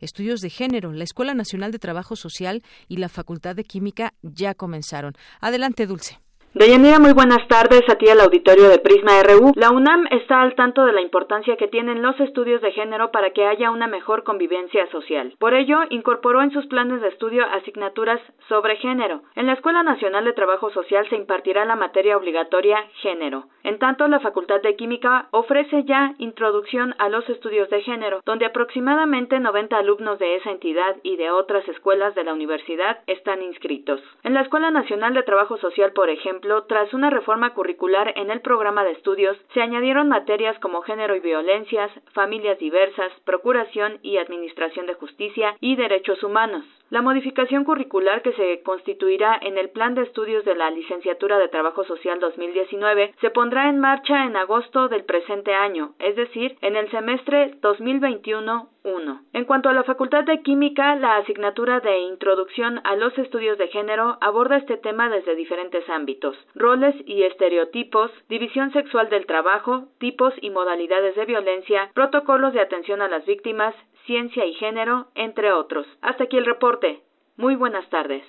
estudios 0.00 0.40
de 0.40 0.50
género. 0.50 0.92
La 0.92 1.04
Escuela 1.04 1.34
Nacional 1.34 1.72
de 1.72 1.78
Trabajo 1.78 2.16
Social 2.16 2.62
y 2.88 2.98
la 2.98 3.08
Facultad 3.08 3.56
de 3.56 3.64
Química 3.64 4.14
ya 4.22 4.54
comenzaron. 4.54 5.14
Adelante, 5.40 5.86
Dulce. 5.86 6.20
Deyanira, 6.54 6.98
muy 6.98 7.12
buenas 7.12 7.46
tardes 7.46 7.82
a 7.90 7.96
ti 7.96 8.08
al 8.08 8.22
auditorio 8.22 8.70
de 8.70 8.78
Prisma 8.78 9.22
RU. 9.22 9.52
La 9.54 9.70
UNAM 9.70 10.06
está 10.10 10.40
al 10.40 10.54
tanto 10.54 10.86
de 10.86 10.94
la 10.94 11.02
importancia 11.02 11.56
que 11.56 11.68
tienen 11.68 12.00
los 12.00 12.18
estudios 12.20 12.62
de 12.62 12.72
género 12.72 13.10
para 13.10 13.32
que 13.32 13.44
haya 13.44 13.70
una 13.70 13.86
mejor 13.86 14.24
convivencia 14.24 14.90
social. 14.90 15.34
Por 15.38 15.52
ello, 15.52 15.80
incorporó 15.90 16.40
en 16.40 16.50
sus 16.50 16.66
planes 16.66 17.02
de 17.02 17.08
estudio 17.08 17.44
asignaturas 17.52 18.18
sobre 18.48 18.76
género. 18.76 19.20
En 19.36 19.46
la 19.46 19.52
Escuela 19.52 19.82
Nacional 19.82 20.24
de 20.24 20.32
Trabajo 20.32 20.70
Social 20.70 21.06
se 21.10 21.16
impartirá 21.16 21.66
la 21.66 21.76
materia 21.76 22.16
obligatoria 22.16 22.82
género. 23.02 23.44
En 23.62 23.78
tanto, 23.78 24.08
la 24.08 24.20
Facultad 24.20 24.62
de 24.62 24.74
Química 24.74 25.28
ofrece 25.32 25.84
ya 25.84 26.14
introducción 26.16 26.94
a 26.98 27.10
los 27.10 27.28
estudios 27.28 27.68
de 27.68 27.82
género, 27.82 28.22
donde 28.24 28.46
aproximadamente 28.46 29.38
90 29.38 29.76
alumnos 29.76 30.18
de 30.18 30.36
esa 30.36 30.50
entidad 30.50 30.96
y 31.02 31.16
de 31.16 31.30
otras 31.30 31.68
escuelas 31.68 32.14
de 32.14 32.24
la 32.24 32.32
universidad 32.32 33.00
están 33.06 33.42
inscritos. 33.42 34.00
En 34.24 34.32
la 34.32 34.40
Escuela 34.40 34.70
Nacional 34.70 35.12
de 35.12 35.22
Trabajo 35.24 35.58
Social, 35.58 35.92
por 35.92 36.08
ejemplo, 36.08 36.37
tras 36.66 36.94
una 36.94 37.10
reforma 37.10 37.54
curricular 37.54 38.12
en 38.16 38.30
el 38.30 38.40
programa 38.40 38.84
de 38.84 38.92
estudios, 38.92 39.36
se 39.54 39.62
añadieron 39.62 40.08
materias 40.08 40.58
como 40.60 40.82
género 40.82 41.16
y 41.16 41.20
violencias, 41.20 41.90
familias 42.12 42.58
diversas, 42.58 43.12
procuración 43.24 43.98
y 44.02 44.18
administración 44.18 44.86
de 44.86 44.94
justicia 44.94 45.56
y 45.60 45.76
derechos 45.76 46.22
humanos. 46.22 46.64
La 46.90 47.02
modificación 47.02 47.64
curricular 47.64 48.22
que 48.22 48.32
se 48.32 48.62
constituirá 48.62 49.38
en 49.42 49.58
el 49.58 49.68
Plan 49.68 49.94
de 49.94 50.02
Estudios 50.02 50.44
de 50.46 50.54
la 50.54 50.70
Licenciatura 50.70 51.38
de 51.38 51.48
Trabajo 51.48 51.84
Social 51.84 52.18
2019 52.18 53.14
se 53.20 53.30
pondrá 53.30 53.68
en 53.68 53.78
marcha 53.78 54.24
en 54.24 54.36
agosto 54.36 54.88
del 54.88 55.04
presente 55.04 55.54
año, 55.54 55.92
es 55.98 56.16
decir, 56.16 56.56
en 56.62 56.76
el 56.76 56.90
semestre 56.90 57.54
2021 57.60 58.70
1. 58.88 59.22
En 59.32 59.44
cuanto 59.44 59.68
a 59.68 59.72
la 59.72 59.84
Facultad 59.84 60.24
de 60.24 60.42
Química, 60.42 60.94
la 60.96 61.16
asignatura 61.18 61.80
de 61.80 61.98
Introducción 62.00 62.80
a 62.84 62.96
los 62.96 63.16
Estudios 63.18 63.58
de 63.58 63.68
Género 63.68 64.18
aborda 64.20 64.56
este 64.56 64.76
tema 64.76 65.08
desde 65.08 65.34
diferentes 65.34 65.88
ámbitos, 65.88 66.36
roles 66.54 66.94
y 67.06 67.22
estereotipos, 67.22 68.10
división 68.28 68.72
sexual 68.72 69.08
del 69.10 69.26
trabajo, 69.26 69.88
tipos 69.98 70.32
y 70.40 70.50
modalidades 70.50 71.14
de 71.16 71.24
violencia, 71.24 71.90
protocolos 71.94 72.52
de 72.54 72.60
atención 72.60 73.02
a 73.02 73.08
las 73.08 73.24
víctimas, 73.26 73.74
ciencia 74.06 74.44
y 74.46 74.54
género, 74.54 75.08
entre 75.14 75.52
otros. 75.52 75.86
Hasta 76.00 76.24
aquí 76.24 76.36
el 76.36 76.46
reporte. 76.46 77.02
Muy 77.36 77.54
buenas 77.54 77.88
tardes. 77.90 78.24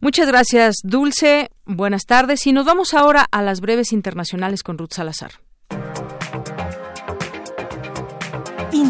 Muchas 0.00 0.28
gracias, 0.28 0.76
Dulce. 0.84 1.48
Buenas 1.64 2.04
tardes. 2.04 2.46
Y 2.46 2.52
nos 2.52 2.66
vamos 2.66 2.94
ahora 2.94 3.26
a 3.32 3.42
las 3.42 3.60
breves 3.60 3.92
internacionales 3.92 4.62
con 4.62 4.78
Ruth 4.78 4.92
Salazar. 4.92 5.45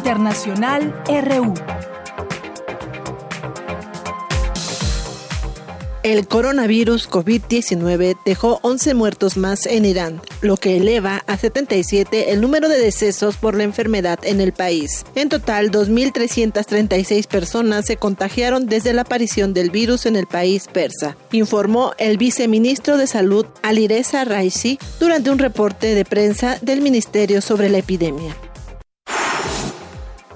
Internacional 0.06 0.94
RU. 1.08 1.52
El 6.04 6.28
coronavirus 6.28 7.10
COVID-19 7.10 8.16
dejó 8.24 8.60
11 8.62 8.94
muertos 8.94 9.36
más 9.36 9.66
en 9.66 9.84
Irán, 9.84 10.20
lo 10.42 10.58
que 10.58 10.76
eleva 10.76 11.24
a 11.26 11.36
77 11.36 12.30
el 12.30 12.40
número 12.40 12.68
de 12.68 12.78
decesos 12.78 13.36
por 13.36 13.56
la 13.56 13.64
enfermedad 13.64 14.20
en 14.22 14.40
el 14.40 14.52
país. 14.52 15.04
En 15.16 15.28
total, 15.28 15.72
2.336 15.72 17.26
personas 17.26 17.86
se 17.86 17.96
contagiaron 17.96 18.66
desde 18.66 18.92
la 18.92 19.02
aparición 19.02 19.54
del 19.54 19.70
virus 19.70 20.06
en 20.06 20.14
el 20.14 20.28
país 20.28 20.68
persa, 20.72 21.16
informó 21.32 21.94
el 21.98 22.16
viceministro 22.16 22.96
de 22.96 23.08
Salud 23.08 23.44
Alireza 23.64 24.24
Raisi 24.24 24.78
durante 25.00 25.30
un 25.30 25.40
reporte 25.40 25.96
de 25.96 26.04
prensa 26.04 26.60
del 26.62 26.80
ministerio 26.80 27.40
sobre 27.40 27.68
la 27.70 27.78
epidemia 27.78 28.36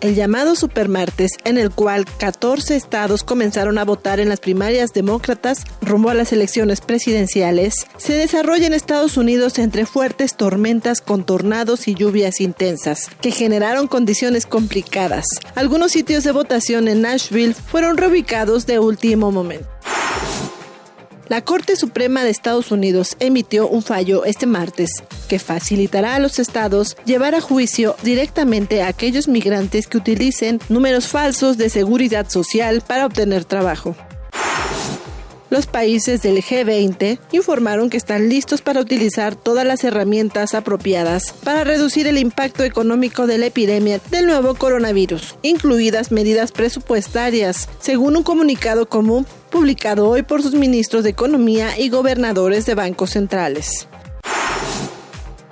el 0.00 0.14
llamado 0.14 0.54
Supermartes, 0.54 1.32
en 1.44 1.58
el 1.58 1.70
cual 1.70 2.04
14 2.18 2.76
estados 2.76 3.22
comenzaron 3.22 3.78
a 3.78 3.84
votar 3.84 4.20
en 4.20 4.28
las 4.28 4.40
primarias 4.40 4.92
demócratas 4.92 5.64
rumbo 5.80 6.10
a 6.10 6.14
las 6.14 6.32
elecciones 6.32 6.80
presidenciales, 6.80 7.86
se 7.96 8.14
desarrolla 8.14 8.66
en 8.66 8.74
Estados 8.74 9.16
Unidos 9.16 9.58
entre 9.58 9.86
fuertes 9.86 10.36
tormentas 10.36 11.00
con 11.00 11.24
tornados 11.24 11.88
y 11.88 11.94
lluvias 11.94 12.40
intensas, 12.40 13.10
que 13.20 13.30
generaron 13.30 13.86
condiciones 13.86 14.46
complicadas. 14.46 15.24
Algunos 15.54 15.92
sitios 15.92 16.24
de 16.24 16.32
votación 16.32 16.88
en 16.88 17.02
Nashville 17.02 17.54
fueron 17.54 17.96
reubicados 17.96 18.66
de 18.66 18.78
último 18.78 19.30
momento. 19.32 19.68
La 21.30 21.42
Corte 21.42 21.76
Suprema 21.76 22.24
de 22.24 22.30
Estados 22.30 22.72
Unidos 22.72 23.16
emitió 23.20 23.68
un 23.68 23.82
fallo 23.82 24.24
este 24.24 24.46
martes 24.46 24.90
que 25.28 25.38
facilitará 25.38 26.16
a 26.16 26.18
los 26.18 26.40
estados 26.40 26.96
llevar 27.04 27.36
a 27.36 27.40
juicio 27.40 27.94
directamente 28.02 28.82
a 28.82 28.88
aquellos 28.88 29.28
migrantes 29.28 29.86
que 29.86 29.98
utilicen 29.98 30.58
números 30.68 31.06
falsos 31.06 31.56
de 31.56 31.68
seguridad 31.68 32.28
social 32.28 32.82
para 32.84 33.06
obtener 33.06 33.44
trabajo. 33.44 33.94
Los 35.50 35.66
países 35.66 36.22
del 36.22 36.42
G20 36.42 37.18
informaron 37.32 37.90
que 37.90 37.96
están 37.96 38.28
listos 38.28 38.62
para 38.62 38.80
utilizar 38.80 39.34
todas 39.34 39.66
las 39.66 39.82
herramientas 39.82 40.54
apropiadas 40.54 41.34
para 41.42 41.64
reducir 41.64 42.06
el 42.06 42.18
impacto 42.18 42.62
económico 42.62 43.26
de 43.26 43.38
la 43.38 43.46
epidemia 43.46 44.00
del 44.12 44.26
nuevo 44.26 44.54
coronavirus, 44.54 45.34
incluidas 45.42 46.12
medidas 46.12 46.52
presupuestarias, 46.52 47.68
según 47.80 48.16
un 48.16 48.22
comunicado 48.22 48.88
común 48.88 49.26
publicado 49.50 50.08
hoy 50.08 50.22
por 50.22 50.40
sus 50.40 50.54
ministros 50.54 51.02
de 51.02 51.10
Economía 51.10 51.76
y 51.76 51.88
gobernadores 51.88 52.64
de 52.64 52.76
bancos 52.76 53.10
centrales. 53.10 53.88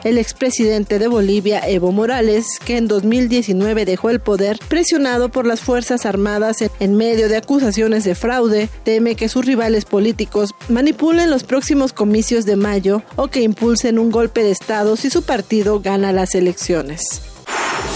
El 0.05 0.19
expresidente 0.19 0.99
de 0.99 1.09
Bolivia, 1.09 1.61
Evo 1.67 1.93
Morales, 1.93 2.59
que 2.65 2.77
en 2.77 2.87
2019 2.89 3.85
dejó 3.85 4.11
el 4.11 4.21
poder 4.21 4.59
presionado 4.69 5.29
por 5.31 5.47
las 5.47 5.61
Fuerzas 5.61 6.07
Armadas 6.07 6.59
en 6.81 6.97
medio 6.97 7.29
de 7.29 7.37
acusaciones 7.37 8.05
de 8.05 8.15
fraude, 8.15 8.69
teme 8.85 9.17
que 9.17 9.29
sus 9.29 9.45
rivales 9.45 9.85
políticos 9.85 10.55
manipulen 10.69 11.31
los 11.31 11.45
próximos 11.45 11.93
comicios 11.93 12.47
de 12.47 12.57
mayo 12.57 13.03
o 13.17 13.29
que 13.29 13.43
impulsen 13.43 13.99
un 13.99 14.11
golpe 14.11 14.43
de 14.43 14.53
Estado 14.53 14.97
si 14.97 15.11
su 15.11 15.23
partido 15.23 15.81
gana 15.81 16.13
las 16.13 16.35
elecciones. 16.35 17.28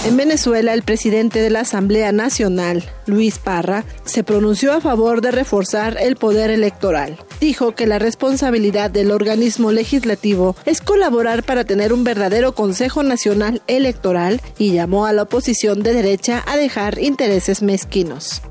En 0.05 0.16
Venezuela, 0.16 0.74
el 0.74 0.83
presidente 0.83 1.41
de 1.41 1.49
la 1.49 1.61
Asamblea 1.61 2.11
Nacional, 2.11 2.83
Luis 3.07 3.39
Parra, 3.39 3.85
se 4.05 4.24
pronunció 4.24 4.73
a 4.73 4.81
favor 4.81 5.20
de 5.20 5.31
reforzar 5.31 5.97
el 6.01 6.16
poder 6.16 6.51
electoral. 6.51 7.19
Dijo 7.41 7.77
que 7.77 7.87
la 7.87 8.01
responsabilidad 8.01 8.91
del 8.91 9.12
organismo 9.12 9.70
legislativo 9.70 10.57
es 10.65 10.81
colaborar 10.81 11.45
para 11.45 11.62
tener 11.65 11.93
un 11.93 12.03
verdadero 12.03 12.53
Consejo 12.53 13.05
Nacional 13.05 13.62
Electoral 13.69 14.41
y 14.59 14.73
llamó 14.73 15.07
a 15.07 15.12
la 15.12 15.23
oposición 15.23 15.85
de 15.85 15.93
derecha 15.93 16.43
a 16.49 16.57
dejar 16.57 16.99
intereses 16.99 17.62
mezquinos. 17.62 18.43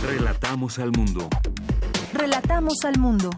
Relatamos 0.00 0.78
al 0.78 0.92
mundo. 0.92 1.28
Relatamos 2.12 2.84
al 2.84 3.00
mundo. 3.00 3.30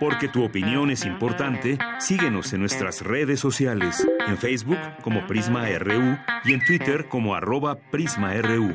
Porque 0.00 0.28
tu 0.28 0.44
opinión 0.44 0.90
es 0.90 1.04
importante, 1.04 1.78
síguenos 1.98 2.52
en 2.52 2.60
nuestras 2.60 3.02
redes 3.02 3.40
sociales, 3.40 4.06
en 4.26 4.38
Facebook 4.38 4.78
como 5.02 5.26
Prisma 5.26 5.66
RU 5.78 6.16
y 6.44 6.52
en 6.52 6.64
Twitter 6.64 7.08
como 7.08 7.34
arroba 7.34 7.76
PrismaRU. 7.90 8.74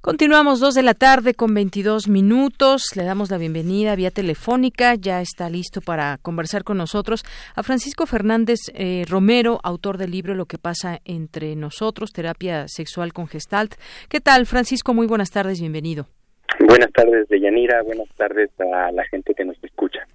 Continuamos 0.00 0.60
dos 0.60 0.74
de 0.74 0.82
la 0.82 0.94
tarde 0.94 1.34
con 1.34 1.52
22 1.52 2.08
minutos. 2.08 2.96
Le 2.96 3.04
damos 3.04 3.30
la 3.30 3.36
bienvenida 3.36 3.94
vía 3.94 4.10
telefónica. 4.10 4.94
Ya 4.94 5.20
está 5.20 5.50
listo 5.50 5.82
para 5.82 6.16
conversar 6.18 6.64
con 6.64 6.78
nosotros 6.78 7.24
a 7.54 7.62
Francisco 7.62 8.06
Fernández 8.06 8.58
eh, 8.72 9.04
Romero, 9.06 9.60
autor 9.62 9.98
del 9.98 10.12
libro 10.12 10.34
Lo 10.34 10.46
que 10.46 10.56
pasa 10.56 11.00
entre 11.04 11.56
nosotros, 11.56 12.12
terapia 12.12 12.68
sexual 12.68 13.12
con 13.12 13.26
Gestalt. 13.26 13.74
¿Qué 14.08 14.22
tal, 14.22 14.46
Francisco? 14.46 14.94
Muy 14.94 15.06
buenas 15.06 15.30
tardes, 15.30 15.60
bienvenido. 15.60 16.08
Buenas 16.60 16.92
tardes, 16.92 17.28
Deyanira. 17.28 17.82
Buenas 17.82 18.08
tardes 18.16 18.50
a 18.60 18.90
la 18.92 19.04
gente 19.06 19.34
que 19.34 19.44
nos 19.44 19.62
escucha. 19.62 20.06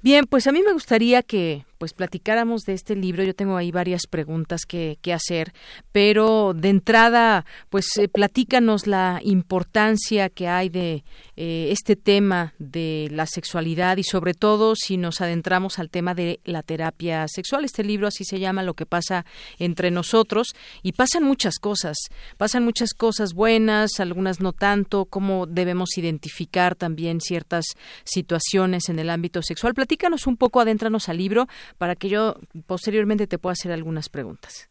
Bien, 0.00 0.24
pues 0.26 0.46
a 0.46 0.52
mí 0.52 0.62
me 0.62 0.72
gustaría 0.72 1.22
que 1.22 1.64
pues 1.78 1.94
platicáramos 1.94 2.62
de 2.62 2.74
este 2.74 2.96
libro. 2.96 3.22
Yo 3.22 3.34
tengo 3.34 3.56
ahí 3.56 3.70
varias 3.70 4.06
preguntas 4.06 4.62
que, 4.66 4.98
que 5.00 5.12
hacer, 5.12 5.52
pero 5.92 6.52
de 6.54 6.68
entrada, 6.68 7.46
pues 7.70 7.96
eh, 7.96 8.08
platícanos 8.08 8.86
la 8.86 9.20
importancia 9.22 10.28
que 10.28 10.48
hay 10.48 10.68
de 10.68 11.04
eh, 11.36 11.68
este 11.70 11.96
tema 11.96 12.54
de 12.58 13.08
la 13.12 13.26
sexualidad 13.26 13.96
y 13.96 14.02
sobre 14.02 14.34
todo 14.34 14.74
si 14.74 14.96
nos 14.96 15.20
adentramos 15.20 15.78
al 15.78 15.88
tema 15.88 16.14
de 16.14 16.40
la 16.44 16.62
terapia 16.62 17.26
sexual. 17.28 17.64
Este 17.64 17.84
libro 17.84 18.08
así 18.08 18.24
se 18.24 18.40
llama 18.40 18.62
Lo 18.62 18.74
que 18.74 18.86
pasa 18.86 19.24
entre 19.58 19.90
nosotros 19.90 20.54
y 20.82 20.92
pasan 20.92 21.22
muchas 21.22 21.58
cosas, 21.58 21.96
pasan 22.36 22.64
muchas 22.64 22.92
cosas 22.92 23.34
buenas, 23.34 24.00
algunas 24.00 24.40
no 24.40 24.52
tanto, 24.52 25.04
cómo 25.04 25.46
debemos 25.46 25.96
identificar 25.96 26.74
también 26.74 27.20
ciertas 27.20 27.64
situaciones 28.04 28.88
en 28.88 28.98
el 28.98 29.10
ámbito 29.10 29.42
sexual. 29.42 29.74
Platícanos 29.74 30.26
un 30.26 30.36
poco, 30.36 30.60
adéntranos 30.60 31.08
al 31.08 31.18
libro 31.18 31.46
para 31.76 31.96
que 31.96 32.08
yo 32.08 32.36
posteriormente 32.66 33.26
te 33.26 33.38
pueda 33.38 33.52
hacer 33.52 33.72
algunas 33.72 34.08
preguntas. 34.08 34.68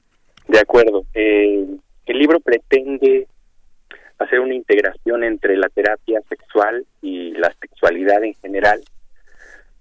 De 0.47 0.59
acuerdo. 0.59 1.05
Eh, 1.13 1.65
el 2.05 2.19
libro 2.19 2.39
pretende 2.39 3.27
hacer 4.17 4.39
una 4.39 4.55
integración 4.55 5.23
entre 5.23 5.57
la 5.57 5.69
terapia 5.69 6.21
sexual 6.29 6.85
y 7.01 7.31
la 7.31 7.53
sexualidad 7.59 8.23
en 8.23 8.33
general 8.35 8.81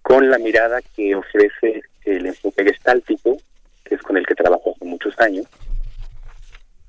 con 0.02 0.28
la 0.28 0.38
mirada 0.38 0.80
que 0.94 1.14
ofrece 1.14 1.82
el 2.04 2.26
enfoque 2.26 2.64
gestáltico, 2.64 3.36
que 3.84 3.96
es 3.96 4.02
con 4.02 4.16
el 4.16 4.26
que 4.26 4.34
trabajo 4.34 4.72
hace 4.74 4.84
muchos 4.84 5.18
años, 5.18 5.46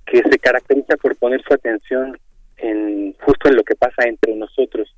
que 0.06 0.22
se 0.22 0.40
caracteriza 0.40 0.98
por 0.98 1.16
poner 1.16 1.42
su 1.42 1.54
atención 1.54 2.18
en 2.58 3.16
justo 3.22 3.50
en 3.50 3.56
lo 3.56 3.64
que 3.64 3.76
pasa 3.76 4.08
entre 4.08 4.36
nosotros, 4.36 4.94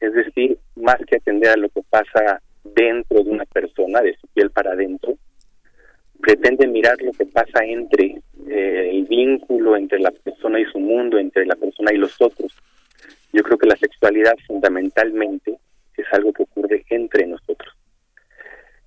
es 0.00 0.12
decir, 0.14 0.58
más 0.76 0.98
que 1.06 1.16
atender 1.16 1.50
a 1.50 1.56
lo 1.56 1.68
que 1.68 1.82
pasa 1.88 2.40
dentro 2.64 3.22
de 3.22 3.30
una 3.30 3.44
persona, 3.44 4.00
de 4.00 4.16
su 4.16 4.26
piel 4.28 4.50
para 4.50 4.72
adentro, 4.72 5.14
pretende 6.20 6.66
mirar 6.68 7.00
lo 7.02 7.12
que 7.12 7.26
pasa 7.26 7.64
entre 7.64 8.20
eh, 8.48 8.90
el 8.92 9.04
vínculo 9.06 9.76
entre 9.76 9.98
la 9.98 10.10
persona 10.10 10.60
y 10.60 10.64
su 10.66 10.78
mundo, 10.78 11.18
entre 11.18 11.46
la 11.46 11.56
persona 11.56 11.92
y 11.92 11.96
los 11.96 12.20
otros. 12.20 12.56
Yo 13.32 13.42
creo 13.42 13.58
que 13.58 13.66
la 13.66 13.76
sexualidad 13.76 14.34
fundamentalmente 14.46 15.56
es 15.96 16.06
algo 16.12 16.32
que 16.32 16.44
ocurre 16.44 16.84
entre 16.90 17.26
nosotros. 17.26 17.74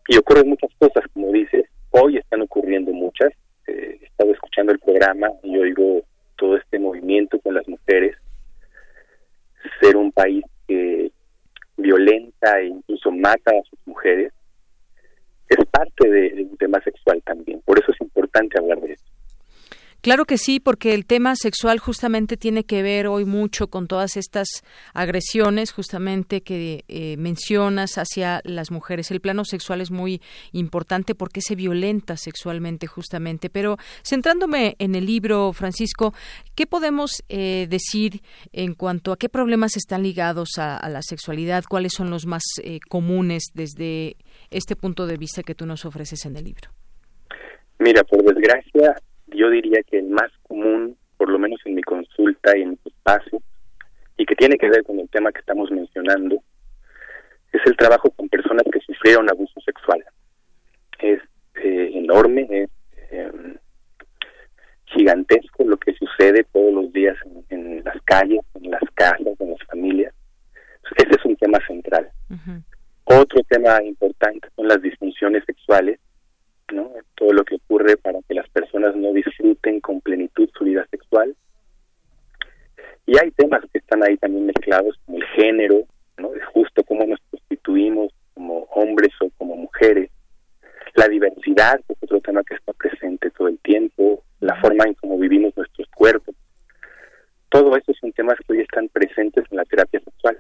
Y 0.08 0.18
ocurren 0.18 0.50
muchas 0.50 0.70
cosas, 0.78 1.04
como 1.14 1.32
dices, 1.32 1.66
hoy 1.92 2.18
están 2.18 2.42
ocurriendo 2.42 2.92
muchas. 2.92 3.34
Eh, 3.68 4.00
he 4.02 4.06
estado 4.06 4.32
escuchando 4.32 4.72
el 4.72 4.80
programa 4.80 5.30
y 5.44 5.58
oigo 5.58 6.04
todo 6.38 6.58
este 6.58 6.80
movimiento 6.80 7.40
con 7.40 7.56
las 7.56 7.68
mujeres. 7.68 8.16
Ser 9.82 9.98
un 9.98 10.12
país 10.12 10.46
que 10.68 11.05
violenta 11.86 12.60
e 12.60 12.68
incluso 12.68 13.12
mata 13.12 13.52
a 13.52 13.64
sus 13.70 13.80
mujeres, 13.86 14.34
es 15.48 15.58
parte 15.68 16.10
de, 16.10 16.44
un 16.50 16.58
tema 16.58 16.82
sexual 16.82 17.22
también. 17.24 17.62
Por 17.64 17.80
eso 17.80 17.92
es 17.92 18.02
importante 18.02 18.58
hablar 18.60 18.80
de 18.82 18.94
esto. 18.94 19.05
Claro 20.06 20.26
que 20.26 20.38
sí, 20.38 20.60
porque 20.60 20.94
el 20.94 21.08
tema 21.08 21.36
sexual 21.36 21.80
justamente 21.80 22.38
tiene 22.38 22.64
que 22.64 22.84
ver 22.84 23.08
hoy 23.08 23.26
mucho 23.26 23.70
con 23.70 23.88
todas 23.88 24.18
estas 24.18 24.48
agresiones 24.94 25.72
justamente 25.72 26.42
que 26.42 26.86
eh, 26.88 27.18
mencionas 27.18 27.98
hacia 27.98 28.40
las 28.44 28.70
mujeres. 28.70 29.10
El 29.10 29.20
plano 29.20 29.46
sexual 29.46 29.82
es 29.82 29.90
muy 29.90 30.22
importante 30.52 31.16
porque 31.16 31.42
se 31.42 31.56
violenta 31.56 32.18
sexualmente 32.18 32.86
justamente. 32.86 33.50
Pero 33.50 33.78
centrándome 34.04 34.76
en 34.78 34.94
el 34.94 35.08
libro, 35.08 35.54
Francisco, 35.54 36.14
¿qué 36.54 36.68
podemos 36.68 37.24
eh, 37.28 37.66
decir 37.68 38.22
en 38.54 38.76
cuanto 38.76 39.12
a 39.12 39.18
qué 39.18 39.28
problemas 39.28 39.76
están 39.76 40.04
ligados 40.04 40.60
a, 40.60 40.88
la 40.88 41.02
sexualidad? 41.02 41.64
¿Cuáles 41.68 41.94
son 41.94 42.12
los 42.12 42.28
más 42.28 42.44
eh, 42.62 42.80
comunes 42.90 43.46
desde 43.56 44.18
este 44.52 44.76
punto 44.76 45.08
de 45.08 45.18
vista 45.18 45.42
que 45.42 45.56
tú 45.56 45.66
nos 45.66 45.84
ofreces 45.84 46.28
en 46.28 46.36
el 46.36 46.44
libro? 46.44 46.70
Mira, 47.80 48.04
por 48.04 48.24
desgracia, 48.24 48.96
yo 49.28 49.50
diría 49.50 49.82
que 49.84 50.00
el 50.00 50.08
más 50.08 50.32
común, 50.44 50.98
por 51.18 51.30
lo 51.30 51.40
menos 51.40 51.60
en 51.66 51.76
mi 51.76 51.82
consulta 51.82 52.58
y 52.58 52.62
en 52.62 52.70
mi 52.72 52.80
espacio, 52.86 53.42
y 54.18 54.26
que 54.26 54.36
tiene 54.36 54.58
que 54.58 54.70
ver 54.70 54.84
con 54.84 55.00
el 55.00 55.10
tema 55.10 55.32
que 55.32 55.40
estamos 55.40 55.72
mencionando, 55.72 56.42
es 57.52 57.62
el 57.66 57.76
trabajo 57.78 58.10
con 58.12 58.30
personas 58.30 58.64
que 58.72 58.80
sufrieron 58.82 59.30
abuso 59.30 59.60
sexual. 59.62 60.04
Es 61.00 61.20
eh, 61.56 61.92
enorme, 61.94 62.48
es 62.50 62.70
em, 63.12 63.56
gigantesco 64.86 65.64
lo 65.64 65.78
que 65.78 65.94
sucede 65.94 66.46
todos 66.52 66.74
los 66.74 66.94
días 66.94 67.16
en, 67.50 67.84
las 67.84 68.02
calles, 68.04 68.42
en 68.56 68.72
las 68.72 68.84
casas, 68.94 69.40
en 69.40 69.50
las 69.52 69.64
familias. 69.68 70.14
Ese 70.98 71.10
es 71.10 71.26
un 71.26 71.36
tema 71.38 71.60
central. 71.68 72.10
Otro 73.06 73.42
tema 73.48 73.82
importante 73.84 74.48
son 74.56 74.68
las 74.68 74.82
disfunciones 74.82 75.44
sexuales, 75.46 76.00
¿no? 76.74 76.92
Todo 77.16 77.34
lo 77.34 77.44
que 77.44 77.56
ocurre 77.56 77.98
para 77.98 78.20
que 78.28 78.34
las 78.34 78.50
personas 78.50 78.96
no 78.96 79.14
disfruten 79.14 79.80
con 79.82 80.02
plenitud 80.02 80.50
su 80.58 80.64
vida 80.64 80.86
sexual. 80.90 81.36
Y 83.06 83.18
hay 83.18 83.32
temas 83.32 83.62
que 83.72 83.80
están 83.80 84.04
ahí 84.04 84.18
también 84.18 84.48
mezclados, 84.48 85.00
como 85.06 85.18
el 85.18 85.26
género, 85.28 85.84
¿no? 86.18 86.34
Es 86.34 86.46
justo 86.48 86.84
cómo 86.84 87.06
nos 87.06 87.20
constituimos 87.30 88.12
como 88.34 88.64
hombres 88.74 89.12
o 89.22 89.30
como 89.38 89.56
mujeres. 89.56 90.10
La 90.96 91.08
diversidad, 91.08 91.80
es 91.88 91.98
otro 92.02 92.20
tema 92.22 92.44
que 92.44 92.56
está 92.56 92.74
presente 92.74 93.30
todo 93.32 93.48
el 93.48 93.60
tiempo, 93.60 94.24
la 94.40 94.60
forma 94.62 94.86
en 94.86 94.94
cómo 94.96 95.18
vivimos 95.20 95.56
nuestros 95.56 95.88
cuerpos. 95.96 96.36
Todo 97.50 97.76
eso 97.78 97.94
son 98.00 98.12
temas 98.14 98.38
que 98.40 98.54
hoy 98.54 98.62
están 98.62 98.88
presentes 98.90 99.46
en 99.50 99.58
la 99.58 99.66
terapia 99.66 100.00
sexual. 100.00 100.40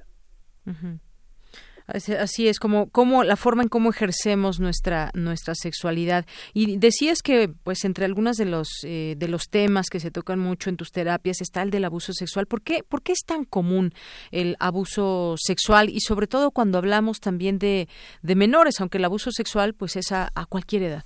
Así 1.87 2.47
es, 2.47 2.57
como, 2.59 2.89
como 2.89 3.23
la 3.23 3.35
forma 3.35 3.61
en 3.61 3.69
cómo 3.69 3.91
ejercemos 3.91 4.59
nuestra 4.59 5.11
nuestra 5.13 5.53
sexualidad. 5.53 6.25
Y 6.53 6.77
decías 6.77 7.21
que, 7.21 7.49
pues, 7.63 7.85
entre 7.85 8.05
algunos 8.05 8.37
de 8.37 8.45
los 8.45 8.67
eh, 8.83 9.13
de 9.17 9.27
los 9.27 9.49
temas 9.49 9.89
que 9.91 9.99
se 9.99 10.09
tocan 10.09 10.39
mucho 10.39 10.69
en 10.69 10.77
tus 10.77 10.91
terapias 10.91 11.41
está 11.41 11.61
el 11.61 11.69
del 11.69 11.85
abuso 11.85 12.13
sexual. 12.13 12.47
¿Por 12.47 12.63
qué, 12.63 12.83
¿Por 12.83 13.03
qué 13.03 13.11
es 13.11 13.23
tan 13.25 13.45
común 13.45 13.93
el 14.31 14.55
abuso 14.59 15.35
sexual 15.37 15.89
y 15.89 15.99
sobre 15.99 16.25
todo 16.25 16.49
cuando 16.49 16.79
hablamos 16.79 17.19
también 17.19 17.59
de, 17.59 17.87
de 18.23 18.35
menores, 18.35 18.81
aunque 18.81 18.97
el 18.97 19.05
abuso 19.05 19.31
sexual, 19.31 19.75
pues, 19.75 19.95
es 19.95 20.11
a, 20.11 20.29
a 20.33 20.45
cualquier 20.47 20.83
edad? 20.83 21.03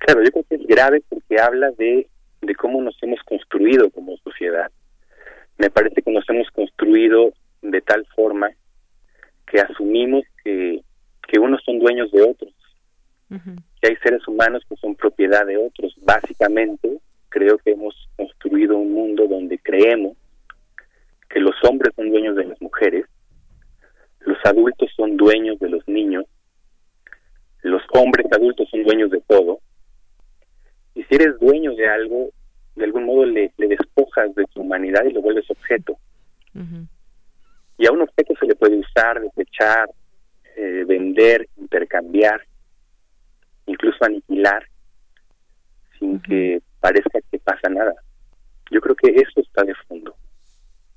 Claro, 0.00 0.22
yo 0.22 0.30
creo 0.30 0.44
que 0.48 0.54
es 0.54 0.66
grave 0.68 1.02
porque 1.08 1.40
habla 1.40 1.72
de, 1.78 2.06
de 2.42 2.54
cómo 2.54 2.80
nos 2.80 2.96
hemos 3.02 3.20
construido 3.24 3.90
como 3.90 4.16
sociedad. 4.18 4.70
Me 5.58 5.68
parece 5.68 6.00
que 6.02 6.12
nos 6.12 6.28
hemos 6.28 6.48
construido 6.50 7.32
de 7.62 7.80
tal 7.80 8.06
forma 8.14 8.50
que 9.46 9.60
asumimos 9.60 10.24
que, 10.42 10.80
que 11.26 11.38
unos 11.38 11.62
son 11.64 11.78
dueños 11.78 12.10
de 12.10 12.22
otros, 12.22 12.52
que 13.28 13.88
hay 13.88 13.96
seres 13.96 14.26
humanos 14.28 14.62
que 14.68 14.76
son 14.76 14.94
propiedad 14.94 15.46
de 15.46 15.56
otros. 15.56 15.94
Básicamente, 16.02 16.98
creo 17.28 17.58
que 17.58 17.72
hemos 17.72 17.94
construido 18.16 18.76
un 18.76 18.92
mundo 18.92 19.26
donde 19.28 19.58
creemos 19.58 20.16
que 21.28 21.40
los 21.40 21.54
hombres 21.64 21.92
son 21.96 22.10
dueños 22.10 22.36
de 22.36 22.44
las 22.44 22.60
mujeres, 22.60 23.06
los 24.20 24.38
adultos 24.44 24.90
son 24.96 25.16
dueños 25.16 25.58
de 25.58 25.68
los 25.68 25.86
niños, 25.88 26.24
los 27.62 27.82
hombres 27.92 28.26
adultos 28.32 28.68
son 28.70 28.84
dueños 28.84 29.10
de 29.10 29.20
todo, 29.26 29.60
y 30.94 31.02
si 31.04 31.14
eres 31.14 31.38
dueño 31.38 31.74
de 31.74 31.88
algo, 31.88 32.30
de 32.74 32.84
algún 32.84 33.04
modo 33.04 33.26
le, 33.26 33.52
despojas 33.58 34.34
de 34.34 34.44
tu 34.54 34.62
humanidad 34.62 35.04
y 35.04 35.12
lo 35.12 35.20
vuelves 35.20 35.50
objeto 35.50 35.98
y 37.78 37.86
a 37.86 37.92
un 37.92 38.02
objeto 38.02 38.34
se 38.38 38.46
le 38.46 38.54
puede 38.54 38.76
usar, 38.76 39.20
desechar, 39.20 39.90
eh, 40.56 40.84
vender, 40.86 41.48
intercambiar, 41.56 42.40
incluso 43.66 44.04
aniquilar, 44.04 44.66
sin 45.98 46.20
que 46.20 46.62
parezca 46.80 47.18
que 47.30 47.38
pasa 47.38 47.68
nada. 47.68 47.94
Yo 48.70 48.80
creo 48.80 48.94
que 48.94 49.10
eso 49.10 49.40
está 49.40 49.62
de 49.62 49.74
fondo. 49.86 50.14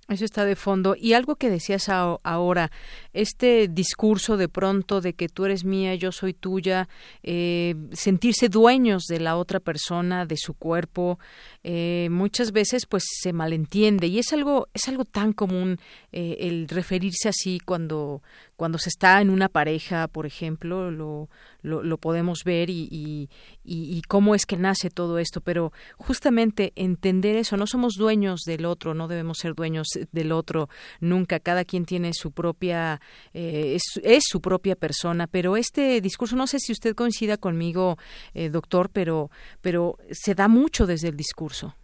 Eso 0.10 0.26
está 0.26 0.44
de 0.44 0.56
fondo. 0.56 0.96
Y 1.00 1.14
algo 1.14 1.36
que 1.36 1.52
decías 1.52 1.88
ahora, 1.88 2.72
este 3.14 3.68
discurso 3.68 4.38
de 4.38 4.50
pronto 4.50 5.02
de 5.02 5.14
que 5.14 5.30
tú 5.30 5.46
eres 5.46 5.64
mía, 5.64 5.94
yo 5.94 6.12
soy 6.12 6.34
tuya, 6.34 6.90
eh, 7.22 7.76
sentirse 7.92 8.50
dueños 8.50 9.04
de 9.04 9.20
la 9.20 9.38
otra 9.38 9.60
persona, 9.60 10.26
de 10.26 10.36
su 10.36 10.56
cuerpo, 10.56 11.20
eh, 11.64 12.08
muchas 12.10 12.52
veces 12.52 12.88
pues 12.88 13.04
se 13.22 13.34
malentiende 13.34 14.08
y 14.08 14.18
es 14.18 14.34
algo 14.34 14.68
es 14.74 14.88
algo 14.88 15.06
tan 15.06 15.34
común 15.34 15.78
eh, 16.12 16.38
el 16.40 16.68
referirse 16.70 17.30
así 17.30 17.60
cuando 17.60 18.24
cuando 18.60 18.78
se 18.78 18.90
está 18.90 19.22
en 19.22 19.30
una 19.30 19.48
pareja, 19.48 20.10
por 20.10 20.26
ejemplo, 20.26 20.92
lo, 20.92 21.30
lo, 21.62 21.98
podemos 21.98 22.44
ver 22.44 22.70
y, 22.70 22.90
y, 22.92 23.30
y, 23.64 24.02
cómo 24.10 24.36
es 24.36 24.46
que 24.46 24.58
nace 24.58 24.90
todo 24.90 25.18
esto. 25.18 25.40
Pero 25.40 25.72
justamente 25.96 26.74
entender 26.76 27.38
eso, 27.38 27.56
no 27.56 27.68
somos 27.68 27.94
dueños 27.94 28.42
del 28.46 28.66
otro, 28.66 28.94
no 28.94 29.08
debemos 29.08 29.38
ser 29.38 29.54
dueños 29.54 29.88
del 30.12 30.34
otro 30.34 30.68
nunca. 31.00 31.40
Cada 31.40 31.64
quien 31.64 31.86
tiene 31.86 32.12
su 32.12 32.34
propia, 32.34 33.00
eh, 33.34 33.78
es, 34.04 34.24
su 34.28 34.42
propia 34.42 34.76
persona. 34.76 35.28
Pero 35.28 35.56
este 35.56 36.02
discurso, 36.02 36.36
no 36.36 36.46
sé 36.46 36.60
si 36.60 36.74
usted 36.74 36.96
coincida 36.96 37.38
conmigo, 37.38 37.98
eh, 38.34 38.50
doctor, 38.50 38.90
pero, 38.92 39.32
pero 39.62 39.96
se 40.12 40.36
da 40.36 40.50
mucho 40.50 40.86
desde 40.86 41.08
el 41.08 41.16
discurso. 41.16 41.76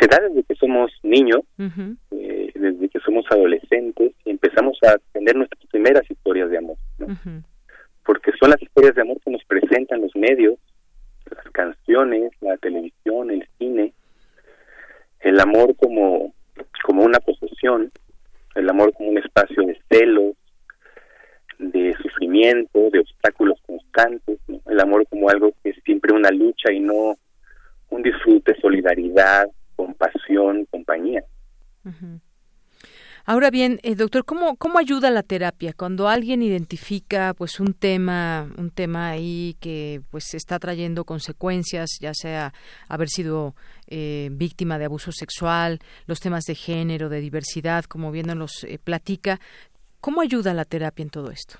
Se 0.00 0.08
da 0.08 0.18
desde 0.28 0.42
que 0.42 0.56
somos 0.56 0.90
niños 1.04 1.42
que 2.10 2.27
somos 3.08 3.24
adolescentes 3.30 4.12
y 4.26 4.30
empezamos 4.30 4.78
a 4.82 4.98
tener 5.12 5.34
nuestras 5.34 5.64
primeras 5.70 6.08
historias 6.10 6.50
de 6.50 6.58
amor, 6.58 6.76
porque 8.04 8.32
son 8.38 8.50
las 8.50 8.60
historias 8.60 8.94
de 8.94 9.00
amor 9.00 9.18
que 9.24 9.30
nos 9.30 9.42
presentan 9.44 10.02
los 10.02 10.14
medios, 10.14 10.58
las 11.34 11.44
canciones, 11.52 12.32
la 12.42 12.58
televisión, 12.58 13.30
el 13.30 13.48
cine, 13.56 13.94
el 15.20 15.40
amor 15.40 15.74
como, 15.76 16.34
como 16.84 17.02
una 17.02 17.18
posesión, 17.20 17.90
el 18.54 18.68
amor 18.68 18.92
como 18.92 19.08
un 19.08 19.18
espacio 19.18 19.62
de 19.62 19.80
celos, 19.90 20.34
de 21.58 21.94
sufrimiento, 22.02 22.90
de 22.90 23.00
obstáculos 23.00 23.58
constantes, 23.66 24.38
el 24.66 24.80
amor 24.80 25.06
como 25.08 25.30
algo 25.30 25.54
que 25.62 25.70
es 25.70 25.76
siempre 25.82 26.12
una 26.12 26.30
lucha 26.30 26.70
y 26.70 26.80
no 26.80 27.16
un 27.88 28.02
disfrute, 28.02 28.54
solidaridad, 28.60 29.46
compasión, 29.76 30.66
compañía. 30.66 31.24
Ahora 33.30 33.50
bien, 33.50 33.78
eh, 33.82 33.94
doctor, 33.94 34.24
¿cómo, 34.24 34.56
¿cómo 34.56 34.78
ayuda 34.78 35.10
la 35.10 35.22
terapia 35.22 35.74
cuando 35.76 36.08
alguien 36.08 36.40
identifica 36.40 37.34
pues 37.36 37.60
un 37.60 37.74
tema, 37.74 38.48
un 38.56 38.70
tema 38.70 39.10
ahí 39.10 39.54
que 39.60 40.00
pues 40.10 40.32
está 40.32 40.58
trayendo 40.58 41.04
consecuencias, 41.04 41.98
ya 42.00 42.14
sea 42.14 42.54
haber 42.88 43.08
sido 43.08 43.54
eh, 43.86 44.30
víctima 44.32 44.78
de 44.78 44.86
abuso 44.86 45.12
sexual, 45.12 45.78
los 46.06 46.20
temas 46.20 46.44
de 46.44 46.54
género, 46.54 47.10
de 47.10 47.20
diversidad, 47.20 47.84
como 47.84 48.10
bien 48.12 48.28
nos 48.28 48.64
eh, 48.64 48.78
platica, 48.82 49.40
¿cómo 50.00 50.22
ayuda 50.22 50.54
la 50.54 50.64
terapia 50.64 51.02
en 51.02 51.10
todo 51.10 51.30
esto? 51.30 51.58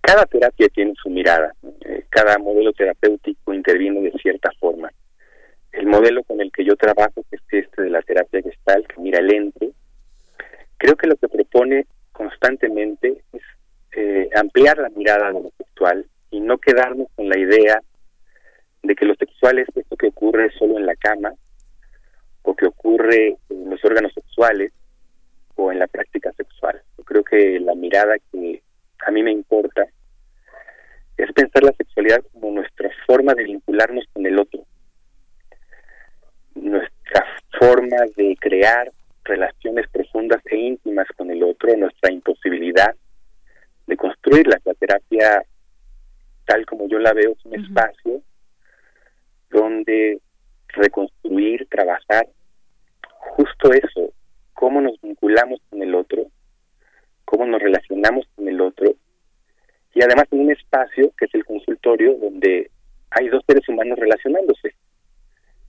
Cada 0.00 0.24
terapia 0.24 0.66
tiene 0.70 0.94
su 1.02 1.10
mirada, 1.10 1.54
cada 2.08 2.38
modelo 2.38 2.72
terapéutico 2.72 3.52
interviene 3.52 4.00
de 4.00 4.12
cierta 4.12 4.50
forma. 4.58 4.90
El 5.72 5.88
modelo 5.88 6.22
con 6.24 6.40
el 6.40 6.50
que 6.50 6.64
yo 6.64 6.74
trabajo, 6.76 7.22
que 7.28 7.36
es 7.36 7.64
este 7.66 7.82
de 7.82 7.90
la 7.90 8.00
terapia 8.00 8.40
gestal, 8.40 8.86
que 8.88 8.98
mira 8.98 9.18
el 9.18 9.30
ente, 9.30 9.72
Creo 10.82 10.96
que 10.96 11.06
lo 11.06 11.14
que 11.14 11.28
propone 11.28 11.86
constantemente 12.10 13.22
es 13.32 13.42
eh, 13.92 14.28
ampliar 14.34 14.78
la 14.78 14.88
mirada 14.88 15.28
de 15.30 15.40
lo 15.40 15.52
sexual 15.56 16.04
y 16.32 16.40
no 16.40 16.58
quedarnos 16.58 17.06
con 17.14 17.28
la 17.28 17.38
idea 17.38 17.80
de 18.82 18.96
que 18.96 19.04
lo 19.04 19.14
sexual 19.14 19.60
es 19.60 19.68
esto 19.76 19.96
que 19.96 20.08
ocurre 20.08 20.50
solo 20.58 20.78
en 20.78 20.86
la 20.86 20.96
cama 20.96 21.34
o 22.42 22.56
que 22.56 22.66
ocurre 22.66 23.36
en 23.48 23.70
los 23.70 23.84
órganos 23.84 24.12
sexuales 24.12 24.72
o 25.54 25.70
en 25.70 25.78
la 25.78 25.86
práctica 25.86 26.32
sexual. 26.32 26.82
Yo 26.98 27.04
creo 27.04 27.22
que 27.22 27.60
la 27.60 27.76
mirada 27.76 28.16
que 28.32 28.60
a 29.06 29.12
mí 29.12 29.22
me 29.22 29.30
importa 29.30 29.86
es 31.16 31.32
pensar 31.32 31.62
la 31.62 31.74
sexualidad 31.74 32.24
como 32.32 32.50
nuestra 32.50 32.90
forma 33.06 33.34
de 33.34 33.44
vincularnos 33.44 34.04
con 34.12 34.26
el 34.26 34.36
otro, 34.36 34.64
nuestra 36.56 37.24
forma 37.56 37.98
de 38.16 38.36
crear 38.40 38.90
relaciones 39.24 39.88
profundas 39.90 40.40
e 40.46 40.56
íntimas 40.56 41.06
con 41.16 41.30
el 41.30 41.42
otro, 41.42 41.76
nuestra 41.76 42.12
imposibilidad 42.12 42.94
de 43.86 43.96
construirlas. 43.96 44.60
La 44.64 44.74
terapia, 44.74 45.42
tal 46.46 46.66
como 46.66 46.88
yo 46.88 46.98
la 46.98 47.12
veo, 47.12 47.32
es 47.32 47.44
un 47.44 47.54
espacio 47.54 48.22
donde 49.50 50.20
reconstruir, 50.68 51.66
trabajar 51.70 52.26
justo 53.36 53.72
eso, 53.72 54.12
cómo 54.54 54.80
nos 54.80 55.00
vinculamos 55.00 55.60
con 55.70 55.82
el 55.82 55.94
otro, 55.94 56.26
cómo 57.24 57.46
nos 57.46 57.62
relacionamos 57.62 58.26
con 58.34 58.48
el 58.48 58.60
otro, 58.60 58.94
y 59.94 60.02
además 60.02 60.26
en 60.30 60.40
un 60.40 60.50
espacio 60.52 61.12
que 61.18 61.26
es 61.26 61.34
el 61.34 61.44
consultorio 61.44 62.14
donde 62.14 62.70
hay 63.10 63.28
dos 63.28 63.42
seres 63.46 63.68
humanos 63.68 63.98
relacionándose 63.98 64.74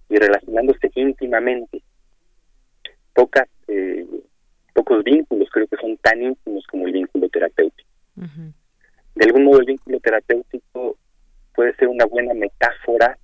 y 0.09 0.15
relacionándose 0.15 0.91
íntimamente 0.95 1.83
pocas, 3.13 3.47
eh, 3.67 4.05
pocos 4.73 5.03
vínculos 5.03 5.49
creo 5.51 5.67
que 5.67 5.77
son 5.77 5.97
tan 5.97 6.21
íntimos 6.21 6.65
como 6.67 6.87
el 6.87 6.93
vínculo 6.93 7.29
terapéutico. 7.29 7.89
De 9.15 9.25
algún 9.25 9.45
modo 9.45 9.59
el 9.59 9.65
vínculo 9.67 9.99
terapéutico 9.99 10.97
puede 11.55 11.75
ser 11.75 11.87
una 11.87 12.05
buena 12.05 12.33
metáfora 12.33 13.17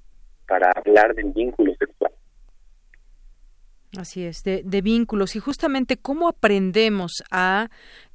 para 0.47 0.71
hablar 0.75 1.13
del 1.15 1.31
vínculo 1.31 1.73
sexual. 1.75 2.11
Así 3.97 4.23
es, 4.23 4.43
de, 4.43 4.61
de, 4.63 4.81
vínculos 4.81 5.35
y 5.35 5.39
justamente 5.39 5.97
cómo 5.97 6.27
aprendemos 6.27 7.23
a 7.31 7.69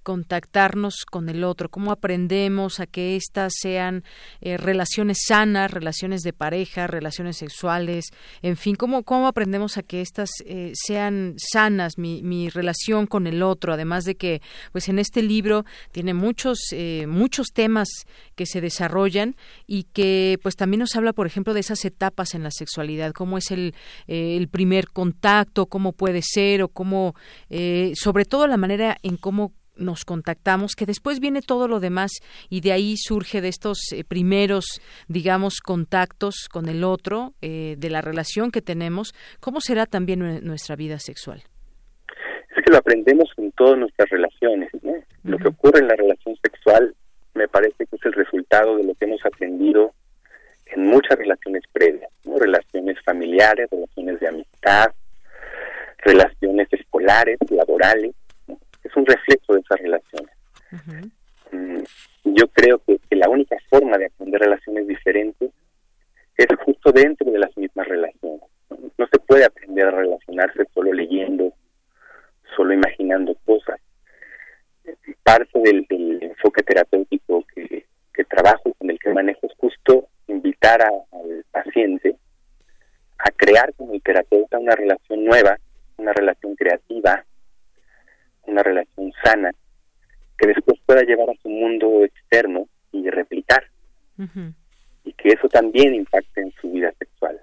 contactarnos 0.05 1.07
con 1.11 1.29
el 1.29 1.43
otro, 1.43 1.71
cómo 1.71 1.91
aprendemos 1.91 2.79
a 2.79 2.87
que 2.87 3.17
éstas 3.17 3.55
sean 3.61 4.05
eh, 4.41 4.59
relaciones 4.59 5.19
sanas, 5.27 5.71
relaciones 5.71 6.21
de 6.21 6.33
pareja, 6.33 6.87
relaciones 6.87 7.39
sexuales, 7.39 8.11
en 8.43 8.57
fin, 8.57 8.77
cómo, 8.77 9.03
cómo 9.03 9.27
aprendemos 9.27 9.79
a 9.79 9.83
que 9.83 10.03
éstas 10.03 10.31
eh, 10.45 10.73
sean 10.75 11.35
sanas, 11.39 11.99
mi, 11.99 12.23
mi, 12.23 12.51
relación 12.51 13.07
con 13.07 13.27
el 13.27 13.43
otro, 13.43 13.73
además 13.73 14.05
de 14.05 14.15
que, 14.15 14.43
pues 14.73 14.89
en 14.89 14.99
este 14.99 15.23
libro 15.23 15.65
tiene 15.91 16.13
muchos, 16.13 16.59
eh, 16.73 17.07
muchos 17.09 17.49
temas 17.53 17.89
que 18.35 18.45
se 18.45 18.61
desarrollan 18.61 19.37
y 19.67 19.85
que, 19.85 20.39
pues 20.43 20.55
también 20.55 20.81
nos 20.81 20.95
habla, 20.97 21.15
por 21.15 21.27
ejemplo, 21.27 21.55
de 21.55 21.61
esas 21.61 21.83
etapas 21.87 22.35
en 22.35 22.43
la 22.43 22.51
sexualidad, 22.51 23.13
cómo 23.13 23.39
es 23.39 23.51
el, 23.51 23.75
el 24.07 24.49
primer 24.49 24.91
contacto, 24.91 25.65
cómo 25.67 25.93
puede 25.93 26.21
ser 26.23 26.63
o 26.63 26.69
cómo, 26.69 27.15
sobre 27.95 28.27
todo 28.27 28.47
la 28.47 28.59
manera 28.59 28.99
en 29.03 29.17
cómo 29.17 29.55
nos 29.77 30.05
contactamos, 30.05 30.75
que 30.77 30.87
después 30.87 31.21
viene 31.21 31.41
todo 31.43 31.69
lo 31.69 31.81
demás 31.81 32.13
y 32.49 32.61
de 32.61 32.73
ahí 32.73 32.97
surge 32.97 33.41
de 33.41 33.49
estos 33.49 33.79
eh, 33.93 34.05
primeros, 34.05 34.81
digamos, 35.09 35.61
contactos 35.61 36.49
con 36.51 36.69
el 36.69 36.85
otro, 36.85 37.35
eh, 37.41 37.77
de 37.79 37.91
la 37.91 38.01
relación 38.01 38.51
que 38.51 38.63
tenemos, 38.63 39.15
¿cómo 39.41 39.61
será 39.61 39.87
también 39.87 40.45
nuestra 40.45 40.77
vida 40.77 40.99
sexual? 40.99 41.43
Es 42.57 42.65
que 42.65 42.71
lo 42.71 42.79
aprendemos 42.79 43.31
en 43.37 43.53
todas 43.53 43.79
nuestras 43.79 44.09
relaciones. 44.11 44.71
Lo 45.25 45.39
que 45.39 45.49
ocurre 45.49 45.81
en 45.81 45.89
la 45.89 45.97
relación 45.97 46.37
sexual 46.43 46.95
me 47.35 47.49
parece 47.49 47.87
que 47.87 47.97
es 47.97 48.05
el 48.05 48.13
resultado 48.13 48.77
de 48.77 48.85
lo 48.85 48.95
que 48.95 49.07
hemos 49.07 49.25
aprendido 49.25 49.93
en 50.67 50.87
muchas 50.87 51.19
relaciones 51.19 51.63
previas, 51.73 52.11
relaciones 52.25 52.97
familiares, 53.05 53.69
relaciones 53.71 54.21
de 54.21 54.29
amistad, 54.29 54.93
relaciones 55.99 56.69
escolares, 56.73 57.39
laborales, 57.51 58.15
es 58.95 58.97
un 58.97 59.07
reflejo 59.07 59.55
de 59.55 59.61
esas 59.61 59.81
relaciones. 59.81 60.37
Mm, 61.51 61.83
yo 62.25 62.49
creo 62.49 62.81
que, 62.87 62.99
la 63.11 63.29
única 63.29 63.57
forma 63.71 63.97
de 63.97 64.07
aprender 64.07 64.41
relaciones 64.41 64.89
diferentes 64.89 65.51
es 66.37 66.47
justo 66.65 66.91
dentro 66.91 67.31
de 67.31 67.39
las 67.39 67.57
mismas 67.57 67.87
relaciones. 67.87 68.43
No, 68.99 69.07
se 69.07 69.19
puede 69.21 69.45
aprender 69.45 69.87
a 69.87 69.91
relacionarse 69.93 70.65
solo 70.75 70.93
leyendo, 70.93 71.53
solo 72.57 72.75
imaginando 72.75 73.35
cosas. 73.45 73.81
Parte 75.23 75.59
del, 75.61 75.87
enfoque 76.21 76.63
terapéutico 76.63 77.45
que, 77.55 77.87
que 78.13 78.25
trabajo, 78.25 78.75
con 78.75 78.91
el 78.91 78.99
que 78.99 79.13
manejo, 79.13 79.47
es 79.47 79.53
justo 79.57 80.09
invitar 80.27 80.83
al 80.83 81.45
paciente 81.53 82.17
a 83.19 83.31
crear 83.31 83.73
con 83.75 83.95
el 83.95 84.03
terapeuta 84.03 84.59
una 84.59 84.75
relación 84.75 85.25
nueva, 85.25 85.57
una 85.97 86.13
relación 86.13 86.57
creativa, 86.57 87.25
una 88.47 88.63
relación 88.63 89.13
sana 89.23 89.51
que 90.39 90.49
después 90.49 90.79
pueda 90.85 91.03
llevar 91.03 91.31
a 91.31 91.43
su 91.43 91.49
mundo 91.49 92.05
externo 92.05 92.67
y 92.93 93.09
replicar. 93.09 93.65
Y 95.05 95.13
que 95.15 95.29
eso 95.31 95.44
también 95.55 95.95
impacte 95.95 96.41
en 96.41 96.53
su 96.61 96.69
vida 96.73 96.93
sexual. 96.99 97.41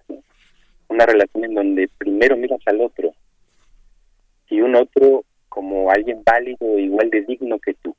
Una 0.90 1.06
relación 1.06 1.46
en 1.46 1.54
donde 1.54 1.90
primero 1.98 2.36
miras 2.36 2.60
al 2.66 2.82
otro 2.82 3.14
y 4.50 4.60
un 4.60 4.76
otro 4.76 5.24
como 5.48 5.90
alguien 5.90 6.22
válido 6.26 6.78
igual 6.78 7.10
de 7.10 7.22
digno 7.22 7.58
que 7.60 7.74
tú. 7.76 7.96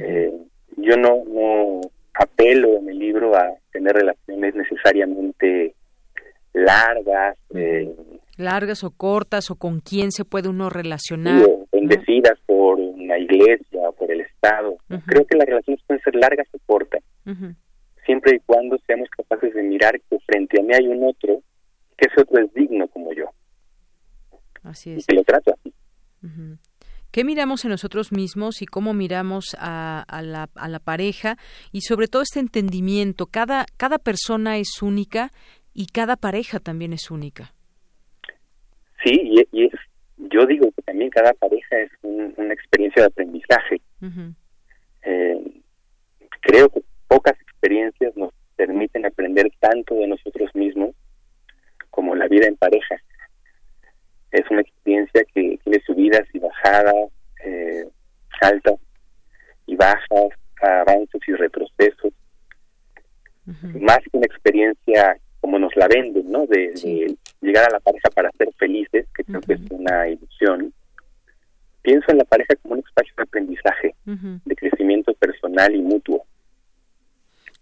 Eh, 0.00 0.32
yo 0.78 0.96
no, 0.96 1.22
no 1.26 1.80
apelo 2.14 2.78
en 2.78 2.88
el 2.88 2.98
libro 2.98 3.36
a 3.36 3.54
tener 3.70 3.94
relaciones 3.94 4.56
necesariamente 4.56 5.76
largas, 6.52 7.38
eh, 7.54 7.94
Largas 8.36 8.82
o 8.82 8.90
cortas, 8.90 9.50
o 9.50 9.56
con 9.56 9.80
quién 9.80 10.10
se 10.10 10.24
puede 10.24 10.48
uno 10.48 10.70
relacionar. 10.70 11.44
o 11.44 11.66
bendecidas 11.70 12.38
por 12.46 12.80
una 12.80 13.18
iglesia 13.18 13.88
o 13.88 13.92
por 13.92 14.10
el 14.10 14.22
Estado. 14.22 14.76
Creo 15.06 15.24
que 15.26 15.36
las 15.36 15.46
relaciones 15.46 15.82
pueden 15.86 16.02
ser 16.02 16.16
largas 16.16 16.48
o 16.52 16.58
cortas, 16.66 17.02
siempre 18.04 18.36
y 18.36 18.40
cuando 18.40 18.78
seamos 18.86 19.08
capaces 19.10 19.54
de 19.54 19.62
mirar 19.62 20.00
que 20.08 20.18
frente 20.20 20.60
a 20.60 20.64
mí 20.64 20.72
hay 20.74 20.88
un 20.88 21.04
otro, 21.04 21.40
que 21.96 22.08
ese 22.08 22.20
otro 22.20 22.44
es 22.44 22.52
digno 22.54 22.88
como 22.88 23.12
yo. 23.12 23.26
Así 24.62 24.92
es. 24.92 24.98
Y 24.98 25.04
que 25.04 25.14
lo 25.14 25.24
trato 25.24 25.54
así. 25.54 25.72
¿Qué 27.10 27.24
miramos 27.42 27.64
en 27.64 27.72
nosotros 27.72 28.12
mismos 28.12 28.62
y 28.62 28.66
cómo 28.66 28.94
miramos 28.94 29.56
a, 29.58 30.04
la, 30.22 30.48
a 30.54 30.68
la 30.68 30.78
pareja? 30.78 31.38
Y 31.72 31.80
sobre 31.80 32.06
todo 32.06 32.22
este 32.22 32.38
entendimiento, 32.38 33.26
cada, 33.26 33.66
cada 33.76 33.98
persona 33.98 34.58
es 34.58 34.80
única 34.80 35.32
y 35.74 35.86
cada 35.86 36.14
pareja 36.14 36.60
también 36.60 36.92
es 36.92 37.10
única. 37.10 37.52
Sí, 39.04 39.44
y, 39.50 39.64
es, 39.64 39.72
yo 40.18 40.46
digo 40.46 40.70
que 40.70 40.82
también 40.82 41.10
cada 41.10 41.32
pareja 41.32 41.78
es 41.80 41.90
una 42.02 42.54
experiencia 42.54 43.02
de 43.02 43.06
aprendizaje. 43.08 43.80
Eh, 45.02 45.60
creo 46.42 46.68
que 46.68 46.80
pocas 47.08 47.34
experiencias 47.40 48.16
nos 48.16 48.32
permiten 48.54 49.04
aprender 49.04 49.50
tanto 49.58 49.96
de 49.96 50.06
nosotros 50.06 50.48
mismos 50.54 50.94
como 51.90 52.14
la 52.14 52.28
vida 52.28 52.46
en 52.46 52.56
pareja. 52.56 53.02
Es 54.30 54.48
una 54.48 54.60
experiencia 54.60 55.24
que 55.34 55.58
tiene 55.64 55.82
subidas 55.84 56.22
y 56.32 56.38
bajadas, 56.38 57.10
eh, 57.44 57.86
altas 58.40 58.74
y 59.66 59.76
bajas, 59.76 60.28
avances 60.60 61.20
y 61.26 61.32
retrocesos. 61.32 62.12
Más 63.80 63.98
que 63.98 64.16
una 64.16 64.26
experiencia 64.26 65.16
como 65.40 65.58
nos 65.58 65.74
la 65.74 65.88
venden, 65.88 66.30
¿no? 66.30 66.46
De, 66.46 67.16
llegar 67.40 67.64
a 67.68 67.72
la 67.72 67.80
pareja 67.80 68.08
para 68.10 68.30
ser 68.38 68.48
felices, 68.56 69.06
que 69.14 69.24
creo 69.24 69.40
que 69.40 69.54
es 69.54 69.60
una 69.70 70.08
ilusión. 70.08 70.72
Pienso 71.82 72.12
en 72.12 72.18
la 72.18 72.24
pareja 72.24 72.54
como 72.62 72.74
un 72.74 72.80
espacio 72.80 73.12
de 73.16 73.22
aprendizaje, 73.24 73.94
de 74.04 74.54
crecimiento 74.54 75.12
personal 75.14 75.74
y 75.74 75.82
mutuo. 75.82 76.24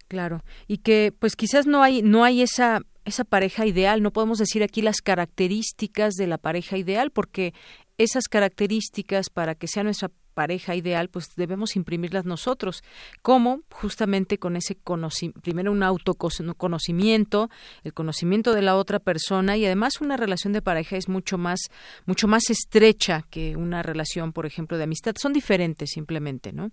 Claro, 0.09 0.43
y 0.67 0.79
que 0.79 1.13
pues 1.19 1.37
quizás 1.37 1.67
no 1.67 1.83
hay 1.83 2.03
no 2.03 2.25
hay 2.25 2.43
esa 2.43 2.81
esa 3.07 3.25
pareja 3.25 3.65
ideal, 3.65 4.03
no 4.03 4.11
podemos 4.11 4.39
decir 4.39 4.63
aquí 4.63 4.83
las 4.83 5.01
características 5.01 6.15
de 6.15 6.27
la 6.27 6.37
pareja 6.37 6.77
ideal 6.77 7.11
porque 7.11 7.55
esas 8.03 8.29
características 8.29 9.29
para 9.31 9.55
que 9.55 9.67
sea 9.67 9.85
nuestra 9.85 10.11
pareja 10.35 10.75
ideal, 10.75 11.11
pues 11.11 11.35
debemos 11.37 11.77
imprimirlas 11.77 12.25
nosotros. 12.25 12.83
¿Cómo? 13.21 13.61
Justamente 13.71 14.39
con 14.39 14.57
ese 14.57 14.75
conocimiento, 14.75 15.41
primero 15.43 15.71
un 15.71 15.83
autoconocimiento, 15.83 17.51
el 17.85 17.93
conocimiento 17.93 18.55
de 18.55 18.63
la 18.63 18.77
otra 18.77 19.01
persona 19.01 19.59
y 19.59 19.67
además 19.67 20.01
una 20.01 20.17
relación 20.17 20.55
de 20.55 20.63
pareja 20.63 20.97
es 20.97 21.11
mucho 21.11 21.37
más, 21.37 21.69
mucho 22.07 22.27
más 22.27 22.49
estrecha 22.49 23.27
que 23.31 23.55
una 23.57 23.83
relación, 23.83 24.33
por 24.33 24.47
ejemplo, 24.47 24.79
de 24.79 24.85
amistad. 24.85 25.15
Son 25.17 25.35
diferentes 25.35 25.91
simplemente, 25.91 26.53
¿no? 26.53 26.71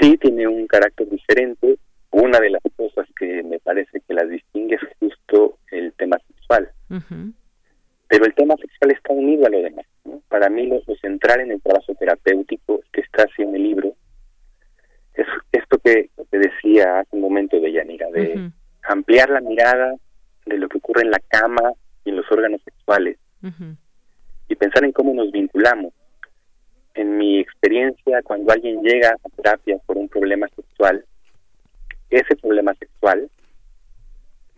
Sí, 0.00 0.16
tiene 0.18 0.48
un 0.48 0.66
carácter 0.66 1.08
diferente. 1.08 1.78
Una 2.10 2.40
de 2.40 2.50
las 2.50 2.62
cosas 2.76 3.06
que 3.16 3.44
me 3.44 3.60
parece 3.60 4.00
que 4.00 4.14
las 4.14 4.28
distingue 4.28 4.74
es 4.74 4.80
justo 4.98 5.58
el 5.70 5.92
tema 5.92 6.16
sexual. 6.26 6.68
Pero 8.08 8.24
el 8.24 8.34
tema 8.34 8.56
sexual 8.56 8.90
está 8.90 9.12
unido 9.12 9.46
a 9.46 9.50
lo 9.50 9.62
demás. 9.62 9.86
Para 10.28 10.48
mí 10.48 10.66
lo, 10.66 10.80
central 11.00 11.40
en 11.40 11.52
el 11.52 11.62
trabajo 11.62 11.94
terapéutico 11.94 12.80
que 12.92 13.02
está 13.02 13.24
haciendo 13.24 13.56
el 13.56 13.62
libro. 13.62 13.94
Es 15.14 15.26
esto 15.52 15.78
que 15.78 16.10
te 16.30 16.38
decía 16.38 17.00
hace 17.00 17.16
un 17.16 17.20
momento 17.20 17.60
de 17.60 17.72
Yanira, 17.72 18.10
de 18.10 18.50
ampliar 18.84 19.30
la 19.30 19.40
mirada 19.40 19.94
de 20.46 20.58
lo 20.58 20.68
que 20.68 20.78
ocurre 20.78 21.02
en 21.02 21.10
la 21.10 21.20
cama 21.28 21.72
y 22.04 22.10
en 22.10 22.16
los 22.16 22.30
órganos 22.30 22.60
sexuales 22.64 23.18
y 24.48 24.54
pensar 24.54 24.84
en 24.84 24.92
cómo 24.92 25.14
nos 25.14 25.30
vinculamos. 25.32 25.92
En 26.94 27.16
mi 27.16 27.38
experiencia, 27.40 28.22
cuando 28.22 28.52
alguien 28.52 28.82
llega 28.82 29.10
a 29.10 29.28
terapia 29.36 29.78
por 29.86 29.96
un 29.96 30.08
problema 30.08 30.46
sexual, 30.54 31.04
ese 32.10 32.36
problema 32.36 32.74
sexual, 32.74 33.30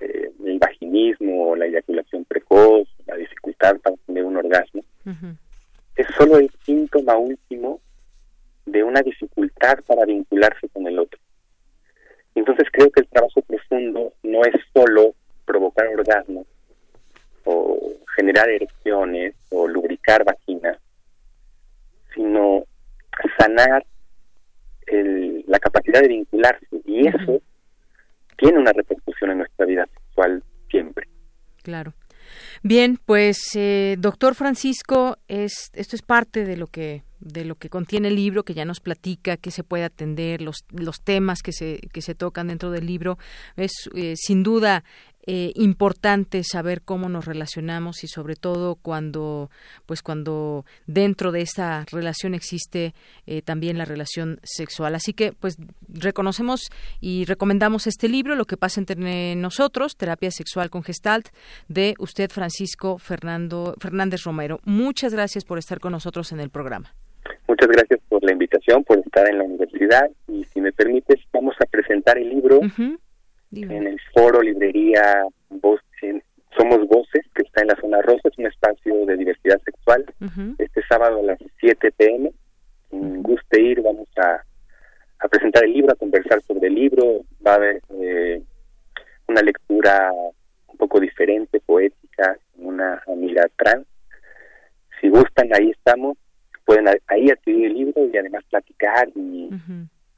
eh, 0.01 0.31
el 0.45 0.59
vaginismo, 0.59 1.57
la 1.57 1.67
eyaculación 1.67 2.25
precoz, 2.25 2.89
la 3.07 3.17
dificultad 3.17 3.77
para 3.81 3.97
tener 4.07 4.25
un 4.25 4.37
orgasmo, 4.37 4.83
es 5.97 6.07
solo 6.17 6.39
el 6.39 6.51
síntoma 6.65 7.17
último 7.17 7.81
de 8.67 8.83
una 8.83 9.03
dificultad 9.03 9.79
para 9.87 10.05
vincularse 10.05 10.69
con 10.71 10.87
el 10.87 10.99
otro. 10.99 11.21
Entonces 12.35 12.67
creo 12.73 12.91
que 12.91 13.01
el 13.01 13.09
trabajo 13.09 13.43
profundo 13.43 14.13
no 14.23 14.45
es 14.45 14.55
solo 14.73 15.15
provocar 15.45 15.87
orgasmos 15.89 16.47
o 17.45 17.93
generar 18.17 18.49
erecciones 18.49 19.35
o 19.51 19.69
lubricar 19.69 20.25
vaginas, 20.25 20.79
sino 22.15 22.65
sanar 23.39 23.85
la 25.47 25.59
capacidad 25.59 26.01
de 26.01 26.09
vincularse. 26.09 26.67
Y 26.85 27.07
eso 27.07 27.41
tiene 28.37 28.59
una 28.59 28.73
repercusión 28.73 29.31
en 29.31 29.39
nuestra 29.39 29.67
vida 29.67 29.87
sexual 29.87 30.43
siempre. 30.71 31.09
Claro. 31.63 31.95
Bien, 32.63 32.99
pues 33.05 33.55
eh, 33.55 33.97
doctor 33.99 34.35
Francisco, 34.35 35.19
es, 35.29 35.71
esto 35.75 35.97
es 35.97 36.03
parte 36.03 36.45
de 36.45 36.57
lo 36.57 36.67
que 36.67 37.03
de 37.25 37.47
lo 37.47 37.55
que 37.55 37.71
contiene 37.71 38.09
el 38.09 38.17
libro, 38.17 38.45
que 38.45 38.53
ya 38.53 38.67
nos 38.67 38.81
platica 38.81 39.39
qué 39.39 39.51
se 39.51 39.65
puede 39.65 39.85
atender, 39.85 40.43
los, 40.43 40.65
los 40.71 41.01
temas 41.01 41.43
que 41.43 41.53
se, 41.53 41.81
que 41.91 42.03
se 42.03 42.15
tocan 42.15 42.49
dentro 42.49 42.71
del 42.71 42.87
libro. 42.87 43.17
Es 43.57 43.89
eh, 43.95 44.15
sin 44.17 44.43
duda 44.43 44.85
eh, 45.27 45.53
importante 45.55 46.43
saber 46.45 46.83
cómo 46.83 47.09
nos 47.09 47.25
relacionamos 47.25 48.05
y 48.05 48.09
sobre 48.09 48.37
todo 48.37 48.75
cuando 48.77 49.51
pues 49.87 50.03
cuando 50.03 50.65
dentro 50.87 51.33
de 51.33 51.41
esta 51.41 51.85
relación 51.91 52.35
existe 52.35 52.95
eh, 53.27 53.43
también 53.43 53.79
la 53.79 53.85
relación 53.85 54.39
sexual. 54.43 54.95
Así 54.95 55.13
que 55.13 55.33
pues 55.33 55.57
reconocemos 55.89 56.71
y 57.01 57.25
recomendamos 57.25 57.87
este 57.87 58.09
libro 58.09 58.37
lo 58.37 58.45
que 58.45 58.57
pasa 58.57 58.81
entre 58.81 59.35
nosotros 59.37 59.97
terapia 59.97 60.31
sexual 60.31 60.71
con 60.71 60.83
gestalt 60.83 61.29
de 61.69 61.95
usted 61.99 62.31
Francisco 62.31 62.99
Fernando 62.99 63.75
Fernández 63.81 64.25
Romero. 64.25 64.61
Muchas 64.65 65.15
gracias 65.15 65.45
por 65.45 65.59
estar 65.59 65.81
con 65.81 65.93
nosotros 65.93 66.33
en 66.33 66.41
el 66.41 66.51
programa. 66.51 66.95
Muchas 67.49 67.69
gracias 67.69 68.01
por 68.09 68.23
la 68.25 68.33
invitación, 68.33 68.85
por 68.85 68.99
estar 68.99 69.29
en 69.31 69.39
la 69.39 69.45
universidad 69.45 70.11
y 70.29 70.45
si 70.45 70.61
me 70.61 70.73
permites 70.73 71.21
vamos 71.33 71.55
a 71.61 71.67
presentar 71.67 72.19
el 72.19 72.29
libro 72.29 72.61
en 73.53 73.87
el 73.87 74.01
foro 74.13 74.43
librería 74.43 75.25
Somos 76.57 76.87
Voces, 76.89 77.27
que 77.35 77.43
está 77.43 77.63
en 77.63 77.69
la 77.69 77.77
zona 77.77 78.01
rosa, 78.03 78.29
es 78.29 78.39
un 78.39 78.47
espacio 78.47 79.07
de 79.07 79.17
diversidad 79.17 79.61
sexual. 79.65 80.05
Este 80.59 80.83
sábado 80.89 81.21
a 81.21 81.23
las 81.23 81.39
7 81.61 81.93
pm, 81.93 82.33
quien 82.91 83.23
guste 83.23 83.61
ir, 83.61 83.83
vamos 83.83 84.09
a, 84.17 84.43
a 85.21 85.29
presentar 85.29 85.65
el 85.65 85.73
libro, 85.73 85.93
a 85.93 85.97
conversar 85.97 86.41
sobre 86.43 86.69
el 86.69 86.75
libro. 86.75 87.23
Va 87.45 87.53
a 87.53 87.57
haber 87.57 87.81
eh, 88.01 88.43
una 89.29 89.43
lectura 89.43 90.11
un 90.13 90.77
poco 90.77 91.01
diferente, 91.01 91.61
poética, 91.61 92.37
una 92.57 93.03
amiga 93.07 93.47
trans. 93.57 93.87
Si 95.01 95.09
gustan, 95.09 95.49
ahí 95.55 95.71
estamos. 95.71 96.17
Pueden 96.65 96.89
ahí 97.09 97.31
adquirir 97.31 97.67
el 97.67 97.75
libro 97.75 98.07
y 98.07 98.17
además 98.17 98.43
platicar 98.49 99.09
y 99.15 99.51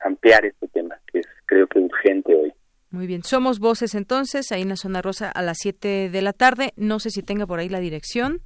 ampliar 0.00 0.44
este 0.44 0.68
tema, 0.68 0.96
que 1.10 1.20
es 1.20 1.26
creo 1.46 1.66
que 1.66 1.80
urgente 1.80 2.34
hoy. 2.34 2.52
Muy 2.96 3.06
bien, 3.06 3.22
somos 3.24 3.58
voces 3.58 3.94
entonces, 3.94 4.50
ahí 4.52 4.62
en 4.62 4.70
la 4.70 4.76
zona 4.76 5.02
rosa 5.02 5.30
a 5.30 5.42
las 5.42 5.58
7 5.60 6.08
de 6.08 6.22
la 6.22 6.32
tarde. 6.32 6.72
No 6.76 6.98
sé 6.98 7.10
si 7.10 7.22
tenga 7.22 7.46
por 7.46 7.58
ahí 7.58 7.68
la 7.68 7.78
dirección. 7.78 8.40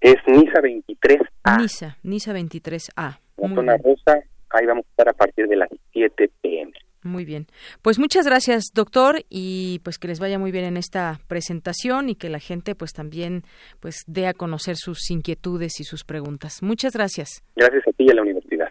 Es 0.00 0.16
Nisa 0.26 0.60
23A. 0.60 1.60
Nisa, 1.60 1.96
Nisa 2.02 2.32
23A. 2.32 3.20
La 3.36 3.48
zona 3.54 3.76
rosa, 3.76 4.18
ahí 4.50 4.66
vamos 4.66 4.84
a 4.84 4.90
estar 4.90 5.08
a 5.10 5.12
partir 5.12 5.46
de 5.46 5.54
las 5.54 5.68
7 5.92 6.28
pm. 6.42 6.72
Muy 7.04 7.24
bien. 7.24 7.46
Pues 7.80 8.00
muchas 8.00 8.26
gracias, 8.26 8.72
doctor, 8.74 9.22
y 9.30 9.80
pues 9.84 9.98
que 9.98 10.08
les 10.08 10.18
vaya 10.18 10.40
muy 10.40 10.50
bien 10.50 10.64
en 10.64 10.76
esta 10.76 11.20
presentación 11.28 12.08
y 12.08 12.16
que 12.16 12.30
la 12.30 12.40
gente 12.40 12.74
pues 12.74 12.92
también 12.92 13.44
pues 13.78 14.02
dé 14.08 14.26
a 14.26 14.34
conocer 14.34 14.74
sus 14.74 15.08
inquietudes 15.08 15.78
y 15.78 15.84
sus 15.84 16.02
preguntas. 16.02 16.64
Muchas 16.64 16.94
gracias. 16.94 17.44
Gracias 17.54 17.86
a 17.86 17.92
ti 17.92 18.06
y 18.06 18.10
a 18.10 18.14
la 18.14 18.22
universidad. 18.22 18.67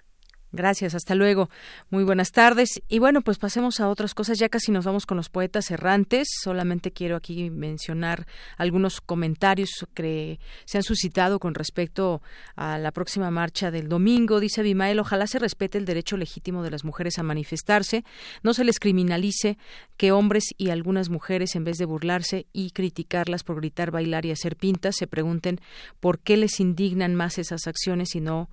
Gracias, 0.58 0.96
hasta 0.96 1.14
luego. 1.14 1.50
Muy 1.92 2.04
buenas 2.04 2.32
tardes. 2.32 2.82
Y 2.90 2.98
bueno, 2.98 3.22
pues 3.22 3.38
pasemos 3.38 3.80
a 3.80 3.90
otras 3.90 4.16
cosas. 4.16 4.40
Ya 4.40 4.50
casi 4.50 4.72
nos 4.72 4.86
vamos 4.86 5.06
con 5.06 5.16
los 5.16 5.30
poetas 5.30 5.70
errantes. 5.70 6.28
Solamente 6.42 6.92
quiero 6.92 7.16
aquí 7.16 7.52
mencionar 7.52 8.26
algunos 8.58 9.00
comentarios 9.00 9.86
que 9.94 10.40
se 10.66 10.80
han 10.80 10.84
suscitado 10.84 11.40
con 11.40 11.54
respecto 11.54 12.24
a 12.56 12.80
la 12.80 12.92
próxima 12.92 13.30
marcha 13.30 13.70
del 13.70 13.88
domingo. 13.88 14.40
Dice 14.40 14.62
Abimael, 14.62 15.00
ojalá 15.00 15.28
se 15.28 15.38
respete 15.38 15.78
el 15.78 15.86
derecho 15.86 16.18
legítimo 16.18 16.64
de 16.64 16.72
las 16.72 16.84
mujeres 16.84 17.20
a 17.20 17.24
manifestarse, 17.24 18.04
no 18.42 18.54
se 18.54 18.64
les 18.64 18.80
criminalice 18.80 19.58
que 19.96 20.12
hombres 20.12 20.56
y 20.58 20.72
algunas 20.72 21.10
mujeres, 21.10 21.56
en 21.56 21.64
vez 21.64 21.78
de 21.78 21.86
burlarse 21.86 22.48
y 22.52 22.72
criticarlas 22.72 23.44
por 23.44 23.58
gritar, 23.58 23.92
bailar 23.92 24.26
y 24.26 24.32
hacer 24.32 24.56
pintas, 24.56 24.96
se 24.96 25.06
pregunten 25.06 25.60
por 26.00 26.20
qué 26.20 26.36
les 26.36 26.60
indignan 26.60 27.14
más 27.14 27.38
esas 27.38 27.68
acciones 27.68 28.16
y 28.16 28.22
no 28.22 28.50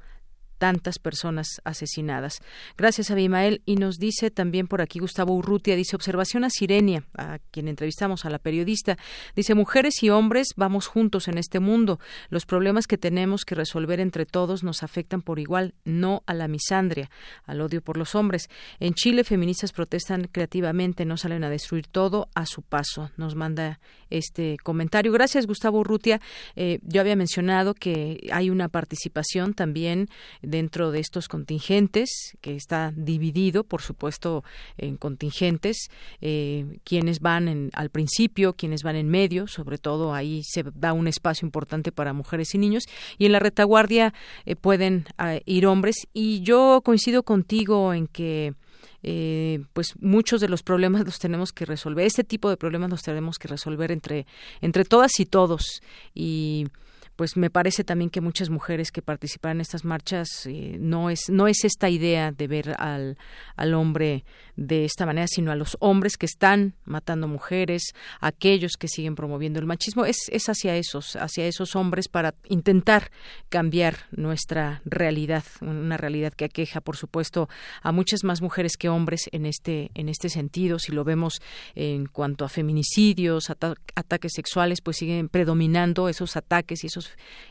tantas 0.64 0.98
personas 0.98 1.60
asesinadas. 1.64 2.40
Gracias, 2.78 3.10
Abimael. 3.10 3.60
Y 3.66 3.76
nos 3.76 3.98
dice 3.98 4.30
también 4.30 4.66
por 4.66 4.80
aquí 4.80 4.98
Gustavo 4.98 5.34
Urrutia, 5.34 5.76
dice 5.76 5.94
observación 5.94 6.42
a 6.42 6.48
Sirenia, 6.48 7.04
a 7.18 7.38
quien 7.50 7.68
entrevistamos, 7.68 8.24
a 8.24 8.30
la 8.30 8.38
periodista. 8.38 8.96
Dice, 9.36 9.54
mujeres 9.54 10.02
y 10.02 10.08
hombres 10.08 10.54
vamos 10.56 10.86
juntos 10.86 11.28
en 11.28 11.36
este 11.36 11.60
mundo. 11.60 12.00
Los 12.30 12.46
problemas 12.46 12.86
que 12.86 12.96
tenemos 12.96 13.44
que 13.44 13.54
resolver 13.54 14.00
entre 14.00 14.24
todos 14.24 14.64
nos 14.64 14.82
afectan 14.82 15.20
por 15.20 15.38
igual, 15.38 15.74
no 15.84 16.22
a 16.24 16.32
la 16.32 16.48
misandria, 16.48 17.10
al 17.44 17.60
odio 17.60 17.82
por 17.82 17.98
los 17.98 18.14
hombres. 18.14 18.48
En 18.80 18.94
Chile, 18.94 19.22
feministas 19.22 19.72
protestan 19.72 20.30
creativamente, 20.32 21.04
no 21.04 21.18
salen 21.18 21.44
a 21.44 21.50
destruir 21.50 21.88
todo 21.88 22.30
a 22.34 22.46
su 22.46 22.62
paso. 22.62 23.10
Nos 23.18 23.34
manda 23.34 23.80
este 24.08 24.56
comentario. 24.62 25.12
Gracias, 25.12 25.46
Gustavo 25.46 25.80
Urrutia. 25.80 26.22
Eh, 26.56 26.78
yo 26.84 27.02
había 27.02 27.16
mencionado 27.16 27.74
que 27.74 28.30
hay 28.32 28.48
una 28.48 28.70
participación 28.70 29.52
también 29.52 30.08
dentro 30.54 30.92
de 30.92 31.00
estos 31.00 31.26
contingentes, 31.26 32.08
que 32.40 32.54
está 32.54 32.92
dividido, 32.94 33.64
por 33.64 33.82
supuesto, 33.82 34.44
en 34.78 34.96
contingentes, 34.96 35.88
eh, 36.20 36.78
quienes 36.84 37.18
van 37.18 37.70
al 37.72 37.90
principio, 37.90 38.52
quienes 38.52 38.84
van 38.84 38.94
en 38.94 39.08
medio, 39.08 39.48
sobre 39.48 39.78
todo 39.78 40.14
ahí 40.14 40.42
se 40.44 40.62
da 40.76 40.92
un 40.92 41.08
espacio 41.08 41.44
importante 41.44 41.90
para 41.90 42.12
mujeres 42.12 42.54
y 42.54 42.58
niños, 42.58 42.84
y 43.18 43.26
en 43.26 43.32
la 43.32 43.40
retaguardia 43.40 44.14
eh, 44.46 44.54
pueden 44.54 45.06
ah, 45.18 45.38
ir 45.44 45.66
hombres. 45.66 45.96
Y 46.12 46.42
yo 46.42 46.82
coincido 46.84 47.24
contigo 47.24 47.92
en 47.92 48.06
que 48.06 48.54
eh, 49.02 49.64
pues 49.72 49.94
muchos 50.00 50.40
de 50.40 50.48
los 50.48 50.62
problemas 50.62 51.04
los 51.04 51.18
tenemos 51.18 51.52
que 51.52 51.64
resolver. 51.64 52.06
Este 52.06 52.22
tipo 52.22 52.48
de 52.48 52.56
problemas 52.56 52.90
los 52.90 53.02
tenemos 53.02 53.40
que 53.40 53.48
resolver 53.48 53.90
entre, 53.90 54.24
entre 54.60 54.84
todas 54.84 55.18
y 55.18 55.26
todos. 55.26 55.82
Y 56.14 56.68
pues 57.16 57.36
me 57.36 57.50
parece 57.50 57.84
también 57.84 58.10
que 58.10 58.20
muchas 58.20 58.50
mujeres 58.50 58.90
que 58.90 59.02
participan 59.02 59.52
en 59.52 59.60
estas 59.60 59.84
marchas 59.84 60.46
eh, 60.46 60.76
no 60.80 61.10
es 61.10 61.28
no 61.30 61.46
es 61.46 61.64
esta 61.64 61.88
idea 61.88 62.32
de 62.32 62.46
ver 62.48 62.74
al, 62.78 63.16
al 63.56 63.74
hombre 63.74 64.24
de 64.56 64.84
esta 64.84 65.06
manera 65.06 65.26
sino 65.28 65.52
a 65.52 65.56
los 65.56 65.76
hombres 65.80 66.16
que 66.16 66.26
están 66.26 66.74
matando 66.84 67.28
mujeres 67.28 67.94
aquellos 68.20 68.72
que 68.78 68.88
siguen 68.88 69.14
promoviendo 69.14 69.60
el 69.60 69.66
machismo. 69.66 70.04
Es, 70.04 70.28
es 70.30 70.48
hacia 70.48 70.76
esos 70.76 71.16
hacia 71.16 71.46
esos 71.46 71.76
hombres 71.76 72.08
para 72.08 72.34
intentar 72.48 73.10
cambiar 73.48 74.06
nuestra 74.10 74.82
realidad 74.84 75.44
una 75.60 75.96
realidad 75.96 76.32
que 76.32 76.46
aqueja 76.46 76.80
por 76.80 76.96
supuesto 76.96 77.48
a 77.82 77.92
muchas 77.92 78.24
más 78.24 78.42
mujeres 78.42 78.76
que 78.76 78.88
hombres 78.88 79.28
en 79.32 79.46
este 79.46 79.90
en 79.94 80.08
este 80.08 80.28
sentido. 80.28 80.78
Si 80.78 80.92
lo 80.92 81.04
vemos 81.04 81.40
en 81.74 82.06
cuanto 82.06 82.44
a 82.44 82.48
feminicidios 82.48 83.50
ataques 83.50 84.32
sexuales 84.34 84.80
pues 84.80 84.96
siguen 84.96 85.28
predominando 85.28 86.08
esos 86.08 86.36
ataques 86.36 86.82
y 86.82 86.88
esos 86.88 87.03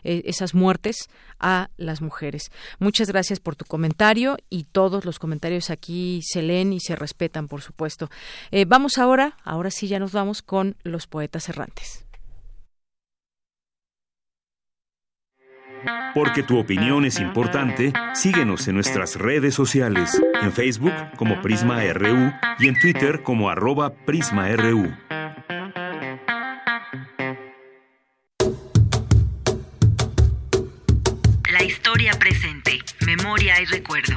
eh, 0.03 0.23
esas 0.25 0.53
muertes 0.53 1.09
a 1.39 1.69
las 1.77 2.01
mujeres. 2.01 2.51
Muchas 2.79 3.09
gracias 3.09 3.39
por 3.39 3.55
tu 3.55 3.65
comentario 3.65 4.37
y 4.49 4.65
todos 4.65 5.05
los 5.05 5.19
comentarios 5.19 5.69
aquí 5.69 6.21
se 6.23 6.41
leen 6.41 6.73
y 6.73 6.79
se 6.79 6.95
respetan, 6.95 7.47
por 7.47 7.61
supuesto. 7.61 8.09
Eh, 8.51 8.65
vamos 8.65 8.97
ahora, 8.97 9.37
ahora 9.43 9.71
sí 9.71 9.87
ya 9.87 9.99
nos 9.99 10.11
vamos 10.11 10.41
con 10.41 10.75
los 10.83 11.07
poetas 11.07 11.49
errantes. 11.49 12.05
Porque 16.13 16.43
tu 16.43 16.59
opinión 16.59 17.05
es 17.05 17.19
importante, 17.19 17.91
síguenos 18.13 18.67
en 18.67 18.75
nuestras 18.75 19.15
redes 19.15 19.53
sociales, 19.55 20.21
en 20.41 20.53
Facebook 20.53 20.93
como 21.17 21.41
Prisma 21.41 21.81
RU 21.91 22.31
y 22.59 22.67
en 22.67 22.79
Twitter 22.79 23.23
como 23.23 23.49
arroba 23.49 23.93
PrismaRU. 24.05 24.93
Recuerdo. 33.65 34.13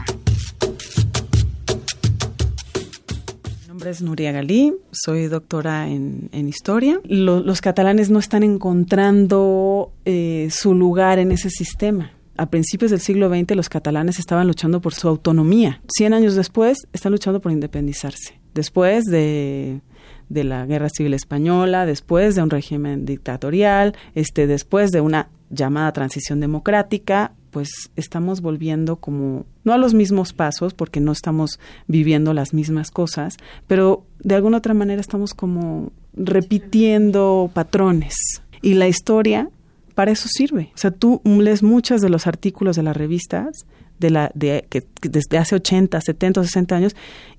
Mi 3.63 3.69
nombre 3.69 3.91
es 3.91 4.03
Nuria 4.03 4.33
Galí, 4.33 4.75
soy 4.93 5.27
doctora 5.27 5.89
en, 5.89 6.31
historia. 6.49 7.01
los 7.05 7.61
catalanes 7.61 8.11
no 8.11 8.19
están 8.19 8.43
encontrando 8.43 9.93
eh, 10.05 10.49
su 10.51 10.75
lugar 10.75 11.19
en 11.19 11.33
ese 11.33 11.51
sistema. 11.51 12.13
A 12.39 12.51
principios 12.51 12.91
del 12.91 13.01
siglo 13.01 13.29
XX 13.31 13.57
los 13.57 13.69
catalanes 13.69 14.19
estaban 14.19 14.47
luchando 14.47 14.81
por 14.81 14.95
su 14.95 15.09
autonomía. 15.09 15.81
Cien 15.89 16.13
años 16.13 16.35
después 16.35 16.87
están 16.93 17.13
luchando 17.13 17.41
por 17.41 17.53
independizarse. 17.53 18.39
Después 18.53 19.05
de 19.05 19.81
de 20.29 20.45
la 20.45 20.67
Guerra 20.67 20.89
Civil 20.89 21.15
Española, 21.15 21.87
después 21.87 22.35
de 22.35 22.43
un 22.43 22.51
régimen 22.51 23.07
dictatorial, 23.07 23.97
este, 24.15 24.47
después 24.47 24.91
de 24.93 25.01
una 25.01 25.29
llamada 25.51 25.93
transición 25.93 26.41
democrática, 26.41 27.33
pues 27.57 27.91
estamos 27.97 28.43
volviendo 28.43 28.97
como, 28.97 29.47
no 29.65 29.73
a 29.73 29.79
los 29.79 29.95
mismos 29.95 30.35
pasos, 30.35 30.75
porque 30.75 31.01
no 31.01 31.11
estamos 31.11 31.59
viviendo 31.87 32.35
las 32.35 32.53
mismas 32.53 32.91
cosas, 32.91 33.39
pero 33.67 34.05
de 34.19 34.35
alguna 34.35 34.59
otra 34.59 34.75
manera 34.75 35.01
estamos 35.01 35.33
como 35.33 35.91
repitiendo 36.13 37.51
patrones. 37.55 38.15
Y 38.61 38.75
la 38.75 38.89
historia 38.89 39.49
para 39.95 40.11
eso 40.11 40.29
sirve. 40.29 40.71
O 40.75 40.77
sea, 40.77 40.91
tú 40.91 41.23
lees 41.25 41.63
muchos 41.63 42.03
de 42.03 42.11
los 42.11 42.27
artículos 42.27 42.77
de 42.77 42.83
las 42.83 42.95
revistas 42.95 43.65
de 43.99 44.11
la 44.11 44.31
de 44.35 44.67
que, 44.69 44.87
desde 45.01 45.39
hace 45.39 45.55
80, 45.55 45.99
70, 45.99 46.43
60 46.43 46.77
años 46.77 46.97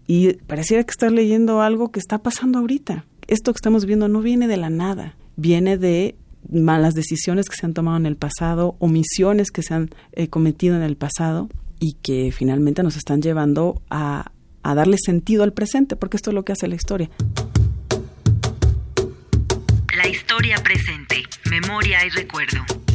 y 0.07 0.33
pareciera 0.33 0.83
que 0.83 0.89
estás 0.89 1.11
leyendo 1.11 1.61
algo 1.61 1.91
que 1.91 1.99
está 1.99 2.23
pasando 2.23 2.57
ahorita. 2.57 3.05
Esto 3.27 3.53
que 3.53 3.57
estamos 3.57 3.85
viendo 3.85 4.07
no 4.07 4.21
viene 4.21 4.47
de 4.47 4.57
la 4.57 4.71
nada, 4.71 5.15
viene 5.35 5.77
de 5.77 6.15
malas 6.49 6.93
decisiones 6.93 7.49
que 7.49 7.55
se 7.55 7.65
han 7.65 7.73
tomado 7.73 7.97
en 7.97 8.05
el 8.05 8.15
pasado, 8.15 8.75
omisiones 8.79 9.51
que 9.51 9.63
se 9.63 9.73
han 9.73 9.89
eh, 10.13 10.27
cometido 10.27 10.75
en 10.75 10.81
el 10.81 10.95
pasado 10.95 11.49
y 11.79 11.93
que 12.01 12.31
finalmente 12.31 12.83
nos 12.83 12.95
están 12.95 13.21
llevando 13.21 13.81
a, 13.89 14.31
a 14.63 14.75
darle 14.75 14.97
sentido 15.03 15.43
al 15.43 15.53
presente, 15.53 15.95
porque 15.95 16.17
esto 16.17 16.31
es 16.31 16.33
lo 16.33 16.43
que 16.43 16.53
hace 16.53 16.67
la 16.67 16.75
historia. 16.75 17.09
La 19.95 20.07
historia 20.07 20.57
presente, 20.63 21.23
memoria 21.49 22.05
y 22.05 22.09
recuerdo. 22.09 22.86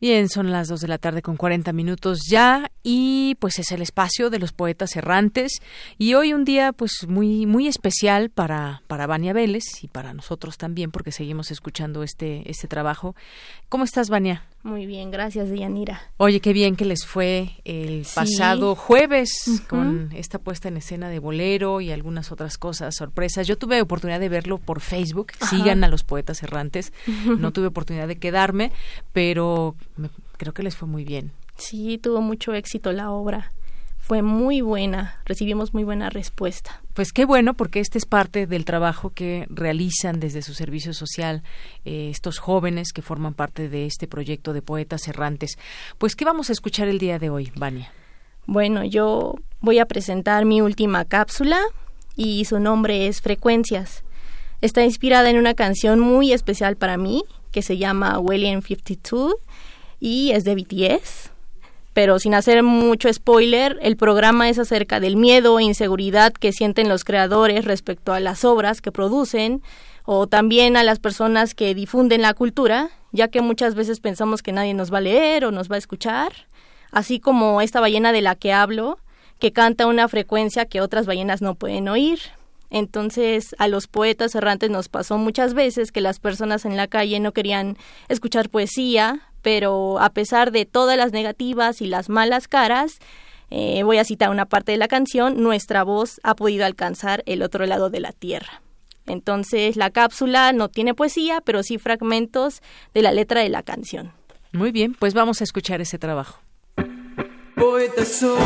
Bien, 0.00 0.28
son 0.28 0.52
las 0.52 0.68
dos 0.68 0.80
de 0.80 0.86
la 0.86 0.98
tarde 0.98 1.22
con 1.22 1.36
40 1.36 1.72
minutos 1.72 2.20
ya 2.30 2.70
y 2.84 3.34
pues 3.40 3.58
es 3.58 3.72
el 3.72 3.82
espacio 3.82 4.30
de 4.30 4.38
los 4.38 4.52
poetas 4.52 4.94
errantes 4.94 5.54
y 5.98 6.14
hoy 6.14 6.32
un 6.32 6.44
día 6.44 6.72
pues 6.72 7.08
muy 7.08 7.46
muy 7.46 7.66
especial 7.66 8.30
para 8.30 8.82
para 8.86 9.08
Vania 9.08 9.32
Vélez 9.32 9.64
y 9.82 9.88
para 9.88 10.14
nosotros 10.14 10.56
también 10.56 10.92
porque 10.92 11.10
seguimos 11.10 11.50
escuchando 11.50 12.04
este 12.04 12.48
este 12.48 12.68
trabajo. 12.68 13.16
¿Cómo 13.68 13.82
estás, 13.82 14.08
Vania? 14.08 14.44
Muy 14.62 14.86
bien, 14.86 15.10
gracias, 15.10 15.50
Dianira. 15.50 16.02
Oye, 16.16 16.40
qué 16.40 16.52
bien 16.52 16.74
que 16.74 16.84
les 16.84 17.06
fue 17.06 17.52
el 17.64 18.04
pasado 18.14 18.74
jueves 18.74 19.62
con 19.68 20.10
esta 20.14 20.38
puesta 20.38 20.68
en 20.68 20.76
escena 20.76 21.08
de 21.08 21.20
bolero 21.20 21.80
y 21.80 21.92
algunas 21.92 22.32
otras 22.32 22.58
cosas, 22.58 22.96
sorpresas. 22.96 23.46
Yo 23.46 23.56
tuve 23.56 23.80
oportunidad 23.80 24.20
de 24.20 24.28
verlo 24.28 24.58
por 24.58 24.80
Facebook. 24.80 25.32
Sigan 25.48 25.84
a 25.84 25.88
los 25.88 26.04
poetas 26.04 26.42
errantes. 26.42 26.92
No 27.38 27.52
tuve 27.52 27.66
oportunidad 27.68 28.08
de 28.08 28.18
quedarme, 28.18 28.72
pero 29.12 29.76
creo 30.38 30.52
que 30.52 30.62
les 30.62 30.76
fue 30.76 30.88
muy 30.88 31.04
bien. 31.04 31.30
Sí, 31.56 31.98
tuvo 31.98 32.20
mucho 32.20 32.52
éxito 32.52 32.92
la 32.92 33.10
obra 33.10 33.52
fue 34.08 34.22
muy 34.22 34.62
buena, 34.62 35.20
recibimos 35.26 35.74
muy 35.74 35.84
buena 35.84 36.08
respuesta. 36.08 36.80
Pues 36.94 37.12
qué 37.12 37.26
bueno, 37.26 37.52
porque 37.52 37.78
este 37.78 37.98
es 37.98 38.06
parte 38.06 38.46
del 38.46 38.64
trabajo 38.64 39.10
que 39.10 39.46
realizan 39.50 40.18
desde 40.18 40.40
su 40.40 40.54
servicio 40.54 40.94
social 40.94 41.42
eh, 41.84 42.08
estos 42.10 42.38
jóvenes 42.38 42.94
que 42.94 43.02
forman 43.02 43.34
parte 43.34 43.68
de 43.68 43.84
este 43.84 44.06
proyecto 44.06 44.54
de 44.54 44.62
poetas 44.62 45.06
errantes. 45.08 45.58
Pues, 45.98 46.16
¿qué 46.16 46.24
vamos 46.24 46.48
a 46.48 46.54
escuchar 46.54 46.88
el 46.88 46.98
día 46.98 47.18
de 47.18 47.28
hoy, 47.28 47.52
Vania? 47.54 47.92
Bueno, 48.46 48.82
yo 48.82 49.34
voy 49.60 49.78
a 49.78 49.84
presentar 49.84 50.46
mi 50.46 50.62
última 50.62 51.04
cápsula 51.04 51.60
y 52.16 52.46
su 52.46 52.60
nombre 52.60 53.08
es 53.08 53.20
Frecuencias. 53.20 54.04
Está 54.62 54.82
inspirada 54.84 55.28
en 55.28 55.36
una 55.36 55.52
canción 55.52 56.00
muy 56.00 56.32
especial 56.32 56.76
para 56.76 56.96
mí 56.96 57.24
que 57.52 57.60
se 57.60 57.76
llama 57.76 58.18
William 58.18 58.62
52 58.62 59.34
y 60.00 60.30
es 60.30 60.44
de 60.44 60.54
BTS 60.54 61.37
pero 61.98 62.20
sin 62.20 62.32
hacer 62.34 62.62
mucho 62.62 63.12
spoiler, 63.12 63.76
el 63.82 63.96
programa 63.96 64.48
es 64.48 64.60
acerca 64.60 65.00
del 65.00 65.16
miedo 65.16 65.58
e 65.58 65.64
inseguridad 65.64 66.32
que 66.32 66.52
sienten 66.52 66.88
los 66.88 67.02
creadores 67.02 67.64
respecto 67.64 68.12
a 68.12 68.20
las 68.20 68.44
obras 68.44 68.80
que 68.80 68.92
producen 68.92 69.64
o 70.04 70.28
también 70.28 70.76
a 70.76 70.84
las 70.84 71.00
personas 71.00 71.56
que 71.56 71.74
difunden 71.74 72.22
la 72.22 72.34
cultura, 72.34 72.90
ya 73.10 73.26
que 73.26 73.40
muchas 73.40 73.74
veces 73.74 73.98
pensamos 73.98 74.44
que 74.44 74.52
nadie 74.52 74.74
nos 74.74 74.92
va 74.92 74.98
a 74.98 75.00
leer 75.00 75.44
o 75.44 75.50
nos 75.50 75.68
va 75.68 75.74
a 75.74 75.78
escuchar, 75.78 76.46
así 76.92 77.18
como 77.18 77.60
esta 77.62 77.80
ballena 77.80 78.12
de 78.12 78.22
la 78.22 78.36
que 78.36 78.52
hablo, 78.52 79.00
que 79.40 79.52
canta 79.52 79.88
una 79.88 80.06
frecuencia 80.06 80.66
que 80.66 80.80
otras 80.80 81.04
ballenas 81.04 81.42
no 81.42 81.56
pueden 81.56 81.88
oír. 81.88 82.20
Entonces, 82.70 83.56
a 83.58 83.66
los 83.66 83.88
poetas 83.88 84.36
errantes 84.36 84.70
nos 84.70 84.88
pasó 84.88 85.18
muchas 85.18 85.52
veces 85.52 85.90
que 85.90 86.00
las 86.00 86.20
personas 86.20 86.64
en 86.64 86.76
la 86.76 86.86
calle 86.86 87.18
no 87.18 87.32
querían 87.32 87.76
escuchar 88.08 88.50
poesía 88.50 89.22
pero 89.48 89.98
a 89.98 90.10
pesar 90.10 90.52
de 90.52 90.66
todas 90.66 90.98
las 90.98 91.12
negativas 91.12 91.80
y 91.80 91.86
las 91.86 92.10
malas 92.10 92.48
caras, 92.48 92.98
eh, 93.48 93.82
voy 93.82 93.96
a 93.96 94.04
citar 94.04 94.28
una 94.28 94.44
parte 94.44 94.72
de 94.72 94.76
la 94.78 94.88
canción, 94.88 95.42
nuestra 95.42 95.84
voz 95.84 96.20
ha 96.22 96.34
podido 96.34 96.66
alcanzar 96.66 97.22
el 97.24 97.40
otro 97.40 97.64
lado 97.64 97.88
de 97.88 98.00
la 98.00 98.12
tierra. 98.12 98.60
Entonces 99.06 99.76
la 99.76 99.88
cápsula 99.88 100.52
no 100.52 100.68
tiene 100.68 100.92
poesía, 100.92 101.40
pero 101.42 101.62
sí 101.62 101.78
fragmentos 101.78 102.60
de 102.92 103.00
la 103.00 103.10
letra 103.10 103.40
de 103.40 103.48
la 103.48 103.62
canción. 103.62 104.12
Muy 104.52 104.70
bien, 104.70 104.92
pues 104.92 105.14
vamos 105.14 105.40
a 105.40 105.44
escuchar 105.44 105.80
ese 105.80 105.98
trabajo. 105.98 106.42
Poeta 107.56 108.04
soy, 108.04 108.36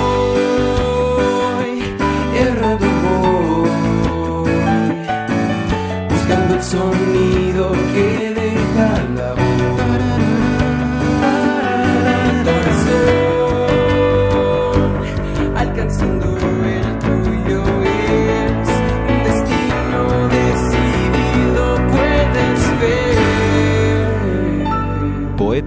errado 2.38 2.86
voy, 3.02 3.70
buscando 6.10 6.54
el 6.54 6.62
sonido 6.62 7.72
que 7.92 8.31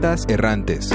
Errantes. 0.05 0.91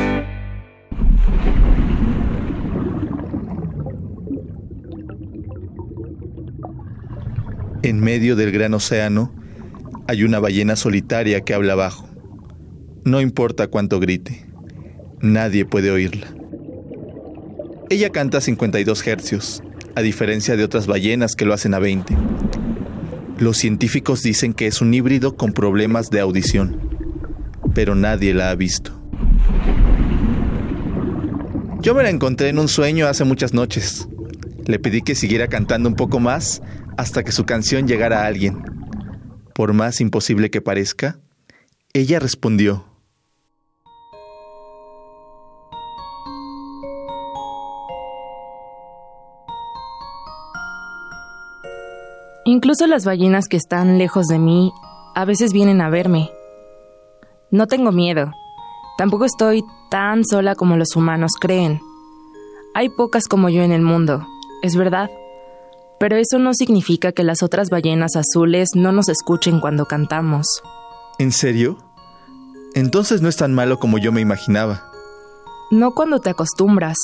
En 7.83 7.99
medio 7.99 8.37
del 8.37 8.53
gran 8.53 8.73
océano 8.73 9.35
hay 10.07 10.23
una 10.23 10.39
ballena 10.39 10.77
solitaria 10.77 11.41
que 11.41 11.55
habla 11.55 11.75
bajo. 11.75 12.09
No 13.05 13.21
importa 13.21 13.67
cuánto 13.67 13.99
grite, 13.99 14.47
nadie 15.21 15.65
puede 15.65 15.91
oírla. 15.91 16.29
Ella 17.89 18.11
canta 18.11 18.39
a 18.39 18.41
52 18.41 19.07
hercios, 19.09 19.61
a 19.97 20.03
diferencia 20.03 20.57
de 20.57 20.63
otras 20.63 20.87
ballenas 20.87 21.35
que 21.35 21.47
lo 21.47 21.53
hacen 21.53 21.75
a 21.75 21.81
20. 21.81 22.17
Los 23.39 23.57
científicos 23.57 24.23
dicen 24.23 24.55
que 24.55 24.69
es 24.69 24.81
un 24.81 24.95
híbrido 24.95 25.35
con 25.37 25.53
problemas 25.53 26.11
de 26.11 26.21
audición, 26.21 26.81
pero 27.75 27.97
nadie 27.97 28.35
la 28.35 28.51
ha 28.51 28.55
visto. 28.55 29.00
Yo 31.83 31.95
me 31.95 32.03
la 32.03 32.11
encontré 32.11 32.51
en 32.51 32.59
un 32.59 32.69
sueño 32.69 33.07
hace 33.07 33.25
muchas 33.25 33.55
noches. 33.55 34.07
Le 34.67 34.79
pedí 34.79 35.01
que 35.01 35.15
siguiera 35.15 35.49
cantando 35.49 35.89
un 35.89 35.97
poco 35.97 36.21
más 36.21 36.61
hasta 36.99 37.25
que 37.25 37.33
su 37.33 37.47
canción 37.47 37.89
llegara 37.89 38.23
a 38.23 38.27
alguien. 38.27 38.63
Por 39.55 39.73
más 39.73 40.03
imposible 40.03 40.51
que 40.51 40.61
parezca, 40.61 41.19
ella 41.95 42.19
respondió. 42.19 42.85
Incluso 52.45 52.87
las 52.87 53.07
ballenas 53.07 53.49
que 53.49 53.57
están 53.57 53.97
lejos 53.97 54.27
de 54.27 54.39
mí 54.39 54.71
a 55.15 55.25
veces 55.25 55.55
vienen 55.55 55.81
a 55.81 55.89
verme. 55.89 56.31
No 57.51 57.67
tengo 57.67 57.91
miedo. 57.91 58.33
Tampoco 59.01 59.25
estoy 59.25 59.65
tan 59.89 60.27
sola 60.27 60.55
como 60.55 60.77
los 60.77 60.95
humanos 60.95 61.31
creen. 61.41 61.81
Hay 62.75 62.91
pocas 62.91 63.29
como 63.29 63.49
yo 63.49 63.63
en 63.63 63.73
el 63.73 63.81
mundo, 63.81 64.27
es 64.61 64.77
verdad. 64.77 65.11
Pero 65.99 66.17
eso 66.17 66.39
no 66.39 66.53
significa 66.53 67.11
que 67.11 67.25
las 67.25 67.43
otras 67.43 67.71
ballenas 67.71 68.11
azules 68.15 68.73
no 68.75 68.93
nos 68.93 69.09
escuchen 69.09 69.59
cuando 69.59 69.87
cantamos. 69.87 70.45
¿En 71.19 71.33
serio? 71.33 71.79
Entonces 72.75 73.23
no 73.23 73.31
es 73.31 73.39
tan 73.39 73.55
malo 73.55 73.79
como 73.79 73.97
yo 73.97 74.13
me 74.13 74.21
imaginaba. 74.21 74.83
No 75.71 75.93
cuando 75.93 76.19
te 76.19 76.29
acostumbras. 76.29 76.99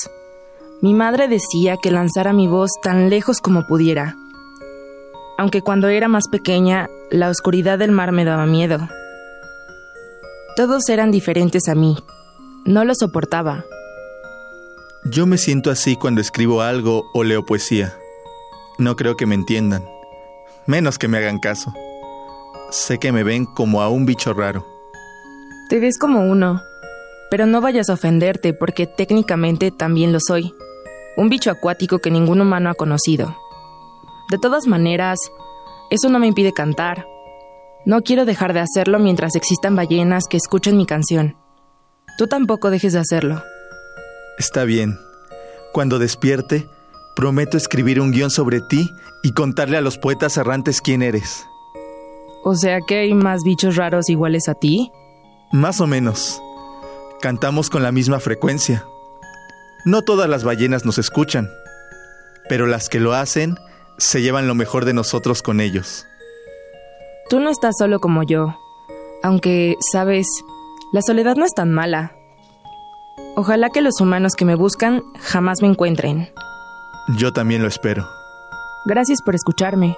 Mi 0.83 0.93
madre 0.93 1.27
decía 1.27 1.77
que 1.81 1.89
lanzara 1.89 2.31
mi 2.31 2.47
voz 2.47 2.69
tan 2.83 3.09
lejos 3.09 3.41
como 3.41 3.65
pudiera. 3.65 4.15
Aunque 5.39 5.63
cuando 5.63 5.87
era 5.87 6.07
más 6.07 6.27
pequeña, 6.27 6.89
la 7.09 7.29
oscuridad 7.29 7.79
del 7.79 7.91
mar 7.91 8.11
me 8.11 8.23
daba 8.23 8.45
miedo. 8.45 8.87
Todos 10.57 10.89
eran 10.89 11.11
diferentes 11.11 11.67
a 11.67 11.75
mí. 11.75 11.95
No 12.65 12.83
lo 12.83 12.95
soportaba. 12.95 13.63
Yo 15.05 15.27
me 15.27 15.37
siento 15.37 15.69
así 15.69 15.95
cuando 15.95 16.19
escribo 16.19 16.63
algo 16.63 17.11
o 17.13 17.23
leo 17.23 17.45
poesía. 17.45 17.95
No 18.79 18.95
creo 18.95 19.15
que 19.15 19.27
me 19.27 19.35
entiendan, 19.35 19.85
menos 20.65 20.97
que 20.97 21.07
me 21.07 21.19
hagan 21.19 21.37
caso. 21.37 21.71
Sé 22.71 22.97
que 22.97 23.11
me 23.11 23.21
ven 23.21 23.45
como 23.45 23.83
a 23.83 23.89
un 23.89 24.07
bicho 24.07 24.33
raro. 24.33 24.65
Te 25.69 25.79
ves 25.79 25.99
como 25.99 26.21
uno, 26.21 26.59
pero 27.29 27.45
no 27.45 27.61
vayas 27.61 27.89
a 27.89 27.93
ofenderte 27.93 28.55
porque 28.55 28.87
técnicamente 28.87 29.69
también 29.69 30.11
lo 30.11 30.17
soy. 30.19 30.55
Un 31.17 31.29
bicho 31.29 31.51
acuático 31.51 31.99
que 31.99 32.09
ningún 32.09 32.41
humano 32.41 32.71
ha 32.71 32.73
conocido. 32.73 33.37
De 34.31 34.39
todas 34.39 34.65
maneras, 34.65 35.19
eso 35.91 36.09
no 36.09 36.17
me 36.17 36.25
impide 36.25 36.51
cantar. 36.51 37.05
No 37.87 38.01
quiero 38.01 38.25
dejar 38.25 38.51
de 38.51 38.59
hacerlo 38.59 38.99
mientras 38.99 39.37
existan 39.37 39.77
ballenas 39.77 40.25
que 40.29 40.35
escuchen 40.35 40.75
mi 40.75 40.85
canción. 40.85 41.37
Tú 42.17 42.27
tampoco 42.27 42.69
dejes 42.69 42.91
de 42.91 42.99
hacerlo. 42.99 43.41
Está 44.37 44.65
bien. 44.65 44.99
Cuando 45.71 45.97
despierte, 45.97 46.67
prometo 47.15 47.55
escribir 47.55 48.01
un 48.01 48.11
guion 48.11 48.29
sobre 48.29 48.59
ti 48.59 48.89
y 49.23 49.31
contarle 49.31 49.77
a 49.77 49.81
los 49.81 49.97
poetas 49.97 50.35
errantes 50.35 50.81
quién 50.81 51.01
eres. 51.01 51.45
O 52.43 52.55
sea 52.55 52.79
que 52.85 52.97
hay 52.97 53.13
más 53.13 53.43
bichos 53.45 53.77
raros 53.77 54.09
iguales 54.09 54.49
a 54.49 54.55
ti. 54.55 54.91
Más 55.53 55.79
o 55.79 55.87
menos. 55.87 56.41
Cantamos 57.21 57.69
con 57.69 57.83
la 57.83 57.93
misma 57.93 58.19
frecuencia. 58.19 58.85
No 59.85 60.01
todas 60.01 60.29
las 60.29 60.43
ballenas 60.43 60.83
nos 60.83 60.97
escuchan, 60.97 61.49
pero 62.49 62.65
las 62.65 62.89
que 62.89 62.99
lo 62.99 63.13
hacen 63.13 63.55
se 63.97 64.21
llevan 64.21 64.45
lo 64.45 64.55
mejor 64.55 64.83
de 64.83 64.93
nosotros 64.93 65.41
con 65.41 65.61
ellos. 65.61 66.05
Tú 67.29 67.41
no 67.41 67.49
estás 67.49 67.75
solo 67.77 67.99
como 67.99 68.23
yo, 68.23 68.57
aunque, 69.21 69.75
sabes, 69.91 70.25
la 70.93 71.01
soledad 71.01 71.35
no 71.35 71.43
es 71.43 71.53
tan 71.53 71.73
mala. 71.73 72.13
Ojalá 73.35 73.69
que 73.69 73.81
los 73.81 73.99
humanos 73.99 74.33
que 74.35 74.45
me 74.45 74.55
buscan 74.55 75.03
jamás 75.19 75.61
me 75.61 75.67
encuentren. 75.67 76.29
Yo 77.17 77.33
también 77.33 77.61
lo 77.61 77.67
espero. 77.67 78.07
Gracias 78.85 79.21
por 79.21 79.35
escucharme. 79.35 79.97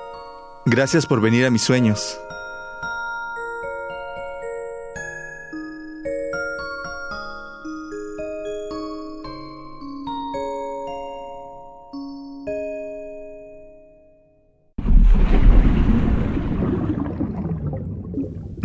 Gracias 0.65 1.05
por 1.05 1.21
venir 1.21 1.45
a 1.45 1.51
mis 1.51 1.61
sueños. 1.61 2.19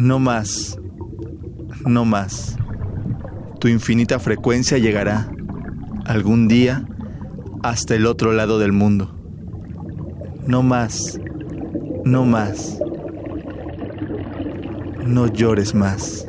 No 0.05 0.19
más, 0.19 0.79
no 1.87 2.05
más. 2.05 2.59
Tu 3.59 3.69
infinita 3.69 4.19
frecuencia 4.19 4.77
llegará 4.77 5.31
algún 6.05 6.47
día 6.47 6.85
hasta 7.63 7.95
el 7.95 8.05
otro 8.05 8.35
lado 8.35 8.59
del 8.59 8.73
mundo. 8.73 9.19
No 10.47 10.63
más, 10.63 11.19
no 12.05 12.27
más. 12.27 12.79
No 15.07 15.27
llores 15.27 15.75
más. 15.75 16.29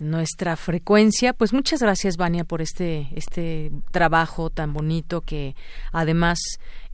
nuestra 0.00 0.56
frecuencia? 0.56 1.32
Pues 1.32 1.52
muchas 1.52 1.80
gracias, 1.80 2.16
Vania, 2.16 2.44
por 2.44 2.62
este, 2.62 3.08
este 3.14 3.72
trabajo 3.90 4.50
tan 4.50 4.72
bonito 4.72 5.20
que 5.20 5.54
además 5.92 6.38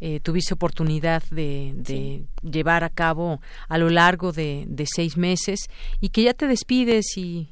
eh, 0.01 0.21
tuviste 0.21 0.55
oportunidad 0.55 1.23
de, 1.31 1.73
de 1.77 2.25
llevar 2.43 2.85
a 2.85 2.91
cabo 2.91 3.41
a 3.69 3.79
lo 3.79 3.91
largo 3.91 4.33
de, 4.33 4.65
de 4.69 4.87
seis 4.87 5.17
meses 5.17 5.69
y 6.01 6.09
que 6.09 6.23
ya 6.23 6.35
te 6.35 6.47
despides 6.47 7.17
y 7.17 7.49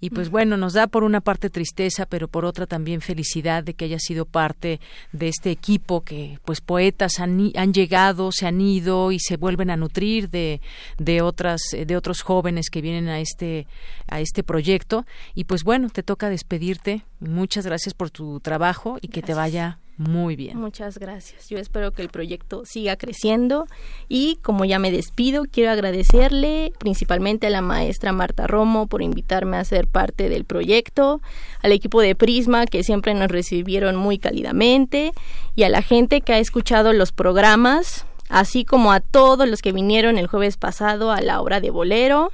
Y 0.00 0.10
pues 0.10 0.30
bueno, 0.30 0.56
nos 0.56 0.72
da 0.72 0.86
por 0.86 1.04
una 1.04 1.20
parte 1.20 1.50
tristeza, 1.50 2.06
pero 2.06 2.26
por 2.26 2.44
otra 2.44 2.66
también 2.66 3.00
felicidad 3.00 3.62
de 3.62 3.74
que 3.74 3.84
haya 3.84 3.98
sido 3.98 4.24
parte 4.24 4.80
de 5.12 5.28
este 5.28 5.50
equipo 5.50 6.00
que 6.02 6.38
pues 6.44 6.60
poetas 6.60 7.20
han, 7.20 7.52
han 7.54 7.74
llegado, 7.74 8.32
se 8.32 8.46
han 8.46 8.60
ido 8.60 9.12
y 9.12 9.18
se 9.18 9.36
vuelven 9.36 9.70
a 9.70 9.76
nutrir 9.76 10.30
de, 10.30 10.60
de 10.98 11.20
otras 11.20 11.60
de 11.72 11.96
otros 11.96 12.22
jóvenes 12.22 12.70
que 12.70 12.80
vienen 12.80 13.08
a 13.08 13.20
este 13.20 13.66
a 14.06 14.20
este 14.20 14.42
proyecto. 14.42 15.04
Y 15.34 15.44
pues 15.44 15.64
bueno, 15.64 15.88
te 15.90 16.02
toca 16.02 16.30
despedirte. 16.30 17.04
Muchas 17.20 17.66
gracias 17.66 17.94
por 17.94 18.10
tu 18.10 18.40
trabajo 18.40 18.98
y 19.02 19.08
que 19.08 19.22
te 19.22 19.34
vaya 19.34 19.78
muy 20.00 20.34
bien. 20.34 20.56
Muchas 20.58 20.96
gracias. 20.96 21.50
Yo 21.50 21.58
espero 21.58 21.92
que 21.92 22.00
el 22.00 22.08
proyecto 22.08 22.62
siga 22.64 22.96
creciendo 22.96 23.66
y 24.08 24.38
como 24.40 24.64
ya 24.64 24.78
me 24.78 24.90
despido, 24.90 25.44
quiero 25.44 25.70
agradecerle 25.70 26.72
principalmente 26.78 27.48
a 27.48 27.50
la 27.50 27.60
maestra 27.60 28.10
Marta 28.10 28.46
Romo 28.46 28.86
por 28.86 29.02
invitarme 29.02 29.58
a 29.58 29.64
ser 29.64 29.86
parte 29.86 30.30
del 30.30 30.46
proyecto, 30.46 31.20
al 31.60 31.72
equipo 31.72 32.00
de 32.00 32.14
Prisma 32.14 32.64
que 32.64 32.82
siempre 32.82 33.12
nos 33.12 33.28
recibieron 33.28 33.96
muy 33.96 34.18
cálidamente 34.18 35.12
y 35.54 35.64
a 35.64 35.68
la 35.68 35.82
gente 35.82 36.22
que 36.22 36.32
ha 36.32 36.38
escuchado 36.38 36.94
los 36.94 37.12
programas, 37.12 38.06
así 38.30 38.64
como 38.64 38.92
a 38.92 39.00
todos 39.00 39.46
los 39.46 39.60
que 39.60 39.72
vinieron 39.72 40.16
el 40.16 40.28
jueves 40.28 40.56
pasado 40.56 41.12
a 41.12 41.20
la 41.20 41.42
obra 41.42 41.60
de 41.60 41.68
Bolero 41.68 42.30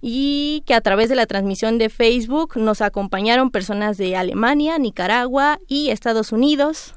y 0.00 0.62
que 0.66 0.74
a 0.74 0.80
través 0.80 1.08
de 1.08 1.14
la 1.14 1.26
transmisión 1.26 1.78
de 1.78 1.88
Facebook 1.90 2.56
nos 2.56 2.80
acompañaron 2.80 3.50
personas 3.50 3.96
de 3.96 4.16
Alemania, 4.16 4.78
Nicaragua 4.78 5.58
y 5.66 5.90
Estados 5.90 6.32
Unidos. 6.32 6.94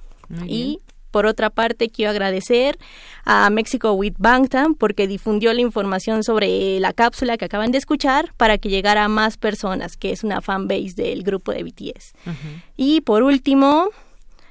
Y 0.48 0.80
por 1.12 1.28
otra 1.28 1.52
parte, 1.52 1.90
quiero 1.90 2.10
agradecer 2.10 2.80
a 3.24 3.48
Mexico 3.52 3.94
with 3.94 4.16
Bangtan 4.18 4.74
porque 4.74 5.08
difundió 5.08 5.54
la 5.54 5.62
información 5.62 6.24
sobre 6.24 6.80
la 6.80 6.92
cápsula 6.92 7.38
que 7.38 7.46
acaban 7.46 7.72
de 7.72 7.78
escuchar 7.78 8.34
para 8.36 8.58
que 8.58 8.70
llegara 8.70 9.04
a 9.04 9.10
más 9.10 9.38
personas, 9.38 9.96
que 9.96 10.12
es 10.12 10.24
una 10.24 10.42
fanbase 10.42 10.96
del 10.96 11.22
grupo 11.22 11.52
de 11.52 11.64
BTS. 11.64 12.14
Y 12.76 13.02
por 13.02 13.22
último, 13.22 13.90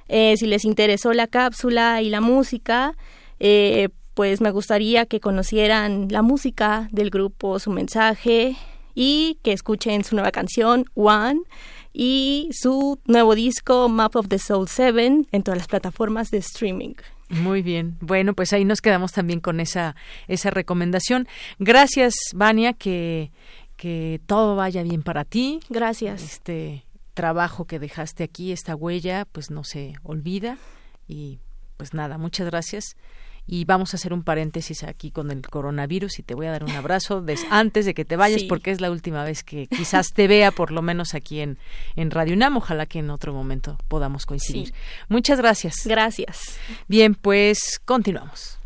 eh, 0.07 0.37
si 0.37 0.47
les 0.47 0.65
interesó 0.65 1.13
la 1.13 1.27
cápsula 1.27 2.01
y 2.01 2.11
la 2.11 2.21
música, 2.21 2.97
eh, 3.41 3.89
pues 4.15 4.41
me 4.41 4.51
gustaría 4.51 5.07
que 5.07 5.21
conocieran 5.21 6.09
la 6.11 6.23
música 6.23 6.89
del 6.93 7.11
grupo, 7.11 7.59
su 7.59 7.71
mensaje 7.71 8.57
y 8.95 9.39
que 9.43 9.53
escuchen 9.53 10.05
su 10.05 10.15
nueva 10.15 10.33
canción 10.33 10.85
One 10.95 11.41
y 11.93 12.49
su 12.53 12.99
nuevo 13.07 13.35
disco 13.35 13.89
Map 13.89 14.17
of 14.17 14.29
the 14.29 14.39
Soul 14.39 14.69
7 14.69 15.27
en 15.31 15.43
todas 15.43 15.59
las 15.59 15.69
plataformas 15.69 16.31
de 16.31 16.39
streaming. 16.39 16.95
Muy 17.29 17.63
bien. 17.63 17.97
Bueno, 18.01 18.35
pues 18.35 18.53
ahí 18.53 18.65
nos 18.65 18.83
quedamos 18.83 19.13
también 19.13 19.41
con 19.41 19.61
esa 19.61 19.97
esa 20.29 20.51
recomendación. 20.51 21.27
Gracias, 21.59 22.15
Vania, 22.35 22.75
que 22.75 23.31
que 23.77 24.21
todo 24.27 24.55
vaya 24.55 24.83
bien 24.83 25.03
para 25.03 25.25
ti. 25.25 25.61
Gracias. 25.69 26.23
Este 26.23 26.85
trabajo 27.15 27.65
que 27.65 27.79
dejaste 27.79 28.25
aquí, 28.25 28.53
esta 28.53 28.77
huella, 28.77 29.27
pues 29.33 29.51
no 29.51 29.65
se 29.65 29.95
olvida 30.03 30.59
y 31.09 31.41
pues 31.79 31.95
nada, 31.95 32.17
muchas 32.17 32.47
gracias 32.47 32.97
y 33.47 33.65
vamos 33.65 33.93
a 33.93 33.97
hacer 33.97 34.13
un 34.13 34.23
paréntesis 34.23 34.83
aquí 34.85 35.11
con 35.11 35.31
el 35.31 35.43
coronavirus 35.43 36.19
y 36.19 36.23
te 36.23 36.35
voy 36.35 36.47
a 36.47 36.53
dar 36.53 36.65
un 36.65 36.71
abrazo 36.71 37.25
antes 37.51 37.87
de 37.87 37.95
que 37.95 38.05
te 38.05 38.17
vayas 38.17 38.45
porque 38.45 38.71
es 38.71 38.81
la 38.81 38.91
última 38.91 39.25
vez 39.25 39.43
que 39.43 39.67
quizás 39.67 40.09
te 40.15 40.29
vea 40.29 40.51
por 40.51 40.71
lo 40.71 40.83
menos 40.83 41.15
aquí 41.15 41.41
en, 41.41 41.59
en 41.97 42.11
Radio 42.11 42.35
UNAM. 42.35 42.57
Ojalá 42.57 42.87
que 42.87 43.01
en 43.01 43.11
otro 43.11 43.33
momento 43.33 43.79
podamos 43.89 44.27
coincidir. 44.27 44.73
Muchas 45.09 45.39
gracias. 45.39 45.87
Gracias. 45.87 46.59
Bien, 46.89 47.15
pues 47.15 47.81
continuamos. 47.85 48.59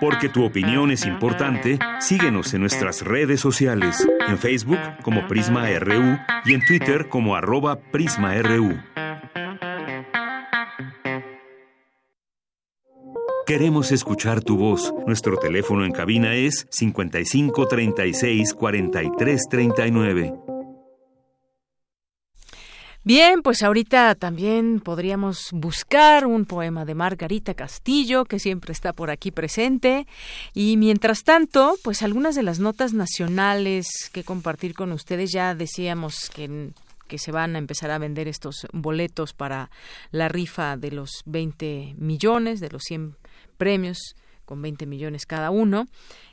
Porque 0.00 0.28
tu 0.28 0.44
opinión 0.44 0.90
es 0.90 1.06
importante, 1.06 1.78
síguenos 2.00 2.54
en 2.54 2.62
nuestras 2.62 3.02
redes 3.02 3.40
sociales, 3.40 4.06
en 4.26 4.38
Facebook 4.38 4.80
como 5.02 5.28
Prisma 5.28 5.68
RU 5.78 6.18
y 6.44 6.54
en 6.54 6.64
Twitter 6.66 7.08
como 7.08 7.36
arroba 7.36 7.78
PrismaRU. 7.78 8.80
Queremos 13.50 13.90
escuchar 13.90 14.42
tu 14.42 14.56
voz. 14.56 14.94
Nuestro 15.08 15.36
teléfono 15.36 15.84
en 15.84 15.90
cabina 15.90 16.36
es 16.36 16.68
55 16.70 17.66
36 17.66 18.54
43 18.54 19.42
39. 19.50 20.34
Bien, 23.02 23.42
pues 23.42 23.64
ahorita 23.64 24.14
también 24.14 24.78
podríamos 24.78 25.48
buscar 25.50 26.26
un 26.26 26.44
poema 26.44 26.84
de 26.84 26.94
Margarita 26.94 27.54
Castillo, 27.54 28.24
que 28.24 28.38
siempre 28.38 28.70
está 28.70 28.92
por 28.92 29.10
aquí 29.10 29.32
presente. 29.32 30.06
Y 30.54 30.76
mientras 30.76 31.24
tanto, 31.24 31.74
pues 31.82 32.04
algunas 32.04 32.36
de 32.36 32.44
las 32.44 32.60
notas 32.60 32.92
nacionales 32.92 34.10
que 34.12 34.22
compartir 34.22 34.74
con 34.74 34.92
ustedes, 34.92 35.32
ya 35.32 35.56
decíamos 35.56 36.30
que 36.32 36.70
que 37.08 37.18
se 37.18 37.32
van 37.32 37.56
a 37.56 37.58
empezar 37.58 37.90
a 37.90 37.98
vender 37.98 38.28
estos 38.28 38.68
boletos 38.72 39.32
para 39.32 39.68
la 40.12 40.28
rifa 40.28 40.76
de 40.76 40.92
los 40.92 41.22
20 41.26 41.96
millones, 41.98 42.60
de 42.60 42.70
los 42.70 42.84
100 42.84 43.16
premios 43.60 44.16
con 44.46 44.62
20 44.62 44.86
millones 44.86 45.26
cada 45.26 45.50
uno. 45.50 45.86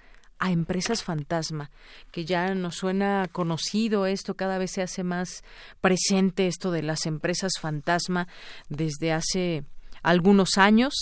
a 0.42 0.50
empresas 0.50 1.04
fantasma, 1.04 1.70
que 2.10 2.24
ya 2.24 2.52
nos 2.56 2.74
suena 2.74 3.28
conocido 3.30 4.06
esto, 4.06 4.34
cada 4.34 4.58
vez 4.58 4.72
se 4.72 4.82
hace 4.82 5.04
más 5.04 5.44
presente 5.80 6.48
esto 6.48 6.72
de 6.72 6.82
las 6.82 7.06
empresas 7.06 7.52
fantasma 7.60 8.26
desde 8.68 9.12
hace 9.12 9.62
algunos 10.02 10.58
años 10.58 10.94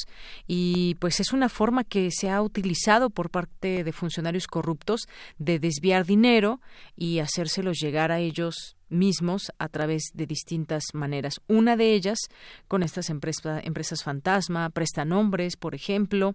y 0.47 0.97
pues 0.97 1.21
es 1.21 1.33
una 1.33 1.49
forma 1.49 1.85
que 1.85 2.11
se 2.11 2.31
ha 2.31 2.43
utilizado 2.43 3.11
por 3.11 3.31
parte 3.31 3.85
de 3.85 3.93
funcionarios 3.93 4.47
corruptos 4.47 5.09
de 5.39 5.59
desviar 5.59 6.05
dinero 6.05 6.61
y 6.97 7.19
hacérselos 7.19 7.79
llegar 7.79 8.13
a 8.13 8.21
ellos 8.21 8.77
mismos 8.91 9.53
a 9.59 9.69
través 9.69 10.11
de 10.15 10.27
distintas 10.27 10.85
maneras. 10.93 11.41
Una 11.47 11.77
de 11.77 11.95
ellas 11.95 12.19
con 12.69 12.83
estas 12.83 13.09
empresas, 13.09 13.63
empresas 13.65 14.03
fantasma, 14.03 14.69
prestanombres, 14.71 15.57
por 15.57 15.75
ejemplo, 15.75 16.35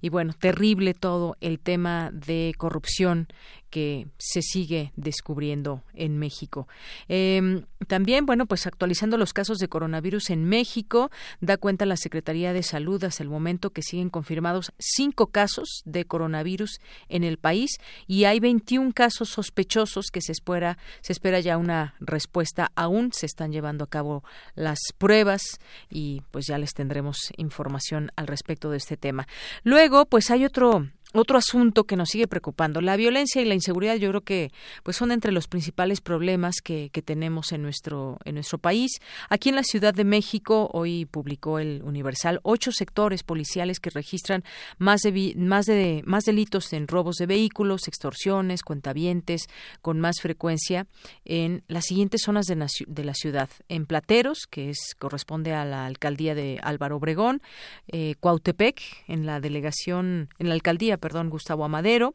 y 0.00 0.08
bueno, 0.10 0.34
terrible 0.34 0.94
todo 0.94 1.36
el 1.40 1.60
tema 1.60 2.10
de 2.12 2.54
corrupción 2.58 3.28
que 3.72 4.06
se 4.18 4.42
sigue 4.42 4.92
descubriendo 4.96 5.82
en 5.94 6.18
México. 6.18 6.68
Em, 7.08 7.64
también, 7.88 8.26
bueno, 8.26 8.44
pues 8.44 8.66
actualizando 8.66 9.16
los 9.16 9.32
casos 9.32 9.56
de 9.58 9.68
coronavirus 9.68 10.28
en 10.28 10.44
México, 10.44 11.10
da 11.40 11.56
cuenta 11.56 11.86
la 11.86 11.96
Secretaría 11.96 12.52
de 12.52 12.62
Salud 12.62 13.02
hasta 13.02 13.22
el 13.22 13.30
momento 13.30 13.70
que 13.70 13.80
siguen 13.80 14.10
confirmados 14.10 14.72
cinco 14.78 15.28
casos 15.28 15.80
de 15.86 16.04
coronavirus 16.04 16.80
en 17.08 17.24
el 17.24 17.38
país 17.38 17.78
y 18.06 18.24
hay 18.24 18.40
21 18.40 18.92
casos 18.92 19.30
sospechosos 19.30 20.10
que 20.12 20.20
se 20.20 20.32
espera, 20.32 20.76
se 21.00 21.14
espera 21.14 21.40
ya 21.40 21.56
una 21.56 21.94
respuesta. 21.98 22.72
Aún 22.74 23.10
se 23.14 23.24
están 23.24 23.52
llevando 23.52 23.84
a 23.84 23.90
cabo 23.90 24.22
las 24.54 24.78
pruebas 24.98 25.60
y 25.88 26.22
pues 26.30 26.46
ya 26.46 26.58
les 26.58 26.74
tendremos 26.74 27.32
información 27.38 28.12
al 28.16 28.26
respecto 28.26 28.70
de 28.70 28.76
este 28.76 28.98
tema. 28.98 29.26
Luego, 29.64 30.04
pues 30.04 30.30
hay 30.30 30.44
otro 30.44 30.88
otro 31.12 31.38
asunto 31.38 31.84
que 31.84 31.96
nos 31.96 32.08
sigue 32.08 32.26
preocupando, 32.26 32.80
la 32.80 32.96
violencia 32.96 33.42
y 33.42 33.44
la 33.44 33.54
inseguridad, 33.54 33.96
yo 33.96 34.08
creo 34.10 34.20
que 34.22 34.52
pues 34.82 34.96
son 34.96 35.12
entre 35.12 35.32
los 35.32 35.48
principales 35.48 36.00
problemas 36.00 36.56
que, 36.62 36.90
que, 36.90 37.02
tenemos 37.02 37.52
en 37.52 37.62
nuestro 37.62 38.18
en 38.24 38.34
nuestro 38.34 38.58
país. 38.58 38.92
Aquí 39.28 39.48
en 39.48 39.56
la 39.56 39.64
Ciudad 39.64 39.92
de 39.92 40.04
México 40.04 40.70
hoy 40.72 41.04
publicó 41.06 41.58
el 41.58 41.82
Universal 41.82 42.40
ocho 42.42 42.72
sectores 42.72 43.22
policiales 43.22 43.80
que 43.80 43.90
registran 43.90 44.44
más 44.78 45.00
de 45.00 45.34
más 45.36 45.66
de 45.66 46.02
más 46.06 46.24
delitos 46.24 46.72
en 46.72 46.88
robos 46.88 47.16
de 47.16 47.26
vehículos, 47.26 47.88
extorsiones, 47.88 48.62
cuentavientes 48.62 49.48
con 49.80 50.00
más 50.00 50.20
frecuencia 50.20 50.86
en 51.24 51.62
las 51.68 51.86
siguientes 51.86 52.22
zonas 52.22 52.46
de, 52.46 52.66
de 52.86 53.04
la 53.04 53.14
ciudad: 53.14 53.50
en 53.68 53.86
Plateros, 53.86 54.46
que 54.48 54.70
es 54.70 54.94
corresponde 54.98 55.52
a 55.52 55.64
la 55.64 55.86
alcaldía 55.86 56.34
de 56.34 56.60
Álvaro 56.62 56.96
Obregón, 56.96 57.42
eh, 57.88 58.14
Cuautepec, 58.20 58.80
en 59.08 59.26
la 59.26 59.40
delegación 59.40 60.28
en 60.38 60.48
la 60.48 60.54
alcaldía 60.54 60.98
perdón, 61.02 61.28
Gustavo 61.28 61.64
Amadero, 61.64 62.14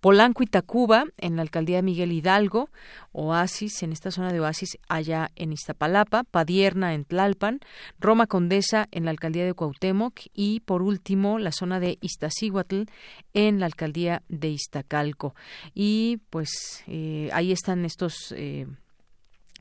Polanco 0.00 0.42
y 0.42 0.46
Tacuba 0.46 1.04
en 1.18 1.36
la 1.36 1.42
alcaldía 1.42 1.76
de 1.76 1.82
Miguel 1.82 2.10
Hidalgo, 2.10 2.70
Oasis 3.12 3.82
en 3.82 3.92
esta 3.92 4.10
zona 4.10 4.32
de 4.32 4.40
Oasis 4.40 4.78
allá 4.88 5.30
en 5.36 5.52
Iztapalapa, 5.52 6.24
Padierna 6.24 6.94
en 6.94 7.04
Tlalpan, 7.04 7.60
Roma 8.00 8.26
Condesa 8.26 8.88
en 8.90 9.04
la 9.04 9.10
alcaldía 9.10 9.44
de 9.44 9.52
Cuauhtémoc 9.52 10.18
y 10.34 10.60
por 10.60 10.80
último 10.80 11.38
la 11.38 11.52
zona 11.52 11.78
de 11.78 11.98
Iztaccíhuatl 12.00 12.84
en 13.34 13.60
la 13.60 13.66
alcaldía 13.66 14.22
de 14.28 14.48
Iztacalco. 14.48 15.34
Y 15.74 16.20
pues 16.30 16.82
eh, 16.86 17.28
ahí 17.34 17.52
están 17.52 17.84
estos 17.84 18.32
eh, 18.34 18.66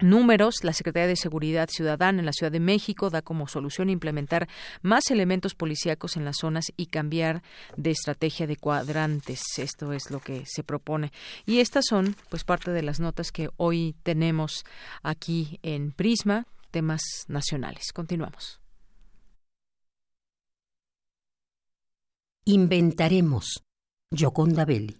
números, 0.01 0.55
la 0.63 0.73
Secretaría 0.73 1.07
de 1.07 1.15
Seguridad 1.15 1.69
Ciudadana 1.69 2.19
en 2.19 2.25
la 2.25 2.33
Ciudad 2.33 2.51
de 2.51 2.59
México 2.59 3.09
da 3.09 3.21
como 3.21 3.47
solución 3.47 3.89
implementar 3.89 4.47
más 4.81 5.11
elementos 5.11 5.55
policíacos 5.55 6.17
en 6.17 6.25
las 6.25 6.37
zonas 6.37 6.65
y 6.77 6.87
cambiar 6.87 7.43
de 7.77 7.91
estrategia 7.91 8.47
de 8.47 8.55
cuadrantes. 8.55 9.41
Esto 9.57 9.93
es 9.93 10.11
lo 10.11 10.19
que 10.19 10.43
se 10.45 10.63
propone. 10.63 11.11
Y 11.45 11.59
estas 11.59 11.85
son 11.87 12.15
pues 12.29 12.43
parte 12.43 12.71
de 12.71 12.83
las 12.83 12.99
notas 12.99 13.31
que 13.31 13.49
hoy 13.57 13.95
tenemos 14.03 14.63
aquí 15.03 15.59
en 15.63 15.91
Prisma, 15.91 16.45
temas 16.71 17.01
nacionales. 17.27 17.91
Continuamos. 17.93 18.59
Inventaremos. 22.45 23.63
Yoconda 24.11 24.65
Belli. 24.65 24.97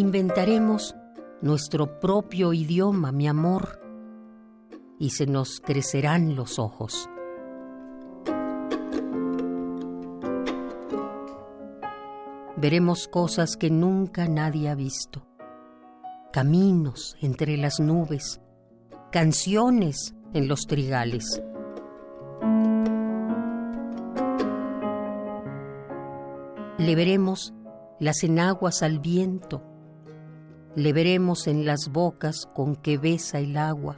Inventaremos 0.00 0.96
nuestro 1.42 2.00
propio 2.00 2.54
idioma, 2.54 3.12
mi 3.12 3.28
amor, 3.28 3.82
y 4.98 5.10
se 5.10 5.26
nos 5.26 5.60
crecerán 5.60 6.34
los 6.34 6.58
ojos. 6.58 7.06
Veremos 12.56 13.08
cosas 13.08 13.58
que 13.58 13.68
nunca 13.68 14.26
nadie 14.26 14.70
ha 14.70 14.74
visto, 14.74 15.26
caminos 16.32 17.14
entre 17.20 17.58
las 17.58 17.78
nubes, 17.78 18.40
canciones 19.12 20.14
en 20.32 20.48
los 20.48 20.62
trigales. 20.62 21.42
Le 26.78 26.96
veremos 26.96 27.52
las 27.98 28.24
enaguas 28.24 28.82
al 28.82 28.98
viento, 28.98 29.69
le 30.76 30.92
veremos 30.92 31.46
en 31.48 31.64
las 31.64 31.90
bocas 31.90 32.48
con 32.54 32.76
que 32.76 32.96
besa 32.96 33.38
el 33.40 33.56
agua. 33.56 33.96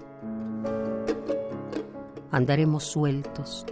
Andaremos 2.30 2.84
sueltos. 2.84 3.66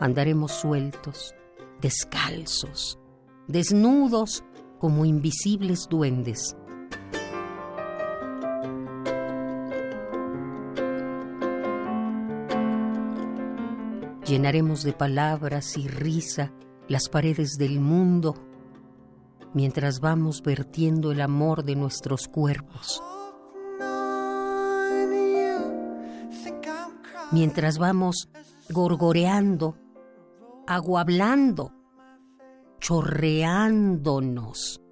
Andaremos 0.00 0.52
sueltos, 0.52 1.34
descalzos, 1.80 2.98
desnudos 3.46 4.42
como 4.78 5.04
invisibles 5.04 5.86
duendes. 5.88 6.56
Llenaremos 14.28 14.82
de 14.82 14.92
palabras 14.92 15.78
y 15.78 15.88
risa 15.88 16.52
las 16.86 17.08
paredes 17.08 17.56
del 17.56 17.80
mundo 17.80 18.34
mientras 19.54 20.00
vamos 20.00 20.42
vertiendo 20.42 21.12
el 21.12 21.22
amor 21.22 21.64
de 21.64 21.76
nuestros 21.76 22.28
cuerpos. 22.28 23.02
Mientras 27.32 27.78
vamos 27.78 28.28
gorgoreando, 28.68 29.78
aguablando, 30.66 31.72
chorreándonos 32.80 34.82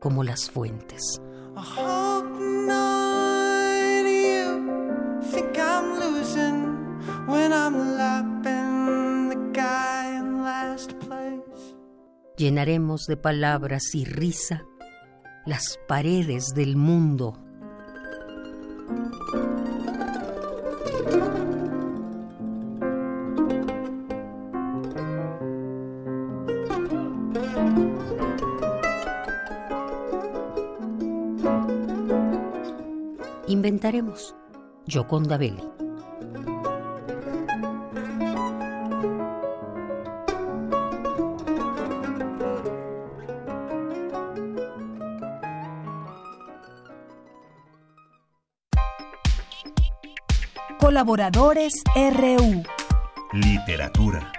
como 0.00 0.22
las 0.22 0.50
fuentes. 0.50 1.18
Llenaremos 12.42 13.06
de 13.06 13.16
palabras 13.16 13.94
y 13.94 14.04
risa 14.04 14.64
las 15.46 15.78
paredes 15.86 16.48
del 16.56 16.74
mundo. 16.74 17.38
Inventaremos 33.46 34.34
Yoconda 34.86 35.38
Belli. 35.38 35.62
Colaboradores 50.92 51.72
RU. 51.96 52.62
Literatura. 53.32 54.30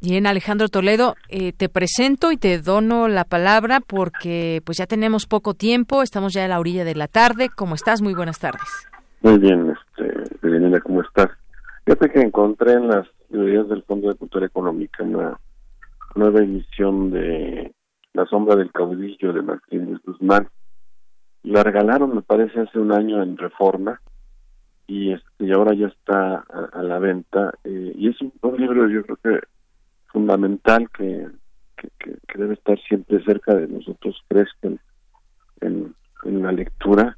Bien, 0.00 0.24
Alejandro 0.28 0.68
Toledo, 0.68 1.16
eh, 1.28 1.52
te 1.52 1.68
presento 1.68 2.30
y 2.30 2.36
te 2.36 2.60
dono 2.60 3.08
la 3.08 3.24
palabra 3.24 3.80
porque 3.80 4.62
pues 4.64 4.78
ya 4.78 4.86
tenemos 4.86 5.26
poco 5.26 5.54
tiempo, 5.54 6.00
estamos 6.02 6.32
ya 6.32 6.44
a 6.44 6.48
la 6.48 6.60
orilla 6.60 6.84
de 6.84 6.94
la 6.94 7.08
tarde. 7.08 7.48
¿Cómo 7.56 7.74
estás? 7.74 8.02
Muy 8.02 8.14
buenas 8.14 8.38
tardes. 8.38 8.68
Muy 9.20 9.38
bien, 9.38 9.74
este, 9.74 10.80
¿cómo 10.82 11.02
estás? 11.02 11.30
Fíjate 11.86 12.08
que 12.12 12.20
encontré 12.20 12.74
en 12.74 12.86
las 12.86 13.08
librerías 13.30 13.68
del 13.68 13.82
Fondo 13.82 14.10
de 14.10 14.14
Cultura 14.14 14.46
Económica 14.46 15.02
una 15.02 15.40
nueva 16.14 16.38
emisión 16.38 17.10
de 17.10 17.74
La 18.12 18.26
sombra 18.26 18.54
del 18.54 18.70
caudillo 18.70 19.32
de 19.32 19.42
Martínez 19.42 19.98
Guzmán 20.06 20.48
la 21.50 21.62
regalaron, 21.62 22.14
me 22.14 22.22
parece, 22.22 22.60
hace 22.60 22.78
un 22.78 22.92
año 22.92 23.22
en 23.22 23.36
Reforma 23.36 24.00
y, 24.86 25.12
este, 25.12 25.44
y 25.44 25.52
ahora 25.52 25.74
ya 25.74 25.86
está 25.88 26.44
a, 26.72 26.82
la 26.82 26.98
venta. 26.98 27.52
Eh, 27.64 27.92
y 27.96 28.08
es 28.08 28.16
un, 28.20 28.32
libro, 28.56 28.88
yo 28.88 29.02
creo 29.02 29.16
que 29.16 29.46
fundamental 30.06 30.88
que, 30.90 31.28
que, 31.76 32.16
debe 32.34 32.54
estar 32.54 32.78
siempre 32.80 33.22
cerca 33.24 33.54
de 33.54 33.68
nosotros, 33.68 34.22
fresco 34.28 34.68
en, 35.60 35.94
en, 36.24 36.42
la 36.42 36.52
lectura. 36.52 37.16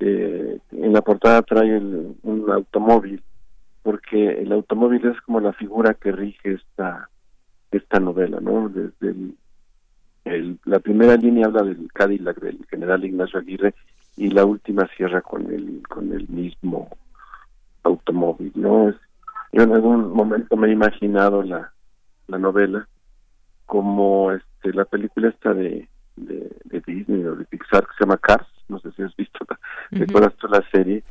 Eh, 0.00 0.58
en 0.72 0.92
la 0.92 1.02
portada 1.02 1.42
trae 1.42 1.78
un 1.78 2.46
automóvil, 2.50 3.22
porque 3.82 4.40
el 4.42 4.52
automóvil 4.52 5.06
es 5.06 5.20
como 5.22 5.40
la 5.40 5.52
figura 5.52 5.94
que 5.94 6.12
rige 6.12 6.54
esta 6.54 7.08
esta 7.76 7.98
novela, 7.98 8.40
¿no? 8.40 8.68
Desde 8.68 9.10
el, 9.10 9.36
la 10.24 10.78
primera 10.78 11.16
línea 11.16 11.46
habla 11.46 11.62
del 11.62 11.90
Cadillac 11.92 12.40
del 12.40 12.64
general 12.70 13.04
Ignacio 13.04 13.38
Aguirre 13.38 13.74
y 14.16 14.30
la 14.30 14.44
última 14.44 14.88
cierra 14.96 15.20
con 15.20 15.52
el 15.52 15.82
con 15.88 16.12
el 16.12 16.28
mismo 16.28 16.88
automóvil 17.82 18.52
no 18.54 18.90
yo 19.52 19.62
en 19.62 19.72
algún 19.72 20.12
momento 20.12 20.56
me 20.56 20.68
he 20.68 20.72
imaginado 20.72 21.42
la, 21.42 21.72
la 22.26 22.38
novela 22.38 22.88
como 23.66 24.32
este 24.32 24.72
la 24.72 24.86
película 24.86 25.28
esta 25.28 25.52
de, 25.52 25.88
de, 26.16 26.50
Disney 26.86 27.24
o 27.24 27.36
de 27.36 27.44
Pixar 27.44 27.86
que 27.86 27.94
se 27.98 28.04
llama 28.04 28.18
Cars 28.18 28.48
no 28.68 28.78
sé 28.78 28.92
si 28.92 29.02
has 29.02 29.14
visto 29.16 29.44
recuerdas 29.90 30.34
tú 30.36 30.48
la 30.48 30.64
serie 30.70 31.04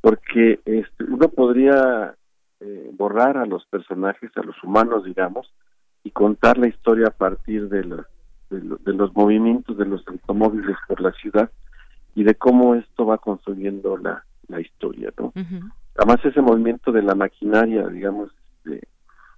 porque 0.00 0.60
este, 0.64 1.04
uno 1.04 1.28
podría 1.28 2.14
eh, 2.60 2.90
borrar 2.92 3.38
a 3.38 3.46
los 3.46 3.64
personajes 3.66 4.30
a 4.36 4.42
los 4.42 4.62
humanos 4.62 5.04
digamos 5.04 5.50
y 6.04 6.10
contar 6.10 6.58
la 6.58 6.68
historia 6.68 7.08
a 7.08 7.16
partir 7.16 7.68
de 7.68 7.84
la 7.84 8.06
de, 8.50 8.92
los 8.92 9.14
movimientos 9.14 9.76
de 9.76 9.84
los 9.84 10.06
automóviles 10.08 10.76
por 10.86 11.00
la 11.00 11.12
ciudad 11.12 11.50
y 12.14 12.24
de 12.24 12.34
cómo 12.34 12.74
esto 12.74 13.06
va 13.06 13.18
construyendo 13.18 13.96
la, 13.96 14.24
la 14.48 14.60
historia, 14.60 15.12
¿no? 15.18 15.32
Además 15.96 16.24
ese 16.24 16.40
movimiento 16.40 16.92
de 16.92 17.02
la 17.02 17.14
maquinaria, 17.14 17.86
digamos, 17.88 18.30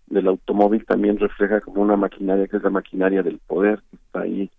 del 0.06 0.26
automóvil 0.26 0.84
también 0.84 1.18
refleja 1.18 1.60
como 1.60 1.82
una 1.82 1.96
maquinaria 1.96 2.46
que 2.46 2.56
es 2.56 2.62
la 2.62 2.70
maquinaria 2.70 3.22
del 3.22 3.38
poder, 3.38 3.82
que 3.90 3.96
está 3.96 4.20
ahí 4.20 4.50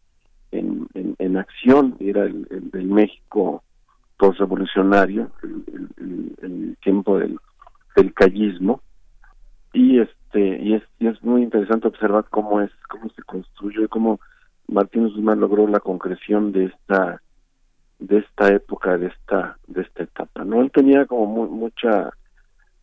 en, 0.51 0.87
en, 0.93 1.37
acción, 1.37 1.95
era 1.99 2.23
el, 2.23 2.45
del 2.49 2.85
México 2.85 3.63
postrevolucionario, 4.17 5.31
el, 5.43 5.63
el, 5.97 6.35
el, 6.41 6.77
tiempo 6.83 7.17
del, 7.17 7.37
del 7.95 8.13
callismo, 8.13 8.81
y 9.73 9.99
este 9.99 10.21
este 10.31 10.63
y 10.63 10.73
es 10.75 10.83
y 10.99 11.07
es 11.07 11.21
muy 11.23 11.43
interesante 11.43 11.87
observar 11.87 12.25
cómo 12.29 12.61
es 12.61 12.71
cómo 12.89 13.09
se 13.09 13.21
construyó 13.23 13.83
y 13.83 13.87
cómo 13.87 14.19
Martín 14.71 15.09
Guzmán 15.09 15.39
logró 15.39 15.67
la 15.67 15.79
concreción 15.79 16.51
de 16.51 16.65
esta 16.65 17.21
de 17.99 18.17
esta 18.17 18.47
época 18.47 18.97
de 18.97 19.07
esta 19.07 19.57
de 19.67 19.81
esta 19.81 20.03
etapa 20.03 20.43
no 20.43 20.61
él 20.61 20.71
tenía 20.71 21.05
como 21.05 21.45
mucha 21.45 22.11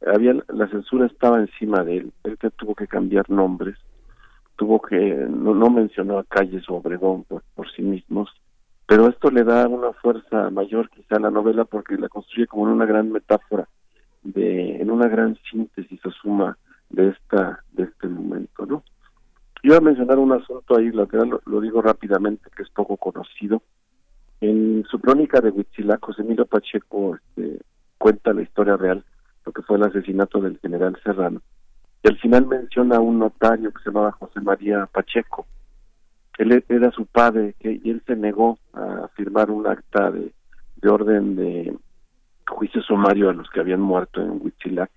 había 0.06 0.35
la 0.48 0.69
censura 0.69 1.06
estaba 1.06 1.40
encima 1.40 1.82
de 1.82 1.97
él 1.98 2.12
él 2.23 2.39
que 2.39 2.51
tuvo 2.51 2.74
que 2.74 2.86
cambiar 2.86 3.28
nombres 3.28 3.77
tuvo 4.56 4.81
que 4.81 5.27
no, 5.28 5.55
no 5.55 5.70
mencionó 5.70 6.19
a 6.19 6.24
calles 6.24 6.69
o 6.69 6.74
Obregón 6.74 7.24
por, 7.24 7.43
por 7.55 7.69
sí 7.73 7.82
mismos 7.82 8.31
pero 8.86 9.09
esto 9.09 9.31
le 9.31 9.43
da 9.43 9.66
una 9.66 9.93
fuerza 9.94 10.51
mayor 10.51 10.89
quizá 10.90 11.16
a 11.16 11.20
la 11.20 11.31
novela 11.31 11.65
porque 11.65 11.97
la 11.97 12.09
construye 12.09 12.47
como 12.47 12.69
en 12.69 12.74
una 12.74 12.86
gran 12.86 13.10
metáfora 13.10 13.66
de 14.23 14.81
en 14.81 14.90
una 14.90 15.09
gran 15.09 15.36
síntesis 15.51 16.05
o 16.05 16.10
suma 16.12 16.56
de 16.90 17.09
esta 17.09 17.65
de 17.73 17.85
este 17.85 18.06
momento 18.06 18.66
no 18.66 18.85
yo 19.63 19.71
voy 19.71 19.77
a 19.77 19.81
mencionar 19.81 20.19
un 20.19 20.33
asunto 20.33 20.77
ahí 20.77 20.91
lo, 20.91 21.09
lo 21.45 21.61
digo 21.61 21.83
rápidamente 21.83 22.51
que 22.55 22.63
es 22.63 22.71
poco 22.71 22.97
conocido. 22.97 23.63
En 24.41 24.85
su 24.89 25.01
crónica 25.01 25.41
de 25.41 25.51
Huitzilac 25.51 26.01
José 26.01 26.23
Emilio 26.23 26.47
Pacheco 26.47 27.17
este, 27.17 27.59
cuenta 27.99 28.33
la 28.33 28.43
historia 28.43 28.77
real 28.77 29.05
lo 29.45 29.53
que 29.53 29.63
fue 29.63 29.77
el 29.77 29.83
asesinato 29.83 30.41
del 30.41 30.59
general 30.61 30.97
Serrano 31.03 31.43
y 32.05 32.09
al 32.09 32.19
final 32.19 32.47
menciona 32.47 32.97
a 32.97 33.01
un 33.01 33.19
notario 33.19 33.73
que 33.73 33.83
se 33.83 33.91
llamaba 33.91 34.13
José 34.13 34.41
María 34.41 34.87
Pacheco. 34.87 35.47
Él 36.39 36.53
e, 36.53 36.65
era 36.69 36.93
su 36.93 37.07
padre 37.07 37.57
que, 37.59 37.81
y 37.83 37.91
él 37.91 38.03
se 38.07 38.15
negó 38.15 38.59
a 38.73 39.09
firmar 39.17 39.51
un 39.51 39.67
acta 39.67 40.13
de, 40.13 40.33
de 40.77 40.89
orden 40.89 41.35
de 41.35 41.77
juicio 42.47 42.81
sumario 42.83 43.29
a 43.29 43.35
los 43.35 43.51
que 43.51 43.61
habían 43.61 43.81
muerto 43.81 44.23
en 44.23 44.41
Huitzilac 44.41 44.91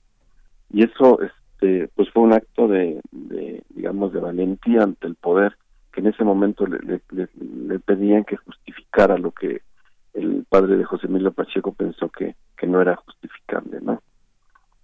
y 0.69 0.83
eso 0.83 1.19
este 1.61 1.89
pues 1.95 2.09
fue 2.11 2.23
un 2.23 2.33
acto 2.33 2.67
de, 2.67 2.99
de 3.11 3.63
digamos 3.69 4.11
de 4.13 4.19
valentía 4.19 4.83
ante 4.83 5.07
el 5.07 5.15
poder 5.15 5.57
que 5.93 5.99
en 5.99 6.07
ese 6.07 6.23
momento 6.23 6.65
le, 6.65 7.79
pedían 7.79 8.23
que 8.23 8.37
justificara 8.37 9.17
lo 9.17 9.31
que 9.31 9.61
el 10.13 10.45
padre 10.47 10.77
de 10.77 10.85
José 10.85 11.07
Emilio 11.07 11.31
Pacheco 11.33 11.73
pensó 11.73 12.09
que, 12.09 12.35
que 12.57 12.65
no 12.65 12.81
era 12.81 12.95
justificable, 12.95 13.79
¿no? 13.81 14.01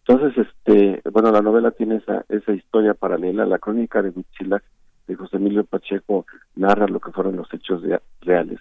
Entonces, 0.06 0.46
este, 0.46 1.02
bueno, 1.10 1.32
la 1.32 1.42
novela 1.42 1.72
tiene 1.72 1.98
esa, 1.98 2.26
esa 2.28 2.54
historia 2.54 2.94
paralela, 2.94 3.46
la 3.46 3.60
crónica 3.60 4.02
de 4.02 4.10
Huitzilac 4.10 4.64
de 5.08 5.16
José 5.16 5.38
Emilio 5.38 5.64
Pacheco 5.64 6.26
narra 6.56 6.88
lo 6.88 7.00
que 7.00 7.12
fueron 7.12 7.38
los 7.38 7.54
hechos 7.54 7.82
reales, 8.22 8.60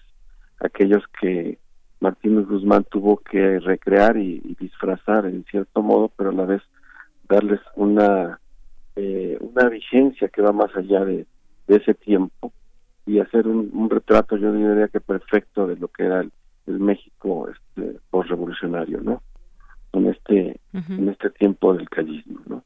aquellos 0.61 1.03
que 1.21 1.59
Martínez 2.01 2.47
Guzmán 2.47 2.85
tuvo 2.85 3.19
que 3.19 3.59
recrear 3.59 4.17
y, 4.17 4.57
disfrazar 4.61 5.27
en 5.27 5.45
cierto 5.45 5.83
modo, 5.83 6.13
pero 6.17 6.31
a 6.31 6.33
la 6.33 6.45
vez 6.45 6.63
darles 7.29 7.61
una 7.75 8.41
eh, 8.97 9.37
una 9.41 9.69
vigencia 9.69 10.29
que 10.29 10.41
va 10.41 10.53
más 10.53 10.75
allá 10.75 11.05
de, 11.05 11.27
ese 11.69 11.95
tiempo 11.95 12.53
y 13.07 13.19
hacer 13.19 13.47
un, 13.47 13.91
retrato, 13.91 14.37
yo 14.37 14.53
diría 14.53 14.89
que 14.89 15.01
perfecto 15.01 15.67
de 15.67 15.77
lo 15.77 15.89
que 15.89 16.05
era 16.05 16.21
el, 16.21 16.33
México 16.67 17.49
este, 17.49 17.99
postrevolucionario, 18.11 19.01
¿no? 19.01 19.23
En 19.93 20.07
este 20.07 20.61
en 20.73 21.09
este 21.09 21.31
tiempo 21.31 21.75
del 21.75 21.89
callismo, 21.89 22.41
¿no? 22.47 22.65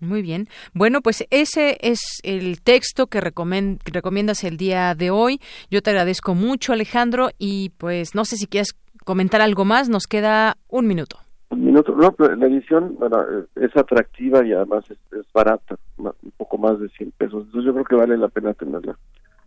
Muy 0.00 0.20
bien. 0.20 0.48
Bueno, 0.74 1.00
pues 1.00 1.24
ese 1.30 1.78
es 1.80 2.20
el 2.24 2.60
texto 2.62 3.06
que 3.06 3.20
recomiendas 3.20 4.42
el 4.42 4.56
día 4.56 4.94
de 4.94 5.10
hoy. 5.10 5.40
Yo 5.70 5.80
te 5.80 5.90
agradezco 5.90 6.34
mucho, 6.34 6.72
Alejandro, 6.72 7.30
y 7.38 7.70
pues 7.78 8.14
no 8.14 8.24
sé 8.24 8.36
si 8.36 8.46
quieres 8.46 8.74
comentar 9.04 9.40
algo 9.42 9.64
más. 9.64 9.88
Nos 9.88 10.08
queda 10.08 10.56
un 10.68 10.88
minuto. 10.88 11.18
Minuto. 11.56 11.94
No, 11.94 12.14
la 12.18 12.46
edición 12.46 12.98
es 13.56 13.76
atractiva 13.76 14.44
y 14.44 14.52
además 14.52 14.84
es, 14.90 14.98
barata, 15.32 15.76
un 15.98 16.12
poco 16.36 16.58
más 16.58 16.78
de 16.80 16.88
100 16.88 17.12
pesos. 17.12 17.44
Entonces 17.44 17.64
yo 17.64 17.72
creo 17.72 17.84
que 17.84 17.96
vale 17.96 18.16
la 18.16 18.28
pena 18.28 18.54
tenerla. 18.54 18.98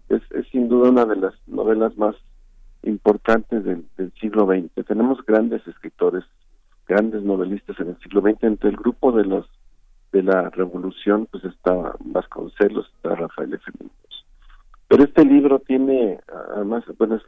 Es, 0.10 0.22
sin 0.52 0.70
duda 0.70 0.90
una 0.90 1.06
de 1.06 1.16
las 1.16 1.34
novelas 1.48 1.98
más 1.98 2.16
importantes 2.84 3.64
del, 3.64 3.86
siglo 4.20 4.46
XX. 4.46 4.86
Tenemos 4.86 5.26
grandes 5.26 5.68
escritores, 5.68 6.24
grandes 6.88 7.24
novelistas 7.24 7.80
en 7.80 7.90
el 7.90 8.00
siglo 8.00 8.22
XX, 8.22 8.44
entre 8.44 8.70
el 8.70 8.78
grupo 8.78 9.12
de 9.12 9.26
los 9.26 9.46
de 10.12 10.24
la 10.24 10.50
revolución 10.50 11.28
pues 11.30 11.44
está 11.44 11.94
Vasconcelos, 12.00 12.90
está 12.96 13.16
Rafael 13.16 13.54
F. 13.54 13.70
Pero 14.88 15.04
este 15.04 15.26
libro 15.26 15.60
tiene, 15.60 16.20
además, 16.56 16.84
bueno, 16.98 17.16
es, 17.16 17.24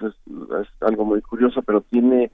algo 0.82 1.04
muy 1.04 1.22
curioso, 1.22 1.62
pero 1.64 1.82
tiene, 1.82 2.30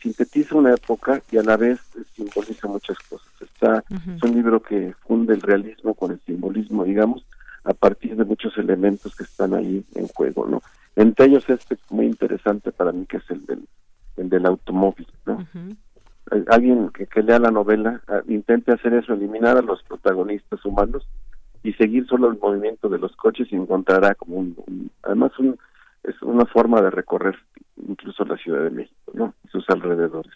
sintetiza 0.00 0.56
una 0.56 0.74
época 0.74 1.22
y 1.30 1.38
a 1.38 1.42
la 1.42 1.56
vez 1.56 1.80
simboliza 2.14 2.68
muchas 2.68 2.98
cosas. 3.00 3.28
Está, 3.40 3.84
Es 3.88 4.22
un 4.22 4.34
libro 4.34 4.60
que 4.60 4.94
funde 5.06 5.34
el 5.34 5.42
realismo 5.42 5.94
con 5.94 6.12
el 6.12 6.20
simbolismo, 6.20 6.84
digamos, 6.84 7.24
a 7.64 7.74
partir 7.74 8.16
de 8.16 8.24
muchos 8.24 8.56
elementos 8.56 9.14
que 9.14 9.24
están 9.24 9.54
ahí 9.54 9.84
en 9.94 10.08
juego, 10.08 10.46
¿no? 10.46 10.62
Entre 10.96 11.26
ellos 11.26 11.44
este 11.48 11.76
muy 11.90 12.06
interesante 12.06 12.72
para 12.72 12.92
mí 12.92 13.06
que 13.06 13.18
es 13.18 13.30
el 13.30 13.44
del, 13.46 13.68
el 14.16 14.28
del 14.28 14.46
automóvil, 14.46 15.06
¿no? 15.26 15.46
alguien 16.48 16.90
que, 16.90 17.22
lea 17.22 17.38
la 17.38 17.50
novela 17.50 18.00
ah, 18.08 18.20
intente 18.28 18.72
hacer 18.72 18.94
eso, 18.94 19.14
eliminar 19.14 19.56
a 19.56 19.62
los 19.62 19.82
protagonistas 19.82 20.64
humanos 20.64 21.06
y 21.62 21.72
seguir 21.74 22.06
solo 22.06 22.30
el 22.30 22.38
movimiento 22.38 22.88
de 22.88 22.98
los 22.98 23.14
coches 23.16 23.48
y 23.50 23.56
encontrará 23.56 24.14
como 24.14 24.36
un, 24.36 24.90
además 25.02 25.32
un, 25.38 25.58
es 26.04 26.20
una 26.22 26.46
forma 26.46 26.80
de 26.80 26.90
recorrer 26.90 27.36
incluso 27.76 28.24
la 28.24 28.36
Ciudad 28.36 28.64
de 28.64 28.70
México, 28.70 29.12
¿no? 29.14 29.34
Sus 29.50 29.64
alrededores. 29.68 30.32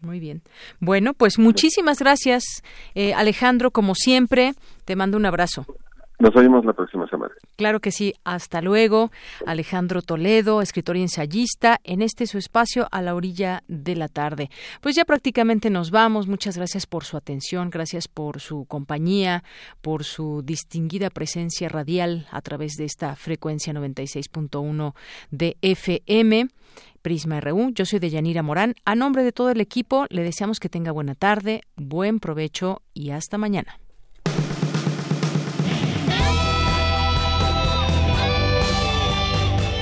Muy 0.00 0.20
bien. 0.20 0.42
Bueno, 0.78 1.14
pues 1.14 1.38
muchísimas 1.38 1.98
gracias, 1.98 2.62
eh, 2.94 3.14
Alejandro, 3.14 3.70
como 3.70 3.94
siempre. 3.94 4.52
Te 4.84 4.94
mando 4.94 5.16
un 5.16 5.26
abrazo. 5.26 5.66
Nos 6.18 6.34
oímos 6.34 6.64
la 6.64 6.72
próxima 6.72 7.06
semana. 7.08 7.34
Claro 7.56 7.80
que 7.80 7.90
sí. 7.90 8.14
Hasta 8.24 8.62
luego. 8.62 9.10
Alejandro 9.46 10.00
Toledo, 10.00 10.62
escritor 10.62 10.96
y 10.96 11.02
ensayista, 11.02 11.78
en 11.84 12.00
este 12.00 12.26
su 12.26 12.38
espacio 12.38 12.88
a 12.90 13.02
la 13.02 13.14
orilla 13.14 13.62
de 13.68 13.96
la 13.96 14.08
tarde. 14.08 14.48
Pues 14.80 14.96
ya 14.96 15.04
prácticamente 15.04 15.68
nos 15.68 15.90
vamos. 15.90 16.26
Muchas 16.26 16.56
gracias 16.56 16.86
por 16.86 17.04
su 17.04 17.18
atención, 17.18 17.68
gracias 17.68 18.08
por 18.08 18.40
su 18.40 18.64
compañía, 18.64 19.44
por 19.82 20.04
su 20.04 20.42
distinguida 20.42 21.10
presencia 21.10 21.68
radial 21.68 22.26
a 22.30 22.40
través 22.40 22.76
de 22.76 22.84
esta 22.84 23.14
frecuencia 23.14 23.74
96.1 23.74 24.94
de 25.30 25.56
FM. 25.60 26.48
Prisma 27.02 27.40
RU. 27.40 27.70
Yo 27.72 27.84
soy 27.84 27.98
Deyanira 27.98 28.42
Morán. 28.42 28.74
A 28.84 28.94
nombre 28.94 29.22
de 29.22 29.32
todo 29.32 29.50
el 29.50 29.60
equipo, 29.60 30.06
le 30.08 30.24
deseamos 30.24 30.58
que 30.58 30.68
tenga 30.68 30.92
buena 30.92 31.14
tarde, 31.14 31.60
buen 31.76 32.18
provecho 32.18 32.82
y 32.94 33.10
hasta 33.10 33.38
mañana. 33.38 33.78